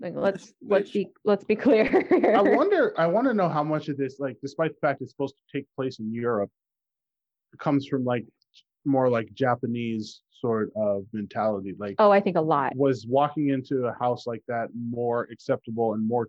Like 0.00 0.14
let's 0.16 0.52
let's 0.60 0.90
be 0.90 1.08
let's 1.24 1.44
be 1.44 1.54
clear. 1.54 2.04
I 2.36 2.42
wonder. 2.56 2.92
I 2.98 3.06
want 3.06 3.28
to 3.28 3.34
know 3.34 3.48
how 3.48 3.62
much 3.62 3.88
of 3.88 3.96
this, 3.96 4.18
like, 4.18 4.36
despite 4.42 4.72
the 4.72 4.80
fact 4.80 5.00
it's 5.00 5.12
supposed 5.12 5.34
to 5.34 5.58
take 5.58 5.66
place 5.76 6.00
in 6.00 6.12
Europe, 6.12 6.50
comes 7.58 7.86
from 7.86 8.04
like 8.04 8.26
more 8.84 9.08
like 9.08 9.32
Japanese 9.34 10.22
sort 10.40 10.70
of 10.76 11.06
mentality. 11.12 11.74
Like, 11.78 11.94
oh, 11.98 12.10
I 12.10 12.20
think 12.20 12.36
a 12.36 12.40
lot. 12.40 12.74
was 12.74 13.06
walking 13.06 13.50
into 13.50 13.86
a 13.86 13.94
house 13.94 14.26
like 14.26 14.42
that 14.48 14.68
more 14.74 15.28
acceptable 15.30 15.94
and 15.94 16.06
more 16.06 16.28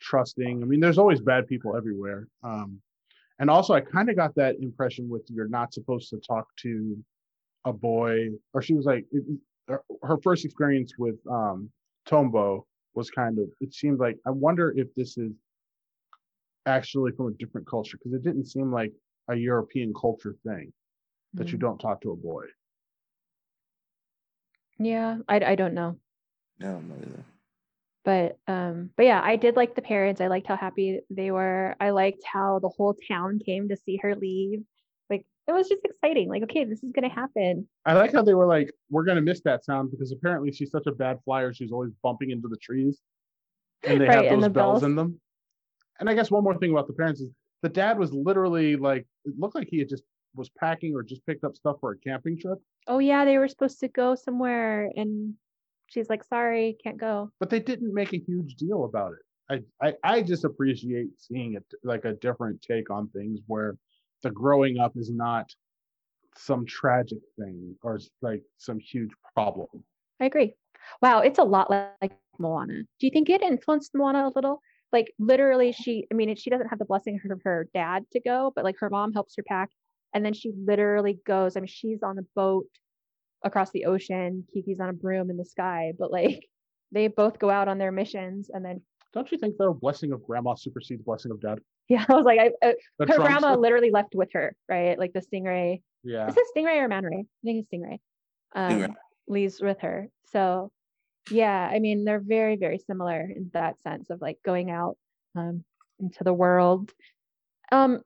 trusting? 0.00 0.62
I 0.62 0.66
mean, 0.66 0.80
there's 0.80 0.98
always 0.98 1.20
bad 1.20 1.46
people 1.48 1.76
everywhere. 1.76 2.28
Um, 2.42 2.80
and 3.38 3.48
also, 3.50 3.74
I 3.74 3.80
kind 3.80 4.08
of 4.10 4.16
got 4.16 4.34
that 4.36 4.56
impression 4.60 5.08
with 5.08 5.22
you're 5.28 5.48
not 5.48 5.72
supposed 5.72 6.10
to 6.10 6.18
talk 6.18 6.46
to 6.62 6.96
a 7.64 7.72
boy, 7.72 8.28
or 8.54 8.62
she 8.62 8.74
was 8.74 8.86
like, 8.86 9.04
it, 9.12 9.24
her- 9.68 9.84
her 10.02 10.18
first 10.22 10.44
experience 10.44 10.94
with 10.98 11.16
um, 11.30 11.70
Tombo 12.06 12.66
was 12.94 13.10
kind 13.10 13.38
of, 13.38 13.46
it 13.60 13.72
seemed 13.74 13.98
like, 14.00 14.16
I 14.26 14.30
wonder 14.30 14.72
if 14.76 14.88
this 14.96 15.16
is 15.18 15.32
actually 16.66 17.12
from 17.12 17.26
a 17.28 17.32
different 17.32 17.66
culture, 17.66 17.96
because 17.96 18.12
it 18.12 18.22
didn't 18.22 18.46
seem 18.46 18.72
like 18.72 18.92
a 19.28 19.34
European 19.36 19.92
culture 19.94 20.34
thing. 20.46 20.72
that 21.34 21.52
you 21.52 21.58
Mm. 21.58 21.60
don't 21.60 21.78
talk 21.78 22.00
to 22.00 22.10
a 22.12 22.16
boy. 22.16 22.46
Yeah, 24.78 25.18
I 25.28 25.36
I 25.52 25.54
don't 25.56 25.74
know. 25.74 25.98
I 26.60 26.64
don't 26.64 26.88
know 26.88 26.94
either. 26.96 27.24
But 28.08 28.38
um, 28.46 28.88
but 28.96 29.04
yeah, 29.04 29.20
I 29.22 29.36
did 29.36 29.54
like 29.54 29.74
the 29.74 29.82
parents. 29.82 30.22
I 30.22 30.28
liked 30.28 30.46
how 30.46 30.56
happy 30.56 31.00
they 31.10 31.30
were. 31.30 31.76
I 31.78 31.90
liked 31.90 32.22
how 32.24 32.58
the 32.58 32.70
whole 32.70 32.96
town 33.06 33.38
came 33.38 33.68
to 33.68 33.76
see 33.76 33.98
her 33.98 34.16
leave. 34.16 34.62
Like 35.10 35.26
it 35.46 35.52
was 35.52 35.68
just 35.68 35.84
exciting. 35.84 36.30
Like, 36.30 36.42
okay, 36.44 36.64
this 36.64 36.82
is 36.82 36.90
gonna 36.90 37.10
happen. 37.10 37.68
I 37.84 37.92
like 37.92 38.14
how 38.14 38.22
they 38.22 38.32
were 38.32 38.46
like, 38.46 38.72
"We're 38.88 39.04
gonna 39.04 39.20
miss 39.20 39.42
that 39.42 39.62
sound 39.62 39.90
because 39.90 40.10
apparently 40.10 40.52
she's 40.52 40.70
such 40.70 40.86
a 40.86 40.92
bad 40.92 41.18
flyer. 41.22 41.52
She's 41.52 41.70
always 41.70 41.92
bumping 42.02 42.30
into 42.30 42.48
the 42.48 42.56
trees, 42.56 42.98
and 43.84 44.00
they 44.00 44.06
Right, 44.06 44.24
have 44.24 44.30
those 44.30 44.44
the 44.44 44.48
bells 44.48 44.80
bells. 44.80 44.82
in 44.84 44.96
them." 44.96 45.20
And 46.00 46.08
I 46.08 46.14
guess 46.14 46.30
one 46.30 46.44
more 46.44 46.56
thing 46.56 46.70
about 46.70 46.86
the 46.86 46.94
parents 46.94 47.20
is 47.20 47.28
the 47.60 47.68
dad 47.68 47.98
was 47.98 48.14
literally 48.14 48.76
like, 48.76 49.06
it 49.26 49.34
looked 49.38 49.54
like 49.54 49.68
he 49.70 49.80
had 49.80 49.88
just 49.90 50.04
was 50.34 50.48
packing 50.48 50.94
or 50.94 51.02
just 51.02 51.26
picked 51.26 51.44
up 51.44 51.56
stuff 51.56 51.76
for 51.78 51.92
a 51.92 51.98
camping 51.98 52.38
trip, 52.38 52.58
Oh 52.86 53.00
yeah, 53.00 53.26
they 53.26 53.36
were 53.36 53.48
supposed 53.48 53.80
to 53.80 53.88
go 53.88 54.14
somewhere, 54.14 54.90
and 54.96 55.34
she's 55.88 56.08
like, 56.08 56.24
sorry, 56.24 56.76
can't 56.82 56.98
go. 56.98 57.30
but 57.40 57.50
they 57.50 57.60
didn't 57.60 57.92
make 57.92 58.12
a 58.12 58.18
huge 58.18 58.54
deal 58.56 58.84
about 58.84 59.12
it. 59.12 59.64
I, 59.82 59.86
I, 59.86 59.94
I 60.04 60.22
just 60.22 60.44
appreciate 60.44 61.08
seeing 61.16 61.54
it 61.54 61.64
like 61.82 62.04
a 62.04 62.12
different 62.14 62.60
take 62.62 62.90
on 62.90 63.08
things 63.08 63.40
where 63.46 63.76
the 64.22 64.30
growing 64.30 64.78
up 64.78 64.92
is 64.96 65.10
not 65.10 65.50
some 66.36 66.66
tragic 66.66 67.18
thing 67.38 67.74
or 67.82 67.98
like 68.20 68.42
some 68.58 68.78
huge 68.78 69.10
problem. 69.34 69.68
I 70.20 70.26
agree. 70.26 70.54
Wow, 71.02 71.20
it's 71.20 71.38
a 71.38 71.44
lot 71.44 71.70
like 71.70 72.12
Moana. 72.38 72.82
Do 72.82 73.06
you 73.06 73.10
think 73.10 73.28
it 73.30 73.42
influenced 73.42 73.92
Moana 73.94 74.28
a 74.28 74.32
little? 74.34 74.60
Like 74.92 75.12
literally, 75.18 75.72
she. 75.72 76.06
I 76.10 76.14
mean, 76.14 76.34
she 76.36 76.50
doesn't 76.50 76.68
have 76.68 76.78
the 76.78 76.84
blessing 76.84 77.20
of 77.30 77.40
her 77.44 77.68
dad 77.74 78.04
to 78.12 78.20
go, 78.20 78.52
but 78.54 78.64
like 78.64 78.76
her 78.78 78.90
mom 78.90 79.12
helps 79.12 79.34
her 79.36 79.42
pack, 79.42 79.70
and 80.14 80.24
then 80.24 80.32
she 80.32 80.52
literally 80.56 81.18
goes. 81.26 81.56
I 81.56 81.60
mean, 81.60 81.68
she's 81.68 82.02
on 82.02 82.16
the 82.16 82.26
boat 82.34 82.66
across 83.42 83.70
the 83.70 83.84
ocean. 83.86 84.44
Kiki's 84.52 84.80
on 84.80 84.88
a 84.88 84.92
broom 84.92 85.30
in 85.30 85.36
the 85.36 85.44
sky, 85.44 85.92
but 85.98 86.10
like 86.10 86.46
they 86.92 87.08
both 87.08 87.38
go 87.38 87.50
out 87.50 87.68
on 87.68 87.78
their 87.78 87.92
missions, 87.92 88.50
and 88.52 88.64
then 88.64 88.82
Don't 89.12 89.30
you 89.30 89.38
think 89.38 89.56
the 89.58 89.70
blessing 89.72 90.12
of 90.12 90.24
grandma 90.24 90.54
supersedes 90.54 91.02
blessing 91.02 91.30
of 91.30 91.40
dad? 91.40 91.58
yeah, 91.88 92.04
I 92.08 92.14
was 92.14 92.24
like, 92.24 92.38
I, 92.38 92.48
uh, 92.66 92.72
her 93.00 93.06
trunks 93.06 93.16
grandma 93.16 93.54
of- 93.54 93.60
literally 93.60 93.90
left 93.90 94.14
with 94.14 94.30
her, 94.32 94.54
right? 94.68 94.98
Like 94.98 95.12
the 95.12 95.20
stingray. 95.20 95.82
yeah. 96.04 96.28
Is 96.28 96.36
it 96.36 96.46
stingray 96.56 96.76
or 96.76 96.88
man 96.88 97.04
ray? 97.04 97.20
I 97.20 97.44
think 97.44 97.64
it's 97.64 97.72
stingray. 97.72 97.98
Stingray. 98.54 98.84
Um, 98.88 98.96
leaves 99.26 99.60
with 99.60 99.80
her. 99.80 100.08
So, 100.32 100.70
yeah, 101.30 101.68
I 101.70 101.78
mean, 101.78 102.04
they're 102.04 102.20
very, 102.20 102.56
very 102.56 102.78
similar 102.78 103.20
in 103.20 103.50
that 103.54 103.80
sense 103.82 104.10
of 104.10 104.20
like 104.20 104.38
going 104.44 104.70
out 104.70 104.96
um, 105.34 105.64
into 105.98 106.24
the 106.24 106.32
world. 106.32 106.92
Um, 107.70 108.00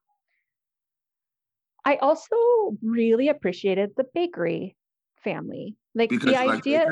I 1.84 1.96
also 1.96 2.76
really 2.82 3.28
appreciated 3.28 3.90
the 3.96 4.04
bakery 4.14 4.76
family. 5.22 5.76
Like 5.94 6.10
Because 6.10 6.26
the 6.26 6.32
you 6.32 6.46
like 6.46 6.60
idea. 6.60 6.86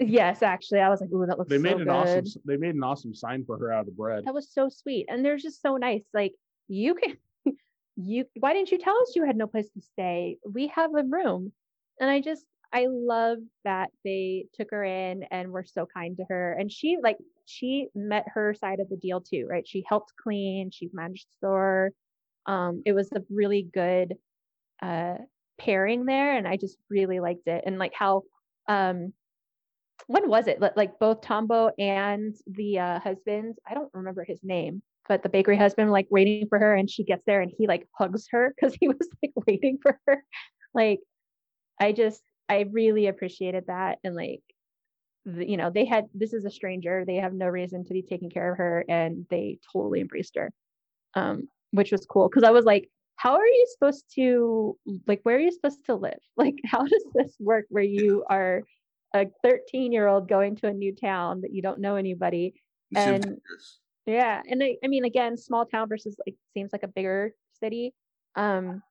yes, 0.00 0.42
actually, 0.42 0.80
I 0.80 0.88
was 0.88 1.00
like, 1.00 1.10
ooh, 1.10 1.26
that 1.26 1.38
looks 1.38 1.50
They 1.50 1.58
made 1.58 1.72
so 1.72 1.78
an 1.78 1.84
good. 1.84 1.90
awesome. 1.90 2.42
They 2.44 2.56
made 2.56 2.74
an 2.74 2.84
awesome 2.84 3.14
sign 3.14 3.44
for 3.44 3.58
her 3.58 3.72
out 3.72 3.88
of 3.88 3.96
bread. 3.96 4.24
That 4.24 4.34
was 4.34 4.52
so 4.52 4.68
sweet. 4.68 5.06
And 5.08 5.24
they're 5.24 5.36
just 5.36 5.62
so 5.62 5.76
nice. 5.76 6.04
Like 6.12 6.32
you 6.68 6.94
can 6.94 7.16
you 7.96 8.24
why 8.38 8.52
didn't 8.52 8.70
you 8.70 8.78
tell 8.78 8.96
us 9.00 9.14
you 9.16 9.24
had 9.24 9.36
no 9.36 9.46
place 9.46 9.68
to 9.70 9.80
stay? 9.80 10.38
We 10.48 10.68
have 10.68 10.94
a 10.94 11.02
room. 11.04 11.52
And 12.00 12.10
I 12.10 12.20
just 12.20 12.44
I 12.72 12.86
love 12.88 13.38
that 13.64 13.90
they 14.04 14.46
took 14.54 14.70
her 14.72 14.84
in 14.84 15.24
and 15.30 15.50
were 15.50 15.64
so 15.64 15.86
kind 15.86 16.16
to 16.18 16.24
her. 16.28 16.52
And 16.52 16.70
she 16.70 16.98
like 17.02 17.16
she 17.46 17.88
met 17.94 18.26
her 18.34 18.54
side 18.54 18.80
of 18.80 18.88
the 18.88 18.96
deal 18.96 19.20
too, 19.20 19.46
right? 19.48 19.66
She 19.66 19.84
helped 19.88 20.12
clean, 20.22 20.70
she 20.70 20.90
managed 20.92 21.26
the 21.28 21.36
store. 21.38 21.92
Um, 22.46 22.82
it 22.86 22.92
was 22.92 23.10
a 23.12 23.22
really 23.30 23.62
good 23.62 24.14
uh 24.82 25.16
pairing 25.58 26.04
there 26.04 26.36
and 26.36 26.46
I 26.46 26.56
just 26.56 26.78
really 26.88 27.20
liked 27.20 27.46
it. 27.46 27.64
And 27.66 27.78
like 27.78 27.92
how 27.94 28.22
um 28.68 29.12
when 30.06 30.28
was 30.28 30.46
it? 30.46 30.60
Like 30.60 30.98
both 30.98 31.20
Tombo 31.20 31.70
and 31.78 32.34
the 32.46 32.78
uh, 32.78 33.00
husband, 33.00 33.58
I 33.68 33.74
don't 33.74 33.90
remember 33.92 34.24
his 34.24 34.40
name, 34.42 34.82
but 35.08 35.22
the 35.22 35.28
bakery 35.28 35.56
husband 35.56 35.90
like 35.90 36.06
waiting 36.10 36.46
for 36.48 36.58
her 36.58 36.74
and 36.74 36.88
she 36.88 37.04
gets 37.04 37.22
there 37.26 37.40
and 37.40 37.52
he 37.56 37.66
like 37.66 37.86
hugs 37.92 38.26
her 38.30 38.54
because 38.54 38.76
he 38.78 38.88
was 38.88 39.08
like 39.22 39.32
waiting 39.46 39.78
for 39.82 39.98
her. 40.06 40.24
Like, 40.72 41.00
I 41.80 41.92
just, 41.92 42.22
I 42.48 42.66
really 42.70 43.06
appreciated 43.06 43.64
that. 43.66 43.98
And 44.04 44.14
like, 44.14 44.42
you 45.24 45.56
know, 45.56 45.70
they 45.70 45.84
had, 45.84 46.06
this 46.14 46.32
is 46.32 46.44
a 46.44 46.50
stranger. 46.50 47.04
They 47.06 47.16
have 47.16 47.34
no 47.34 47.46
reason 47.46 47.84
to 47.84 47.92
be 47.92 48.02
taking 48.02 48.30
care 48.30 48.52
of 48.52 48.58
her 48.58 48.84
and 48.88 49.26
they 49.28 49.58
totally 49.72 50.00
embraced 50.00 50.36
her, 50.36 50.52
um, 51.14 51.48
which 51.72 51.92
was 51.92 52.06
cool. 52.06 52.28
Cause 52.28 52.44
I 52.44 52.50
was 52.50 52.64
like, 52.64 52.88
how 53.18 53.34
are 53.34 53.46
you 53.46 53.66
supposed 53.72 54.04
to, 54.14 54.78
like, 55.08 55.20
where 55.24 55.36
are 55.36 55.40
you 55.40 55.50
supposed 55.50 55.84
to 55.86 55.94
live? 55.94 56.18
Like, 56.36 56.54
how 56.64 56.84
does 56.84 57.04
this 57.14 57.34
work 57.40 57.66
where 57.68 57.82
you 57.82 58.24
are 58.30 58.62
a 59.12 59.26
13 59.42 59.92
year 59.92 60.06
old 60.06 60.28
going 60.28 60.54
to 60.56 60.68
a 60.68 60.72
new 60.72 60.94
town 60.94 61.40
that 61.40 61.52
you 61.52 61.60
don't 61.60 61.80
know 61.80 61.96
anybody? 61.96 62.54
And- 62.94 63.40
yeah 64.06 64.40
and 64.48 64.62
I, 64.64 64.76
I 64.82 64.88
mean 64.88 65.04
again 65.04 65.36
small 65.36 65.66
town 65.66 65.86
versus 65.86 66.16
like 66.26 66.34
seems 66.54 66.72
like 66.72 66.82
a 66.82 66.88
bigger 66.88 67.32
city. 67.60 67.92
Um 68.36 68.82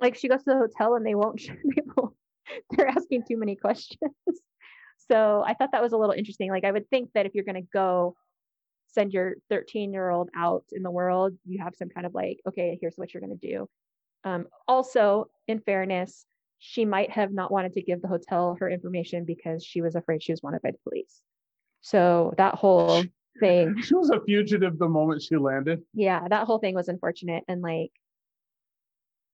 like 0.00 0.14
she 0.14 0.28
goes 0.28 0.42
to 0.44 0.50
the 0.52 0.56
hotel 0.56 0.94
and 0.94 1.04
they 1.04 1.14
won't 1.14 1.42
they 1.76 1.82
won't 1.94 2.14
they're 2.70 2.88
asking 2.88 3.24
too 3.28 3.36
many 3.36 3.56
questions. 3.56 4.00
So 5.10 5.42
i 5.44 5.52
thought 5.52 5.72
that 5.72 5.82
was 5.82 5.92
a 5.92 5.98
little 5.98 6.14
interesting. 6.14 6.50
Like 6.50 6.64
i 6.64 6.70
would 6.70 6.88
think 6.88 7.10
that 7.14 7.26
if 7.26 7.34
you're 7.34 7.44
going 7.44 7.62
to 7.62 7.68
go 7.72 8.14
send 8.92 9.12
your 9.12 9.34
13 9.50 9.92
year 9.92 10.10
old 10.10 10.30
out 10.36 10.64
in 10.72 10.82
the 10.82 10.90
world 10.90 11.34
you 11.44 11.62
have 11.62 11.74
some 11.76 11.88
kind 11.88 12.06
of 12.06 12.14
like 12.14 12.38
okay 12.46 12.78
here's 12.80 12.94
what 12.96 13.12
you're 13.12 13.20
going 13.20 13.38
to 13.38 13.48
do. 13.48 13.68
Um 14.24 14.46
also 14.68 15.28
in 15.48 15.60
fairness 15.60 16.24
she 16.58 16.84
might 16.84 17.10
have 17.10 17.32
not 17.32 17.50
wanted 17.50 17.72
to 17.72 17.82
give 17.82 18.00
the 18.00 18.08
hotel 18.08 18.56
her 18.60 18.68
information 18.70 19.24
because 19.24 19.64
she 19.64 19.80
was 19.82 19.96
afraid 19.96 20.22
she 20.22 20.32
was 20.32 20.42
wanted 20.42 20.62
by 20.62 20.70
the 20.70 20.78
police. 20.88 21.20
So 21.80 22.32
that 22.38 22.54
whole 22.54 23.02
thing 23.40 23.74
She 23.82 23.94
was 23.94 24.10
a 24.10 24.20
fugitive 24.20 24.78
the 24.78 24.88
moment 24.88 25.22
she 25.22 25.36
landed. 25.36 25.82
yeah 25.94 26.28
that 26.28 26.46
whole 26.46 26.58
thing 26.58 26.74
was 26.74 26.88
unfortunate 26.88 27.42
and 27.48 27.62
like 27.62 27.90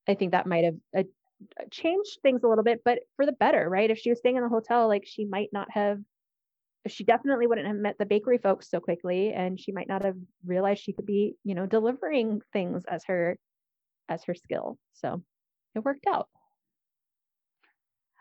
i 0.07 0.15
think 0.15 0.33
that 0.33 0.47
might 0.47 0.65
have 0.65 0.77
uh, 0.97 1.03
changed 1.71 2.19
things 2.23 2.43
a 2.43 2.49
little 2.49 2.65
bit 2.65 2.83
but 2.85 3.01
for 3.17 3.27
the 3.27 3.33
better 3.33 3.69
right? 3.69 3.91
If 3.91 3.99
she 3.99 4.11
was 4.11 4.19
staying 4.19 4.37
in 4.37 4.43
the 4.43 4.49
hotel 4.49 4.89
like 4.89 5.05
she 5.07 5.25
might 5.25 5.51
not 5.53 5.71
have 5.71 5.99
she 6.87 7.05
definitely 7.05 7.47
wouldn't 7.47 7.66
have 7.66 7.76
met 7.76 7.97
the 7.99 8.07
bakery 8.07 8.39
folks 8.39 8.70
so 8.70 8.81
quickly 8.81 9.33
and 9.33 9.59
she 9.59 9.72
might 9.72 9.89
not 9.89 10.05
have 10.05 10.16
realized 10.47 10.83
she 10.83 10.93
could 10.93 11.07
be 11.07 11.35
you 11.45 11.55
know 11.55 11.66
delivering 11.66 12.41
things 12.53 12.85
as 12.89 13.03
her 13.07 13.37
as 14.09 14.24
her 14.24 14.35
skill 14.35 14.79
so 14.95 15.22
it 15.74 15.85
worked 15.85 16.07
out 16.07 16.29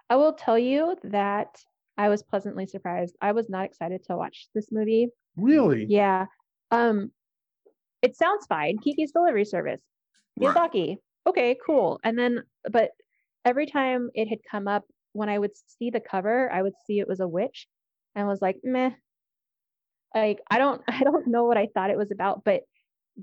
i 0.10 0.16
will 0.16 0.34
tell 0.34 0.58
you 0.60 0.96
that 1.04 1.56
i 1.98 2.10
was 2.10 2.24
pleasantly 2.24 2.66
surprised 2.66 3.16
i 3.22 3.32
was 3.32 3.48
not 3.50 3.66
excited 3.66 4.04
to 4.04 4.18
watch 4.18 4.48
this 4.54 4.70
movie 4.72 5.10
Really? 5.38 5.86
yeah. 5.88 6.26
Um, 6.72 7.12
it 8.02 8.16
sounds 8.16 8.46
fine. 8.48 8.80
Kiki's 8.80 9.12
delivery 9.12 9.46
service. 9.46 9.82
Miyazaki. 10.40 10.98
Okay, 11.26 11.58
cool. 11.66 12.00
And 12.04 12.18
then, 12.18 12.44
but 12.70 12.90
every 13.46 13.68
time 13.68 14.10
it 14.14 14.28
had 14.28 14.40
come 14.50 14.68
up, 14.68 14.84
when 15.14 15.30
I 15.30 15.40
would 15.40 15.52
see 15.68 15.90
the 15.90 16.00
cover, 16.00 16.52
I 16.52 16.62
would 16.62 16.74
see 16.86 17.00
it 17.00 17.08
was 17.08 17.20
a 17.20 17.28
witch, 17.28 17.68
and 18.18 18.28
was 18.28 18.42
like, 18.42 18.58
meh. 18.64 18.92
Like 20.14 20.42
I 20.50 20.58
don't, 20.58 20.82
I 20.88 21.04
don't 21.04 21.28
know 21.28 21.46
what 21.46 21.58
I 21.58 21.68
thought 21.74 21.92
it 21.92 21.98
was 21.98 22.12
about, 22.12 22.44
but 22.44 22.64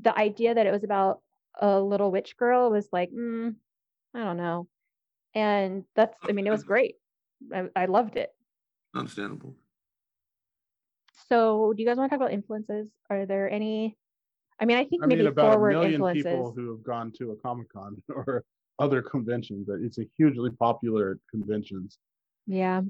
the 0.01 0.17
idea 0.17 0.55
that 0.55 0.67
it 0.67 0.73
was 0.73 0.85
about 0.85 1.21
a 1.61 1.81
little 1.81 2.11
witch 2.11 2.37
girl 2.37 2.71
was 2.71 2.89
like, 2.93 3.11
mm, 3.11 3.55
I 4.15 4.19
don't 4.21 4.37
know. 4.37 4.69
And 5.35 5.85
that's, 5.97 6.17
I 6.27 6.33
mean, 6.33 6.47
it 6.47 6.51
was 6.51 6.63
great. 6.63 6.95
I, 7.53 7.65
I 7.75 7.87
loved 7.87 8.17
it. 8.17 8.31
Understandable. 8.95 9.57
So, 11.29 11.73
do 11.75 11.83
you 11.83 11.89
guys 11.89 11.97
want 11.97 12.11
to 12.11 12.17
talk 12.17 12.25
about 12.25 12.33
influences? 12.33 12.89
Are 13.11 13.27
there 13.27 13.51
any? 13.51 13.97
I 14.61 14.67
mean, 14.67 14.77
I 14.77 14.85
think 14.85 15.03
I 15.03 15.07
maybe 15.07 15.23
mean, 15.23 15.29
about 15.29 15.49
a 15.49 15.53
forward 15.53 15.73
million 15.73 15.95
influences. 15.95 16.25
people 16.25 16.53
who 16.55 16.71
have 16.71 16.85
gone 16.85 17.11
to 17.19 17.33
a 17.33 17.37
Comic 17.37 17.73
Con 17.73 18.01
or 18.09 18.45
other 18.79 19.03
conventions. 19.03 19.67
That 19.67 19.83
It's 19.83 19.99
a 19.99 20.05
hugely 20.17 20.51
popular 20.51 21.19
conventions. 21.31 21.99
Yeah. 22.47 22.83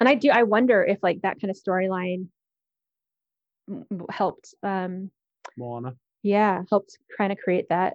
And 0.00 0.08
I 0.08 0.14
do, 0.14 0.30
I 0.30 0.42
wonder 0.42 0.82
if 0.82 0.98
like 1.02 1.22
that 1.22 1.40
kind 1.40 1.50
of 1.50 1.56
storyline 1.56 2.26
helped, 4.10 4.54
um, 4.62 5.10
Moana. 5.56 5.94
yeah, 6.22 6.62
helped 6.68 6.98
kind 7.16 7.32
of 7.32 7.38
create 7.38 7.68
that. 7.68 7.94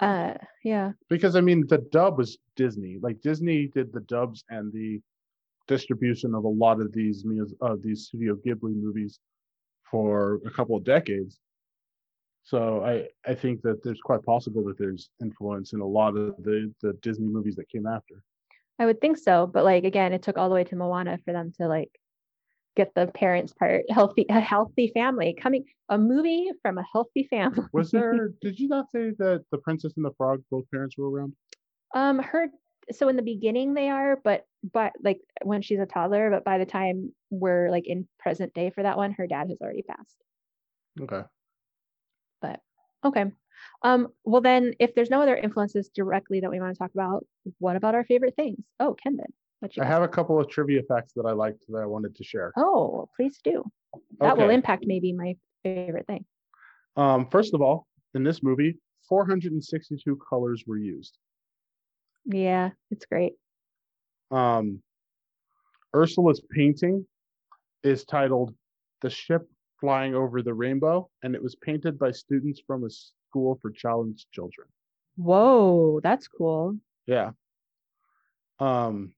Uh, 0.00 0.34
yeah. 0.62 0.92
Because 1.08 1.36
I 1.36 1.40
mean, 1.40 1.64
the 1.68 1.78
dub 1.78 2.18
was 2.18 2.38
Disney. 2.54 2.98
Like 3.00 3.20
Disney 3.22 3.68
did 3.68 3.92
the 3.92 4.00
dubs 4.00 4.44
and 4.50 4.72
the 4.72 5.00
distribution 5.68 6.34
of 6.34 6.44
a 6.44 6.48
lot 6.48 6.80
of 6.80 6.92
these 6.92 7.24
of 7.60 7.82
these 7.82 8.06
Studio 8.06 8.34
Ghibli 8.34 8.74
movies 8.74 9.18
for 9.90 10.40
a 10.46 10.50
couple 10.50 10.76
of 10.76 10.84
decades. 10.84 11.38
So 12.42 12.84
I 12.84 13.08
I 13.28 13.34
think 13.34 13.62
that 13.62 13.82
there's 13.82 14.00
quite 14.00 14.22
possible 14.24 14.64
that 14.64 14.78
there's 14.78 15.10
influence 15.20 15.72
in 15.72 15.80
a 15.80 15.86
lot 15.86 16.16
of 16.16 16.36
the 16.42 16.72
the 16.82 16.92
Disney 17.02 17.28
movies 17.28 17.56
that 17.56 17.68
came 17.68 17.86
after. 17.86 18.22
I 18.78 18.86
would 18.86 19.00
think 19.00 19.18
so. 19.18 19.46
But 19.46 19.64
like, 19.64 19.84
again, 19.84 20.12
it 20.12 20.22
took 20.22 20.38
all 20.38 20.48
the 20.48 20.54
way 20.54 20.64
to 20.64 20.76
Moana 20.76 21.18
for 21.24 21.32
them 21.32 21.52
to 21.58 21.68
like 21.68 21.90
get 22.76 22.94
the 22.94 23.06
parents 23.06 23.52
part 23.54 23.84
healthy, 23.90 24.26
a 24.28 24.40
healthy 24.40 24.90
family 24.94 25.34
coming, 25.40 25.64
a 25.88 25.98
movie 25.98 26.50
from 26.62 26.78
a 26.78 26.84
healthy 26.92 27.26
family. 27.28 27.64
Was 27.72 27.90
there? 27.90 28.30
did 28.40 28.58
you 28.58 28.68
not 28.68 28.90
say 28.90 29.12
that 29.18 29.44
the 29.50 29.58
Princess 29.58 29.92
and 29.96 30.04
the 30.04 30.12
Frog 30.16 30.42
both 30.50 30.64
parents 30.70 30.96
were 30.98 31.10
around? 31.10 31.34
Um, 31.94 32.18
her 32.18 32.48
so 32.92 33.08
in 33.08 33.16
the 33.16 33.22
beginning 33.22 33.74
they 33.74 33.88
are, 33.88 34.20
but 34.22 34.44
but 34.72 34.92
like 35.02 35.20
when 35.42 35.62
she's 35.62 35.80
a 35.80 35.86
toddler, 35.86 36.30
but 36.30 36.44
by 36.44 36.58
the 36.58 36.66
time 36.66 37.12
we're 37.30 37.70
like 37.70 37.86
in 37.86 38.06
present 38.18 38.54
day 38.54 38.70
for 38.70 38.82
that 38.82 38.96
one, 38.96 39.12
her 39.12 39.26
dad 39.26 39.48
has 39.48 39.60
already 39.60 39.82
passed. 39.82 40.16
Okay. 41.00 41.22
But 42.40 42.60
okay. 43.04 43.24
Um, 43.82 44.08
well 44.24 44.40
then 44.40 44.74
if 44.78 44.94
there's 44.94 45.10
no 45.10 45.22
other 45.22 45.36
influences 45.36 45.88
directly 45.88 46.40
that 46.40 46.50
we 46.50 46.60
want 46.60 46.74
to 46.74 46.78
talk 46.78 46.92
about, 46.94 47.26
what 47.58 47.76
about 47.76 47.94
our 47.94 48.04
favorite 48.04 48.34
things? 48.36 48.62
Oh, 48.80 48.96
Kendon. 49.04 49.32
What 49.60 49.76
you 49.76 49.82
I 49.82 49.86
have 49.86 50.02
a 50.02 50.08
couple 50.08 50.38
of 50.38 50.48
trivia 50.48 50.82
facts 50.82 51.12
that 51.14 51.24
I 51.26 51.32
liked 51.32 51.64
that 51.68 51.78
I 51.78 51.86
wanted 51.86 52.14
to 52.16 52.24
share. 52.24 52.52
Oh, 52.56 53.08
please 53.16 53.38
do. 53.42 53.64
That 54.20 54.36
will 54.36 54.50
impact 54.50 54.84
maybe 54.86 55.12
my 55.12 55.36
favorite 55.62 56.06
thing. 56.06 56.24
Um, 56.96 57.28
first 57.30 57.54
of 57.54 57.62
all, 57.62 57.86
in 58.14 58.22
this 58.22 58.42
movie, 58.42 58.78
462 59.08 60.18
colors 60.28 60.64
were 60.66 60.78
used. 60.78 61.18
Yeah, 62.26 62.70
it's 62.90 63.06
great. 63.06 63.34
Um, 64.30 64.82
Ursula's 65.94 66.42
painting 66.50 67.06
is 67.82 68.04
titled 68.04 68.54
"The 69.02 69.10
Ship 69.10 69.48
Flying 69.80 70.14
Over 70.14 70.42
the 70.42 70.54
Rainbow," 70.54 71.08
and 71.22 71.34
it 71.34 71.42
was 71.42 71.54
painted 71.54 71.98
by 71.98 72.10
students 72.10 72.60
from 72.66 72.84
a 72.84 72.90
school 73.36 73.58
for 73.60 73.70
challenged 73.70 74.26
children. 74.32 74.66
Whoa, 75.16 76.00
that's 76.02 76.26
cool. 76.28 76.76
Yeah. 77.06 77.30
Um, 78.60 79.12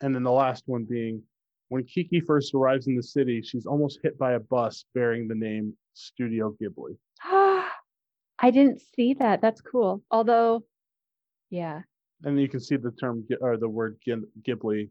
and 0.00 0.14
then 0.14 0.22
the 0.22 0.30
last 0.30 0.64
one 0.66 0.84
being 0.84 1.22
when 1.68 1.84
Kiki 1.84 2.20
first 2.20 2.54
arrives 2.54 2.86
in 2.86 2.96
the 2.96 3.02
city, 3.02 3.42
she's 3.42 3.66
almost 3.66 3.98
hit 4.02 4.18
by 4.18 4.32
a 4.32 4.40
bus 4.40 4.84
bearing 4.94 5.26
the 5.26 5.34
name 5.34 5.74
Studio 5.94 6.54
Ghibli. 6.62 6.96
I 7.24 8.50
didn't 8.50 8.80
see 8.94 9.14
that. 9.14 9.40
That's 9.40 9.60
cool. 9.60 10.02
Although, 10.10 10.64
yeah, 11.50 11.82
And 12.24 12.40
you 12.40 12.48
can 12.48 12.60
see 12.60 12.76
the 12.76 12.92
term 12.92 13.26
or 13.40 13.56
the 13.56 13.68
word 13.68 13.98
Ghibli 14.06 14.90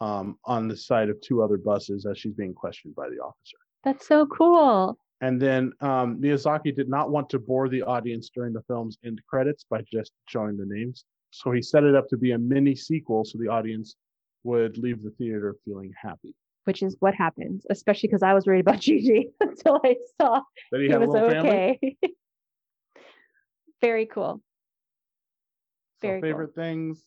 um, 0.00 0.38
on 0.44 0.68
the 0.68 0.76
side 0.76 1.08
of 1.08 1.20
two 1.20 1.42
other 1.42 1.58
buses 1.58 2.06
as 2.06 2.18
she's 2.18 2.34
being 2.34 2.54
questioned 2.54 2.94
by 2.94 3.08
the 3.08 3.16
officer. 3.16 3.58
that's 3.84 4.06
so 4.06 4.26
cool. 4.26 4.98
And 5.20 5.40
then 5.40 5.72
um, 5.80 6.20
Miyazaki 6.20 6.74
did 6.76 6.88
not 6.88 7.10
want 7.10 7.30
to 7.30 7.38
bore 7.38 7.68
the 7.68 7.82
audience 7.82 8.30
during 8.34 8.52
the 8.52 8.62
film's 8.62 8.98
end 9.04 9.20
credits 9.28 9.64
by 9.68 9.82
just 9.90 10.12
showing 10.28 10.56
the 10.56 10.66
names. 10.66 11.04
So 11.30 11.52
he 11.52 11.62
set 11.62 11.84
it 11.84 11.94
up 11.94 12.08
to 12.08 12.16
be 12.16 12.32
a 12.32 12.38
mini 12.38 12.74
sequel 12.74 13.24
so 13.24 13.38
the 13.38 13.48
audience 13.48 13.96
would 14.44 14.78
leave 14.78 15.02
the 15.02 15.10
theater 15.10 15.56
feeling 15.64 15.92
happy. 16.00 16.34
Which 16.64 16.82
is 16.82 16.96
what 17.00 17.14
happens, 17.14 17.64
especially 17.70 18.08
because 18.08 18.22
I 18.22 18.34
was 18.34 18.46
worried 18.46 18.60
about 18.60 18.76
Jiji 18.80 19.30
until 19.40 19.80
I 19.84 19.96
saw 20.20 20.40
That 20.72 20.80
he 20.80 20.88
he 20.88 20.94
was 20.94 21.14
okay. 21.14 21.96
Very 23.80 24.06
cool. 24.06 24.42
So 26.00 26.08
Very 26.08 26.20
cool. 26.20 26.30
favorite 26.30 26.54
things. 26.54 27.04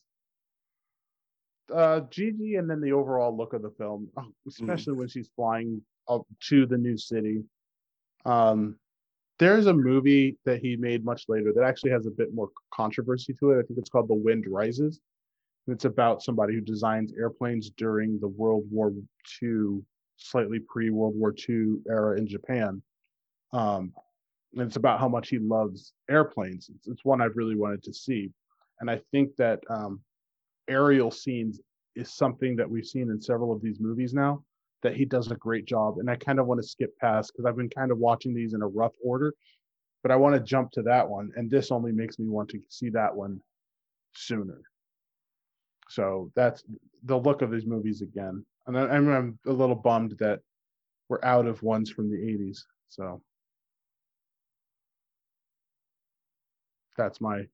Uh, 1.73 2.01
Jiji, 2.09 2.57
and 2.57 2.67
then 2.67 2.81
the 2.81 2.93
overall 2.93 3.35
look 3.35 3.53
of 3.53 3.61
the 3.61 3.69
film, 3.71 4.09
oh, 4.17 4.25
especially 4.47 4.93
when 4.93 5.07
she's 5.07 5.29
flying 5.35 5.81
up 6.07 6.23
to 6.47 6.65
the 6.65 6.77
new 6.77 6.97
city. 6.97 7.43
Um, 8.25 8.75
there's 9.37 9.67
a 9.67 9.73
movie 9.73 10.37
that 10.45 10.59
he 10.59 10.75
made 10.75 11.05
much 11.05 11.25
later 11.29 11.53
that 11.53 11.63
actually 11.63 11.91
has 11.91 12.05
a 12.05 12.11
bit 12.11 12.33
more 12.33 12.49
controversy 12.73 13.33
to 13.39 13.51
it. 13.51 13.59
I 13.59 13.63
think 13.63 13.79
it's 13.79 13.89
called 13.89 14.09
The 14.09 14.13
Wind 14.13 14.45
Rises. 14.47 14.99
And 15.65 15.75
it's 15.75 15.85
about 15.85 16.21
somebody 16.21 16.53
who 16.53 16.61
designs 16.61 17.13
airplanes 17.17 17.69
during 17.69 18.19
the 18.19 18.27
World 18.27 18.65
War 18.69 18.91
II, 19.41 19.81
slightly 20.17 20.59
pre 20.59 20.89
World 20.89 21.15
War 21.15 21.33
II 21.47 21.77
era 21.89 22.17
in 22.17 22.27
Japan. 22.27 22.81
Um, 23.53 23.93
and 24.53 24.63
it's 24.63 24.77
about 24.77 24.99
how 24.99 25.07
much 25.07 25.29
he 25.29 25.37
loves 25.39 25.93
airplanes. 26.09 26.69
It's, 26.75 26.87
it's 26.87 27.05
one 27.05 27.21
I've 27.21 27.37
really 27.37 27.55
wanted 27.55 27.83
to 27.83 27.93
see 27.93 28.31
and 28.79 28.89
I 28.89 29.01
think 29.11 29.35
that 29.37 29.61
um, 29.69 30.01
aerial 30.67 31.11
scenes 31.11 31.59
is 31.95 32.13
something 32.13 32.55
that 32.55 32.69
we've 32.69 32.85
seen 32.85 33.09
in 33.09 33.21
several 33.21 33.51
of 33.51 33.61
these 33.61 33.79
movies 33.79 34.13
now 34.13 34.43
that 34.83 34.95
he 34.95 35.05
does 35.05 35.29
a 35.31 35.35
great 35.35 35.65
job. 35.65 35.97
And 35.99 36.09
I 36.09 36.15
kind 36.15 36.39
of 36.39 36.47
want 36.47 36.61
to 36.61 36.67
skip 36.67 36.97
past 36.99 37.31
because 37.31 37.45
I've 37.45 37.57
been 37.57 37.69
kind 37.69 37.91
of 37.91 37.97
watching 37.97 38.33
these 38.33 38.53
in 38.53 38.61
a 38.61 38.67
rough 38.67 38.93
order, 39.03 39.33
but 40.03 40.11
I 40.11 40.15
want 40.15 40.35
to 40.35 40.41
jump 40.41 40.71
to 40.71 40.81
that 40.83 41.07
one. 41.07 41.31
And 41.35 41.49
this 41.49 41.71
only 41.71 41.91
makes 41.91 42.19
me 42.19 42.27
want 42.27 42.49
to 42.49 42.61
see 42.69 42.89
that 42.91 43.15
one 43.15 43.41
sooner. 44.13 44.61
So 45.89 46.31
that's 46.35 46.63
the 47.03 47.17
look 47.17 47.41
of 47.41 47.51
these 47.51 47.65
movies 47.65 48.01
again. 48.01 48.45
And 48.67 48.77
I, 48.77 48.87
I'm, 48.87 49.09
I'm 49.09 49.39
a 49.47 49.51
little 49.51 49.75
bummed 49.75 50.15
that 50.19 50.39
we're 51.09 51.23
out 51.23 51.47
of 51.47 51.63
ones 51.63 51.89
from 51.89 52.09
the 52.09 52.17
80s. 52.17 52.59
So 52.87 53.21
that's 56.95 57.19
my 57.19 57.45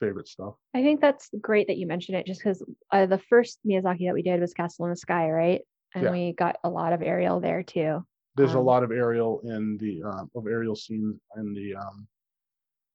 favorite 0.00 0.28
stuff. 0.28 0.54
I 0.74 0.82
think 0.82 1.00
that's 1.00 1.30
great 1.40 1.68
that 1.68 1.78
you 1.78 1.86
mentioned 1.86 2.18
it 2.18 2.26
just 2.26 2.40
because 2.40 2.62
uh, 2.92 3.06
the 3.06 3.18
first 3.18 3.58
Miyazaki 3.66 4.06
that 4.06 4.14
we 4.14 4.22
did 4.22 4.40
was 4.40 4.54
Castle 4.54 4.84
in 4.86 4.90
the 4.90 4.96
Sky, 4.96 5.30
right? 5.30 5.62
And 5.94 6.04
Yeah. 6.04 6.10
we 6.10 6.32
got 6.32 6.58
a 6.64 6.68
lot 6.70 6.92
of 6.92 7.02
aerial 7.02 7.40
there 7.40 7.62
too. 7.62 8.04
There's 8.36 8.54
a 8.54 8.58
Um, 8.58 8.64
lot 8.66 8.82
of 8.84 8.90
aerial 8.92 9.40
in 9.40 9.78
the 9.78 10.02
uh, 10.02 10.26
of 10.34 10.46
aerial 10.46 10.76
scenes 10.76 11.18
in 11.36 11.52
the 11.54 11.74
um 11.76 12.06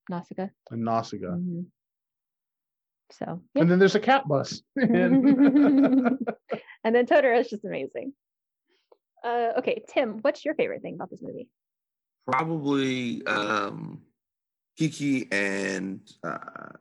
Nausicaa. 0.10 0.48
in 0.72 0.84
Nausicaa. 0.84 1.36
Mhm. 1.38 1.66
So, 3.12 3.42
yeah. 3.54 3.62
And 3.62 3.70
then 3.72 3.80
there's 3.80 3.96
a 3.96 4.00
cat 4.00 4.28
bus. 4.28 4.62
and 4.76 4.92
then 6.84 7.06
Totoro 7.06 7.40
is 7.40 7.50
just 7.50 7.64
amazing. 7.66 8.14
Uh, 9.24 9.54
okay, 9.58 9.84
Tim, 9.88 10.20
what's 10.22 10.44
your 10.44 10.56
favorite 10.56 10.82
thing 10.82 10.96
about 10.96 11.10
this 11.10 11.22
movie? 11.22 11.48
Probably 12.26 13.26
um, 13.26 14.02
Kiki 14.78 15.28
and 15.32 16.02
uh, 16.24 16.72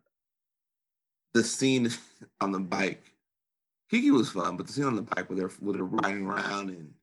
the 1.34 1.44
scene 1.44 1.90
on 2.40 2.51
the 2.52 2.60
bike. 2.60 3.11
Kiki 3.93 4.10
was 4.10 4.31
fun, 4.31 4.56
but 4.56 4.66
the 4.66 4.73
scene 4.73 4.86
on 4.86 4.97
the 4.97 5.02
bike 5.02 5.28
where 5.28 5.36
they're 5.36 5.48
where 5.60 5.74
they're 5.74 5.85
riding 5.85 6.24
around 6.24 6.70
and 6.70 6.94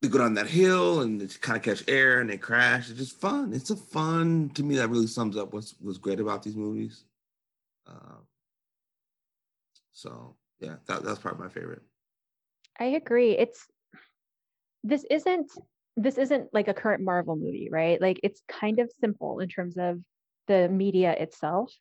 they 0.00 0.06
go 0.06 0.18
down 0.18 0.34
that 0.34 0.46
hill 0.46 1.00
and 1.00 1.20
they 1.20 1.26
kind 1.40 1.56
of 1.56 1.64
catch 1.64 1.82
air 1.88 2.20
and 2.20 2.30
they 2.30 2.36
crash. 2.36 2.88
It's 2.88 3.00
just 3.00 3.20
fun. 3.20 3.52
It's 3.52 3.70
a 3.70 3.76
fun 3.76 4.50
to 4.54 4.62
me 4.62 4.76
that 4.76 4.90
really 4.90 5.08
sums 5.08 5.36
up 5.36 5.52
what's 5.52 5.74
what's 5.80 5.98
great 5.98 6.20
about 6.20 6.44
these 6.44 6.54
movies. 6.54 7.06
Um, 7.88 8.20
so 9.90 10.36
yeah, 10.60 10.76
that, 10.86 11.02
that's 11.02 11.18
probably 11.18 11.42
my 11.42 11.50
favorite. 11.50 11.82
I 12.78 12.84
agree. 12.84 13.36
It's 13.36 13.66
this 14.84 15.04
isn't 15.10 15.50
this 15.96 16.18
isn't 16.18 16.54
like 16.54 16.68
a 16.68 16.74
current 16.74 17.02
Marvel 17.02 17.34
movie, 17.34 17.68
right? 17.68 18.00
Like 18.00 18.20
it's 18.22 18.42
kind 18.48 18.78
of 18.78 18.92
simple 19.00 19.40
in 19.40 19.48
terms 19.48 19.76
of 19.76 19.98
the 20.46 20.68
media 20.68 21.16
itself. 21.18 21.74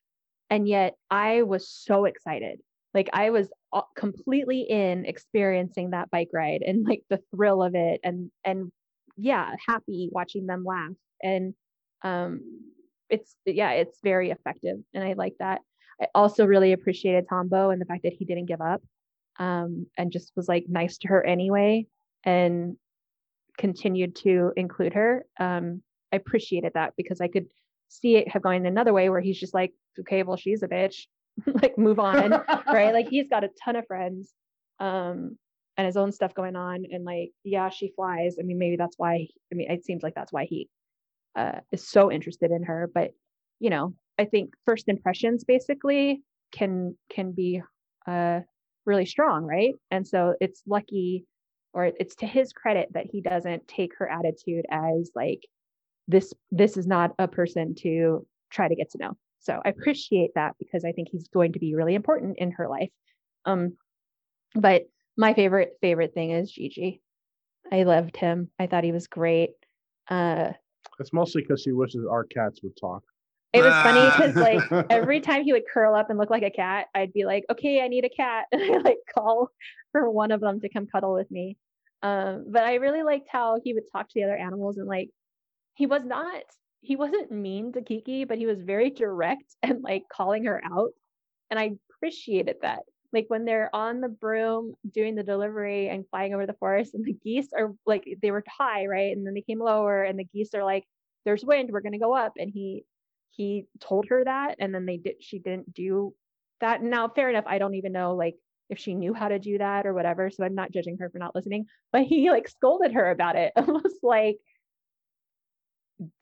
And 0.49 0.67
yet 0.67 0.95
I 1.11 1.43
was 1.43 1.69
so 1.69 2.05
excited. 2.05 2.59
Like 2.93 3.09
I 3.13 3.31
was 3.31 3.49
completely 3.95 4.61
in 4.61 5.05
experiencing 5.05 5.91
that 5.91 6.11
bike 6.11 6.29
ride 6.33 6.61
and 6.61 6.85
like 6.85 7.03
the 7.09 7.21
thrill 7.31 7.63
of 7.63 7.75
it 7.75 7.99
and 8.03 8.31
and 8.43 8.71
yeah, 9.17 9.55
happy 9.67 10.09
watching 10.11 10.45
them 10.45 10.63
laugh. 10.65 10.91
And 11.21 11.53
um 12.03 12.41
it's 13.09 13.35
yeah, 13.45 13.71
it's 13.71 13.99
very 14.03 14.31
effective 14.31 14.77
and 14.93 15.03
I 15.03 15.13
like 15.13 15.35
that. 15.39 15.61
I 16.01 16.07
also 16.15 16.45
really 16.45 16.73
appreciated 16.73 17.27
Tombo 17.29 17.69
and 17.69 17.81
the 17.81 17.85
fact 17.85 18.03
that 18.03 18.13
he 18.13 18.25
didn't 18.25 18.47
give 18.47 18.61
up 18.61 18.81
um, 19.39 19.87
and 19.97 20.11
just 20.11 20.31
was 20.35 20.47
like 20.47 20.65
nice 20.67 20.97
to 20.99 21.07
her 21.07 21.25
anyway 21.25 21.87
and 22.23 22.77
continued 23.57 24.15
to 24.17 24.51
include 24.55 24.93
her. 24.93 25.25
Um, 25.39 25.81
I 26.11 26.17
appreciated 26.17 26.73
that 26.75 26.93
because 26.97 27.21
I 27.21 27.27
could 27.27 27.47
see 27.89 28.15
it 28.15 28.27
have 28.27 28.41
gone 28.41 28.65
another 28.65 28.93
way 28.93 29.09
where 29.09 29.21
he's 29.21 29.39
just 29.39 29.53
like, 29.53 29.73
okay, 29.99 30.23
well, 30.23 30.37
she's 30.37 30.63
a 30.63 30.67
bitch, 30.67 31.05
like 31.61 31.77
move 31.77 31.99
on, 31.99 32.31
right? 32.67 32.93
Like 32.93 33.07
he's 33.09 33.27
got 33.29 33.43
a 33.43 33.49
ton 33.63 33.75
of 33.75 33.85
friends 33.87 34.33
um, 34.79 35.37
and 35.77 35.85
his 35.85 35.97
own 35.97 36.11
stuff 36.11 36.33
going 36.33 36.55
on. 36.55 36.85
And 36.91 37.03
like, 37.03 37.31
yeah, 37.43 37.69
she 37.69 37.91
flies. 37.95 38.35
I 38.39 38.43
mean, 38.43 38.59
maybe 38.59 38.75
that's 38.75 38.97
why, 38.97 39.27
I 39.51 39.55
mean, 39.55 39.71
it 39.71 39.85
seems 39.85 40.03
like 40.03 40.15
that's 40.15 40.31
why 40.31 40.45
he 40.45 40.69
uh, 41.35 41.59
is 41.71 41.87
so 41.87 42.11
interested 42.11 42.51
in 42.51 42.63
her. 42.63 42.89
But, 42.93 43.11
you 43.59 43.69
know, 43.69 43.93
I 44.19 44.25
think 44.25 44.53
first 44.65 44.87
impressions 44.87 45.43
basically 45.43 46.21
can 46.51 46.95
can 47.09 47.31
be 47.31 47.61
uh, 48.07 48.41
really 48.85 49.05
strong, 49.05 49.43
right? 49.45 49.73
And 49.91 50.07
so 50.07 50.35
it's 50.39 50.61
lucky 50.67 51.25
or 51.73 51.85
it's 51.85 52.15
to 52.15 52.27
his 52.27 52.53
credit 52.53 52.89
that 52.93 53.07
he 53.11 53.21
doesn't 53.21 53.67
take 53.67 53.97
her 53.97 54.07
attitude 54.07 54.65
as 54.69 55.11
like 55.15 55.41
this 56.07 56.33
this 56.51 56.77
is 56.77 56.85
not 56.85 57.11
a 57.17 57.27
person 57.27 57.73
to 57.75 58.25
try 58.51 58.67
to 58.67 58.75
get 58.75 58.91
to 58.91 58.97
know. 58.99 59.17
So 59.43 59.61
I 59.63 59.69
appreciate 59.69 60.31
that 60.35 60.55
because 60.57 60.83
I 60.85 60.93
think 60.93 61.09
he's 61.11 61.27
going 61.27 61.53
to 61.53 61.59
be 61.59 61.75
really 61.75 61.95
important 61.95 62.37
in 62.39 62.51
her 62.51 62.67
life. 62.67 62.89
Um 63.45 63.77
but 64.55 64.83
my 65.17 65.33
favorite 65.33 65.73
favorite 65.81 66.13
thing 66.13 66.31
is 66.31 66.51
Jiji. 66.51 67.01
I 67.71 67.83
loved 67.83 68.17
him. 68.17 68.49
I 68.59 68.67
thought 68.67 68.83
he 68.83 68.91
was 68.91 69.07
great. 69.07 69.51
Uh 70.09 70.51
It's 70.99 71.13
mostly 71.13 71.41
because 71.41 71.61
she 71.61 71.71
wishes 71.71 72.05
our 72.09 72.23
cats 72.23 72.61
would 72.63 72.77
talk. 72.79 73.03
it 73.53 73.61
was 73.61 73.73
funny 73.73 74.01
because 74.05 74.35
like 74.35 74.87
every 74.89 75.19
time 75.19 75.43
he 75.43 75.53
would 75.53 75.67
curl 75.71 75.93
up 75.93 76.09
and 76.09 76.17
look 76.17 76.29
like 76.29 76.43
a 76.43 76.49
cat, 76.49 76.87
I'd 76.95 77.13
be 77.13 77.25
like, 77.25 77.43
okay, 77.51 77.81
I 77.81 77.87
need 77.87 78.05
a 78.05 78.09
cat. 78.09 78.45
And 78.51 78.61
I 78.63 78.77
like 78.77 78.97
call 79.13 79.49
for 79.91 80.09
one 80.09 80.31
of 80.31 80.39
them 80.41 80.59
to 80.61 80.69
come 80.69 80.87
cuddle 80.87 81.13
with 81.13 81.29
me. 81.29 81.57
Um, 82.01 82.45
but 82.49 82.63
I 82.63 82.75
really 82.75 83.03
liked 83.03 83.27
how 83.29 83.59
he 83.63 83.73
would 83.73 83.83
talk 83.91 84.07
to 84.09 84.13
the 84.15 84.23
other 84.23 84.35
animals 84.35 84.77
and 84.77 84.87
like 84.87 85.09
he 85.75 85.85
was 85.85 86.03
not 86.03 86.43
he 86.83 86.95
wasn't 86.97 87.31
mean 87.31 87.71
to 87.73 87.81
Kiki, 87.81 88.25
but 88.25 88.37
he 88.37 88.45
was 88.45 88.61
very 88.61 88.89
direct 88.89 89.55
and 89.63 89.81
like 89.83 90.03
calling 90.11 90.45
her 90.45 90.61
out. 90.65 90.91
and 91.51 91.59
I 91.59 91.73
appreciated 91.97 92.57
that. 92.63 92.81
Like 93.13 93.25
when 93.29 93.45
they're 93.45 93.69
on 93.75 94.01
the 94.01 94.09
broom 94.09 94.75
doing 94.91 95.15
the 95.15 95.23
delivery 95.23 95.89
and 95.89 96.05
flying 96.09 96.33
over 96.33 96.47
the 96.47 96.55
forest, 96.55 96.95
and 96.95 97.05
the 97.05 97.13
geese 97.23 97.49
are 97.57 97.73
like 97.85 98.05
they 98.21 98.31
were 98.31 98.43
high, 98.49 98.87
right? 98.87 99.15
And 99.15 99.25
then 99.25 99.33
they 99.35 99.41
came 99.41 99.59
lower, 99.59 100.03
and 100.03 100.17
the 100.19 100.25
geese 100.25 100.53
are 100.55 100.63
like, 100.65 100.85
"There's 101.25 101.45
wind, 101.45 101.71
we're 101.71 101.81
gonna 101.81 101.99
go 101.99 102.15
up." 102.15 102.33
And 102.37 102.51
he 102.51 102.85
he 103.31 103.65
told 103.79 104.07
her 104.09 104.23
that, 104.25 104.55
and 104.59 104.73
then 104.73 104.85
they 104.85 104.97
did. 104.97 105.23
She 105.23 105.39
didn't 105.39 105.73
do 105.73 106.15
that. 106.61 106.81
Now, 106.83 107.07
fair 107.09 107.29
enough. 107.29 107.45
I 107.47 107.59
don't 107.59 107.75
even 107.75 107.91
know 107.93 108.15
like 108.15 108.35
if 108.69 108.79
she 108.79 108.95
knew 108.95 109.13
how 109.13 109.27
to 109.29 109.39
do 109.39 109.57
that 109.59 109.85
or 109.85 109.93
whatever. 109.93 110.29
So 110.31 110.43
I'm 110.43 110.55
not 110.55 110.71
judging 110.71 110.97
her 110.99 111.09
for 111.09 111.19
not 111.19 111.35
listening. 111.35 111.65
But 111.91 112.03
he 112.03 112.31
like 112.31 112.47
scolded 112.47 112.93
her 112.93 113.11
about 113.11 113.35
it, 113.35 113.53
almost 113.57 113.97
like 114.03 114.37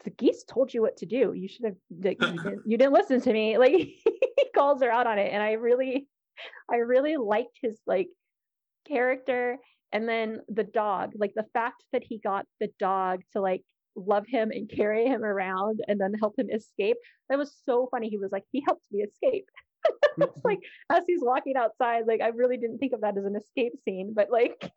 the 0.03 0.09
geese 0.11 0.43
told 0.43 0.73
you 0.73 0.81
what 0.81 0.97
to 0.97 1.05
do. 1.05 1.33
You 1.33 1.47
should 1.47 1.65
have 1.65 1.75
like, 2.03 2.21
you, 2.21 2.31
didn't, 2.43 2.61
you 2.65 2.77
didn't 2.77 2.93
listen 2.93 3.21
to 3.21 3.33
me. 3.33 3.57
Like 3.61 3.73
he 3.73 4.03
calls 4.55 4.81
her 4.81 4.91
out 4.91 5.07
on 5.07 5.19
it. 5.19 5.31
And 5.31 5.41
I 5.41 5.53
really, 5.53 6.07
I 6.69 6.77
really 6.77 7.17
liked 7.17 7.59
his 7.61 7.79
like 7.85 8.09
character. 8.87 9.57
And 9.91 10.07
then 10.07 10.39
the 10.47 10.63
dog, 10.63 11.11
like 11.15 11.33
the 11.35 11.45
fact 11.53 11.83
that 11.91 12.03
he 12.03 12.17
got 12.17 12.45
the 12.59 12.69
dog 12.79 13.21
to 13.33 13.41
like 13.41 13.63
love 13.95 14.25
him 14.27 14.51
and 14.51 14.69
carry 14.69 15.05
him 15.05 15.23
around 15.23 15.81
and 15.87 15.99
then 15.99 16.13
help 16.13 16.39
him 16.39 16.49
escape. 16.49 16.97
That 17.29 17.37
was 17.37 17.55
so 17.65 17.87
funny. 17.91 18.09
He 18.09 18.17
was 18.17 18.31
like, 18.31 18.45
he 18.51 18.63
helped 18.65 18.85
me 18.91 19.03
escape. 19.03 19.45
it's 19.85 19.97
mm-hmm. 20.19 20.39
like 20.43 20.59
as 20.89 21.03
he's 21.07 21.21
walking 21.21 21.55
outside, 21.57 22.03
like 22.07 22.21
I 22.21 22.29
really 22.29 22.57
didn't 22.57 22.79
think 22.79 22.93
of 22.93 23.01
that 23.01 23.17
as 23.17 23.25
an 23.25 23.35
escape 23.35 23.73
scene, 23.83 24.13
but 24.15 24.29
like 24.31 24.71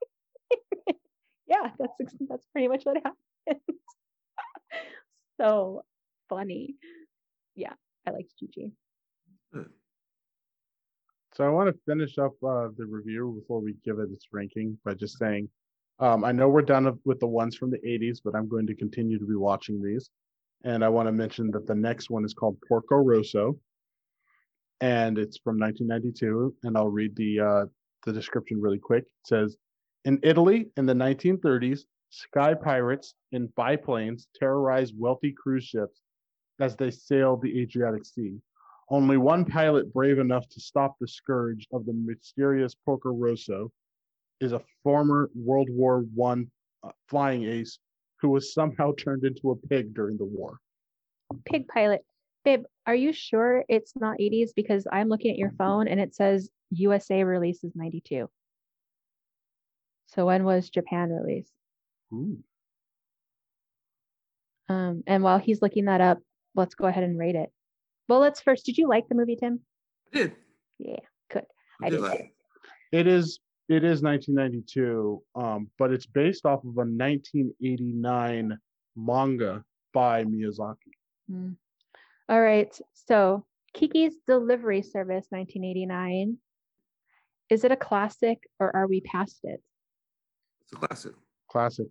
yeah, 1.47 1.71
that's 1.79 2.15
that's 2.29 2.47
pretty 2.53 2.69
much 2.69 2.85
what 2.85 2.97
happened. 2.97 3.79
So 5.41 5.83
funny. 6.29 6.75
Yeah, 7.55 7.73
I 8.07 8.11
liked 8.11 8.33
Chi 8.41 8.71
So 11.33 11.45
I 11.45 11.49
want 11.49 11.69
to 11.69 11.81
finish 11.87 12.19
up 12.19 12.33
uh, 12.47 12.69
the 12.77 12.87
review 12.87 13.39
before 13.41 13.61
we 13.61 13.75
give 13.85 13.99
it 13.99 14.11
its 14.13 14.27
ranking 14.33 14.79
by 14.85 14.95
just 14.95 15.19
saying, 15.19 15.49
um, 16.01 16.25
I 16.25 16.33
know 16.33 16.49
we're 16.49 16.63
done 16.63 16.99
with 17.05 17.21
the 17.21 17.27
ones 17.27 17.57
from 17.57 17.71
the 17.71 17.79
80s, 17.79 18.19
but 18.25 18.35
I'm 18.35 18.49
going 18.49 18.67
to 18.67 18.75
continue 18.75 19.19
to 19.19 19.27
be 19.27 19.37
watching 19.37 19.81
these. 19.81 20.11
And 20.65 20.85
I 20.85 20.89
want 20.89 21.09
to 21.09 21.13
mention 21.13 21.51
that 21.53 21.67
the 21.67 21.75
next 21.75 22.11
one 22.11 22.25
is 22.25 22.35
called 22.35 22.57
Porco 22.67 22.97
Rosso, 22.97 23.59
and 24.81 25.19
it's 25.19 25.39
from 25.39 25.59
1992. 25.59 26.55
And 26.65 26.77
I'll 26.77 26.89
read 26.89 27.15
the 27.17 27.41
uh, 27.41 27.65
the 28.07 28.13
description 28.13 28.61
really 28.61 28.79
quick. 28.79 29.05
It 29.05 29.27
says, 29.27 29.57
in 30.05 30.19
Italy 30.23 30.71
in 30.77 30.87
the 30.87 30.95
1930s, 30.95 31.81
sky 32.15 32.55
pirates 32.55 33.15
in 33.33 33.49
biplanes 33.57 34.29
terrorized 34.35 34.95
wealthy 34.97 35.33
cruise 35.33 35.65
ships 35.65 36.01
as 36.61 36.77
they 36.77 36.91
sailed 36.91 37.43
the 37.43 37.61
Adriatic 37.61 38.05
Sea. 38.05 38.41
Only 38.89 39.17
one 39.17 39.45
pilot 39.45 39.93
brave 39.93 40.19
enough 40.19 40.49
to 40.51 40.61
stop 40.61 40.97
the 41.01 41.09
scourge 41.09 41.67
of 41.73 41.87
the 41.87 41.93
mysterious 41.93 42.75
Porco 42.75 43.11
Rosso 43.11 43.73
is 44.41 44.53
a 44.53 44.63
former 44.83 45.31
World 45.35 45.69
War 45.71 46.05
One 46.15 46.51
uh, 46.83 46.91
flying 47.09 47.45
ace 47.45 47.79
who 48.21 48.29
was 48.29 48.53
somehow 48.53 48.93
turned 48.99 49.25
into 49.25 49.51
a 49.51 49.57
pig 49.57 49.95
during 49.95 50.17
the 50.17 50.25
war. 50.25 50.59
Pig 51.47 51.67
pilot. 51.67 52.05
Babe, 52.45 52.65
are 52.87 52.95
you 52.95 53.13
sure 53.13 53.65
it's 53.69 53.95
not 53.97 54.19
80s? 54.19 54.51
Because 54.55 54.87
I'm 54.93 55.09
looking 55.09 55.31
at 55.31 55.39
your 55.39 55.53
phone 55.53 55.89
and 55.89 55.99
it 55.99 56.15
says 56.15 56.51
USA 56.71 57.25
releases 57.25 57.73
92. 57.75 58.29
So 60.07 60.27
when 60.27 60.45
was 60.45 60.69
Japan 60.69 61.11
released? 61.11 61.53
Ooh. 62.15 62.39
Um, 64.69 65.03
and 65.07 65.23
while 65.23 65.39
he's 65.39 65.61
looking 65.61 65.87
that 65.87 66.01
up, 66.01 66.19
let's 66.55 66.75
go 66.75 66.87
ahead 66.87 67.05
and 67.05 67.19
rate 67.19 67.35
it. 67.35 67.51
Well, 68.09 68.21
let's 68.21 68.41
first. 68.41 68.65
Did 68.65 68.79
you 68.79 68.89
like 68.89 69.09
the 69.09 69.15
movie, 69.15 69.37
Tim? 69.37 69.61
I 70.13 70.19
did. 70.19 70.37
Yeah, 70.79 71.01
good. 71.31 71.45
I 71.83 71.87
I 71.87 71.91
did 71.91 71.97
did 71.97 72.03
like 72.03 72.21
it. 72.21 72.31
It 72.93 73.07
is 73.07 73.41
it 73.69 73.83
is 73.83 74.03
1992, 74.03 75.23
um, 75.35 75.71
but 75.79 75.91
it's 75.91 76.07
based 76.07 76.45
off 76.45 76.61
of 76.61 76.77
a 76.77 76.85
1989 76.85 78.59
manga 78.97 79.65
by 79.93 80.25
Miyazaki. 80.25 80.77
Mm. 81.31 81.57
All 82.29 82.41
right. 82.41 82.79
So 82.93 83.47
Kiki's 83.73 84.17
Delivery 84.27 84.83
Service, 84.83 85.27
1989. 85.31 86.39
Is 87.51 87.65
it 87.65 87.73
a 87.73 87.77
classic 87.77 88.39
or 88.59 88.75
are 88.75 88.87
we 88.87 89.01
past 89.01 89.41
it? 89.45 89.63
It's 90.63 90.73
a 90.73 90.77
classic. 90.77 91.13
Classic. 91.51 91.87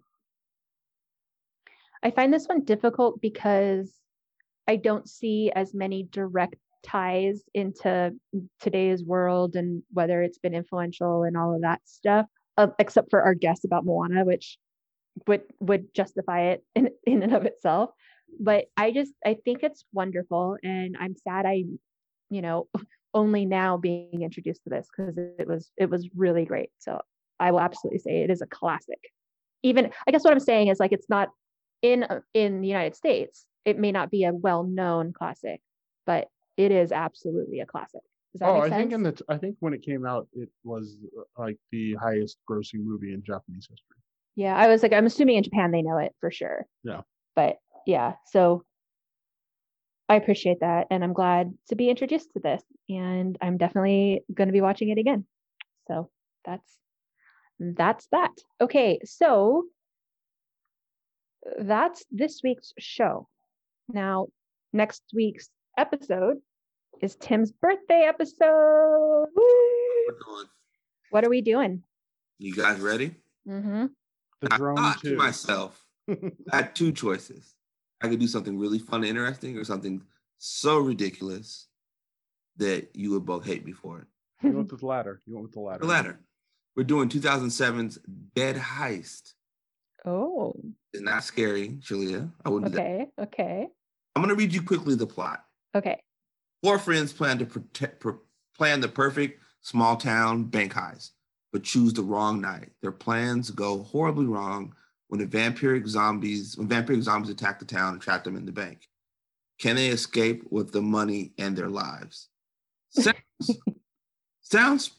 I 2.04 2.12
find 2.12 2.34
this 2.34 2.48
one 2.48 2.64
difficult 2.64 3.22
because 3.22 3.92
I 4.68 4.76
don't 4.76 5.08
see 5.08 5.52
as 5.56 5.74
many 5.74 6.04
direct 6.04 6.56
ties 6.84 7.44
into 7.54 8.12
today's 8.60 9.04
world 9.04 9.56
and 9.56 9.84
whether 9.92 10.22
it's 10.22 10.38
been 10.38 10.54
influential 10.54 11.24
and 11.24 11.38
all 11.38 11.56
of 11.56 11.62
that 11.62 11.82
stuff, 11.86 12.26
uh, 12.58 12.68
except 12.78 13.10
for 13.10 13.22
our 13.22 13.34
guess 13.34 13.64
about 13.64 13.86
Moana, 13.86 14.26
which 14.26 14.58
would 15.28 15.44
would 15.60 15.94
justify 15.94 16.42
it 16.52 16.64
in 16.76 16.90
in 17.06 17.24
and 17.24 17.34
of 17.34 17.46
itself. 17.46 17.92
But 18.40 18.66
I 18.76 18.92
just 18.92 19.14
I 19.26 19.38
think 19.46 19.64
it's 19.64 19.86
wonderful, 19.94 20.58
and 20.64 20.98
I'm 21.00 21.16
sad 21.16 21.46
I, 21.46 21.64
you 22.30 22.42
know, 22.42 22.68
only 23.14 23.46
now 23.46 23.78
being 23.78 24.24
introduced 24.24 24.64
to 24.64 24.70
this 24.70 24.88
because 24.96 25.18
it 25.18 25.48
was 25.48 25.72
it 25.78 25.90
was 25.90 26.10
really 26.16 26.46
great. 26.46 26.70
So 26.80 27.00
I 27.40 27.52
will 27.52 27.62
absolutely 27.62 28.00
say 28.00 28.24
it 28.24 28.30
is 28.30 28.42
a 28.42 28.48
classic. 28.48 29.00
Even 29.62 29.92
I 30.06 30.12
guess 30.12 30.24
what 30.26 30.34
I'm 30.34 30.40
saying 30.42 30.68
is 30.68 30.80
like 30.80 30.92
it's 30.92 31.10
not 31.10 31.30
in 31.84 32.08
in 32.34 32.62
the 32.62 32.68
United 32.68 32.96
States, 32.96 33.46
it 33.66 33.78
may 33.78 33.92
not 33.92 34.10
be 34.10 34.24
a 34.24 34.34
well-known 34.34 35.14
classic, 35.14 35.62
but 36.08 36.30
it 36.58 36.72
is 36.72 36.92
absolutely 36.92 37.60
a 37.60 37.68
classic. 37.68 38.02
Does 38.32 38.40
that 38.40 38.50
Oh, 38.50 38.62
make 38.62 38.72
I 38.74 38.78
think 38.78 38.92
in 38.94 39.04
the 39.04 39.12
t- 39.12 39.26
I 39.30 39.38
think 39.38 39.58
when 39.60 39.74
it 39.76 39.84
came 39.84 40.06
out, 40.08 40.28
it 40.34 40.50
was 40.64 40.98
uh, 41.20 41.24
like 41.38 41.60
the 41.72 41.94
highest 41.96 42.40
grossing 42.50 42.84
movie 42.84 43.14
in 43.14 43.22
Japanese 43.24 43.68
history. 43.70 43.98
yeah, 44.36 44.56
I 44.56 44.68
was 44.68 44.82
like, 44.82 44.94
I'm 44.94 45.06
assuming 45.06 45.36
in 45.38 45.44
Japan 45.44 45.72
they 45.72 45.84
know 45.84 45.98
it 46.00 46.16
for 46.20 46.32
sure. 46.32 46.66
Yeah. 46.84 47.02
But 47.36 47.58
yeah, 47.86 48.16
so 48.26 48.66
I 50.10 50.16
appreciate 50.16 50.60
that, 50.62 50.88
and 50.92 51.04
I'm 51.04 51.14
glad 51.14 51.54
to 51.70 51.76
be 51.76 51.90
introduced 51.90 52.32
to 52.34 52.40
this, 52.40 52.64
and 52.90 53.38
I'm 53.42 53.58
definitely 53.58 54.24
going 54.34 54.48
to 54.48 54.54
be 54.54 54.62
watching 54.62 54.90
it 54.90 54.98
again. 54.98 55.26
So 55.88 56.10
that's 56.46 56.78
that's 57.60 58.08
that. 58.12 58.32
Okay, 58.62 59.00
so 59.06 59.64
that's 61.60 62.06
this 62.12 62.42
week's 62.44 62.74
show. 62.80 63.28
Now, 63.90 64.28
next 64.72 65.04
week's 65.14 65.50
episode 65.78 66.38
is 67.02 67.16
Tim's 67.16 67.52
birthday 67.52 68.06
episode. 68.08 69.28
Woo! 69.36 69.44
We're 70.08 70.18
doing. 70.26 70.48
What 71.10 71.26
are 71.26 71.30
we 71.30 71.42
doing? 71.42 71.84
You 72.40 72.56
guys 72.56 72.80
ready? 72.80 73.16
Mm-hmm. 73.48 73.86
The 74.42 74.54
I 74.54 74.58
drone 74.58 74.76
thought 74.76 75.02
to 75.02 75.16
myself, 75.16 75.86
I 76.10 76.56
had 76.56 76.76
two 76.76 76.92
choices. 76.92 77.56
I 78.02 78.10
could 78.10 78.20
do 78.20 78.28
something 78.28 78.58
really 78.58 78.80
fun 78.80 79.02
and 79.02 79.10
interesting, 79.10 79.58
or 79.58 79.64
something 79.64 80.02
so 80.38 80.80
ridiculous 80.80 81.68
that 82.58 82.90
you 82.94 83.12
would 83.12 83.26
both 83.26 83.46
hate 83.46 83.66
me 83.66 83.72
for 83.72 84.00
it. 84.00 84.08
you 84.44 84.52
went 84.54 84.72
with 84.72 84.82
the 84.82 84.86
latter. 84.86 85.22
You 85.26 85.36
went 85.36 85.44
with 85.44 85.54
the 85.54 85.62
latter. 85.62 85.80
The 85.80 85.88
latter. 85.88 86.20
We're 86.76 86.84
doing 86.84 87.08
2007's 87.10 88.00
Dead 88.36 88.56
Heist. 88.56 89.34
Oh, 90.06 90.54
It's 90.94 91.04
not 91.04 91.24
scary, 91.24 91.70
Julia. 91.80 92.30
I 92.46 92.50
wouldn't 92.50 92.72
do 92.72 92.78
that. 92.78 92.84
okay, 92.84 93.08
okay, 93.20 93.68
I'm 94.16 94.22
going 94.24 94.36
to 94.36 94.40
read 94.40 94.54
you 94.54 94.62
quickly 94.62 94.96
the 94.96 95.08
plot. 95.08 95.44
okay. 95.76 96.00
Four 96.62 96.80
friends 96.80 97.12
plan 97.12 97.38
to 97.40 97.46
protect, 97.46 98.00
pr- 98.00 98.12
plan 98.58 98.80
the 98.80 98.88
perfect 98.88 99.42
small 99.62 99.98
town 99.98 100.46
bank 100.46 100.74
heist, 100.74 101.12
but 101.52 101.64
choose 101.64 101.92
the 101.94 102.04
wrong 102.04 102.40
night. 102.40 102.70
Their 102.82 102.92
plans 102.94 103.52
go 103.52 103.84
horribly 103.84 104.26
wrong 104.28 104.74
when 105.10 105.20
the 105.20 105.26
vampiric 105.28 105.86
zombies 105.88 106.58
when 106.58 106.70
vampiric 106.70 107.02
zombies 107.02 107.30
attack 107.32 107.60
the 107.60 107.66
town 107.66 107.94
and 107.94 108.02
trap 108.02 108.24
them 108.24 108.38
in 108.38 108.46
the 108.46 108.52
bank. 108.54 108.88
Can 109.60 109.76
they 109.76 109.90
escape 109.90 110.44
with 110.52 110.72
the 110.72 110.82
money 110.82 111.34
and 111.38 111.56
their 111.56 111.70
lives? 111.70 112.30
Sounds, 112.92 113.18
sounds 114.42 114.92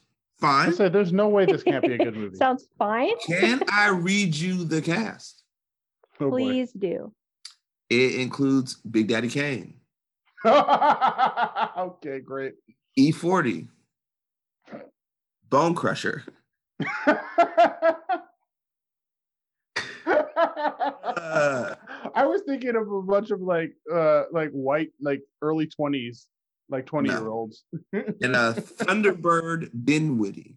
I 0.44 0.64
fine. 0.66 0.72
said, 0.74 0.92
there's 0.92 1.12
no 1.12 1.28
way 1.28 1.46
this 1.46 1.62
can't 1.62 1.82
be 1.84 1.94
a 1.94 1.98
good 1.98 2.16
movie. 2.16 2.36
Sounds 2.36 2.68
fine. 2.78 3.12
Can 3.26 3.62
I 3.72 3.88
read 3.88 4.34
you 4.34 4.64
the 4.64 4.82
cast? 4.82 5.42
Oh, 6.20 6.30
boy. 6.30 6.36
Please 6.36 6.72
do. 6.72 7.12
It 7.90 8.14
includes 8.16 8.76
Big 8.76 9.08
Daddy 9.08 9.28
Kane, 9.28 9.74
okay, 10.46 12.20
great. 12.20 12.54
E40, 12.98 13.68
Bone 15.50 15.74
Crusher, 15.74 16.24
Uh. 20.06 21.74
I 22.14 22.26
was 22.26 22.42
thinking 22.46 22.76
of 22.76 22.90
a 22.90 23.02
bunch 23.02 23.30
of 23.30 23.40
like 23.40 23.72
uh 23.92 24.24
like 24.32 24.50
white 24.50 24.90
like 25.00 25.22
early 25.42 25.66
20s 25.66 26.26
like 26.68 26.86
20 26.86 27.08
No. 27.08 27.18
year 27.18 27.28
olds. 27.28 27.64
and 27.92 28.34
uh, 28.36 28.54
Thunderbird 28.56 29.70
Dinwiddie. 29.84 30.56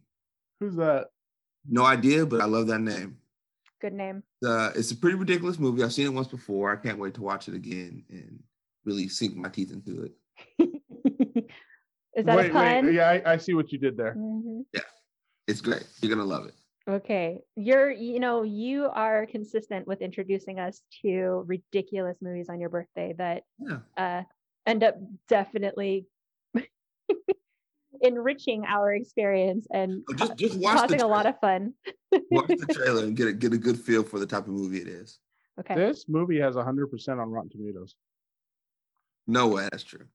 Who's 0.60 0.76
that? 0.76 1.08
No 1.70 1.86
idea, 1.86 2.26
but 2.26 2.42
I 2.42 2.46
love 2.46 2.68
that 2.68 2.80
name. 2.82 3.18
Good 3.82 3.94
name. 3.94 4.24
Uh, 4.44 4.72
it's 4.76 4.92
a 4.92 4.96
pretty 4.96 5.18
ridiculous 5.18 5.60
movie. 5.60 5.84
I've 5.84 5.94
seen 5.94 6.08
it 6.08 6.14
once 6.14 6.28
before. 6.28 6.72
I 6.72 6.78
can't 6.78 6.98
wait 6.98 7.14
to 7.16 7.22
watch 7.22 7.48
it 7.48 7.54
again 7.54 8.04
and 8.10 8.42
really 8.86 9.08
sink 9.08 9.36
my 9.36 9.50
teeth 9.50 9.72
into 9.72 10.04
it. 10.04 10.14
Is 12.16 12.26
that 12.26 12.36
wait, 12.38 12.50
a 12.50 12.54
pun? 12.54 12.86
wait. 12.88 12.96
Yeah, 12.96 13.10
I, 13.10 13.34
I 13.34 13.38
see 13.38 13.54
what 13.54 13.72
you 13.72 13.78
did 13.78 13.96
there. 13.98 14.16
Mhm. 14.16 14.64
It's 15.48 15.62
great. 15.62 15.86
You're 16.02 16.10
gonna 16.14 16.28
love 16.28 16.46
it. 16.48 16.56
Okay. 16.90 17.42
You're, 17.56 17.92
you 17.92 18.20
know, 18.20 18.44
you 18.44 18.86
are 18.86 19.26
consistent 19.28 19.86
with 19.88 20.02
introducing 20.02 20.60
us 20.60 20.82
to 21.04 21.44
ridiculous 21.46 22.18
movies 22.22 22.50
on 22.50 22.60
your 22.60 22.70
birthday 22.70 23.14
that 23.18 23.44
Yeah. 23.60 23.80
uh 23.98 24.24
end 24.68 24.84
up 24.84 24.95
definitely 25.27 26.06
enriching 28.02 28.64
our 28.68 28.94
experience 28.94 29.65
and 29.72 30.03
Oh, 30.10 30.14
just- 30.14 30.35
just 30.38 30.60
watch 30.60 30.77
causing 30.81 31.02
a 31.02 31.07
lot 31.07 31.26
of 31.26 31.39
fun. 31.39 31.73
Watch 32.31 32.48
the 32.48 32.65
trailer 32.73 33.03
and 33.03 33.15
get 33.18 33.27
a 33.27 33.34
get 33.34 33.52
a 33.53 33.57
good 33.57 33.77
feel 33.80 34.02
for 34.03 34.18
the 34.19 34.26
type 34.26 34.44
of 34.44 34.49
movie 34.53 34.77
it 34.80 34.88
is. 34.88 35.19
Okay. 35.60 35.76
This 35.76 36.06
movie 36.07 36.39
has 36.39 36.56
100% 36.56 37.10
on 37.19 37.30
Rotten 37.31 37.49
Tomatoes. 37.49 37.95
No 39.26 39.48
way, 39.49 39.68
that's 39.72 39.84
true. 39.84 40.06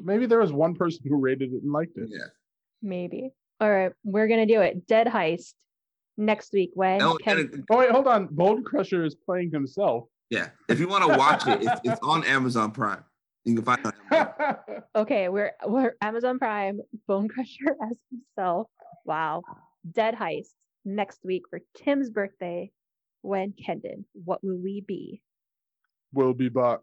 Maybe 0.00 0.26
there 0.26 0.38
was 0.38 0.52
one 0.52 0.74
person 0.74 1.00
who 1.08 1.16
rated 1.18 1.52
it 1.52 1.62
and 1.62 1.72
liked 1.72 1.96
it. 1.96 2.08
Yeah. 2.08 2.26
Maybe. 2.82 3.30
All 3.60 3.70
right, 3.70 3.92
we're 4.04 4.28
gonna 4.28 4.46
do 4.46 4.60
it. 4.60 4.86
Dead 4.86 5.06
Heist 5.08 5.54
next 6.16 6.52
week 6.52 6.70
when 6.74 7.00
Oh, 7.02 7.16
Ken- 7.22 7.38
and 7.38 7.54
it- 7.54 7.60
Oh 7.70 7.78
wait, 7.78 7.90
hold 7.90 8.06
on. 8.06 8.26
Bone 8.30 8.62
Crusher 8.62 9.04
is 9.04 9.14
playing 9.16 9.50
himself. 9.50 10.04
Yeah. 10.32 10.48
If 10.68 10.80
you 10.80 10.88
want 10.88 11.04
to 11.04 11.18
watch 11.18 11.46
it, 11.46 11.62
it's, 11.62 11.80
it's 11.84 12.00
on 12.02 12.24
Amazon 12.24 12.70
Prime. 12.72 13.04
You 13.44 13.56
can 13.56 13.64
find 13.64 13.80
it 13.84 13.94
on 14.10 14.82
Okay, 15.02 15.28
we're 15.28 15.52
we're 15.66 15.94
Amazon 16.00 16.38
Prime, 16.38 16.80
Bone 17.06 17.28
Crusher 17.28 17.76
as 17.90 17.96
himself. 18.10 18.68
Wow. 19.04 19.42
Dead 19.90 20.14
Heist 20.14 20.54
next 20.84 21.20
week 21.24 21.42
for 21.50 21.60
Tim's 21.76 22.08
birthday 22.08 22.70
when 23.20 23.52
Kendon. 23.52 24.04
What 24.24 24.42
will 24.42 24.58
we 24.58 24.82
be? 24.86 25.20
we'll 26.14 26.34
be 26.34 26.48
back. 26.48 26.80